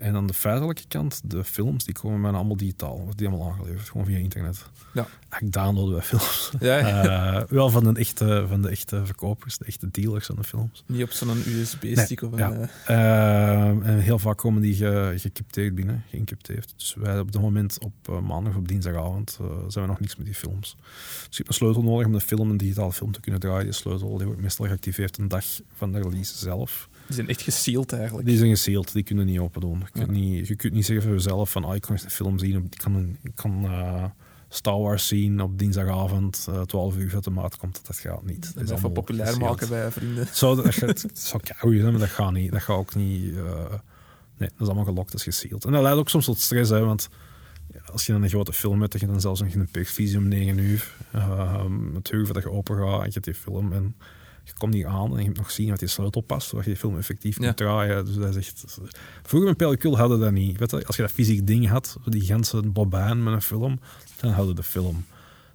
En 0.03 0.17
aan 0.17 0.27
de 0.27 0.35
feitelijke 0.35 0.83
kant, 0.89 1.21
de 1.25 1.45
films, 1.45 1.85
die 1.85 1.95
komen 1.95 2.23
bijna 2.23 2.37
allemaal 2.37 2.57
digitaal. 2.57 3.01
Wordt 3.01 3.19
die 3.19 3.29
allemaal 3.29 3.51
aangeleverd, 3.51 3.89
gewoon 3.89 4.07
via 4.07 4.19
internet. 4.19 4.65
Ja. 4.93 5.07
Ik 5.41 5.53
downloaden 5.53 5.93
wij 5.95 6.03
films. 6.03 6.53
Ja, 6.61 6.77
ja. 6.79 7.01
Eh, 7.43 7.43
wel 7.49 7.71
van 7.71 7.85
de, 7.95 8.01
echte, 8.01 8.45
van 8.49 8.63
de 8.63 8.69
echte 8.69 9.05
verkopers, 9.07 9.59
de 9.59 9.65
echte 9.65 9.89
dealers 9.91 10.27
van 10.27 10.37
de 10.37 10.45
films. 10.45 10.85
Niet 10.87 11.03
op 11.03 11.11
zo'n 11.11 11.43
USB-stick 11.47 12.23
of 12.23 12.33
een... 12.33 12.39
ja. 12.39 12.53
eh, 12.53 12.69
Eh, 12.97 13.69
en 13.69 13.99
heel 13.99 14.19
vaak 14.19 14.39
komen 14.39 14.63
die 14.63 14.75
ge, 14.75 15.13
gecrypteerd 15.17 15.75
binnen, 15.75 16.05
geïncrypteerd. 16.11 16.73
Dus 16.77 16.95
wij 16.99 17.19
op 17.19 17.33
dit 17.33 17.41
moment 17.41 17.79
op 17.81 18.21
maandag 18.23 18.53
of 18.53 18.59
op 18.59 18.69
dinsdagavond 18.69 19.39
zijn 19.69 19.85
we 19.85 19.91
nog 19.91 20.01
niks 20.01 20.17
met 20.17 20.27
die 20.27 20.35
films. 20.35 20.77
Dus 20.81 21.27
je 21.31 21.37
hebt 21.37 21.49
een 21.49 21.55
sleutel 21.55 21.83
nodig 21.83 22.07
om 22.07 22.13
de 22.13 22.21
film, 22.21 22.51
een 22.51 22.57
digitale 22.57 22.93
film 22.93 23.13
te 23.13 23.21
kunnen 23.21 23.41
draaien. 23.41 23.65
Die 23.65 23.73
sleutel 23.73 24.17
die 24.17 24.27
wordt 24.27 24.43
meestal 24.43 24.67
geactiveerd 24.67 25.19
een 25.19 25.29
dag 25.29 25.45
van 25.77 25.93
de 25.93 26.01
release 26.01 26.39
zelf. 26.39 26.89
Die 27.15 27.25
zijn 27.25 27.29
echt 27.29 27.43
gesealed 27.43 27.93
eigenlijk. 27.93 28.27
Die 28.27 28.37
zijn 28.37 28.51
gesealed, 28.51 28.93
die 28.93 29.03
kunnen 29.03 29.27
niet 29.27 29.39
open 29.39 29.61
doen. 29.61 29.79
Je 29.79 29.91
kunt, 29.93 30.07
Ja. 30.07 30.13
niet, 30.13 30.49
je 30.49 30.57
kunt 30.57 30.73
niet 30.73 30.87
zeggen 30.87 31.05
voor 31.05 31.15
jezelf 31.15 31.51
van 31.51 31.65
ah, 31.65 31.75
ik 31.75 31.81
kan 31.81 31.91
eens 31.91 32.05
een 32.05 32.11
film 32.11 32.39
zien. 32.39 32.65
Ik 32.71 32.79
kan, 32.79 33.17
ik 33.23 33.33
kan 33.35 33.65
eh, 33.65 34.05
Star 34.49 34.79
Wars 34.81 35.09
zien 35.09 35.41
op 35.41 35.59
dinsdagavond, 35.59 36.47
eh 36.51 36.61
12 36.61 36.97
uur 36.97 37.11
dat 37.11 37.25
de 37.25 37.31
maat 37.31 37.57
komt. 37.57 37.87
Dat 37.87 37.99
gaat 37.99 38.25
niet. 38.25 38.55
Dat 38.55 38.63
is 38.65 38.71
allemaal 38.71 38.91
populair 38.91 39.27
gesealed. 39.27 39.51
maken 39.51 39.69
bij 39.69 39.91
vrienden. 39.91 40.27
Zou 40.33 40.63
dat, 40.63 40.75
dat, 40.79 41.05
zou 41.13 41.43
kei 41.43 41.79
zijn, 41.79 41.91
maar 41.91 42.01
dat 42.01 42.09
gaat 42.09 42.33
niet. 42.33 42.53
Dat 42.53 42.63
gaat 42.63 42.77
ook 42.77 42.95
niet. 42.95 43.35
eh, 43.35 43.43
nee, 44.39 44.49
dat 44.49 44.61
is 44.61 44.67
allemaal 44.67 44.85
gelokt, 44.85 45.11
dat 45.11 45.21
is 45.21 45.37
gesealed. 45.37 45.65
En 45.65 45.73
dat 45.73 45.83
leidt 45.83 45.99
ook 45.99 46.09
soms 46.09 46.25
tot 46.25 46.39
stress, 46.39 46.71
hè, 46.71 46.85
want 46.85 47.09
als 47.93 48.07
je 48.07 48.13
dan 48.13 48.23
een 48.23 48.29
grote 48.29 48.53
film 48.53 48.81
hebt, 48.81 48.93
dat 48.93 49.01
je 49.01 49.07
dan 49.07 49.21
zelfs 49.21 49.41
nog 49.41 49.53
in 49.53 49.61
een 49.61 49.71
persvisie 49.71 50.19
om 50.19 50.29
9 50.29 50.59
uur, 50.59 50.95
uh, 51.15 51.65
het 51.95 52.13
uur 52.13 52.33
dat 52.33 52.43
je 52.43 52.51
open 52.51 52.77
gaat 52.77 52.99
en 53.01 53.07
je 53.07 53.13
hebt 53.13 53.25
die 53.25 53.35
film 53.35 53.73
en 53.73 53.97
je 54.45 54.53
komt 54.59 54.75
niet 54.75 54.85
aan 54.85 55.17
en 55.17 55.23
je 55.23 55.29
moet 55.29 55.37
nog 55.37 55.51
zien 55.51 55.69
wat 55.69 55.79
die 55.79 55.89
sleutel 55.89 56.21
past, 56.21 56.49
zodat 56.49 56.65
je 56.65 56.71
die 56.71 56.81
film 56.81 56.97
effectief 56.97 57.37
kunt 57.37 57.57
draaien. 57.57 58.05
Dus 58.05 58.15
dat 58.15 58.29
is 58.29 58.37
echt... 58.37 58.79
Vroeger 59.23 59.49
met 59.49 59.59
pellicule 59.59 59.97
hadden 59.97 60.21
dat 60.21 60.33
niet. 60.33 60.59
Weet 60.59 60.71
je, 60.71 60.87
als 60.87 60.97
je 60.97 61.03
dat 61.03 61.11
fysiek 61.11 61.47
ding 61.47 61.69
had, 61.69 61.97
die 62.05 62.23
ganse 62.23 62.63
bobijn 62.63 63.23
met 63.23 63.35
een 63.35 63.43
film, 63.43 63.81
dan 64.17 64.33
hadden 64.33 64.57
de 64.57 64.63
film. 64.63 65.05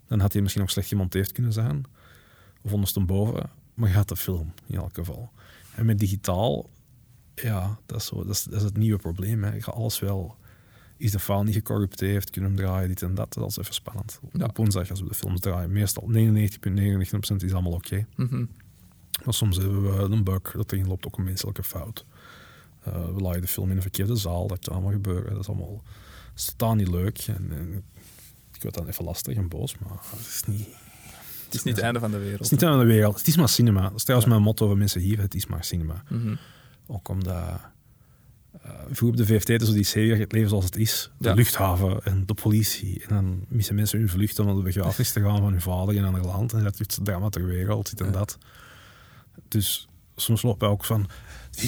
Dan 0.07 0.19
had 0.19 0.33
hij 0.33 0.41
misschien 0.41 0.61
nog 0.61 0.71
slecht 0.71 0.87
gemonteerd 0.87 1.31
kunnen 1.31 1.53
zijn. 1.53 1.83
Of 2.61 2.73
ondersteboven. 2.73 3.49
Maar 3.73 3.89
je 3.89 3.95
had 3.95 4.09
de 4.09 4.15
film, 4.15 4.53
in 4.65 4.77
elk 4.77 4.95
geval. 4.95 5.31
En 5.75 5.85
met 5.85 5.99
digitaal, 5.99 6.69
ja, 7.35 7.79
dat 7.85 7.97
is, 7.97 8.05
zo, 8.05 8.15
dat 8.15 8.29
is, 8.35 8.43
dat 8.43 8.59
is 8.59 8.63
het 8.63 8.77
nieuwe 8.77 8.99
probleem. 8.99 9.43
Hè. 9.43 9.53
Je 9.53 9.61
gaat 9.61 9.75
alles 9.75 9.99
wel... 9.99 10.35
Is 10.97 11.11
de 11.11 11.19
file 11.19 11.43
niet 11.43 11.53
gecorrupteerd? 11.53 12.29
Kunnen 12.29 12.51
hem 12.51 12.59
draaien, 12.59 12.87
dit 12.87 13.01
en 13.01 13.15
dat. 13.15 13.33
Dat 13.33 13.49
is 13.49 13.57
even 13.57 13.73
spannend. 13.73 14.19
Ja. 14.33 14.45
Op 14.45 14.57
woensdag 14.57 14.89
als 14.89 15.01
we 15.01 15.07
de 15.07 15.13
films 15.13 15.39
draaien. 15.39 15.71
Meestal 15.71 16.09
99,99% 16.13 17.35
is 17.35 17.53
allemaal 17.53 17.71
oké. 17.71 18.05
Mhm. 18.15 18.45
Maar 19.23 19.33
soms 19.33 19.57
hebben 19.57 19.97
we 19.97 20.15
een 20.15 20.23
bug, 20.23 20.51
dat 20.51 20.71
erin 20.71 20.87
loopt 20.87 21.07
ook 21.07 21.17
een 21.17 21.23
menselijke 21.23 21.63
fout. 21.63 22.05
Uh, 22.87 22.93
we 22.93 23.21
laaien 23.21 23.41
de 23.41 23.47
film 23.47 23.69
in 23.69 23.75
een 23.75 23.81
verkeerde 23.81 24.15
zaal, 24.15 24.47
dat 24.47 24.59
kan 24.59 24.73
allemaal 24.73 24.91
gebeuren. 24.91 25.31
Dat 25.31 25.41
is 25.41 25.47
allemaal 25.47 25.83
dat 26.37 26.45
is 26.45 26.45
totaal 26.45 26.75
niet 26.75 26.87
leuk. 26.87 27.17
En, 27.27 27.51
en, 27.51 27.83
ik 28.53 28.61
word 28.61 28.75
dan 28.75 28.87
even 28.87 29.05
lastig 29.05 29.35
en 29.35 29.47
boos, 29.47 29.77
maar 29.77 29.97
het 30.09 30.27
is 30.27 30.43
niet... 30.45 30.67
Het 31.45 31.55
is 31.55 31.63
niet 31.63 31.75
het 31.75 31.83
einde 31.83 31.99
van 31.99 32.11
de 32.11 32.17
wereld. 32.17 32.37
Het 32.37 32.45
is 32.45 32.51
niet 32.51 32.59
het 32.59 32.69
einde 32.69 32.83
van 32.83 32.87
de 32.87 32.93
wereld. 32.97 33.17
Het 33.17 33.27
is 33.27 33.37
maar 33.37 33.49
cinema. 33.49 33.81
Dat 33.81 33.95
is 33.95 34.03
trouwens 34.03 34.31
mijn 34.31 34.41
motto 34.41 34.67
voor 34.67 34.77
mensen 34.77 35.01
hier. 35.01 35.19
Het 35.19 35.35
is 35.35 35.45
maar 35.45 35.63
cinema. 35.63 36.03
Mhm. 36.09 36.35
Ook 36.87 37.09
omdat... 37.09 37.35
Uh, 37.35 38.71
vroeger 38.85 39.07
op 39.07 39.17
de 39.17 39.25
VFT, 39.25 39.65
zo 39.65 39.73
die 39.73 39.83
serie, 39.83 40.15
het 40.15 40.31
leven 40.31 40.49
zoals 40.49 40.65
het 40.65 40.75
is. 40.75 41.11
De 41.17 41.27
Ja. 41.27 41.33
luchthaven 41.33 42.03
en 42.03 42.25
de 42.25 42.33
politie. 42.33 43.01
En 43.07 43.15
dan 43.15 43.45
missen 43.47 43.75
mensen 43.75 43.99
hun 43.99 44.09
vlucht 44.09 44.39
om 44.39 44.45
naar 44.45 44.55
de 44.55 44.61
begrafenis 44.61 45.11
te 45.11 45.21
gaan 45.21 45.37
van 45.37 45.51
hun 45.51 45.61
vader 45.61 45.95
in 45.95 46.03
een 46.03 46.13
ander 46.13 46.25
land. 46.25 46.53
En 46.53 46.63
dat 46.63 46.73
is 46.73 46.79
het 46.79 46.99
drama 47.05 47.29
ter 47.29 47.45
wereld, 47.45 47.89
dit 47.89 47.99
en 47.99 48.05
Ja. 48.05 48.11
dat. 48.11 48.37
Dus 49.47 49.87
soms 50.15 50.41
loop 50.41 50.63
ik 50.63 50.69
ook 50.69 50.85
van... 50.85 51.07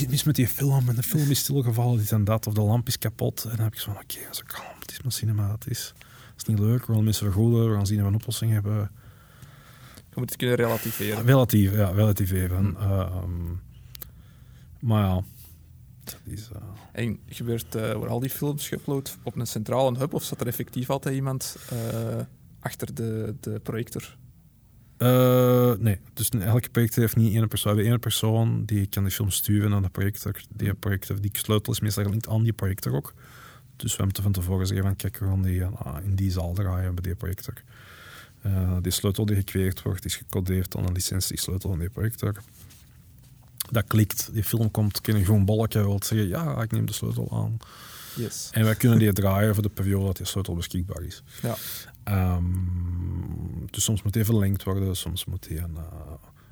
Mis 0.10 0.24
met 0.24 0.36
die 0.36 0.48
film? 0.48 0.90
En 0.90 0.96
de 0.96 1.04
film 1.04 1.30
is 1.30 1.40
stilgevallen, 1.40 1.98
dit 1.98 2.12
en 2.12 2.24
dat. 2.24 2.48
Of 2.48 2.54
de 2.54 2.62
lamp 2.62 2.88
is 2.88 2.98
kapot. 2.98 3.44
En 3.44 3.50
dan 3.56 3.60
heb 3.64 3.74
ik 3.74 3.80
zo 3.80 3.92
van, 3.92 4.02
oké, 4.02 4.34
zo 4.34 4.42
kalm. 4.48 4.80
Het 4.80 4.92
is 4.92 5.02
maar 5.02 5.12
cinema. 5.12 5.52
Het 5.52 5.68
is, 5.68 5.94
het 6.32 6.38
is 6.38 6.44
niet 6.44 6.60
leuk. 6.60 6.86
We 6.86 6.94
gaan 6.94 7.04
mensen 7.04 7.26
vergoeden. 7.26 7.70
We 7.70 7.76
gaan 7.76 7.86
zien 7.88 7.98
of 7.98 8.02
we 8.04 8.08
een 8.10 8.16
oplossing 8.16 8.52
hebben. 8.52 8.92
Je 9.94 10.16
moet 10.16 10.30
het 10.30 10.38
kunnen 10.38 10.56
relativeren. 10.56 11.26
Relatief, 11.26 11.72
ja, 11.76 11.90
relatief 11.90 12.32
even. 12.32 12.76
Ehm, 12.80 13.46
maar 14.80 15.06
ja, 15.06 15.22
dat 16.04 16.18
is... 16.24 16.50
eh, 16.54 16.62
En 16.92 17.20
gebeurt, 17.28 17.76
eh 17.76 17.92
worden 17.94 18.10
al 18.10 18.20
die 18.20 18.30
films 18.30 18.68
geüpload 18.74 19.18
op 19.24 19.36
een 19.36 19.48
centrale 19.48 19.98
hub 19.98 20.14
of 20.14 20.24
zat 20.24 20.42
er 20.42 20.48
effectief 20.48 20.90
altijd 20.90 21.16
iemand 21.16 21.56
achter 22.60 22.94
de, 22.94 23.36
de 23.40 23.60
projector? 23.60 24.18
Eh, 25.00 25.74
nee, 25.78 26.00
dus 26.14 26.30
elke 26.30 26.70
projector 26.70 27.02
heeft 27.02 27.16
niet 27.16 27.34
één 27.34 27.48
persoon. 27.48 27.72
We 27.72 27.78
hebben 27.78 27.94
één 27.94 28.02
persoon 28.02 28.66
die 28.66 28.88
kan 28.88 29.04
de 29.04 29.12
film 29.12 29.30
sturen 29.30 29.70
naar 29.70 29.82
de 29.82 29.90
projector. 29.90 30.42
Die 30.50 30.74
projector, 30.74 31.22
die 31.22 31.32
sleutel 31.34 31.74
is 31.74 31.80
meestal 31.80 32.04
gelinkt 32.04 32.28
aan 32.28 32.44
die 32.44 32.54
projector 32.54 32.96
ook. 32.96 33.14
Dus 33.76 33.96
we 33.96 34.04
moeten 34.04 34.24
van 34.24 34.32
tevoren 34.32 34.68
zeggen 34.68 34.86
van 34.86 34.96
kijk, 34.96 35.18
we 35.18 35.26
gaan 35.26 35.42
die 35.42 35.66
ah, 35.66 36.04
in 36.04 36.16
die 36.16 36.32
zaal 36.32 36.54
draaien 36.54 36.96
bij 36.96 37.04
die 37.04 37.16
projector. 37.16 37.54
Eh, 38.42 38.78
die 38.82 38.92
sleutel 38.92 39.26
die 39.26 39.36
gecreëerd 39.36 39.82
wordt, 39.82 40.06
is 40.06 40.16
gecodeerd 40.16 40.76
aan 40.76 40.86
een 40.86 40.94
licentie-sleutel 40.94 41.70
van 41.70 41.80
die 41.80 41.90
projector. 41.90 42.36
Dat 43.72 43.88
klikt, 43.88 44.30
die 44.34 44.44
film 44.44 44.72
komt, 44.72 45.02
kun 45.02 45.18
je 45.18 45.26
gewoon 45.26 45.46
balken, 45.46 45.86
wilt 45.86 46.06
zeggen 46.06 46.28
ja, 46.28 46.62
ik 46.62 46.72
neem 46.72 46.86
de 46.86 46.94
sleutel 46.94 47.28
aan. 47.32 47.58
Yes. 48.16 48.50
En 48.52 48.64
wij 48.64 48.76
kunnen 48.76 49.00
die 49.00 49.14
draaien 49.14 49.54
voor 49.54 49.64
de 49.64 49.70
periode 49.70 50.06
dat 50.06 50.18
die 50.18 50.26
sleutel 50.26 50.56
beschikbaar 50.56 51.04
is. 51.04 51.24
Ja. 51.42 51.56
Ehm, 52.04 52.44
dus 53.70 53.84
soms 53.84 54.04
moet 54.04 54.14
die 54.14 54.26
verlengd 54.26 54.64
worden, 54.64 54.96
soms 54.96 55.26
moet 55.26 55.48
die 55.48 55.58
een, 55.58 55.76
eh, 55.76 56.12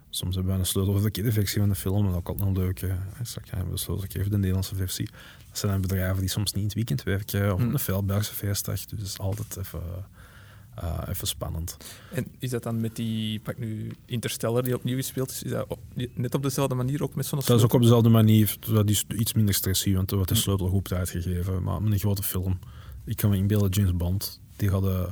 soms 0.10 0.36
hebben 0.36 0.54
we 0.54 0.60
een 0.60 0.66
sleutel 0.66 0.94
voor 0.94 1.02
de 1.02 1.12
kinderversie 1.12 1.60
van 1.60 1.70
de 1.70 1.76
film, 1.76 2.08
en 2.08 2.14
ook 2.14 2.28
altijd 2.28 2.48
een 2.48 2.58
leuke. 2.58 2.96
Straks 3.22 3.50
gaan 3.50 3.66
we 3.66 3.72
de 3.72 3.78
sleutel 3.78 4.30
de 4.30 4.38
Nederlandse 4.38 4.76
versie. 4.76 5.10
Dat 5.48 5.58
zijn 5.58 5.82
bedrijven 5.82 6.20
die 6.20 6.30
soms 6.30 6.52
niet 6.52 6.62
in 6.62 6.68
het 6.68 6.76
weekend 6.76 7.04
werken, 7.04 7.54
of 7.54 7.62
op 7.62 7.74
een 7.74 7.80
Veldbergse 7.80 8.34
feestdag, 8.34 8.86
dus 8.86 9.16
dat 9.16 9.20
altijd 9.20 9.58
even, 9.58 9.82
eh, 10.82 11.02
even 11.10 11.28
spannend. 11.28 11.78
En 12.12 12.26
is 12.40 12.50
dat 12.50 12.64
dan 12.64 12.82
met 12.82 12.96
die, 12.96 13.40
pak 13.40 13.58
nu 13.58 13.92
Interstellar 14.06 14.64
die 14.64 14.76
opnieuw 14.76 14.96
gespeeld 14.96 15.32
is, 15.32 15.44
is 15.44 15.52
dat 15.52 15.66
op- 15.68 15.80
net 16.14 16.36
op 16.36 16.44
dezelfde 16.44 16.76
manier 16.76 17.04
ook 17.04 17.16
met 17.16 17.26
zo'n 17.26 17.40
Dat 17.46 17.58
is 17.58 17.64
ook 17.64 17.74
op 17.74 17.82
dezelfde 17.82 18.10
manier, 18.10 18.56
dat 18.60 18.90
is 18.90 19.06
iets 19.18 19.34
minder 19.34 19.54
stressy, 19.54 19.94
want 19.94 20.10
er 20.10 20.16
wordt 20.16 20.32
de 20.32 20.38
sleutel 20.38 20.68
goed 20.68 20.94
uitgegeven, 20.94 21.64
maar 21.64 21.82
met 21.82 21.92
een 21.92 22.00
grote 22.00 22.24
film. 22.24 22.60
Ik 23.06 23.16
kan 23.18 23.30
me 23.30 23.38
inbeelden, 23.38 23.70
James 23.70 23.96
Bond, 23.96 24.40
die 24.56 24.70
had 24.70 24.84
eh, 24.86 25.04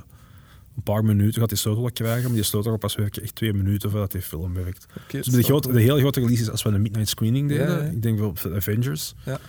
een 0.75 0.83
paar 0.83 1.03
minuten 1.05 1.39
gaat 1.39 1.49
die 1.49 1.57
sleutel 1.57 1.91
krijgen, 1.91 2.23
maar 2.23 2.33
die 2.33 2.43
sleutel 2.43 2.71
gaat 2.71 2.79
pas 2.79 2.95
werken 2.95 3.21
echt 3.23 3.35
twee 3.35 3.53
minuten 3.53 3.89
voordat 3.91 4.11
die 4.11 4.21
film 4.21 4.53
werkt. 4.53 4.85
Oké, 5.03 5.17
Dus 5.17 5.25
de, 5.27 5.43
grote, 5.43 5.71
de 5.71 5.81
hele 5.81 5.99
grote 5.99 6.19
releases, 6.19 6.49
als 6.49 6.63
we 6.63 6.69
een 6.69 6.81
midnight 6.81 7.09
screening 7.09 7.47
deden, 7.49 7.67
Ja, 7.67 7.77
ja. 7.83 7.89
ik 7.89 8.01
denk 8.01 8.19
wel 8.19 8.29
op 8.29 8.39
Avengers, 8.55 9.13
Ja. 9.25 9.39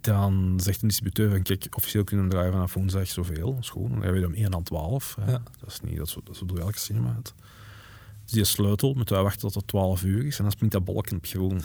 Dan 0.00 0.60
zegt 0.62 0.82
een 0.82 0.88
distributeur 0.88 1.30
van 1.30 1.42
kijk, 1.42 1.66
officieel 1.76 2.04
kunnen 2.04 2.24
we 2.26 2.30
draaien 2.30 2.52
vanaf 2.52 2.74
woensdag 2.74 3.08
zoveel, 3.08 3.58
goed. 3.68 3.90
Dan 3.90 4.02
hebben 4.02 4.20
we 4.20 4.26
om 4.26 4.34
1 4.34 4.54
aan 4.54 4.62
12. 4.62 5.16
hè. 5.20 5.30
Ja. 5.30 5.42
Dat 5.60 5.70
is 5.70 5.80
niet, 5.80 5.96
dat 5.96 6.06
is, 6.06 6.12
zo- 6.12 6.20
dat 6.24 6.42
door 6.46 6.58
elke 6.58 6.78
cinema. 6.78 7.14
Het. 7.16 7.34
Dus 8.24 8.34
die 8.34 8.44
sleutel 8.44 8.94
moeten 8.94 9.14
wij 9.14 9.22
wachten 9.24 9.40
tot 9.40 9.54
het 9.54 9.66
12 9.66 10.02
uur 10.04 10.26
is 10.26 10.36
en 10.36 10.42
dan 10.42 10.52
springt 10.52 10.74
dat 10.74 10.84
bolken 10.84 11.16
op 11.16 11.26
groen. 11.26 11.60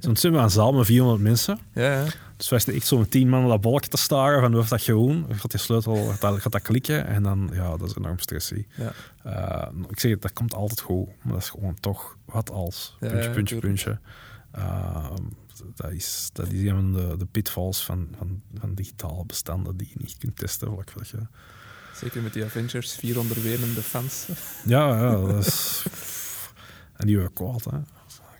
dus 0.00 0.20
zijn 0.20 0.32
we 0.32 0.38
aan 0.38 0.44
een 0.44 0.50
zaal 0.50 0.72
met 0.72 0.86
400 0.86 1.22
mensen. 1.22 1.58
Ja, 1.74 1.92
ja. 1.92 2.04
Dus 2.36 2.48
wij 2.48 2.58
staan 2.58 2.74
echt 2.74 2.86
zo 2.86 2.98
met 2.98 3.10
10 3.10 3.28
man 3.28 3.48
dat 3.48 3.60
bolken 3.60 3.90
te 3.90 3.96
staren 3.96 4.40
van 4.40 4.52
wordt 4.52 4.68
dat 4.70 4.82
groen, 4.82 5.26
gaat 5.30 5.50
die 5.50 5.60
sleutel, 5.60 6.06
gaat 6.06 6.20
dat, 6.20 6.40
gaat 6.40 6.52
dat 6.52 6.62
klikken 6.62 7.06
en 7.06 7.22
dan, 7.22 7.50
ja, 7.52 7.76
dat 7.76 7.88
is 7.88 7.96
enorm 7.96 8.18
stressy. 8.18 8.66
Ja. 8.76 8.92
Uh, 9.26 9.88
ik 9.88 10.00
zeg 10.00 10.18
dat 10.18 10.32
komt 10.32 10.54
altijd 10.54 10.80
goed, 10.80 11.06
maar 11.22 11.32
dat 11.32 11.42
is 11.42 11.50
gewoon 11.50 11.76
toch 11.80 12.16
wat 12.24 12.50
als. 12.50 12.96
Puntje, 12.98 13.30
puntje, 13.30 13.58
puntje. 13.58 13.98
Uh, 14.56 15.06
dat, 15.74 15.90
is, 15.90 16.30
dat 16.32 16.52
is 16.52 16.62
een 16.62 16.74
van 16.74 16.92
de, 16.92 17.14
de 17.18 17.26
pitfalls 17.26 17.84
van, 17.84 18.08
van, 18.18 18.42
van 18.54 18.74
digitale 18.74 19.24
bestanden 19.26 19.76
die 19.76 19.88
je 19.88 19.94
niet 19.98 20.16
kunt 20.18 20.36
testen. 20.36 20.68
Vlak 20.68 21.06
je... 21.06 21.18
Zeker 21.94 22.22
met 22.22 22.32
die 22.32 22.44
Avengers, 22.44 22.94
vier 22.94 23.18
onderwerende 23.18 23.82
fans. 23.82 24.28
Ja, 24.64 24.96
ja, 24.96 25.26
dat 25.26 25.46
is... 25.46 25.84
en 26.96 27.06
die 27.06 27.16
waren 27.16 27.32
kwaad, 27.32 27.64
hè. 27.64 27.76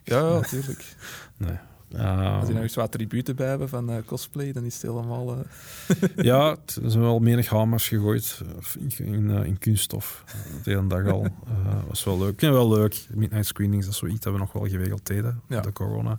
Ja, 0.05 0.19
ja, 0.19 0.33
natuurlijk. 0.35 0.97
Nee. 1.37 1.59
Als 1.93 2.01
Uh, 2.03 2.41
die 2.41 2.51
nou 2.51 2.63
eens 2.63 2.75
wat 2.75 2.93
tributen 2.93 3.37
bij 3.37 3.49
hebben 3.49 3.69
van 3.69 3.91
eh, 3.91 3.97
cosplay, 4.07 4.53
dan 4.53 4.65
is 4.65 4.75
het 4.75 4.83
helemaal... 4.83 5.37
eh, 5.37 5.97
ja, 6.31 6.51
er 6.51 6.91
zijn 6.91 7.03
wel 7.03 7.19
menig 7.19 7.49
hamers 7.49 7.89
gegooid 7.89 8.41
in, 8.79 9.07
in, 9.07 9.31
eh, 9.31 9.45
in 9.45 9.59
kunststof. 9.59 10.25
De 10.63 10.71
hele 10.71 10.87
dag 10.87 11.07
al. 11.07 11.27
Was 11.89 12.05
wel 12.05 12.19
leuk. 12.19 12.41
Ja, 12.41 12.53
wel 12.53 12.69
leuk. 12.69 13.07
Midnight 13.15 13.47
screenings, 13.47 13.85
dat 13.85 13.95
is 13.95 14.01
zoiets 14.01 14.21
dat 14.21 14.33
we 14.33 14.39
nog 14.39 14.53
wel 14.53 14.69
geregeld 14.69 15.07
deden. 15.07 15.41
Ja. 15.49 15.61
De 15.61 15.73
corona. 15.73 16.19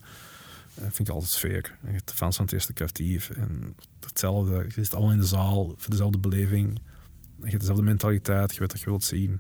Uh, 0.78 0.84
vind 0.84 1.08
ik 1.08 1.14
altijd 1.14 1.32
sfeer. 1.32 1.78
Je 1.86 1.92
hebt 1.92 2.08
de 2.08 2.14
fans 2.16 2.36
van 2.36 2.46
het 2.46 2.54
eerste 2.54 2.74
kwartier. 2.74 3.28
En 3.36 3.76
hetzelfde. 4.00 4.66
Je 4.76 4.84
zit 4.84 4.94
allemaal 4.94 5.12
in 5.14 5.20
de 5.20 5.26
zaal 5.26 5.74
voor 5.78 5.90
dezelfde 5.90 6.18
beleving. 6.18 6.80
Je 7.40 7.48
hebt 7.48 7.60
dezelfde 7.60 7.84
mentaliteit. 7.84 8.54
Je 8.54 8.60
weet 8.60 8.72
dat 8.72 8.80
je 8.80 8.86
wilt 8.86 9.04
zien. 9.04 9.40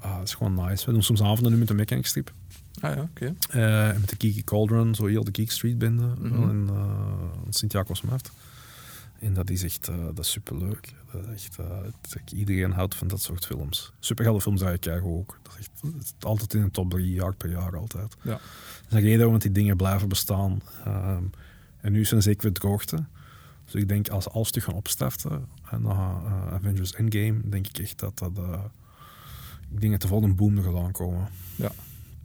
Ah, 0.00 0.16
dat 0.18 0.26
is 0.26 0.34
gewoon 0.34 0.54
nice. 0.54 0.86
We 0.86 0.92
doen 0.92 1.02
soms 1.02 1.22
avonden 1.22 1.52
nu 1.52 1.58
met 1.58 1.68
de 1.68 1.74
mechanic 1.74 2.06
strip. 2.06 2.32
Ah 2.80 2.94
ja, 2.96 3.02
oké. 3.02 3.34
Uh, 3.54 3.88
en 3.88 4.00
met 4.00 4.08
de 4.08 4.16
Geeky 4.18 4.44
Cauldron, 4.44 4.94
zo 4.94 5.06
heel 5.06 5.24
de 5.24 5.30
Geek 5.32 5.50
Street 5.50 5.78
bende 5.78 6.06
Mhm. 6.18 6.50
in 6.50 6.68
uh, 6.72 7.12
Sint-Jacobsmarkt. 7.48 8.30
En 9.22 9.34
dat 9.34 9.50
is 9.50 9.62
echt 9.62 9.88
uh, 9.88 10.04
dat 10.04 10.18
is 10.18 10.30
superleuk. 10.30 10.94
Dat 11.12 11.26
is 11.26 11.44
echt, 11.44 11.56
het, 12.12 12.32
iedereen 12.32 12.70
houdt 12.70 12.94
van 12.94 13.08
dat 13.08 13.20
soort 13.20 13.46
films. 13.46 13.92
Supergelde 13.98 14.40
films 14.40 14.60
dat 14.60 14.72
je 14.72 14.78
kijkt 14.78 15.04
ook. 15.04 15.38
Dat 15.42 15.52
is, 15.52 15.58
echt, 15.58 15.94
dat 15.94 16.02
is 16.02 16.14
altijd 16.20 16.54
in 16.54 16.62
de 16.62 16.70
top 16.70 16.90
drie, 16.90 17.12
jaar 17.12 17.34
per 17.34 17.50
jaar 17.50 17.76
altijd. 17.76 18.16
Ja. 18.22 18.30
Dat 18.30 18.40
is 18.88 18.92
een 18.92 19.00
reden 19.00 19.18
waarom 19.18 19.38
die 19.38 19.52
dingen 19.52 19.76
blijven 19.76 20.08
bestaan. 20.08 20.60
Um, 20.86 21.30
en 21.80 21.92
nu 21.92 22.04
zijn 22.04 22.22
zeker 22.22 22.42
weer 22.42 22.52
droogte. 22.52 23.04
Dus 23.64 23.74
ik 23.74 23.88
denk 23.88 24.08
als 24.08 24.28
alles 24.28 24.50
terug 24.50 24.64
gaan 24.64 24.74
opstarten 24.74 25.46
en 25.70 25.82
na 25.82 26.20
uh, 26.24 26.52
Avengers 26.52 26.94
Endgame, 26.94 27.40
denk 27.44 27.66
ik 27.66 27.78
echt 27.78 27.98
dat 27.98 28.18
dat... 28.18 28.38
uh, 28.38 28.64
ik 29.70 29.80
denk 29.80 29.92
dat 29.92 30.02
er 30.02 30.08
volgende 30.08 30.34
boom 30.34 30.56
er 30.56 30.62
gaat 30.62 30.76
aankomen. 30.76 31.28
Ja. 31.56 31.72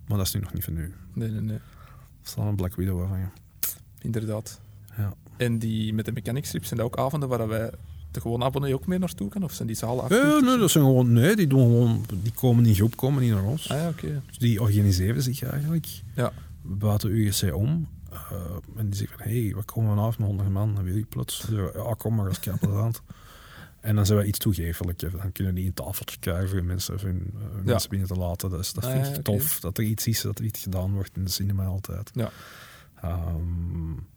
Maar 0.07 0.17
dat 0.17 0.27
is 0.27 0.33
nu 0.33 0.39
nog 0.39 0.53
niet 0.53 0.63
van 0.63 0.73
nu. 0.73 0.93
Nee, 1.13 1.29
nee, 1.29 1.41
nee. 1.41 1.57
Er 1.57 2.33
staat 2.33 2.45
een 2.45 2.55
Black 2.55 2.75
Widow 2.75 3.07
van 3.07 3.19
je. 3.19 3.27
Inderdaad. 3.99 4.61
Ja. 4.97 5.13
En 5.37 5.59
die 5.59 5.93
met 5.93 6.05
de 6.05 6.11
mechanic 6.11 6.45
strips, 6.45 6.67
zijn 6.67 6.79
dat 6.79 6.89
ook 6.89 6.97
avonden 6.97 7.29
waar 7.29 7.47
wij 7.47 7.71
de 8.11 8.21
gewone 8.21 8.43
abonnee 8.43 8.73
ook 8.73 8.85
mee 8.85 8.99
naartoe 8.99 9.29
kan? 9.29 9.43
Of 9.43 9.53
zijn 9.53 9.67
die 9.67 9.77
zalen 9.77 10.03
af? 10.03 10.09
Ja, 10.09 10.39
nee, 10.39 10.57
dat 10.57 10.71
zijn 10.71 10.83
gewoon, 10.83 11.13
nee, 11.13 11.35
die, 11.35 11.47
doen 11.47 11.59
gewoon, 11.59 12.05
die 12.21 12.31
komen 12.31 12.65
in 12.65 12.75
groep, 12.75 12.95
komen 12.95 13.21
niet 13.21 13.31
naar 13.31 13.43
ons. 13.43 13.69
Ah 13.69 13.77
ja. 13.77 13.87
Okay. 13.87 14.21
Dus 14.27 14.37
die 14.37 14.61
organiseren 14.61 15.21
zich 15.21 15.43
eigenlijk 15.43 15.87
ja. 16.15 16.31
buiten 16.61 17.09
UGC 17.11 17.55
om. 17.55 17.87
Uh, 18.11 18.19
en 18.75 18.85
die 18.89 18.95
zeggen 18.95 19.17
van, 19.17 19.27
hé, 19.27 19.43
hey, 19.43 19.55
we 19.55 19.63
komen 19.63 19.89
vanavond 19.89 20.17
met 20.17 20.27
100 20.27 20.49
man. 20.49 20.75
Dan 20.75 20.83
wil 20.83 20.95
ik 20.95 21.09
plots. 21.09 21.47
Ja, 21.73 21.93
kom 21.97 22.15
maar, 22.15 22.27
als 22.27 22.39
plezant. 22.39 23.01
En 23.79 23.95
dan 23.95 24.05
zijn 24.05 24.19
we 24.19 24.25
iets 24.25 24.39
toegeeflijk. 24.39 24.99
Dan 24.99 25.31
kunnen 25.31 25.55
die 25.55 25.65
een 25.65 25.73
tafeltje 25.73 26.19
krijgen 26.19 26.49
voor 26.49 26.63
mensen, 26.63 26.99
voor 26.99 27.09
hun, 27.09 27.33
uh, 27.35 27.41
ja. 27.41 27.61
mensen 27.63 27.89
binnen 27.89 28.07
te 28.07 28.15
laten. 28.15 28.49
Dus 28.49 28.73
dat 28.73 28.85
vind 28.85 29.05
ik 29.05 29.09
ah, 29.09 29.15
ja, 29.15 29.21
tof. 29.21 29.45
Okay. 29.45 29.59
Dat 29.59 29.77
er 29.77 29.83
iets 29.83 30.07
is, 30.07 30.21
dat 30.21 30.39
er 30.39 30.45
iets 30.45 30.61
gedaan 30.61 30.93
wordt 30.93 31.15
in 31.15 31.23
de 31.23 31.29
cinema 31.29 31.65
altijd. 31.65 32.11
Ja. 32.13 32.31
Um, 33.05 34.07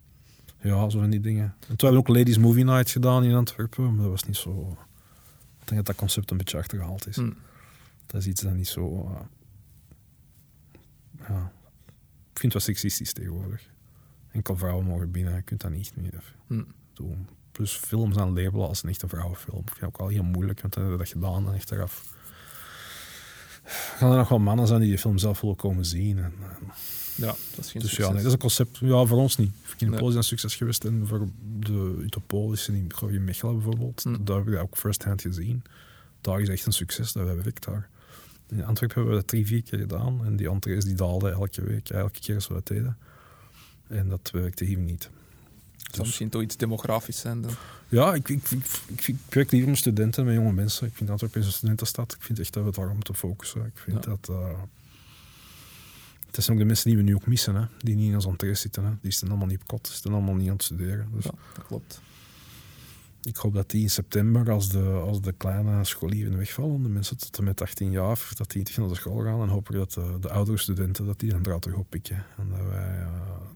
Ja, 0.63 0.89
zo 0.91 0.99
van 1.01 1.11
die 1.11 1.21
dingen. 1.21 1.45
En 1.45 1.77
toen 1.77 1.89
hebben 1.89 1.93
we 2.03 2.09
ook 2.09 2.17
Ladies 2.17 2.39
Movie 2.39 2.65
Night 2.65 2.91
gedaan 2.91 3.25
in 3.25 3.35
Antwerpen, 3.35 3.85
maar 3.95 4.03
dat 4.03 4.11
was 4.11 4.25
niet 4.25 4.37
zo... 4.37 4.77
Ik 5.61 5.69
denk 5.77 5.77
dat 5.77 5.87
dat 5.87 5.97
concept 5.97 6.31
een 6.31 6.37
beetje 6.37 6.59
achtergehaald 6.59 7.07
is. 7.07 7.17
Hm. 7.17 7.31
Dat 8.07 8.21
is 8.21 8.27
iets 8.27 8.41
dat 8.43 8.55
niet 8.55 8.69
zo... 8.69 9.05
eh, 9.15 9.21
ja. 11.29 11.53
Ik 12.33 12.39
vind 12.47 12.53
het 12.55 12.65
wel 12.65 12.75
seksistisch 12.75 13.13
tegenwoordig. 13.13 13.69
Enkel 14.31 14.57
vrouwen 14.57 14.85
mogen 14.87 15.11
binnen, 15.11 15.35
je 15.35 15.43
kunt 15.43 15.61
dat 15.61 15.71
niet 15.71 15.93
meer 15.97 16.35
Hm. 16.47 16.63
doen. 16.93 17.29
Plus 17.53 17.73
films 17.77 18.17
aan 18.17 18.35
labelen 18.35 18.69
als 18.69 18.83
een 18.83 18.89
echte 18.89 19.09
vrouwenfilm. 19.09 19.63
vind 19.65 19.77
ik 19.79 19.85
ook 19.85 19.97
al 19.99 20.09
heel 20.09 20.23
moeilijk, 20.23 20.61
want 20.61 20.73
dan 20.75 20.83
hebben 20.83 21.01
we 21.01 21.05
dat 21.11 21.13
gedaan 21.23 21.47
en 21.47 21.55
achteraf... 21.55 22.19
Gaan 24.01 24.11
er 24.11 24.17
nog 24.17 24.29
wel 24.29 24.39
mannen 24.39 24.67
zijn 24.67 24.81
die 24.81 24.91
de 24.91 24.99
film 24.99 25.19
zelf 25.19 25.41
willen 25.41 25.57
komen 25.57 25.85
zien. 25.85 26.19
En, 26.19 26.25
en 26.25 26.57
Ja, 27.15 27.27
dat 27.27 27.65
is 27.65 27.71
geen 27.71 27.81
dus 27.83 27.91
succes. 27.91 27.97
ja, 27.97 28.05
nee, 28.07 28.17
dat 28.17 28.27
is 28.27 28.33
een 28.33 28.39
concept. 28.39 28.79
Ja, 28.79 29.05
voor 29.05 29.19
ons 29.19 29.37
niet. 29.37 29.53
Voor 29.63 29.77
Kinepolis 29.77 30.01
Nee. 30.09 30.09
is 30.11 30.17
een 30.17 30.23
succes 30.39 30.57
geweest. 30.57 30.85
En 30.85 31.07
voor 31.07 31.29
de 31.61 31.97
Utopolis 32.01 32.69
in, 32.69 32.91
in 33.09 33.25
Mechelen 33.25 33.55
bijvoorbeeld. 33.55 34.03
Daar 34.27 34.37
heb 34.37 34.47
ik 34.47 34.53
dat 34.53 34.63
ook 34.63 34.77
first 34.77 35.05
hand 35.05 35.23
gezien. 35.23 35.63
Daar 36.21 36.41
is 36.41 36.49
echt 36.49 36.67
een 36.67 36.73
succes. 36.73 37.13
Dat 37.13 37.27
werkt 37.43 37.65
daar. 37.65 37.89
In 38.49 38.65
Antwerpen 38.65 38.97
hebben 38.97 39.15
we 39.15 39.21
dat 39.21 39.29
drie, 39.29 39.47
vier 39.47 39.63
keer 39.63 39.79
gedaan. 39.79 40.25
En 40.25 40.37
die 40.37 40.51
entrees 40.51 40.85
die 40.85 40.95
daalden 40.95 41.33
elke 41.33 41.63
week, 41.63 41.89
elke 41.89 42.21
keer 42.21 42.35
als 42.35 42.49
we 42.49 42.55
dat 42.55 42.67
deden. 42.67 42.97
En 43.89 44.09
dat 44.09 44.31
werkte 44.33 44.65
hier 44.65 44.79
niet. 44.79 45.11
Het 45.91 45.99
zou 45.99 46.09
Dus- 46.09 46.19
misschien 46.21 46.29
toch 46.29 46.43
iets 46.43 46.57
demografisch 46.57 47.19
zijn 47.21 47.41
dan. 47.43 47.51
Ja, 47.89 48.15
ik, 48.15 48.29
ik, 48.29 48.51
ik, 48.51 48.65
ik, 48.87 49.07
ik 49.09 49.17
werk 49.29 49.51
liever 49.51 49.69
met 49.71 49.79
studenten, 49.79 50.25
met 50.25 50.35
jonge 50.35 50.53
mensen. 50.53 50.87
Ik 50.87 50.95
vind 50.95 51.11
Antwerpen 51.11 51.41
is 51.41 51.47
een 51.47 51.53
studentenstad. 51.53 52.13
Ik 52.15 52.23
vind 52.23 52.39
echt 52.39 52.53
dat 52.53 52.65
we 52.65 52.71
daar 52.71 52.95
moeten 52.95 53.15
focussen. 53.15 53.65
Ik 53.65 53.79
vind 53.79 54.05
Ja. 54.05 54.11
dat... 54.11 54.29
eh, 54.29 54.59
het 56.31 56.45
zijn 56.45 56.57
ook 56.57 56.63
de 56.63 56.69
mensen 56.69 56.89
die 56.89 56.97
we 56.97 57.03
nu 57.03 57.15
ook 57.15 57.27
missen, 57.27 57.55
hè? 57.55 57.65
die 57.79 57.95
niet 57.97 58.09
in 58.09 58.15
ons 58.15 58.27
entree 58.27 58.55
zitten. 58.55 58.85
Hè? 58.85 58.91
Die 59.01 59.11
zitten 59.11 59.29
allemaal 59.29 59.47
niet 59.49 59.61
op 59.61 59.67
kot, 59.67 59.83
die 59.85 59.93
zitten 59.93 60.13
allemaal 60.13 60.35
niet 60.35 60.47
aan 60.49 60.53
het 60.53 60.63
studeren. 60.63 61.09
Dus 61.13 61.25
Ja, 61.25 61.31
dat 61.55 61.67
klopt. 61.67 62.01
ik 63.23 63.37
hoop 63.37 63.55
dat 63.55 63.71
die 63.71 63.83
in 63.83 63.91
september, 63.91 64.51
als 64.51 64.69
de, 64.69 64.83
als 64.83 65.21
de 65.21 65.33
kleine 65.33 65.85
scholieren 65.85 66.37
wegvallen, 66.37 66.83
de 66.83 66.89
mensen 66.89 67.17
tot 67.19 67.39
en 67.39 67.45
met 67.45 67.61
18 67.63 67.91
jaar, 67.91 68.29
dat 68.37 68.51
die 68.51 68.63
terug 68.63 68.79
naar 68.79 68.89
de 68.89 68.95
school 68.95 69.23
gaan. 69.25 69.41
En 69.43 69.49
hoop 69.49 69.69
ik 69.71 69.77
dat 69.77 69.93
de, 69.93 70.17
de 70.21 70.31
oudere 70.31 70.59
studenten 70.59 71.07
dat 71.07 71.21
die 71.21 71.31
dan 71.31 71.43
draad 71.43 71.63
terug 71.63 71.77
oppikken. 71.79 72.25
En 72.39 72.49
dat 72.51 72.67
wij, 72.69 72.99
eh, 73.01 73.07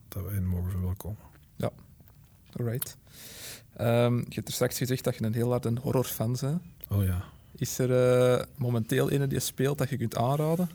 dat 0.09 0.22
wij 0.24 0.35
hen 0.35 0.47
mogen 0.47 0.70
verwelkomen. 0.70 1.18
Alright. 2.57 2.97
Ehm, 3.77 4.17
je 4.17 4.35
hebt 4.35 4.49
er 4.49 4.55
straks 4.55 4.79
gezegd 4.79 5.05
dat 5.05 5.17
je 5.17 5.25
een 5.25 5.35
heel 5.35 5.51
harde 5.51 5.73
horrorfan 5.81 6.37
bent. 6.41 6.63
Oh 6.89 7.05
ja. 7.05 7.25
Is 7.57 7.79
er 7.79 7.91
eh, 8.39 8.45
momenteel 8.57 9.13
een 9.13 9.29
die 9.29 9.41
speelt 9.41 9.79
dat 9.79 9.89
je 9.89 9.97
kunt 9.97 10.17
aanraden? 10.17 10.71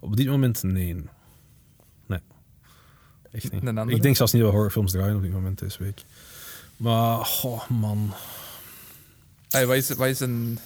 Op 0.00 0.16
dit 0.16 0.26
moment, 0.26 0.62
nee. 0.62 0.94
Nee. 2.06 2.20
Echt 3.32 3.52
niet. 3.52 3.66
Een? 3.66 3.88
Ik 3.88 4.02
denk 4.02 4.16
zelfs 4.16 4.32
niet 4.32 4.42
dat 4.42 4.50
we 4.50 4.56
horrorfilms 4.56 4.92
draaien 4.92 5.16
op 5.16 5.22
dit 5.22 5.32
moment 5.32 5.58
deze 5.58 5.82
week. 5.82 6.02
Maar, 6.76 7.18
oh 7.42 7.68
man. 7.68 8.12
Hey, 9.48 9.66
wat, 9.66 9.76
is, 9.76 9.90
wat 9.90 10.08
is 10.08 10.20
een... 10.20 10.58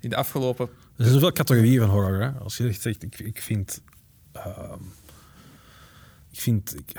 in 0.00 0.10
de 0.10 0.16
afgelopen... 0.16 0.68
Er 0.96 1.02
zijn 1.04 1.12
zoveel 1.12 1.32
categorieën 1.32 1.80
van 1.80 1.90
horror. 1.90 2.20
Hè? 2.20 2.30
Als 2.30 2.56
je 2.56 2.68
echt 2.68 2.80
zegt, 2.80 3.02
ik, 3.02 3.18
ik 3.18 3.42
vind. 3.42 3.80
ehm, 4.32 4.80
ik 6.30 6.40
vind. 6.40 6.78
Ik, 6.78 6.92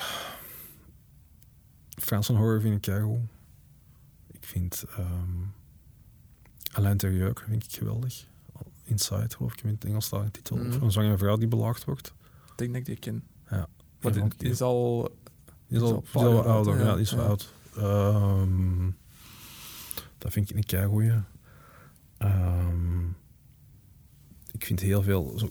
Franse 2.06 2.34
horror 2.34 2.62
vind 2.62 2.76
ik 2.76 2.82
keigoed. 2.82 3.20
Ik 4.32 4.44
vind. 4.44 4.86
ehm 4.98 5.44
Alain 6.72 6.98
Terrieux 6.98 7.42
vind 7.48 7.64
ik 7.64 7.72
geweldig. 7.72 8.26
Inside, 8.84 9.36
geloof 9.36 9.54
ik, 9.54 9.62
in 9.62 9.70
het 9.70 9.86
Engels 9.86 10.12
een 10.12 10.32
titel. 10.32 10.56
Mhm. 10.56 10.72
Van 10.72 10.82
een 10.82 10.92
zwangere 10.92 11.18
vrouw 11.18 11.38
die 11.38 11.48
belaagd 11.48 11.86
wordt. 11.86 12.14
Ik 12.52 12.58
denk 12.58 12.72
dat 12.72 12.80
ik 12.80 12.86
die 12.86 12.98
ken. 12.98 13.24
Ja. 13.50 13.68
Maar 14.02 14.12
die, 14.12 14.50
is 14.50 14.62
al... 14.62 15.12
Die 15.68 15.78
is 15.78 15.84
al, 15.84 16.04
is 16.08 16.16
al 16.16 16.24
ouder, 16.24 16.52
oud, 16.52 16.66
ja, 16.66 16.86
ja. 16.86 16.94
die 16.94 17.02
is 17.02 17.12
wel 17.12 17.26
oud. 17.26 17.54
Ehm, 17.76 18.90
dat 20.18 20.32
vind 20.32 20.50
ik 20.50 20.56
een 20.56 20.66
keigoeie. 20.66 21.24
Ehm 22.18 23.08
ik 24.56 24.66
vind 24.66 24.80
heel 24.80 25.02
veel 25.04 25.34
zo, 25.40 25.50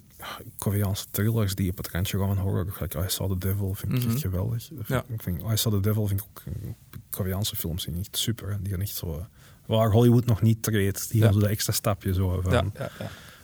Koreaanse 0.59 1.05
thrillers 1.11 1.55
die 1.55 1.71
op 1.71 1.77
het 1.77 1.89
randje 1.91 2.19
gaan 2.19 2.39
horror. 2.39 2.73
Gelijk 2.73 2.95
I 2.95 3.03
Saw 3.07 3.31
the 3.33 3.39
Devil 3.39 3.75
vind 3.75 3.93
ik 3.93 3.99
Mhm. 4.03 4.11
echt 4.11 4.21
geweldig. 4.21 4.69
Dat 4.73 4.87
vind, 4.87 5.03
ik 5.09 5.23
vind, 5.23 5.43
I 5.53 5.57
Saw 5.57 5.73
the 5.73 5.81
Devil 5.81 6.07
vind 6.07 6.21
ik 6.21 6.27
ook 6.27 6.43
eh, 6.47 6.71
Koreaanse 7.11 7.57
films 7.57 7.87
echt 7.87 8.17
super. 8.17 8.51
hè. 8.51 8.63
Die 8.63 8.73
gaan 8.73 8.81
echt 8.81 8.95
zo... 8.95 9.15
eh, 9.19 9.25
Waar 9.67 9.91
Hollywood 9.91 10.25
nog 10.25 10.43
niet 10.43 10.63
treedt. 10.63 11.11
Die 11.11 11.19
Ja. 11.21 11.25
gaan 11.25 11.35
zo 11.35 11.41
dat 11.41 11.49
extra 11.49 11.73
stapje 11.73 12.15
zo 12.15 12.41
van... 12.41 12.53
Ja. 12.53 12.91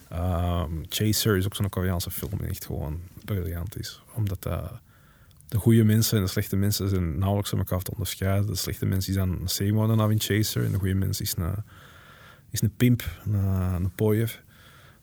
Ehm, 0.09 0.71
Chaser 0.89 1.37
is 1.37 1.45
ook 1.45 1.55
zo'n 1.55 1.69
Koreaanse 1.69 2.11
film 2.11 2.37
die 2.37 2.47
echt 2.47 2.65
gewoon 2.65 2.99
briljant 3.25 3.79
is. 3.79 4.01
Omdat 4.15 4.43
dat 4.43 4.71
de 5.47 5.57
goede 5.57 5.83
mensen 5.83 6.17
en 6.17 6.23
de 6.23 6.29
slechte 6.29 6.55
mensen 6.55 6.89
zijn 6.89 7.17
nauwelijks 7.17 7.49
van 7.49 7.59
elkaar 7.59 7.81
te 7.81 7.91
onderscheiden. 7.91 8.47
De 8.47 8.55
slechte 8.55 8.85
mensen 8.85 9.13
zijn 9.13 9.29
een 9.29 9.49
zeemoordenaar 9.49 10.11
in 10.11 10.19
Chaser 10.19 10.65
en 10.65 10.71
de 10.71 10.77
goede 10.77 10.93
mensen 10.93 11.25
is 11.25 11.33
een, 11.37 11.55
is 12.49 12.61
een 12.61 12.75
pimp, 12.75 13.03
een, 13.25 13.33
een 13.33 13.91
pooier. 13.95 14.43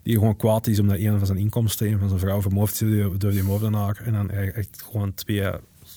Die 0.08 0.16
gewoon 0.18 0.36
kwaad 0.36 0.66
is 0.66 0.78
omdat 0.78 0.98
een 0.98 1.18
van 1.18 1.26
zijn 1.26 1.38
inkomsten, 1.38 1.86
een 1.86 1.98
van 1.98 2.08
zijn 2.08 2.20
vrouw 2.20 2.42
vermoord 2.42 2.80
is 2.80 3.18
door 3.18 3.30
die 3.30 3.42
moordenaar. 3.42 4.00
En 4.04 4.12
dan 4.12 4.30
echt 4.30 4.82
gewoon 4.82 5.14
twee 5.14 5.50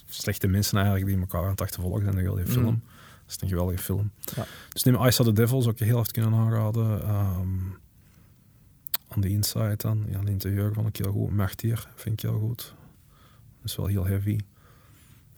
slechte 0.09 0.47
mensen 0.47 0.77
eigenlijk 0.77 1.07
die 1.07 1.19
elkaar 1.19 1.43
aan 1.43 1.49
het 1.49 1.61
achtervolgen 1.61 2.03
zijn 2.03 2.17
in 2.17 2.23
de 2.23 2.29
hele 2.29 2.47
film. 2.47 2.63
Mm. 2.65 2.81
Dat 3.25 3.35
is 3.35 3.41
een 3.41 3.47
geweldige 3.47 3.83
film. 3.83 4.11
Ja. 4.35 4.45
Dus 4.69 4.83
neem 4.83 5.05
I 5.05 5.11
Saw 5.11 5.25
the 5.25 5.33
Devil 5.33 5.61
zou 5.61 5.73
ik 5.73 5.79
je 5.79 5.85
heel 5.85 5.95
hard 5.95 6.11
kunnen 6.11 6.33
aanraden. 6.33 7.01
Ehm 7.01 7.47
on 9.15 9.21
the 9.21 9.29
Inside 9.29 9.75
dan. 9.77 10.05
Ja, 10.09 10.19
de 10.19 10.31
interieur 10.31 10.73
vond 10.73 10.87
ik 10.87 10.95
heel 10.97 11.11
goed. 11.11 11.31
Martyr 11.31 11.87
vind 11.95 12.23
ik 12.23 12.29
heel 12.29 12.39
goed. 12.39 12.75
Dat 13.61 13.69
is 13.69 13.75
wel 13.75 13.85
heel 13.85 14.05
heavy. 14.05 14.39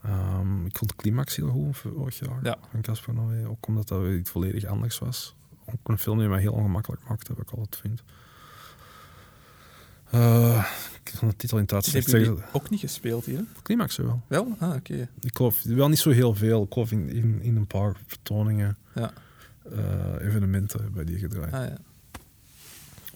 Ehm, 0.02 0.66
ik 0.66 0.78
vond 0.78 0.90
de 0.90 0.96
climax 0.96 1.36
heel 1.36 1.48
goed 1.50 1.76
vorig 1.76 2.18
jaar 2.18 2.38
Ja. 2.42 2.58
van 2.70 2.80
Casper 2.80 3.14
Noé. 3.14 3.46
Ook 3.48 3.66
omdat 3.66 3.88
dat 3.88 4.00
weer 4.00 4.16
iets 4.16 4.30
volledig 4.30 4.64
anders 4.64 4.98
was. 4.98 5.34
Ook 5.64 5.88
een 5.88 5.98
film 5.98 6.18
die 6.18 6.28
mij 6.28 6.40
heel 6.40 6.52
ongemakkelijk 6.52 7.02
maakte, 7.08 7.34
wat 7.34 7.42
ik 7.42 7.58
altijd 7.58 7.76
vind. 7.76 8.02
Eh, 10.14 10.64
ik 11.04 11.12
kan 11.18 11.28
de 11.28 11.36
titel 11.36 11.58
in 11.58 11.64
het 11.72 12.10
jullie 12.10 12.32
ook 12.52 12.70
niet 12.70 12.80
gespeeld 12.80 13.24
hier? 13.24 13.44
Climax 13.62 13.96
wel. 13.96 14.22
Wel? 14.26 14.56
Ah, 14.58 14.74
oké. 14.74 15.08
Ik 15.20 15.36
geloof 15.36 15.62
wel 15.62 15.88
niet 15.88 15.98
zo 15.98 16.10
heel 16.10 16.34
veel. 16.34 16.62
Ik 16.62 16.72
geloof 16.72 16.90
in, 16.92 17.08
in, 17.08 17.42
in 17.42 17.56
een 17.56 17.66
paar 17.66 17.96
vertoningen, 18.06 18.76
Ja. 18.94 19.12
eh, 19.72 20.26
evenementen 20.26 20.92
bij 20.92 21.04
die 21.04 21.18
gedraaid. 21.18 21.52
Ah, 21.52 21.64
ja. 21.68 21.76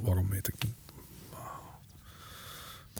Waarom 0.01 0.28
weet 0.28 0.49
ik 0.49 0.55
niet. 0.64 0.74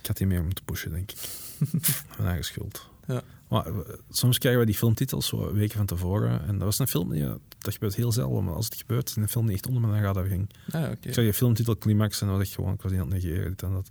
Ik 0.01 0.07
had 0.07 0.17
die 0.17 0.27
meer 0.27 0.45
moeten 0.45 0.65
pushen, 0.65 0.91
denk 0.93 1.11
ik. 1.11 1.19
Mijn 2.17 2.29
eigen 2.29 2.45
schuld. 2.45 2.89
Ja. 3.09 3.23
Maar 3.49 3.67
eh, 3.67 3.79
soms 4.11 4.39
krijgen 4.39 4.61
we 4.61 4.67
die 4.67 4.75
filmtitels 4.75 5.27
zo 5.27 5.53
weken 5.53 5.77
van 5.77 5.87
tevoren. 5.87 6.41
En 6.47 6.53
dat 6.55 6.63
was 6.63 6.79
een 6.79 6.89
film 6.89 7.39
dat 7.59 7.73
gebeurt 7.73 7.95
heel 7.95 8.13
zelden. 8.13 8.45
Maar 8.45 8.55
als 8.55 8.65
het 8.65 8.75
gebeurt, 8.75 9.09
is 9.09 9.17
een 9.17 9.29
film 9.29 9.47
die 9.47 9.55
echt 9.55 9.67
onder 9.67 9.89
mijn 9.89 10.03
radar 10.03 10.25
ging. 10.27 10.51
Ah, 10.73 10.83
oké. 10.83 11.09
Ik 11.09 11.15
zag 11.15 11.25
je 11.25 11.35
filmtitel 11.35 11.77
Climax 11.79 12.21
en 12.21 12.27
dan 12.27 12.37
was 12.39 12.49
ik 12.49 12.55
gewoon, 12.55 12.75
ik 12.75 12.83
was 12.83 12.91
die 12.93 13.01
aan 13.01 13.13
het 13.13 13.23
negeren. 13.23 13.49
Dit 13.51 13.63
en 13.63 13.73
dat. 13.73 13.89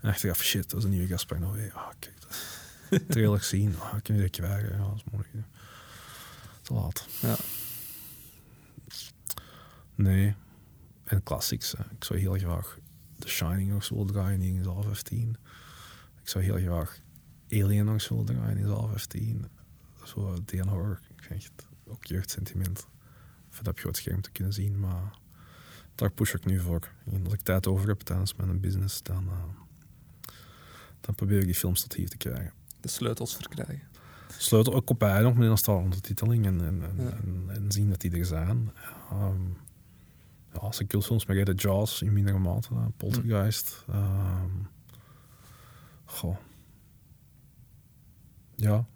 En 0.00 0.08
achteraf, 0.10 0.42
shit, 0.42 0.70
dat 0.70 0.78
is 0.78 0.84
een 0.84 0.90
nieuwe 0.90 1.06
Gaspar 1.06 1.40
Noé. 1.40 1.70
Ah, 1.72 1.88
kijk. 1.98 2.14
dat- 2.20 3.00
Trailer 3.08 3.42
zien. 3.42 3.74
Ah, 3.78 3.94
je 4.02 4.20
dat 4.20 4.30
krijgen. 4.30 4.68
Ja, 4.76 4.84
dat 4.84 4.94
is 4.96 5.04
moeilijk. 5.10 5.34
Te 6.62 6.74
laat. 6.74 7.06
Ja. 7.20 7.36
Nee. 9.94 10.34
En 11.04 11.22
classics. 11.22 11.72
hè. 11.78 11.84
Ik 11.96 12.04
zou 12.04 12.18
heel 12.18 12.34
graag 12.38 12.78
The 13.18 13.28
Shining 13.28 13.72
eens 13.72 13.88
willen 13.88 14.06
draaien 14.06 14.42
in 14.42 14.64
zaal 14.64 14.82
15. 14.82 15.36
Ik 16.22 16.28
zou 16.28 16.44
heel 16.44 16.56
graag 16.58 16.98
Alien 17.50 17.84
nog 17.84 18.08
willen 18.08 18.24
draaien 18.24 18.56
in 18.58 18.66
zaal 18.66 18.88
15. 18.88 19.46
Zo 20.04 20.34
DN 20.44 20.68
horror. 20.68 21.00
Ik 21.16 21.22
vind 21.22 21.40
echt 21.42 21.68
ook 21.86 22.04
jeugdsentiment. 22.04 22.86
Voor 23.50 23.64
dat 23.64 23.72
op 23.72 23.78
groot 23.80 23.96
scherm 23.96 24.20
te 24.20 24.30
kunnen 24.30 24.52
zien. 24.52 24.80
Maar 24.80 25.18
daar 25.94 26.10
push 26.10 26.34
ik 26.34 26.44
nu 26.44 26.60
voor. 26.60 26.88
En 27.10 27.24
als 27.24 27.32
ik 27.32 27.40
tijd 27.40 27.66
over 27.66 27.88
heb 27.88 28.00
tijdens 28.00 28.34
mijn 28.34 28.60
business, 28.60 29.02
dan, 29.02 29.28
eh, 29.28 30.32
dan 31.00 31.14
probeer 31.14 31.38
ik 31.38 31.44
die 31.44 31.54
films 31.54 31.80
tot 31.82 31.94
hier 31.94 32.08
te 32.08 32.16
krijgen. 32.16 32.52
De 32.80 32.88
sleutels 32.88 33.36
verkrijgen. 33.36 33.88
Sleutel 34.38 34.74
ook 34.74 34.90
op 34.90 34.98
bij 34.98 35.20
nog 35.22 35.34
met 35.34 35.48
een 35.50 35.56
stal 35.56 35.76
ondertiteling 35.78 36.46
en, 36.46 36.60
en, 36.60 36.82
en, 36.82 37.04
Ja. 37.04 37.10
en, 37.10 37.44
en 37.48 37.72
zien 37.72 37.88
dat 37.90 38.00
die 38.00 38.18
er 38.18 38.24
zijn. 38.24 38.70
Ehm, 39.10 39.42
ja, 40.52 40.58
als 40.58 40.80
ik 40.80 40.88
cultfilms 40.88 41.26
met 41.26 41.46
de 41.46 41.52
Jaws 41.54 42.02
in 42.02 42.12
mindere 42.12 42.38
mate, 42.38 42.74
hè, 42.74 42.88
Poltergeist. 42.96 43.84
ehm, 43.88 44.50
goh. 46.04 46.36
Ja. 48.56 48.86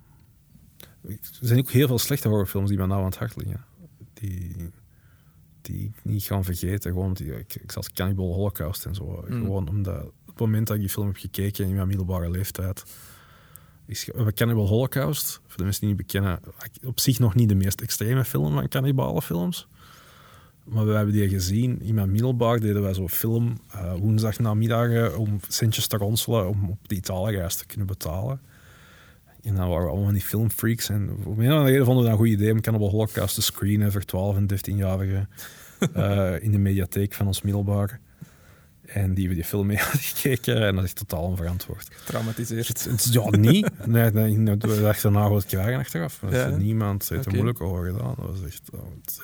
Er 1.03 1.19
zijn 1.41 1.59
ook 1.59 1.71
heel 1.71 1.87
veel 1.87 1.99
slechte 1.99 2.29
horrorfilms 2.29 2.69
die 2.69 2.79
mij 2.79 2.87
nou 2.87 2.99
aan 2.99 3.07
het 3.07 3.17
hart 3.17 3.37
liggen. 3.37 3.65
Die, 4.13 4.71
die 5.61 5.85
ik 5.85 6.05
niet 6.05 6.23
gaan 6.23 6.45
vergeten. 6.45 6.93
Gewoon, 6.93 7.13
die, 7.13 7.39
ik, 7.39 7.55
ik 7.55 7.73
zat 7.73 7.93
Cannibal 7.93 8.35
Holocaust 8.35 8.85
en 8.85 8.95
zo. 8.95 9.25
Mm. 9.29 9.41
Gewoon 9.41 9.69
omdat 9.69 10.05
op 10.05 10.27
het 10.27 10.39
moment 10.39 10.67
dat 10.67 10.77
ik 10.77 10.83
die 10.83 10.91
film 10.91 11.07
heb 11.07 11.17
gekeken 11.17 11.67
in 11.67 11.75
mijn 11.75 11.87
middelbare 11.87 12.31
leeftijd, 12.31 12.83
is 13.87 14.05
we 14.05 14.13
hebben 14.17 14.35
Cannibal 14.35 14.69
Holocaust, 14.69 15.41
voor 15.47 15.57
de 15.57 15.63
mensen 15.63 15.81
die 15.81 15.89
niet 15.89 16.07
bekennen, 16.07 16.41
op 16.85 17.01
zich 17.01 17.19
nog 17.19 17.35
niet 17.35 17.49
de 17.49 17.55
meest 17.55 17.81
extreme 17.81 18.25
film 18.25 18.53
van 18.53 18.69
cannibalenfilms. 18.69 19.69
Maar 20.65 20.87
we 20.87 20.93
hebben 20.93 21.15
die 21.15 21.29
gezien. 21.29 21.81
In 21.81 21.95
mijn 21.95 22.11
middelbaar 22.11 22.61
deden 22.61 22.83
wij 22.83 22.95
zo'n 22.95 23.09
film 23.09 23.61
eh 23.71 23.95
woensdag 23.95 24.39
namiddagen 24.39 25.19
om 25.19 25.41
centjes 25.49 25.87
te 25.87 25.97
ronselen 25.97 26.49
om 26.49 26.71
op 26.71 26.89
de 26.89 26.95
Italië-reis 26.95 27.55
te 27.55 27.67
kunnen 27.67 27.87
betalen. 27.87 28.41
En 29.43 29.55
dan 29.55 29.69
waren 29.69 29.83
we 29.83 29.89
allemaal 29.89 30.05
van 30.05 30.15
die 30.15 30.23
filmfreaks. 30.23 30.89
En 30.89 31.11
of 31.11 31.27
andere 31.27 31.65
reden 31.65 31.85
vonden 31.85 32.05
we 32.05 32.11
dat 32.11 32.19
een 32.19 32.25
goed 32.25 32.35
idee 32.35 32.53
om 32.53 32.61
Cannibal 32.61 32.91
Holocaust 32.91 33.35
te 33.35 33.43
screenen 33.43 33.93
voor 33.93 34.05
12 34.05 34.37
en 34.37 34.49
13-jarigen 34.55 35.29
uh, 35.97 36.43
in 36.45 36.53
de 36.53 36.59
mediatheek 36.59 37.13
van 37.13 37.27
ons 37.27 37.43
middelbaar. 37.43 38.01
En 38.87 39.15
die 39.15 39.29
we 39.29 39.35
die 39.35 39.45
film 39.45 39.67
mee 39.67 39.77
hadden 39.83 40.01
gekeken 40.01 40.67
en 40.67 40.75
dat 40.75 40.85
is 40.85 40.93
totaal 40.93 41.23
onverantwoord. 41.23 41.89
Getraumatiseerd. 41.93 42.89
Ja, 43.11 43.31
niet. 43.31 43.87
Nee, 43.87 44.11
nee, 44.11 44.57
we 44.59 44.81
dachten 44.81 45.13
daarna 45.13 45.29
wat 45.29 45.47
krijgen 45.47 45.79
achteraf. 45.79 46.23
Ja. 46.31 46.49
Niemand 46.49 47.09
heeft 47.09 47.27
er 47.27 47.33
moeilijk 47.33 47.61
over 47.61 47.93
gedaan. 47.93 48.15
Dat 48.19 48.27
was 48.27 48.45
echt, 48.45 48.71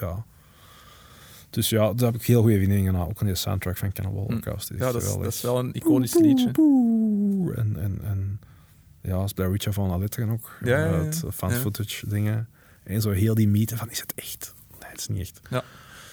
ja. 0.01 0.25
Dus 1.51 1.69
ja, 1.69 1.93
daar 1.93 2.13
heb 2.13 2.21
ik 2.21 2.27
heel 2.27 2.43
goede 2.43 2.57
vrienden 2.57 2.97
aan. 2.97 3.09
Ook 3.09 3.21
aan 3.21 3.27
die 3.27 3.37
soundtrack 3.37 3.77
van 3.77 3.93
Cannibal 3.93 4.23
hm. 4.25 4.29
Holocaust. 4.29 4.71
Ja, 4.79 4.93
dat 4.93 5.03
is, 5.03 5.15
dat 5.15 5.27
is, 5.27 5.41
wel 5.41 5.59
een 5.59 5.75
iconisch 5.75 6.15
liedje. 6.15 6.51
En, 7.55 7.77
en, 7.77 8.01
en 8.05 8.26
ja, 9.07 9.15
als 9.15 9.33
Blair 9.33 9.51
Witch 9.51 9.67
van 9.71 9.91
Alitteren 9.91 10.31
ook. 10.31 10.57
Ja, 10.61 10.79
ja, 10.79 11.05
Het 11.05 11.23
fan 11.33 11.51
footage 11.51 12.09
dingen. 12.09 12.49
En 12.83 13.01
zo 13.01 13.11
heel 13.11 13.35
die 13.35 13.49
mythe 13.49 13.77
van, 13.77 13.91
is 13.91 14.01
het 14.01 14.15
echt? 14.15 14.55
Nee, 14.81 14.91
het 14.91 15.01
is 15.01 15.09
niet 15.09 15.21
echt. 15.21 15.41
Ja. 15.51 15.65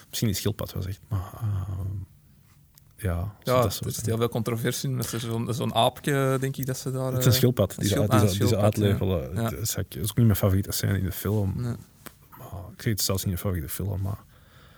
Misschien 0.07 0.27
die 0.27 0.37
schildpad 0.37 0.73
was 0.73 0.85
echt, 0.85 0.99
maar... 1.07 1.31
Uh, 1.33 1.49
ja, 2.95 3.35
ja 3.43 3.61
dat 3.61 3.79
er 3.85 3.91
zit 3.91 4.05
heel 4.05 4.17
veel 4.17 4.29
controversie 4.29 4.89
met 4.89 5.05
zo'n 5.05 5.53
zo'n 5.53 5.73
aapje, 5.73 6.37
denk 6.39 6.57
ik, 6.57 6.65
dat 6.65 6.77
ze 6.77 6.91
daar... 6.91 7.11
Het 7.11 7.19
is 7.19 7.25
een 7.25 7.33
schildpad, 7.33 7.75
die, 7.77 7.89
schildpad, 7.89 8.29
die, 8.29 8.47
ze 8.47 8.57
uitleveren. 8.57 9.35
Ja. 9.35 9.51
is, 9.51 9.77
ook 9.77 9.93
niet 9.95 10.15
mijn 10.15 10.35
favoriete 10.35 10.71
scène 10.71 10.97
in 10.97 11.03
de 11.03 11.11
film. 11.11 11.53
Nee. 11.55 11.75
Maar, 12.29 12.61
ik 12.77 12.81
weet 12.81 12.93
het 12.93 13.01
zelfs 13.01 13.25
niet 13.25 13.33
mijn 13.33 13.37
favoriete 13.37 13.73
film, 13.73 14.01
maar 14.01 14.17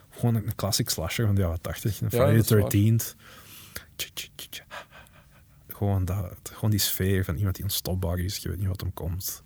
gewoon 0.10 0.36
een 0.36 0.56
classic 0.56 0.90
slasher 0.90 1.26
van 1.26 1.36
de 1.36 1.42
jaren 1.42 1.62
80. 1.62 2.02
Een 2.02 2.10
Friday 2.10 2.42
the 2.42 3.14
13th. 3.14 3.16
Gewoon, 5.77 6.06
dat, 6.06 6.52
gewoon 6.53 6.69
die 6.69 6.80
sfeer 6.80 7.26
van 7.26 7.35
iemand 7.35 7.56
die 7.56 7.64
onstopbaar 7.64 8.19
is. 8.19 8.38
Je 8.38 8.49
weet 8.49 8.57
niet 8.57 8.68
wat 8.68 8.81
hem 8.81 8.93
komt. 8.93 9.43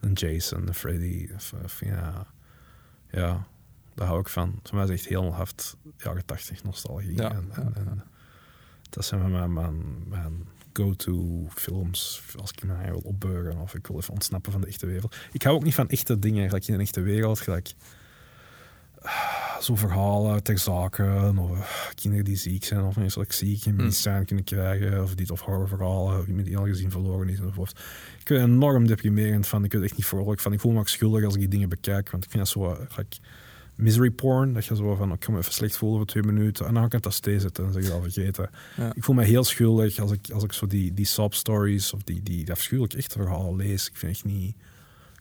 Een 0.00 0.12
Jason, 0.12 0.66
een 0.66 0.74
Freddy. 0.74 1.28
Of, 1.34 1.80
ja, 1.80 2.26
ja, 3.10 3.46
daar 3.94 4.06
hou 4.06 4.20
ik 4.20 4.28
van. 4.28 4.60
Voor 4.62 4.74
mij 4.74 4.84
is 4.84 4.90
het 4.90 4.98
echt 4.98 5.08
heel 5.08 5.32
hard 5.32 5.76
jaren 5.96 6.24
80 6.24 6.62
nostalgie. 6.62 7.16
Ja, 7.16 7.30
en, 7.30 7.48
en, 7.52 7.72
en, 7.74 8.04
dat 8.90 9.04
zijn 9.04 9.30
mijn, 9.30 9.52
mijn, 9.52 10.08
mijn 10.08 10.48
go-to 10.72 11.46
films 11.54 12.22
als 12.38 12.50
ik 12.50 12.64
me 12.64 12.90
wil 12.90 13.00
opbeuren 13.04 13.58
of 13.58 13.74
ik 13.74 13.86
wil 13.86 13.96
even 13.96 14.12
ontsnappen 14.12 14.52
van 14.52 14.60
de 14.60 14.66
echte 14.66 14.86
wereld. 14.86 15.16
Ik 15.32 15.42
hou 15.42 15.56
ook 15.56 15.64
niet 15.64 15.74
van 15.74 15.88
echte 15.88 16.18
dingen, 16.18 16.46
gelijk 16.46 16.66
in 16.66 16.74
een 16.74 16.80
echte 16.80 17.00
wereld, 17.00 17.40
gelijk 17.40 17.74
zo 19.60 19.76
verhalen 19.76 20.42
ter 20.42 20.58
zaken, 20.58 21.38
of 21.38 21.92
kinderen 21.94 22.24
die 22.24 22.36
ziek 22.36 22.64
zijn, 22.64 22.82
of 22.82 22.96
mensen 22.96 23.24
ziek 23.28 23.64
en 23.66 23.76
medicijn 23.76 24.18
mm. 24.18 24.24
kunnen 24.24 24.44
krijgen, 24.44 25.02
of 25.02 25.14
dit 25.14 25.30
of 25.30 25.40
horrorverhalen, 25.40 26.18
of 26.18 26.26
iemand 26.26 26.46
die 26.46 26.56
al 26.56 26.64
gezien 26.64 26.90
verloren 26.90 27.28
is 27.28 27.38
enzovoort. 27.38 27.70
Ik 28.20 28.28
het 28.28 28.38
enorm 28.38 28.86
deprimerend 28.86 29.46
van, 29.46 29.64
ik 29.64 29.70
ben 29.70 29.82
echt 29.82 29.96
niet 29.96 30.06
vrolijk 30.06 30.40
van. 30.40 30.52
Ik 30.52 30.60
voel 30.60 30.72
me 30.72 30.78
ook 30.78 30.88
schuldig 30.88 31.24
als 31.24 31.34
ik 31.34 31.40
die 31.40 31.48
dingen 31.48 31.68
bekijk, 31.68 32.10
want 32.10 32.24
ik 32.24 32.30
vind 32.30 32.44
dat 32.44 32.52
zo 32.52 32.86
like, 32.96 33.16
misery 33.74 34.10
porn, 34.10 34.52
dat 34.52 34.64
je 34.64 34.76
zo 34.76 34.94
van, 34.94 35.12
ik 35.12 35.20
kan 35.20 35.32
me 35.34 35.40
even 35.40 35.52
slecht 35.52 35.76
voelen 35.76 35.98
voor 35.98 36.06
twee 36.06 36.22
minuten, 36.22 36.66
en 36.66 36.74
dan 36.74 36.88
kan 36.88 36.98
ik 36.98 37.04
dat 37.04 37.14
steeds 37.14 37.42
zetten 37.42 37.64
en 37.64 37.72
zeg 37.72 37.86
je 37.86 37.92
al 37.92 38.02
vergeten. 38.02 38.50
Ik 38.94 39.04
voel 39.04 39.14
me 39.14 39.24
heel 39.24 39.44
schuldig 39.44 39.98
als 39.98 40.12
ik, 40.12 40.30
als 40.30 40.44
ik 40.44 40.52
zo 40.52 40.66
die, 40.66 40.94
die 40.94 41.06
sob 41.06 41.34
stories, 41.34 41.92
of 41.92 42.02
die, 42.02 42.22
die, 42.22 42.44
die 42.44 42.52
afschuwelijk 42.52 42.94
echte 42.94 43.18
verhalen 43.18 43.56
lees. 43.56 43.88
Ik 43.88 43.96
vind 43.96 44.12
echt 44.12 44.24
niet... 44.24 44.56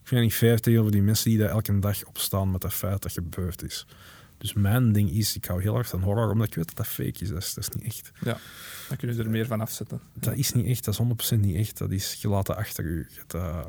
Ik 0.03 0.09
vind 0.09 0.21
het 0.21 0.29
niet 0.29 0.39
fair 0.39 0.59
tegenover 0.59 0.91
die 0.91 1.01
mensen 1.01 1.29
die 1.29 1.39
daar 1.39 1.49
elke 1.49 1.79
dag 1.79 2.03
opstaan 2.03 2.51
met 2.51 2.61
dat 2.61 2.73
feit 2.73 3.01
dat 3.01 3.11
gebeurd 3.11 3.63
is. 3.63 3.85
Dus 4.37 4.53
mijn 4.53 4.91
ding 4.91 5.11
is, 5.11 5.35
ik 5.35 5.45
hou 5.45 5.61
heel 5.61 5.77
erg 5.77 5.87
van 5.87 6.01
horror, 6.01 6.31
omdat 6.31 6.47
ik 6.47 6.55
weet 6.55 6.67
dat 6.67 6.75
dat 6.75 6.87
fake 6.87 7.19
is. 7.19 7.29
Dat 7.29 7.41
is, 7.41 7.53
dat 7.53 7.63
is 7.63 7.69
niet 7.69 7.85
echt. 7.85 8.11
Ja, 8.19 8.37
dan 8.87 8.97
kun 8.97 9.15
je 9.15 9.23
er 9.23 9.29
meer 9.29 9.45
van 9.45 9.61
afzetten. 9.61 9.99
Dat 10.13 10.35
is 10.35 10.53
niet 10.53 10.65
echt, 10.65 10.85
dat 10.85 10.99
is 10.99 11.35
100% 11.35 11.39
niet 11.39 11.55
echt. 11.55 11.77
Dat 11.77 11.91
is 11.91 12.15
gelaten 12.19 12.55
achter 12.55 12.83
u. 12.83 13.07
Dat, 13.27 13.41
uh, 13.41 13.65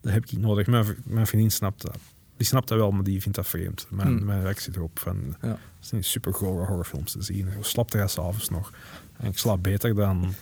dat 0.00 0.12
heb 0.12 0.24
ik 0.24 0.32
niet 0.32 0.40
nodig. 0.40 0.66
Mijn, 0.66 0.96
mijn 1.04 1.26
vriendin 1.26 1.50
snapt 1.50 1.82
dat. 1.82 1.98
Die 2.36 2.46
snapt 2.46 2.68
dat 2.68 2.78
wel, 2.78 2.90
maar 2.90 3.04
die 3.04 3.20
vindt 3.20 3.36
dat 3.36 3.46
vreemd. 3.46 3.86
Mijn, 3.90 4.08
hmm. 4.08 4.24
mijn 4.24 4.42
reactie 4.42 4.72
erop 4.74 4.98
van, 4.98 5.36
ja. 5.42 5.48
het 5.48 5.58
zijn 5.80 6.04
super 6.04 6.34
gore 6.34 6.66
horrorfilms 6.66 7.12
te 7.12 7.22
zien. 7.22 7.46
Ik 7.46 7.64
slaap 7.64 7.92
er 7.92 8.08
s'avonds 8.08 8.48
nog. 8.48 8.72
En 9.16 9.28
ik 9.28 9.38
slaap 9.38 9.62
beter 9.62 9.94
dan 9.94 10.34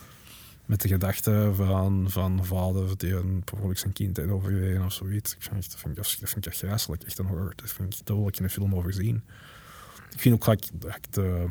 met 0.67 0.81
de 0.81 0.89
gedachte 0.89 1.51
van, 1.55 2.11
van 2.11 2.45
vader 2.45 2.99
die 2.99 3.15
een, 3.15 3.43
bijvoorbeeld 3.45 3.79
zijn 3.79 3.93
kind 3.93 4.17
heeft 4.17 4.31
overgereden 4.31 4.85
of 4.85 4.93
zoiets. 4.93 5.35
Ik 5.35 5.43
vind, 5.43 5.55
dat, 5.55 5.81
vind 5.81 5.97
ik, 5.97 6.21
dat 6.21 6.31
vind 6.31 6.47
ik 6.47 6.47
echt 6.47 6.59
grijselijk, 6.59 7.03
echt 7.03 7.19
een 7.19 7.27
horror. 7.27 7.53
Dat, 7.57 7.71
vind 7.71 7.95
ik, 7.95 8.07
dat 8.07 8.17
wil 8.17 8.29
ik 8.29 8.37
in 8.39 8.45
een 8.45 8.51
film 8.51 8.75
over 8.75 8.93
zien. 8.93 9.23
Ik 10.13 10.21
vind 10.21 10.35
ook 10.35 10.45
gelijk 10.45 10.67
de 11.11 11.49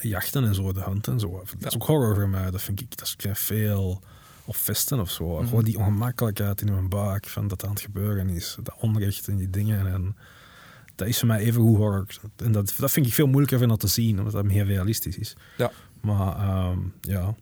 jachten 0.00 0.44
en 0.44 0.54
zo, 0.54 0.72
de 0.72 0.82
hunt 0.82 1.08
en 1.08 1.20
zo. 1.20 1.42
Dat 1.58 1.72
is 1.72 1.74
ook 1.74 1.86
horror 1.86 2.14
voor 2.14 2.28
mij. 2.28 2.50
Dat 2.50 2.62
vind 2.62 2.80
ik, 2.80 2.96
dat 2.96 3.16
is 3.18 3.38
veel 3.38 4.02
of 4.44 4.56
vesten 4.56 5.00
of 5.00 5.10
zo. 5.10 5.36
Gewoon 5.36 5.64
die 5.64 5.78
ongemakkelijkheid 5.78 6.60
in 6.60 6.72
mijn 6.72 6.88
buik 6.88 7.26
van 7.26 7.48
dat 7.48 7.64
aan 7.64 7.70
het 7.70 7.80
gebeuren 7.80 8.28
is. 8.28 8.56
Dat 8.62 8.74
onrecht 8.78 9.28
en 9.28 9.36
die 9.36 9.50
dingen. 9.50 9.86
En 9.86 10.16
dat 10.94 11.08
is 11.08 11.18
voor 11.18 11.28
mij 11.28 11.38
even 11.38 11.62
goed 11.62 11.76
horror. 11.76 12.06
En 12.36 12.52
dat, 12.52 12.74
dat 12.78 12.90
vind 12.90 13.06
ik 13.06 13.12
veel 13.12 13.26
moeilijker 13.26 13.58
van 13.58 13.68
dat 13.68 13.80
te 13.80 13.86
zien, 13.86 14.18
omdat 14.18 14.32
dat 14.32 14.44
meer 14.44 14.64
realistisch 14.64 15.18
is. 15.18 15.36
Ja. 15.56 15.70
Maar 16.00 16.66
um, 16.70 16.92
ja. 17.00 17.34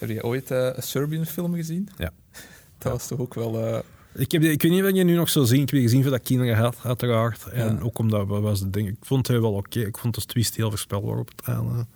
Heb 0.00 0.08
je 0.08 0.24
ooit 0.24 0.50
uh, 0.50 0.68
een 0.74 0.82
Serbian 0.82 1.26
film 1.26 1.54
gezien? 1.54 1.88
Ja. 1.96 2.12
Dat 2.78 2.92
was 2.92 3.06
toch 3.06 3.18
ook 3.18 3.34
wel... 3.34 3.68
Uh, 3.68 3.78
ik, 4.14 4.32
heb, 4.32 4.42
ik 4.42 4.62
weet 4.62 4.70
niet 4.72 4.82
of 4.82 4.90
je 4.90 5.04
nu 5.04 5.14
nog 5.14 5.28
zo 5.28 5.44
zien. 5.44 5.62
Ik 5.62 5.70
heb 5.70 5.80
gezien 5.80 6.02
voor 6.02 6.10
dat 6.10 6.22
kinderen 6.22 6.56
had, 6.56 6.76
uiteraard. 6.82 7.46
En 7.46 7.82
ook 7.82 7.98
omdat 7.98 8.26
wat 8.26 8.42
was 8.42 8.60
het 8.60 8.72
ding. 8.72 8.88
Ik 8.88 8.96
vond 9.00 9.26
het 9.26 9.40
wel 9.40 9.52
oké. 9.52 9.80
Ik 9.80 9.98
vond 9.98 10.14
de 10.14 10.20
twist 10.20 10.56
heel 10.56 10.68
voorspelbaar 10.68 11.18
op 11.18 11.28
het 11.28 11.46
einde. 11.46 11.86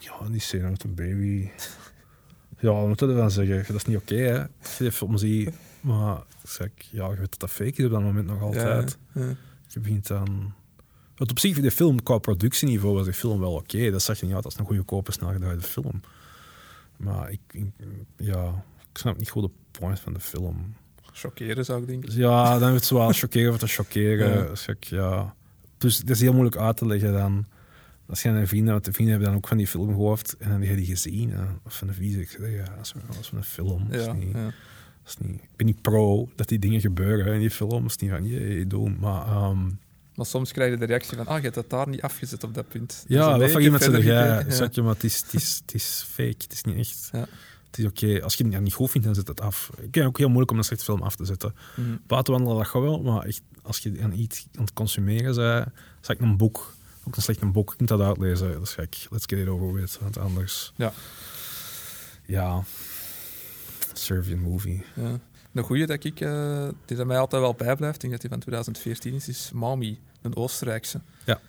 Ja, 0.00 0.28
die 0.30 0.40
scène 0.40 0.70
met 0.70 0.84
een 0.84 0.94
baby. 0.94 1.50
Ja, 2.58 2.70
wat 2.70 2.86
moet 2.86 3.00
je 3.00 3.06
ervan 3.06 3.30
zeggen? 3.30 3.64
Dat 3.66 3.76
is 3.76 3.84
niet 3.84 3.96
oké, 3.96 4.14
hè? 4.14 4.40
Als 4.40 4.76
je 4.78 4.82
die 4.82 4.92
film 4.92 5.16
ziet. 5.16 5.50
Maar 5.80 6.22
zeg, 6.42 6.68
ja, 6.90 7.10
je 7.10 7.16
weet 7.16 7.30
dat 7.30 7.40
dat 7.40 7.50
fake 7.50 7.72
is 7.76 7.84
op 7.84 7.90
dat 7.90 8.02
moment 8.02 8.26
nog 8.26 8.42
altijd. 8.42 8.98
Ja, 9.12 9.22
ja. 9.22 9.34
Je 9.68 9.80
begint 9.80 10.06
dan... 10.06 10.54
Want 11.16 11.30
op 11.30 11.38
zich, 11.38 11.60
de 11.60 11.70
film 11.70 12.02
qua 12.02 12.18
productieniveau 12.18 12.94
was 12.94 13.06
de 13.06 13.12
film 13.12 13.40
wel 13.40 13.52
oké. 13.52 13.90
Dat 13.90 14.02
zag 14.02 14.20
je 14.20 14.26
niet 14.26 14.34
uit 14.34 14.44
als 14.44 14.58
een 14.58 14.64
goede 14.64 14.82
koper 14.82 15.12
snel 15.12 15.32
gedraaide 15.32 15.62
film. 15.62 16.00
Maar 16.96 17.30
ik, 17.30 17.40
ik, 17.50 17.64
ja, 18.16 18.64
ik 18.92 18.98
snap 18.98 19.18
niet 19.18 19.30
goed 19.30 19.42
de 19.42 19.50
point 19.70 20.00
van 20.00 20.12
de 20.12 20.20
film. 20.20 20.74
Chockeren 21.12 21.64
zou 21.64 21.80
ik 21.80 21.86
denken. 21.86 22.16
Ja, 22.16 22.58
dan 22.58 22.68
is 22.68 22.74
het 22.74 22.84
zo 22.84 23.12
chockeren 23.12 23.52
of 23.52 23.58
te 23.58 23.66
chockeren. 23.66 24.56
Ja. 24.66 24.74
ja. 24.78 25.34
Dus 25.78 25.98
het 25.98 26.10
is 26.10 26.20
heel 26.20 26.32
moeilijk 26.32 26.56
uit 26.56 26.76
te 26.76 26.86
leggen 26.86 27.12
dan. 27.12 27.46
Als 28.08 28.22
je 28.22 28.28
een 28.28 28.48
vrienden, 28.48 28.72
want 28.72 28.84
de 28.84 28.92
vrienden 28.92 29.14
hebben 29.14 29.32
dan 29.32 29.42
ook 29.42 29.48
van 29.48 29.56
die 29.56 29.66
film 29.66 29.88
gehoord 29.88 30.36
en 30.38 30.50
dan 30.50 30.60
heb 30.60 30.70
je 30.70 30.76
die 30.76 30.86
gezien. 30.86 31.34
Of 31.64 31.76
van 31.76 31.86
de 31.86 31.92
visie. 31.92 32.20
Ik 32.20 32.30
zeg, 32.30 32.50
ja, 32.50 32.74
dat 32.76 32.84
is, 32.84 32.94
dat 33.06 33.26
van 33.26 33.38
een 33.38 33.44
film. 33.44 33.86
Ja, 33.90 33.98
is 33.98 34.12
niet, 34.12 34.32
ja. 34.32 34.52
is 35.06 35.16
niet, 35.18 35.42
ik 35.42 35.56
ben 35.56 35.66
niet 35.66 35.82
pro 35.82 36.28
dat 36.34 36.48
die 36.48 36.58
dingen 36.58 36.80
gebeuren 36.80 37.34
in 37.34 37.40
die 37.40 37.50
film. 37.50 37.86
Is 37.86 37.96
niet 37.96 38.10
van, 38.10 38.24
je 38.24 38.66
doen. 38.66 38.96
Maar, 39.00 39.50
um, 39.50 39.78
maar 40.16 40.26
soms 40.26 40.52
krijg 40.52 40.70
je 40.70 40.76
de 40.76 40.84
reactie 40.84 41.16
van, 41.16 41.26
ah, 41.26 41.36
je 41.36 41.42
hebt 41.42 41.54
dat 41.54 41.70
daar 41.70 41.88
niet 41.88 42.02
afgezet 42.02 42.44
op 42.44 42.54
dat 42.54 42.68
punt. 42.68 43.04
Ja, 43.08 43.38
dat 43.38 43.50
van 43.50 43.60
iemand 43.60 43.82
zeggen, 43.82 44.04
ja, 44.04 44.50
zeg 44.50 44.74
je, 44.74 44.82
maar 44.82 44.94
het 44.94 45.04
is, 45.04 45.16
het, 45.16 45.34
is, 45.34 45.60
het 45.66 45.74
is 45.74 46.06
fake, 46.08 46.36
het 46.38 46.52
is 46.52 46.62
niet 46.62 46.76
echt. 46.76 47.08
Ja 47.12 47.26
het 47.76 47.84
is 47.84 48.08
oké. 48.08 48.22
Als 48.22 48.34
je 48.34 48.48
het 48.48 48.60
niet 48.60 48.74
goed 48.74 48.90
vindt, 48.90 49.06
dan 49.06 49.16
zet 49.16 49.28
het 49.28 49.40
af. 49.40 49.68
Ik 49.70 49.78
vind 49.80 49.94
het 49.94 50.04
ook 50.04 50.18
heel 50.18 50.26
moeilijk 50.26 50.50
om 50.50 50.58
een 50.58 50.64
slechte 50.64 50.84
film 50.84 51.02
af 51.02 51.16
te 51.16 51.24
zetten. 51.24 51.54
Mm. 51.74 52.00
Buitenwandelen, 52.06 52.56
dat 52.56 52.66
gaat 52.66 52.82
wel, 52.82 53.02
maar 53.02 53.24
echt, 53.24 53.42
als 53.62 53.78
je 53.78 53.98
aan 54.02 54.12
iets 54.12 54.46
aan 54.54 54.64
het 54.64 54.72
consumeren 54.72 55.34
bent, 55.34 55.66
zeg 56.00 56.16
ik 56.16 56.22
een 56.22 56.36
boek, 56.36 56.74
ook 57.06 57.16
een 57.16 57.22
slecht 57.22 57.52
boek, 57.52 57.70
je 57.70 57.76
kunt 57.76 57.88
dat 57.88 58.00
uitlezen. 58.00 58.52
Dat 58.52 58.62
is 58.62 58.72
gek. 58.72 59.06
Let's 59.10 59.24
get 59.26 59.38
it 59.38 59.48
over 59.48 59.72
with, 59.72 59.98
want 60.00 60.18
anders... 60.18 60.72
Ja. 60.76 60.92
Ja. 62.24 62.62
Serbian 63.92 64.38
movie. 64.38 64.84
Ja. 64.94 65.18
De 65.56 65.62
goede 65.62 65.86
dat 65.86 66.04
ik, 66.04 66.20
uh, 66.20 66.68
die 66.84 66.96
dat 66.96 67.06
mij 67.06 67.18
altijd 67.18 67.42
wel 67.42 67.54
bijblijft, 67.54 67.94
ik 67.94 68.00
denk 68.00 68.12
dat 68.12 68.20
die 68.20 68.30
van 68.30 68.40
2014 68.40 69.14
is, 69.14 69.28
is 69.28 69.50
Mami, 69.54 69.98
een 70.22 70.36
Oostenrijkse. 70.36 71.00
Ja. 71.24 71.40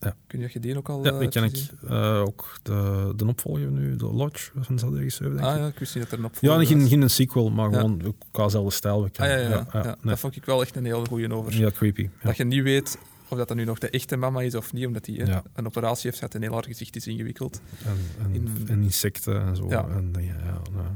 Ja. 0.00 0.16
Kun 0.26 0.48
je 0.52 0.60
die 0.60 0.76
ook 0.76 0.88
al 0.88 1.04
Ja, 1.04 1.18
die 1.18 1.28
ken 1.28 1.44
ik. 1.44 1.70
Uh, 1.84 2.20
ook 2.20 2.58
de, 2.62 3.12
de 3.16 3.26
opvolger 3.26 3.70
nu, 3.70 3.96
de 3.96 4.04
Lodge, 4.04 4.50
van 4.54 4.74
dezelfde 4.74 4.98
regisseur, 4.98 5.28
denk 5.30 5.40
ah, 5.40 5.56
ja, 5.56 5.66
ik 5.66 5.78
wist 5.78 5.94
niet 5.94 6.04
dat 6.04 6.12
er 6.12 6.18
een 6.18 6.24
opvolger 6.24 6.60
Ja, 6.60 6.66
geen, 6.66 6.88
geen 6.88 7.02
een 7.02 7.10
sequel, 7.10 7.50
maar 7.50 7.72
gewoon 7.72 8.00
ja. 8.04 8.10
qua 8.30 8.44
dezelfde 8.44 8.70
stijl. 8.70 9.02
Ah, 9.04 9.10
ja, 9.12 9.36
ja, 9.36 9.66
ja, 9.72 9.82
nee. 9.82 9.94
Dat 10.02 10.18
vond 10.18 10.36
ik 10.36 10.44
wel 10.44 10.60
echt 10.60 10.76
een 10.76 10.84
heel 10.84 11.04
goede 11.04 11.34
over. 11.34 11.58
Ja, 11.58 11.70
creepy. 11.70 12.08
Dat 12.22 12.36
je 12.36 12.44
niet 12.44 12.62
weet 12.62 12.98
of 13.28 13.38
dat, 13.38 13.48
dat 13.48 13.56
nu 13.56 13.64
nog 13.64 13.78
de 13.78 13.90
echte 13.90 14.16
mama 14.16 14.40
is 14.40 14.54
of 14.54 14.72
niet, 14.72 14.86
omdat 14.86 15.06
hij 15.06 15.42
een 15.54 15.66
operatie 15.66 16.02
heeft 16.04 16.18
gehad 16.18 16.34
en 16.34 16.42
heel 16.42 16.52
haar 16.52 16.64
gezicht 16.64 16.96
is 16.96 17.06
ingewikkeld. 17.06 17.60
En, 17.84 17.98
en, 18.24 18.34
In, 18.34 18.66
en 18.68 18.82
insecten 18.82 19.40
en 19.40 19.56
zo. 19.56 19.68
Ja. 19.68 19.88
En, 19.88 20.14
ja, 20.20 20.60
nou. 20.72 20.86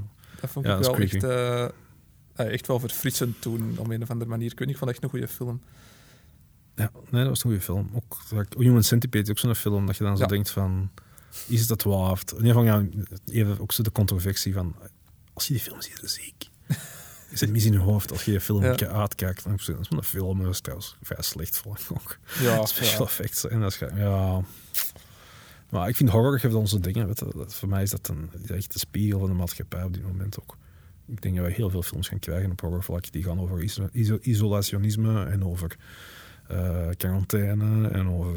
Dat 0.41 0.51
vond 0.51 0.67
ik 0.67 0.79
wel 0.79 0.97
echt, 0.97 1.25
uh, 1.25 1.67
echt 2.35 2.67
wel 2.67 2.81
verfrissend 2.81 3.41
toen, 3.41 3.75
op 3.79 3.91
een 3.91 4.03
of 4.03 4.11
andere 4.11 4.31
manier. 4.31 4.51
Ik 4.51 4.59
weet 4.59 4.67
niet, 4.67 4.77
ik 4.77 4.83
vond 4.83 4.91
echt 4.91 5.03
een 5.03 5.11
goede 5.11 5.29
film. 5.29 5.61
Ja, 6.75 6.91
nee, 7.11 7.21
dat 7.21 7.29
was 7.29 7.45
een 7.45 7.51
goede 7.51 7.65
film. 7.65 7.91
Ook 7.95 8.19
Human 8.59 8.83
Centipede 8.83 9.25
is 9.25 9.31
ook 9.31 9.39
zo'n 9.39 9.55
film 9.55 9.87
dat 9.87 9.97
je 9.97 10.05
dan 10.05 10.17
zo 10.17 10.27
denkt 10.27 10.51
van... 10.51 10.91
Is 11.47 11.69
het 11.69 11.83
waard? 11.83 12.33
In 12.33 12.37
ieder 12.37 12.55
geval, 12.55 12.65
ja, 12.65 12.87
even 13.27 13.61
ook 13.61 13.73
zo 13.73 13.83
de 13.83 13.93
controversie 13.93 14.53
van... 14.53 14.75
Als 15.33 15.47
je 15.47 15.53
die 15.53 15.63
film 15.63 15.83
ziet, 15.83 16.01
dan 16.01 16.09
ziek. 16.09 16.49
Is 17.31 17.41
het 17.41 17.51
mis 17.51 17.65
in 17.65 17.73
je 17.73 17.79
hoofd 17.79 18.11
als 18.11 18.25
je 18.25 18.33
je 18.33 18.41
film 18.41 18.63
ja. 18.63 18.77
uitkijkt. 18.87 19.45
Dat 19.45 19.61
is 19.61 19.69
een 19.89 20.03
film, 20.03 20.43
dat 20.43 20.53
is 20.53 20.61
trouwens 20.61 20.97
vrij 21.03 21.23
slecht 21.23 21.57
voor 21.57 21.79
ook. 21.89 22.19
Ja, 22.41 22.67
Special 22.67 23.07
effects. 23.07 23.47
En 23.47 23.61
dat 23.61 23.73
is, 23.73 23.79
ja... 23.79 24.43
Maar 25.71 25.89
ik 25.89 25.97
vind 25.97 26.11
horror 26.11 26.39
heeft 26.41 26.55
onze 26.55 26.81
dingen. 26.81 27.07
Weet 27.07 27.19
je, 27.19 27.33
dat- 27.37 27.55
voor 27.55 27.69
mij 27.69 27.83
is 27.83 27.91
dat 27.91 28.09
een, 28.09 28.31
echt 28.47 28.73
de 28.73 28.79
spiegel 28.79 29.19
van 29.19 29.29
de 29.29 29.35
maatschappij 29.35 29.83
op 29.83 29.95
dit 29.95 30.03
moment 30.03 30.41
ook. 30.41 30.57
Ik 31.11 31.23
denk 31.23 31.35
dat 31.37 31.45
wij 31.45 31.55
heel 31.55 31.71
veel 31.71 31.83
films 31.83 32.09
gaan 32.09 32.19
krijgen 32.19 32.51
op 32.51 32.61
horrorvlak. 32.61 33.13
Die 33.13 33.23
gaan 33.25 33.41
over 33.41 33.63
iso- 33.63 33.89
iso- 33.93 34.19
isolationisme 34.23 35.25
en 35.25 35.45
over 35.45 35.77
eh, 36.49 36.89
quarantaine 36.97 37.89
en 37.89 38.09
over 38.09 38.35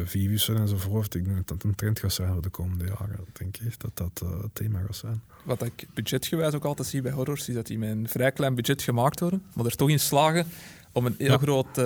eh, 0.00 0.06
virussen 0.06 0.56
enzovoort. 0.56 1.14
Ik 1.14 1.24
denk 1.24 1.36
dat 1.36 1.48
dat 1.48 1.62
een 1.62 1.74
trend 1.74 1.98
gaat 1.98 2.12
zijn 2.12 2.32
voor 2.32 2.42
de 2.42 2.48
komende 2.48 2.84
jaren. 2.84 3.18
Ik 3.26 3.38
denk 3.38 3.56
echt 3.66 3.80
dat 3.80 3.90
dat 3.94 4.20
eh, 4.30 4.42
het 4.42 4.54
thema 4.54 4.80
gaat 4.86 4.96
zijn. 4.96 5.22
Wat 5.44 5.62
ik 5.64 5.86
budgetgewijs 5.94 6.54
ook 6.54 6.64
altijd 6.64 6.88
zie 6.88 7.02
bij 7.02 7.12
horrors, 7.12 7.48
is 7.48 7.54
dat 7.54 7.66
die 7.66 7.78
met 7.78 7.90
een 7.90 8.08
vrij 8.08 8.32
klein 8.32 8.54
budget 8.54 8.82
gemaakt 8.82 9.20
worden, 9.20 9.42
maar 9.54 9.64
er 9.66 9.76
toch 9.76 9.90
in 9.90 10.00
slagen 10.00 10.46
om 10.92 11.06
een 11.06 11.14
heel 11.18 11.30
Ja. 11.30 11.38
groot 11.38 11.80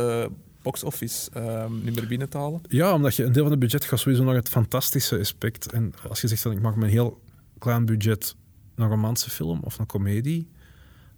box-office 0.62 1.30
ehm, 1.32 1.72
nummer 1.84 2.06
binnen 2.06 2.28
te 2.28 2.38
halen. 2.38 2.60
Ja, 2.68 2.92
omdat 2.94 3.14
je 3.16 3.24
een 3.24 3.32
deel 3.32 3.42
van 3.42 3.50
het 3.50 3.60
budget 3.60 3.84
gaat 3.84 3.98
sowieso 3.98 4.24
naar 4.24 4.34
het 4.34 4.48
fantastische 4.48 5.18
aspect. 5.18 5.72
En 5.72 5.92
als 6.08 6.20
je 6.20 6.28
zegt 6.28 6.42
dat 6.42 6.52
ik 6.52 6.60
maak 6.60 6.74
met 6.74 6.84
een 6.84 6.90
heel 6.90 7.20
klein 7.58 7.84
budget 7.86 8.34
een 8.74 8.88
romantische 8.88 9.30
film 9.30 9.60
of 9.62 9.78
een 9.78 9.86
komedie, 9.86 10.48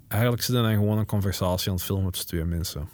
eigenlijk 0.08 0.42
zit 0.42 0.56
er 0.56 0.62
dan 0.62 0.72
gewoon 0.72 0.98
een 0.98 1.06
conversatie 1.06 1.68
aan 1.68 1.74
het 1.74 1.84
filmen 1.84 2.10
tussen 2.10 2.28
twee 2.28 2.44
mensen. 2.44 2.88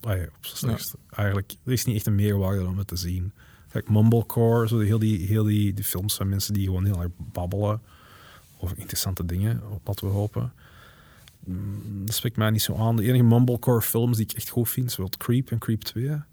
Ah 0.00 0.16
ja, 0.16 0.22
op 0.22 0.46
zijn 0.46 0.56
slechtst. 0.56 0.94
Eigenlijk, 1.10 1.54
er 1.64 1.72
is 1.72 1.84
niet 1.84 1.96
echt 1.96 2.06
een 2.06 2.14
meerwaarde 2.14 2.66
om 2.66 2.78
het 2.78 2.86
te 2.86 2.96
zien. 2.96 3.32
Kijk, 3.68 3.88
Mumblecore, 3.88 4.68
zo 4.68 4.78
die, 4.78 4.86
heel, 4.86 4.98
die, 4.98 5.26
heel 5.26 5.44
die, 5.44 5.74
die 5.74 5.84
films 5.84 6.14
van 6.14 6.28
mensen 6.28 6.54
die 6.54 6.64
gewoon 6.64 6.84
heel 6.84 7.02
erg 7.02 7.10
babbelen 7.16 7.80
over 8.58 8.78
interessante 8.78 9.24
dingen, 9.24 9.62
wat 9.82 10.00
we 10.00 10.06
hopen. 10.06 10.52
Mm, 11.44 12.06
Dat 12.06 12.14
spreekt 12.14 12.36
mij 12.36 12.50
niet 12.50 12.62
zo 12.62 12.76
aan. 12.76 12.96
De 12.96 13.02
enige 13.02 13.24
Mumblecore 13.24 13.82
films 13.82 14.16
die 14.16 14.26
ik 14.26 14.36
echt 14.36 14.48
goed 14.48 14.68
vind, 14.68 14.92
zoals 14.92 15.10
Creep 15.16 15.50
en 15.50 15.58
Creep 15.58 15.82
2. 15.82 16.04
Ja, 16.04 16.26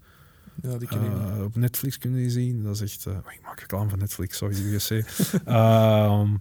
die 0.78 0.88
ken 0.88 1.02
niet. 1.02 1.12
Eh, 1.12 1.44
op 1.44 1.56
Netflix 1.56 1.98
kunnen 1.98 2.18
die 2.18 2.30
zien. 2.30 2.62
Dat 2.62 2.74
is 2.74 2.80
echt... 2.80 3.06
oh, 3.06 3.32
ik 3.32 3.40
maak 3.42 3.60
reclame 3.60 3.90
van 3.90 3.98
Netflix, 3.98 4.36
sorry, 4.36 4.74
USC. 4.74 4.90
Ehm 5.44 6.34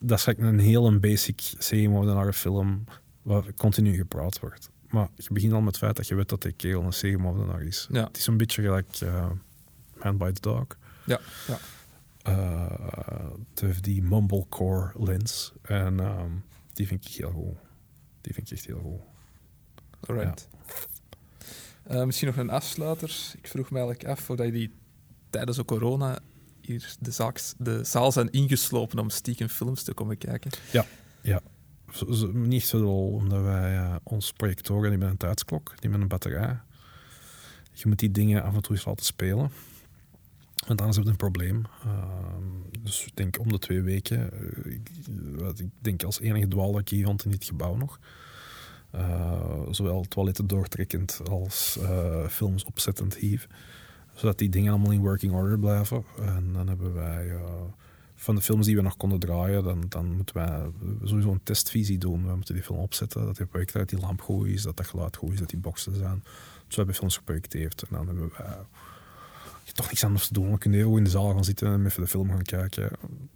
dat 0.00 0.18
is 0.18 0.26
eigenlijk 0.26 0.58
een 0.58 0.64
heel 0.64 0.86
een 0.86 1.00
basic 1.00 1.54
C-moordenaar 1.58 2.32
film 2.32 2.84
waar 3.22 3.54
continu 3.54 3.94
gepraat 3.94 4.40
wordt. 4.40 4.70
Maar 4.88 5.08
je 5.16 5.32
begint 5.32 5.52
al 5.52 5.60
met 5.60 5.68
het 5.68 5.78
feit 5.78 5.96
dat 5.96 6.08
je 6.08 6.14
weet 6.14 6.28
dat 6.28 6.42
die 6.42 6.52
kerel 6.52 6.82
een 6.82 7.16
C-moordenaar 7.16 7.62
is. 7.62 7.88
Ja. 7.90 8.04
Het 8.04 8.16
is 8.16 8.26
een 8.26 8.36
beetje 8.36 8.62
gelijk 8.62 8.96
eh, 9.00 9.30
Man 10.02 10.18
Bites 10.18 10.40
Dog. 10.40 10.66
Ja, 11.04 11.20
ja. 11.46 11.58
Het 13.50 13.60
heeft 13.60 13.84
die 13.84 14.02
mumblecore 14.02 14.92
lens. 15.04 15.52
En 15.62 16.00
ehm, 16.00 16.30
die 16.72 16.86
vind 16.86 17.06
ik 17.06 17.12
heel 17.12 17.30
goed. 17.30 17.56
Die 18.20 18.34
vind 18.34 18.50
ik 18.50 18.56
echt 18.56 18.66
heel 18.66 18.80
goed. 18.80 19.00
Alright. 20.08 20.48
Eh, 21.82 22.04
misschien 22.04 22.28
nog 22.28 22.36
een 22.36 22.50
afsluiter. 22.50 23.32
Ik 23.36 23.48
vroeg 23.48 23.70
me 23.70 23.78
eigenlijk 23.78 24.08
af, 24.08 24.20
voordat 24.20 24.46
jullie 24.46 24.74
tijdens 25.30 25.56
de 25.56 25.64
corona 25.64 26.18
hier 26.68 26.94
de, 27.00 27.10
zaak, 27.10 27.40
de 27.58 27.84
zaal 27.84 28.12
zijn 28.12 28.30
ingeslopen 28.30 28.98
om 28.98 29.10
stiekem 29.10 29.48
films 29.48 29.82
te 29.82 29.94
komen 29.94 30.18
kijken. 30.18 30.50
Zo- 31.92 32.12
zo- 32.12 32.30
niet 32.32 32.64
zo 32.64 32.80
dol, 32.80 33.12
omdat 33.12 33.42
wij 33.42 33.76
eh, 33.76 33.94
ons 34.02 34.32
projectoren 34.32 34.90
die 34.90 34.98
met 34.98 35.08
een 35.10 35.16
tijdsklok, 35.16 35.74
die 35.80 35.90
met 35.90 36.00
een 36.00 36.08
batterij. 36.08 36.58
Je 37.72 37.88
moet 37.88 37.98
die 37.98 38.10
dingen 38.10 38.42
af 38.42 38.54
en 38.54 38.62
toe 38.62 38.76
eens 38.76 38.84
laten 38.84 39.04
spelen. 39.04 39.50
Want 40.66 40.78
anders 40.80 40.96
heb 40.96 41.04
je 41.04 41.10
een 41.10 41.16
probleem. 41.16 41.64
Ehm, 41.84 42.80
dus 42.82 43.04
ik 43.06 43.16
denk 43.16 43.38
om 43.40 43.48
de 43.52 43.58
twee 43.58 43.80
weken. 43.82 44.32
eh, 44.32 44.72
ik, 44.72 44.90
wat 45.36 45.58
ik 45.58 45.68
denk 45.80 46.02
als 46.02 46.20
enige 46.20 46.48
dwaal 46.48 46.78
ik 46.78 46.88
hier 46.88 47.04
rond 47.04 47.24
in 47.24 47.30
dit 47.30 47.44
gebouw 47.44 47.76
nog. 47.76 47.98
Eh, 48.90 49.60
zowel 49.70 50.02
toiletten 50.08 50.46
doortrekkend 50.46 51.20
als 51.30 51.78
films 52.28 52.64
opzettend 52.64 53.14
hier. 53.16 53.46
Zodat 54.18 54.38
die 54.38 54.48
dingen 54.48 54.70
allemaal 54.72 54.90
in 54.92 55.00
working 55.00 55.32
order 55.32 55.58
blijven. 55.58 56.04
En 56.20 56.52
dan 56.52 56.68
hebben 56.68 56.94
wij 56.94 57.32
van 58.14 58.34
de 58.34 58.40
films 58.42 58.66
die 58.66 58.76
we 58.76 58.82
nog 58.82 58.96
konden 58.96 59.18
draaien, 59.18 59.64
dan, 59.64 59.84
dan 59.88 60.12
moeten 60.16 60.34
wij 60.34 60.60
sowieso 61.04 61.30
een 61.30 61.40
testvisie 61.42 61.98
doen. 61.98 62.26
We 62.26 62.34
moeten 62.34 62.54
die 62.54 62.62
film 62.62 62.78
opzetten, 62.78 63.24
dat 63.24 63.36
die 63.36 63.46
projector, 63.46 63.80
dat 63.80 63.88
die 63.88 63.98
lamp 63.98 64.20
goed 64.20 64.46
is, 64.46 64.62
dat 64.62 64.76
dat 64.76 64.86
geluid 64.86 65.16
goed 65.16 65.32
is, 65.32 65.38
dat 65.38 65.48
die 65.50 65.58
boxen 65.58 65.94
zijn. 65.96 66.20
Dus 66.66 66.68
we 66.68 66.74
hebben 66.76 66.94
films 66.94 67.16
geprojecteerd. 67.16 67.82
En 67.82 67.88
dan 67.90 68.06
hebben 68.06 68.30
wij 68.38 68.56
je 69.64 69.72
toch 69.72 69.86
niks 69.88 70.04
anders 70.04 70.26
te 70.26 70.32
doen. 70.32 70.50
We 70.52 70.58
kunnen 70.58 70.78
heel 70.78 70.88
goed 70.88 70.98
in 70.98 71.04
de 71.04 71.10
zaal 71.10 71.32
gaan 71.34 71.44
zitten 71.44 71.72
en 71.72 71.86
even 71.86 72.02
de 72.02 72.08
film 72.08 72.28
gaan 72.28 72.42
kijken. 72.42 72.82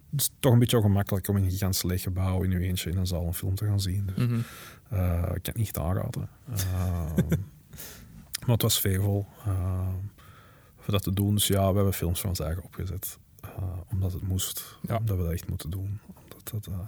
Het 0.09 0.21
is 0.21 0.29
toch 0.39 0.53
een 0.53 0.59
beetje 0.59 0.77
ongemakkelijk 0.77 1.27
om 1.27 1.37
in 1.37 1.43
een 1.43 1.51
gigantisch 1.51 1.83
leeg 1.83 2.01
gebouw 2.01 2.43
in 2.43 2.51
uw 2.51 2.59
eentje 2.59 2.89
in 2.89 2.97
een 2.97 3.07
zaal 3.07 3.25
een 3.27 3.33
film 3.33 3.55
te 3.55 3.65
gaan 3.65 3.79
zien. 3.81 4.09
Dus, 4.15 4.25
Mhm. 4.27 4.39
eh, 4.89 5.17
ik 5.17 5.27
kan 5.27 5.39
het 5.43 5.57
niet 5.57 5.77
aanraden. 5.77 6.29
Ehm, 6.53 7.15
maar 8.45 8.55
het 8.55 8.61
was 8.61 8.81
ehm, 8.83 9.93
voor 10.83 10.93
dat 10.93 11.03
te 11.03 11.13
doen. 11.13 11.33
Dus 11.35 11.47
ja, 11.47 11.69
we 11.69 11.75
hebben 11.75 11.93
films 11.93 12.19
van 12.19 12.29
ons 12.29 12.39
eigen 12.39 12.63
opgezet. 12.63 13.17
eh, 13.41 13.63
omdat 13.91 14.13
het 14.13 14.21
moest. 14.21 14.77
Ja. 14.87 14.97
Omdat 14.97 15.17
we 15.17 15.23
dat 15.23 15.31
echt 15.31 15.47
moeten 15.47 15.69
doen. 15.69 15.99
Omdat 16.23 16.49
dat, 16.51 16.67
eh, 16.67 16.79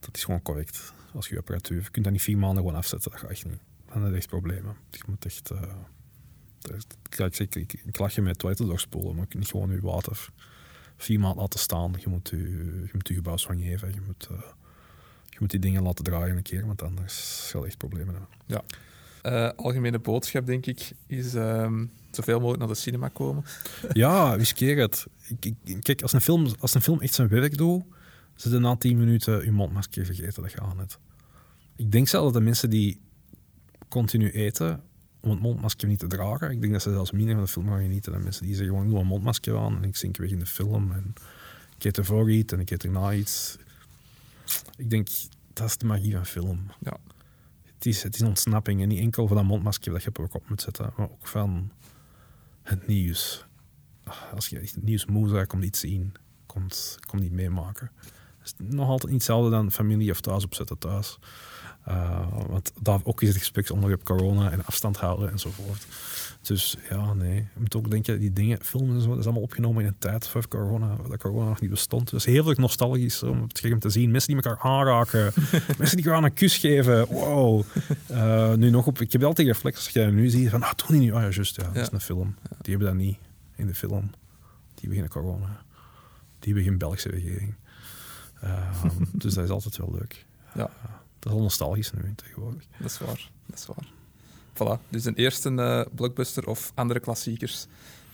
dat 0.00 0.16
is 0.16 0.24
gewoon 0.24 0.42
correct. 0.42 0.92
Als 1.14 1.28
je 1.28 1.38
apparatuur... 1.38 1.82
Je 1.82 1.90
kunt 1.90 2.04
dat 2.04 2.12
niet 2.12 2.22
vier 2.22 2.38
maanden 2.38 2.58
gewoon 2.62 2.78
afzetten. 2.78 3.10
Dat 3.10 3.20
gaat 3.20 3.30
echt 3.30 3.44
niet. 3.44 3.58
Dan 3.92 4.02
heb 4.02 4.10
je 4.10 4.16
echt 4.16 4.28
problemen. 4.28 4.76
Je 4.90 5.02
moet 5.06 5.24
echt... 5.24 5.48
dat 5.48 6.74
is- 6.76 6.86
kijk, 7.08 7.38
ik, 7.38 7.54
ik, 7.54 7.72
ik 7.72 7.98
lach 7.98 8.14
je 8.14 8.22
met 8.22 8.38
toiletten 8.38 8.66
doorspoelen, 8.68 9.12
maar 9.12 9.20
je 9.22 9.28
kunt 9.28 9.42
niet 9.42 9.50
gewoon 9.52 9.70
je 9.70 9.80
water 9.80 10.28
vier 10.96 11.20
maanden 11.20 11.40
laten 11.40 11.60
staan. 11.60 11.94
Je 11.98 12.08
moet 12.08 12.28
je, 12.28 12.36
je, 12.38 12.88
moet 12.92 13.08
je 13.08 13.14
gebouw 13.14 13.36
soigneren. 13.36 13.94
Je 13.94 14.00
moet, 14.06 14.28
je 15.28 15.36
moet 15.38 15.50
die 15.50 15.60
dingen 15.60 15.82
laten 15.82 16.04
draaien 16.04 16.36
een 16.36 16.42
keer, 16.42 16.66
want 16.66 16.82
anders 16.82 17.48
zal 17.48 17.60
je 17.60 17.66
echt 17.66 17.78
problemen 17.78 18.14
hebben. 18.14 18.28
Eh, 19.22 19.50
algemene 19.56 19.98
boodschap, 19.98 20.46
denk 20.46 20.66
ik, 20.66 20.90
is 21.06 21.34
ehm, 21.34 21.84
zoveel 22.16 22.36
mogelijk 22.36 22.58
naar 22.58 22.68
de 22.68 22.74
cinema 22.74 23.08
komen. 23.08 23.44
Ja, 23.92 24.34
riskeer 24.34 24.78
het. 24.78 25.06
Kijk, 25.80 26.02
als 26.02 26.12
een, 26.12 26.20
film, 26.20 26.46
als 26.58 26.74
een 26.74 26.80
film 26.80 27.00
echt 27.00 27.14
zijn 27.14 27.28
werk 27.28 27.56
doet, 27.56 27.84
zit 28.34 28.52
er 28.52 28.60
na 28.60 28.76
tien 28.76 28.98
minuten 28.98 29.44
je 29.44 29.52
mondmasker 29.52 30.04
vergeten 30.04 30.42
dat 30.42 30.52
je 30.52 30.60
aan 30.60 30.78
hebt. 30.78 30.98
Ik 31.76 31.92
denk 31.92 32.08
zelfs 32.08 32.32
dat 32.32 32.34
de 32.34 32.48
mensen 32.48 32.70
die 32.70 33.00
continu 33.88 34.30
eten, 34.30 34.82
om 35.20 35.30
het 35.30 35.40
mondmasker 35.40 35.88
niet 35.88 35.98
te 35.98 36.06
dragen, 36.06 36.50
ik 36.50 36.60
denk 36.60 36.72
dat 36.72 36.82
ze 36.82 36.90
zelfs 36.90 37.10
minder 37.10 37.34
van 37.34 37.44
de 37.44 37.50
film 37.50 37.68
gaan 37.68 37.80
genieten 37.80 38.12
dan 38.12 38.22
mensen 38.22 38.46
die 38.46 38.54
zeggen 38.54 38.70
gewoon, 38.70 38.84
ik 38.84 38.92
doe 38.92 39.00
een 39.00 39.06
mondmasker 39.06 39.58
aan 39.58 39.76
en 39.76 39.84
ik 39.84 39.96
zink 39.96 40.16
weg 40.16 40.30
in 40.30 40.38
de 40.38 40.46
film 40.46 40.92
en 40.92 41.14
ik 41.78 41.84
eet 41.84 41.98
ervoor 41.98 42.30
iets 42.30 42.52
en 42.52 42.60
ik 42.60 42.70
eet 42.70 42.84
erna 42.84 43.12
iets. 43.12 43.56
Ik 44.76 44.90
denk, 44.90 45.08
dat 45.52 45.66
is 45.66 45.76
de 45.76 45.86
magie 45.86 46.12
van 46.12 46.26
film. 46.26 46.70
Ja. 46.80 46.96
Het 47.74 47.86
is, 47.86 48.02
het 48.02 48.14
is 48.14 48.22
ontsnapping 48.22 48.82
en 48.82 48.88
niet 48.88 49.00
enkel 49.00 49.26
van 49.26 49.36
dat 49.36 49.46
mondmasker 49.46 49.92
dat 49.92 50.02
je 50.02 50.08
op 50.08 50.16
je 50.16 50.28
kop 50.28 50.48
moet 50.48 50.60
zetten, 50.60 50.92
maar 50.96 51.10
ook 51.10 51.26
van 51.26 51.70
het 52.68 52.86
nieuws. 52.86 53.44
Als 54.34 54.48
je 54.48 54.58
het 54.58 54.82
nieuws 54.82 55.06
moe 55.06 55.30
bent, 55.30 55.48
kom 55.48 55.60
niet 55.60 55.76
zien. 55.76 56.14
Komt, 56.46 56.98
kom 57.06 57.20
niet 57.20 57.32
meemaken. 57.32 57.90
Het 58.38 58.54
is 58.58 58.74
nog 58.74 58.88
altijd 58.88 59.12
niet 59.12 59.22
hetzelfde 59.22 59.50
dan 59.50 59.72
familie 59.72 60.10
of 60.10 60.20
thuis 60.20 60.44
opzetten 60.44 60.78
thuis. 60.78 61.18
Eh, 61.86 62.26
want 62.48 62.72
daar 62.80 63.00
ook 63.02 63.22
is 63.22 63.28
het 63.28 63.36
gespreksonderwerp 63.36 64.04
corona 64.04 64.50
en 64.50 64.64
afstand 64.64 64.96
houden 64.96 65.30
enzovoort. 65.30 65.86
Dus 66.42 66.76
ja, 66.90 67.14
nee. 67.14 67.34
Je 67.34 67.60
moet 67.60 67.76
ook 67.76 67.90
denken, 67.90 68.20
die 68.20 68.32
dingen, 68.32 68.58
filmen 68.62 68.94
en 68.94 69.02
zo, 69.02 69.08
dat 69.08 69.18
is 69.18 69.24
allemaal 69.24 69.42
opgenomen 69.42 69.82
in 69.82 69.88
een 69.88 69.98
tijd 69.98 70.28
voor 70.28 70.48
corona, 70.48 70.96
dat 71.08 71.18
corona 71.18 71.48
nog 71.48 71.60
niet 71.60 71.70
bestond. 71.70 72.10
Dus 72.10 72.24
heel 72.24 72.44
veel 72.44 72.54
nostalgisch 72.56 73.22
om 73.22 73.42
op 73.42 73.48
het 73.48 73.58
scherm 73.58 73.78
te 73.78 73.90
zien. 73.90 74.10
Mensen 74.10 74.34
die 74.34 74.42
elkaar 74.42 74.70
aanraken, 74.70 75.32
mensen 75.78 75.96
die 75.96 76.06
elkaar 76.06 76.22
een 76.22 76.32
kus 76.32 76.58
geven. 76.58 77.06
Wow. 77.06 77.62
Eh, 78.06 78.54
nu 78.54 78.70
nog 78.70 78.86
op, 78.86 79.00
ik 79.00 79.12
heb 79.12 79.22
altijd 79.22 79.46
reflex 79.46 79.76
als 79.76 79.88
je 79.88 80.00
nu 80.00 80.28
ziet 80.28 80.50
van, 80.50 80.62
ah, 80.62 80.72
toen 80.72 80.98
niet 80.98 81.02
nu. 81.02 81.12
Ah 81.12 81.22
ja, 81.22 81.30
juist, 81.30 81.56
ja, 81.56 81.70
dat 81.72 81.82
is 81.82 81.92
een 81.92 82.00
film. 82.00 82.34
Die 82.60 82.76
hebben 82.76 82.88
dat 82.88 82.96
niet 82.96 83.18
in 83.56 83.66
de 83.66 83.74
film. 83.74 84.10
Die 84.74 84.88
beginnen 84.88 85.10
corona. 85.10 85.64
Die 86.38 86.62
geen 86.62 86.78
Belgische 86.78 87.08
regering. 87.08 87.54
Eh, 88.40 88.84
dus 89.12 89.34
dat 89.34 89.44
is 89.44 89.50
altijd 89.50 89.76
wel 89.76 89.92
leuk. 89.92 90.26
Ja. 90.54 90.70
Dat 91.26 91.34
is 91.34 91.40
al 91.40 91.44
nostalgisch 91.44 91.92
nu 91.92 92.12
tegenwoordig. 92.14 92.62
Dat 92.78 92.90
is 92.90 92.98
waar. 92.98 93.30
Dat 93.46 93.58
is 93.58 93.66
waar. 93.66 93.88
Voilà. 94.54 94.80
Dus 94.88 95.04
een 95.04 95.14
eerste 95.14 95.48
eh, 95.54 95.94
blockbuster 95.94 96.48
of 96.48 96.72
andere 96.74 97.00
klassiekers. 97.00 97.66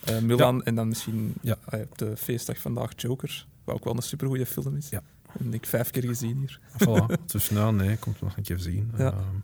Eh 0.05 0.19
Mulan 0.19 0.65
en 0.65 0.75
dan 0.75 0.89
misschien 0.89 1.35
Ja. 1.41 1.57
ah 1.65 1.79
ja, 1.79 1.85
op 1.91 1.99
de 1.99 2.17
feestdag 2.17 2.59
vandaag 2.59 2.93
Joker. 2.97 3.47
Wat 3.65 3.75
ook 3.75 3.85
wel 3.85 3.97
een 3.97 4.03
supergoeie 4.03 4.47
film 4.47 4.77
is. 4.77 4.89
Ja. 4.89 5.03
En 5.39 5.55
ik 5.55 5.67
vijf 5.67 5.91
keer 5.91 6.03
gezien 6.05 6.37
hier. 6.39 6.61
Voilà. 6.73 7.23
dus 7.33 7.51
nou, 7.51 7.75
nee, 7.75 7.97
komt 7.97 8.21
nog 8.21 8.37
een 8.37 8.43
keer 8.43 8.59
zien. 8.59 8.93
Ja. 8.97 9.11
Ehm, 9.13 9.37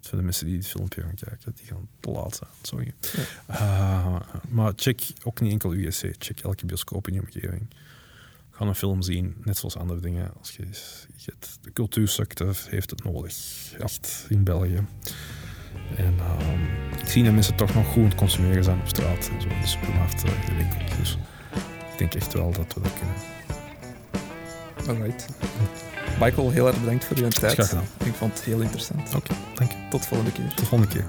voor 0.00 0.18
de 0.18 0.24
mensen 0.24 0.46
die 0.46 0.56
dit 0.56 0.66
filmpje 0.66 1.02
gaan 1.02 1.14
kijken, 1.14 1.52
die 1.54 1.66
gaan 1.66 1.88
te 2.00 2.10
laat 2.10 2.36
zijn. 2.36 2.50
Sorry. 2.62 2.94
Eh, 3.46 4.16
maar 4.48 4.72
check 4.76 5.12
ook 5.24 5.40
niet 5.40 5.52
enkel 5.52 5.74
USC, 5.74 6.10
check 6.18 6.40
elke 6.40 6.66
bioscoop 6.66 7.08
in 7.08 7.14
je 7.14 7.20
omgeving. 7.20 7.66
Ga 8.56 8.64
een 8.64 8.74
film 8.74 9.02
zien, 9.02 9.34
net 9.44 9.56
zoals 9.56 9.76
andere 9.76 10.00
dingen. 10.00 10.32
Als 10.38 10.56
je, 10.56 10.62
het, 11.24 11.58
de 11.60 11.72
cultuursector 11.72 12.56
heeft 12.68 12.90
het 12.90 13.04
nodig, 13.04 13.34
echt 13.78 14.26
in 14.28 14.44
België. 14.44 14.86
En 15.96 16.14
ehm, 16.18 16.98
ik 17.00 17.08
zie 17.08 17.24
dat 17.24 17.32
mensen 17.32 17.56
toch 17.56 17.74
nog 17.74 17.86
goed 17.86 18.02
aan 18.02 18.08
het 18.08 18.14
consumeren 18.14 18.64
zijn 18.64 18.80
op 18.80 18.88
straat 18.88 19.30
en 19.32 19.42
zo 19.42 19.48
in 19.48 19.60
de 19.60 19.66
supermarkt, 19.66 20.24
eh, 20.24 20.46
de 20.46 20.54
winkel. 20.54 20.96
Dus 20.98 21.18
ik 21.92 21.98
denk 21.98 22.14
echt 22.14 22.32
wel 22.32 22.52
dat 22.52 22.74
we 22.74 22.80
dat 22.80 22.92
kunnen. 22.98 23.16
Alright. 24.88 25.26
Michael, 26.20 26.50
heel 26.50 26.66
erg 26.66 26.80
bedankt 26.80 27.04
voor 27.04 27.16
uw 27.16 27.28
tijd. 27.28 27.52
Graag 27.52 27.68
gedaan. 27.68 27.86
Ik 28.04 28.14
vond 28.14 28.32
het 28.32 28.42
heel 28.42 28.60
interessant. 28.60 29.14
Oké, 29.14 29.34
dank 29.54 29.70
je. 29.70 29.76
Tot 29.90 30.06
volgende 30.06 30.32
keer. 30.32 30.48
Tot 30.48 30.58
de 30.58 30.66
volgende 30.66 30.94
keer. 30.94 31.06